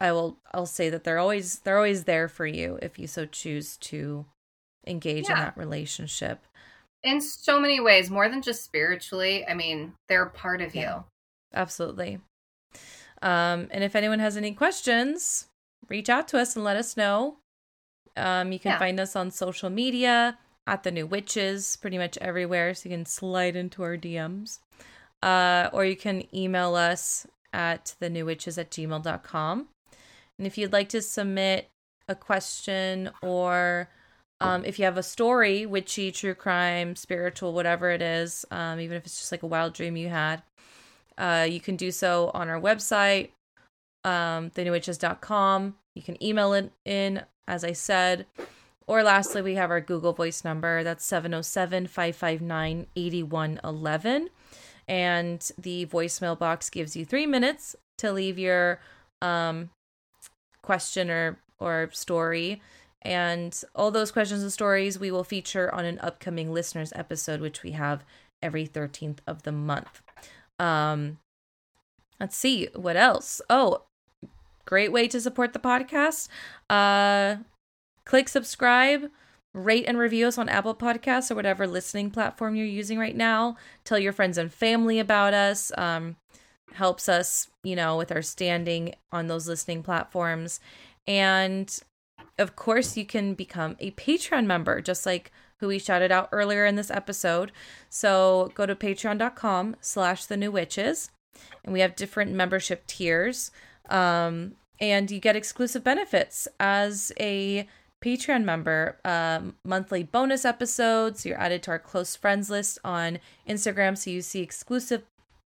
i 0.00 0.10
will 0.10 0.38
i'll 0.52 0.66
say 0.66 0.90
that 0.90 1.04
they're 1.04 1.18
always 1.18 1.60
they're 1.60 1.76
always 1.76 2.04
there 2.04 2.28
for 2.28 2.46
you 2.46 2.78
if 2.82 2.98
you 2.98 3.06
so 3.06 3.24
choose 3.24 3.76
to 3.76 4.26
engage 4.86 5.28
yeah. 5.28 5.32
in 5.32 5.38
that 5.38 5.56
relationship 5.56 6.44
in 7.06 7.20
so 7.20 7.60
many 7.60 7.80
ways 7.80 8.10
more 8.10 8.28
than 8.28 8.42
just 8.42 8.64
spiritually 8.64 9.46
i 9.48 9.54
mean 9.54 9.92
they're 10.08 10.26
part 10.26 10.60
of 10.60 10.74
yeah, 10.74 10.96
you. 10.96 11.04
Absolutely. 11.54 12.18
Um 13.22 13.68
and 13.70 13.82
if 13.82 13.96
anyone 13.96 14.18
has 14.18 14.36
any 14.36 14.52
questions 14.52 15.46
reach 15.88 16.08
out 16.08 16.28
to 16.28 16.38
us 16.38 16.56
and 16.56 16.64
let 16.64 16.76
us 16.76 16.96
know. 16.96 17.38
Um 18.16 18.52
you 18.52 18.58
can 18.58 18.72
yeah. 18.72 18.78
find 18.78 19.00
us 19.00 19.16
on 19.16 19.30
social 19.30 19.70
media 19.70 20.38
at 20.66 20.82
the 20.82 20.90
new 20.90 21.06
witches 21.06 21.76
pretty 21.76 21.96
much 21.96 22.18
everywhere 22.18 22.74
so 22.74 22.88
you 22.88 22.94
can 22.94 23.06
slide 23.06 23.56
into 23.56 23.82
our 23.82 23.96
dms 23.96 24.58
uh, 25.22 25.70
or 25.72 25.84
you 25.84 25.96
can 25.96 26.22
email 26.34 26.74
us 26.74 27.26
at 27.52 27.94
the 28.00 28.10
new 28.10 28.26
witches 28.26 28.58
at 28.58 28.70
gmail.com 28.70 29.68
and 30.38 30.46
if 30.46 30.58
you'd 30.58 30.72
like 30.72 30.88
to 30.88 31.00
submit 31.00 31.68
a 32.08 32.14
question 32.14 33.10
or 33.22 33.88
um, 34.40 34.64
if 34.64 34.78
you 34.78 34.84
have 34.84 34.98
a 34.98 35.02
story 35.02 35.66
witchy 35.66 36.12
true 36.12 36.34
crime 36.34 36.96
spiritual 36.96 37.52
whatever 37.52 37.90
it 37.90 38.02
is 38.02 38.44
um, 38.50 38.80
even 38.80 38.96
if 38.96 39.04
it's 39.06 39.18
just 39.18 39.32
like 39.32 39.42
a 39.42 39.46
wild 39.46 39.72
dream 39.72 39.96
you 39.96 40.08
had 40.08 40.42
uh, 41.18 41.46
you 41.48 41.60
can 41.60 41.76
do 41.76 41.90
so 41.90 42.30
on 42.34 42.48
our 42.48 42.60
website 42.60 43.30
um, 44.04 44.50
thenewwitches.com 44.50 45.74
you 45.94 46.02
can 46.02 46.22
email 46.22 46.52
it 46.52 46.70
in 46.84 47.22
as 47.48 47.64
i 47.64 47.72
said 47.72 48.26
or 48.86 49.02
lastly, 49.02 49.42
we 49.42 49.56
have 49.56 49.70
our 49.70 49.80
Google 49.80 50.12
Voice 50.12 50.44
number. 50.44 50.84
That's 50.84 51.04
707 51.04 51.88
559 51.88 52.86
8111. 52.94 54.28
And 54.88 55.50
the 55.58 55.86
voicemail 55.86 56.38
box 56.38 56.70
gives 56.70 56.94
you 56.94 57.04
three 57.04 57.26
minutes 57.26 57.74
to 57.98 58.12
leave 58.12 58.38
your 58.38 58.80
um, 59.20 59.70
question 60.62 61.10
or, 61.10 61.40
or 61.58 61.90
story. 61.92 62.62
And 63.02 63.58
all 63.74 63.90
those 63.90 64.10
questions 64.10 64.42
and 64.42 64.52
stories 64.52 64.98
we 64.98 65.10
will 65.10 65.24
feature 65.24 65.72
on 65.74 65.84
an 65.84 65.98
upcoming 66.00 66.52
listeners 66.52 66.92
episode, 66.96 67.40
which 67.40 67.62
we 67.62 67.72
have 67.72 68.04
every 68.42 68.66
13th 68.66 69.18
of 69.26 69.42
the 69.42 69.52
month. 69.52 70.02
Um, 70.58 71.18
let's 72.18 72.36
see 72.36 72.68
what 72.74 72.96
else. 72.96 73.40
Oh, 73.48 73.82
great 74.64 74.90
way 74.90 75.08
to 75.08 75.20
support 75.20 75.52
the 75.52 75.58
podcast. 75.58 76.28
Uh, 76.68 77.42
click 78.04 78.28
subscribe, 78.28 79.10
rate 79.54 79.84
and 79.86 79.98
review 79.98 80.26
us 80.26 80.38
on 80.38 80.48
Apple 80.48 80.74
Podcasts 80.74 81.30
or 81.30 81.34
whatever 81.34 81.66
listening 81.66 82.10
platform 82.10 82.56
you're 82.56 82.66
using 82.66 82.98
right 82.98 83.16
now. 83.16 83.56
Tell 83.84 83.98
your 83.98 84.12
friends 84.12 84.36
and 84.38 84.52
family 84.52 84.98
about 84.98 85.32
us. 85.34 85.70
Um, 85.78 86.16
helps 86.76 87.08
us, 87.08 87.48
you 87.62 87.74
know, 87.74 87.96
with 87.96 88.12
our 88.12 88.22
standing 88.22 88.94
on 89.10 89.26
those 89.26 89.48
listening 89.48 89.82
platforms. 89.82 90.60
And 91.06 91.78
of 92.38 92.56
course, 92.56 92.96
you 92.96 93.06
can 93.06 93.34
become 93.34 93.76
a 93.78 93.90
Patreon 93.92 94.46
member, 94.46 94.80
just 94.80 95.06
like 95.06 95.32
who 95.60 95.68
we 95.68 95.78
shouted 95.78 96.12
out 96.12 96.28
earlier 96.32 96.66
in 96.66 96.76
this 96.76 96.90
episode. 96.90 97.50
So 97.88 98.50
go 98.54 98.66
to 98.66 98.74
patreon.com 98.74 99.76
slash 99.80 100.26
the 100.26 100.36
new 100.36 100.50
witches. 100.50 101.10
And 101.64 101.72
we 101.72 101.80
have 101.80 101.96
different 101.96 102.32
membership 102.32 102.86
tiers. 102.86 103.50
Um, 103.88 104.52
and 104.80 105.10
you 105.10 105.18
get 105.18 105.36
exclusive 105.36 105.82
benefits 105.82 106.46
as 106.60 107.12
a 107.18 107.66
Patreon 108.04 108.44
member, 108.44 108.98
um, 109.04 109.56
monthly 109.64 110.02
bonus 110.02 110.44
episodes. 110.44 111.24
You're 111.24 111.40
added 111.40 111.62
to 111.64 111.70
our 111.72 111.78
close 111.78 112.14
friends 112.14 112.50
list 112.50 112.78
on 112.84 113.18
Instagram, 113.48 113.96
so 113.96 114.10
you 114.10 114.20
see 114.20 114.42
exclusive 114.42 115.02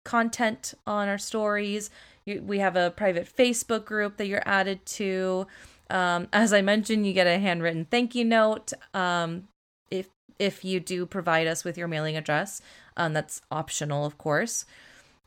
content 0.06 0.74
on 0.88 1.10
our 1.10 1.18
stories. 1.18 1.90
You, 2.26 2.42
we 2.42 2.60
have 2.60 2.78
a 2.78 2.92
private 2.92 3.28
Facebook 3.34 3.84
group 3.84 4.18
that 4.18 4.28
you're 4.28 4.48
added 4.48 4.86
to. 4.86 5.48
Um, 5.90 6.28
as 6.32 6.54
I 6.54 6.62
mentioned, 6.62 7.08
you 7.08 7.14
get 7.14 7.28
a 7.28 7.40
handwritten 7.40 7.86
thank 7.86 8.16
you 8.16 8.26
note 8.26 8.74
um, 8.94 9.48
if 9.90 10.08
if 10.38 10.64
you 10.64 10.80
do 10.80 11.06
provide 11.06 11.48
us 11.48 11.64
with 11.64 11.78
your 11.78 11.88
mailing 11.88 12.16
address. 12.16 12.62
Um, 12.96 13.14
that's 13.14 13.42
optional, 13.52 14.06
of 14.06 14.18
course, 14.18 14.66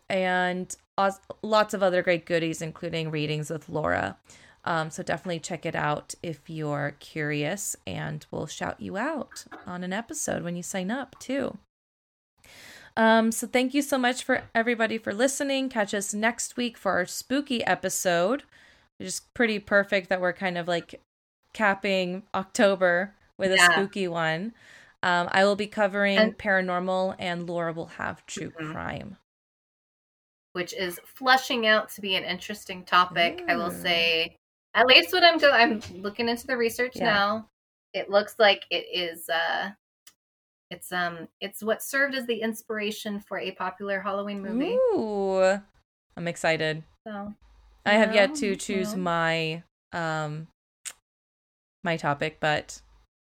and 0.09 0.75
lots 1.43 1.75
of 1.75 1.83
other 1.83 2.03
great 2.03 2.27
goodies, 2.27 2.63
including 2.63 3.11
readings 3.11 3.51
with 3.51 3.69
Laura. 3.69 4.17
Um, 4.65 4.91
so 4.91 5.03
definitely 5.03 5.41
check 5.41 5.67
it 5.67 5.75
out 5.75 6.15
if 6.23 6.49
you're 6.49 6.97
curious, 7.01 7.75
and 7.87 8.25
we'll 8.31 8.47
shout 8.47 8.81
you 8.81 8.97
out 8.97 9.45
on 9.67 9.83
an 9.83 9.93
episode 9.93 10.43
when 10.43 10.55
you 10.55 10.63
sign 10.63 10.91
up 10.91 11.19
too. 11.19 11.59
Um, 12.97 13.33
so 13.33 13.47
thank 13.47 13.75
you 13.75 13.83
so 13.83 13.99
much 13.99 14.23
for 14.23 14.43
everybody 14.55 14.99
for 14.99 15.15
listening. 15.15 15.69
Catch 15.69 15.95
us 15.95 16.13
next 16.13 16.57
week 16.57 16.77
for 16.77 16.93
our 16.93 17.07
spooky 17.07 17.65
episode, 17.65 18.45
is 19.03 19.21
pretty 19.35 19.59
perfect 19.59 20.09
that 20.09 20.21
we're 20.21 20.33
kind 20.33 20.59
of 20.59 20.69
like 20.69 21.01
capping 21.53 22.23
October 22.35 23.15
with 23.39 23.53
yeah. 23.53 23.67
a 23.67 23.73
spooky 23.73 24.09
one. 24.09 24.55
Um, 25.03 25.29
I 25.33 25.45
will 25.45 25.57
be 25.57 25.67
covering 25.67 26.19
and- 26.19 26.39
paranormal, 26.39 27.17
and 27.19 27.49
Laura 27.49 27.73
will 27.73 27.87
have 27.87 28.25
true 28.27 28.51
mm-hmm. 28.51 28.73
crime 28.73 29.17
which 30.53 30.75
is 30.75 31.01
flushing 31.05 31.67
out 31.67 31.89
to 31.91 32.01
be 32.01 32.17
an 32.17 32.25
interesting 32.25 32.85
topic. 32.85 33.43
I 33.49 33.57
will 33.57 33.71
say, 33.71 34.37
at 34.75 34.87
least 34.87 35.13
what 35.13 35.25
I'm 35.25 35.39
doing, 35.39 35.53
I'm 35.55 35.81
looking 36.03 36.29
into 36.29 36.47
the 36.47 36.57
research 36.57 36.93
yeah. 36.97 37.05
now. 37.05 37.49
It 37.95 38.11
looks 38.11 38.37
like 38.39 38.65
it 38.71 38.87
is 38.93 39.29
uh 39.29 39.71
it's 40.71 40.93
um 40.93 41.29
it's 41.41 41.63
what 41.63 41.83
served 41.83 42.15
as 42.15 42.27
the 42.27 42.41
inspiration 42.41 43.21
for 43.21 43.39
a 43.39 43.53
popular 43.53 44.01
Halloween 44.01 44.43
movie. 44.43 44.75
Ooh. 44.95 45.61
I'm 46.17 46.29
excited. 46.29 46.83
So 47.07 47.35
I 47.85 47.95
have 47.95 48.15
yet 48.15 48.35
to 48.37 48.57
choose 48.57 48.95
my 48.97 49.63
um 49.93 50.47
my 51.85 51.97
topic, 51.97 52.39
but 52.41 52.81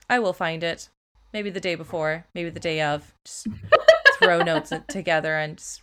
I 0.09 0.19
will 0.19 0.33
find 0.33 0.63
it. 0.63 0.89
Maybe 1.33 1.51
the 1.51 1.61
day 1.61 1.75
before, 1.75 2.27
maybe 2.35 2.51
the 2.51 2.61
day 2.61 2.81
of. 2.81 3.13
Just 3.25 3.49
throw 4.19 4.43
notes 4.43 4.73
together 4.89 5.37
and 5.37 5.59
just 5.59 5.83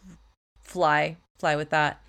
fly 0.61 1.17
fly 1.39 1.55
with 1.55 1.69
that. 1.71 2.01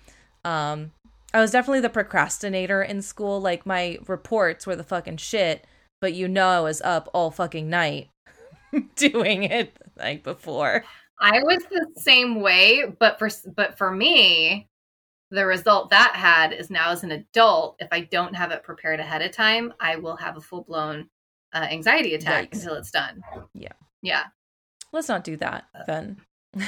Um 0.45 0.91
I 1.33 1.41
was 1.41 1.51
definitely 1.51 1.81
the 1.81 1.89
procrastinator 1.89 2.81
in 2.83 3.01
school. 3.01 3.41
Like 3.41 3.65
my 3.65 3.97
reports 4.07 4.67
were 4.67 4.75
the 4.75 4.83
fucking 4.83 5.17
shit, 5.17 5.65
but 5.99 6.13
you 6.13 6.27
know 6.27 6.47
I 6.47 6.59
was 6.59 6.81
up 6.81 7.09
all 7.13 7.31
fucking 7.31 7.69
night 7.69 8.09
doing 8.95 9.43
it 9.43 9.73
the 9.75 10.03
night 10.03 10.23
before. 10.23 10.85
I 11.19 11.41
was 11.43 11.63
the 11.71 11.87
same 11.97 12.41
way, 12.41 12.83
but 12.99 13.17
for 13.19 13.29
but 13.55 13.77
for 13.77 13.91
me, 13.91 14.67
the 15.33 15.45
result 15.47 15.89
that 15.89 16.13
had 16.15 16.53
is 16.53 16.69
now 16.69 16.91
as 16.91 17.03
an 17.03 17.11
adult, 17.11 17.77
if 17.79 17.87
I 17.91 18.01
don't 18.01 18.35
have 18.35 18.51
it 18.51 18.61
prepared 18.61 18.99
ahead 18.99 19.23
of 19.23 19.31
time, 19.31 19.73
I 19.79 19.95
will 19.95 20.15
have 20.17 20.37
a 20.37 20.41
full 20.41 20.61
blown 20.61 21.09
uh, 21.53 21.67
anxiety 21.71 22.13
attack 22.13 22.51
Yikes. 22.51 22.59
until 22.59 22.75
it's 22.75 22.91
done. 22.91 23.23
Yeah, 23.55 23.73
yeah. 24.03 24.25
Let's 24.91 25.09
not 25.09 25.23
do 25.23 25.35
that 25.37 25.65
uh. 25.73 25.83
then. 25.87 26.17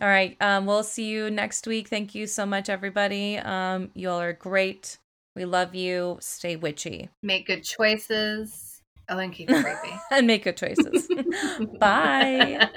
All 0.00 0.08
right. 0.08 0.36
Um, 0.40 0.66
we'll 0.66 0.84
see 0.84 1.06
you 1.06 1.28
next 1.28 1.66
week. 1.66 1.88
Thank 1.88 2.14
you 2.14 2.28
so 2.28 2.46
much, 2.46 2.68
everybody. 2.68 3.38
Um, 3.38 3.90
you 3.94 4.10
all 4.10 4.20
are 4.20 4.32
great. 4.32 4.98
We 5.36 5.44
love 5.44 5.74
you. 5.74 6.18
Stay 6.20 6.56
witchy. 6.56 7.10
Make 7.22 7.46
good 7.46 7.62
choices. 7.62 8.82
Oh, 9.08 9.18
and 9.18 9.32
keep 9.32 9.50
it 9.50 9.62
creepy. 9.62 9.96
and 10.10 10.26
make 10.26 10.44
good 10.44 10.56
choices. 10.56 11.08
Bye. 11.78 12.68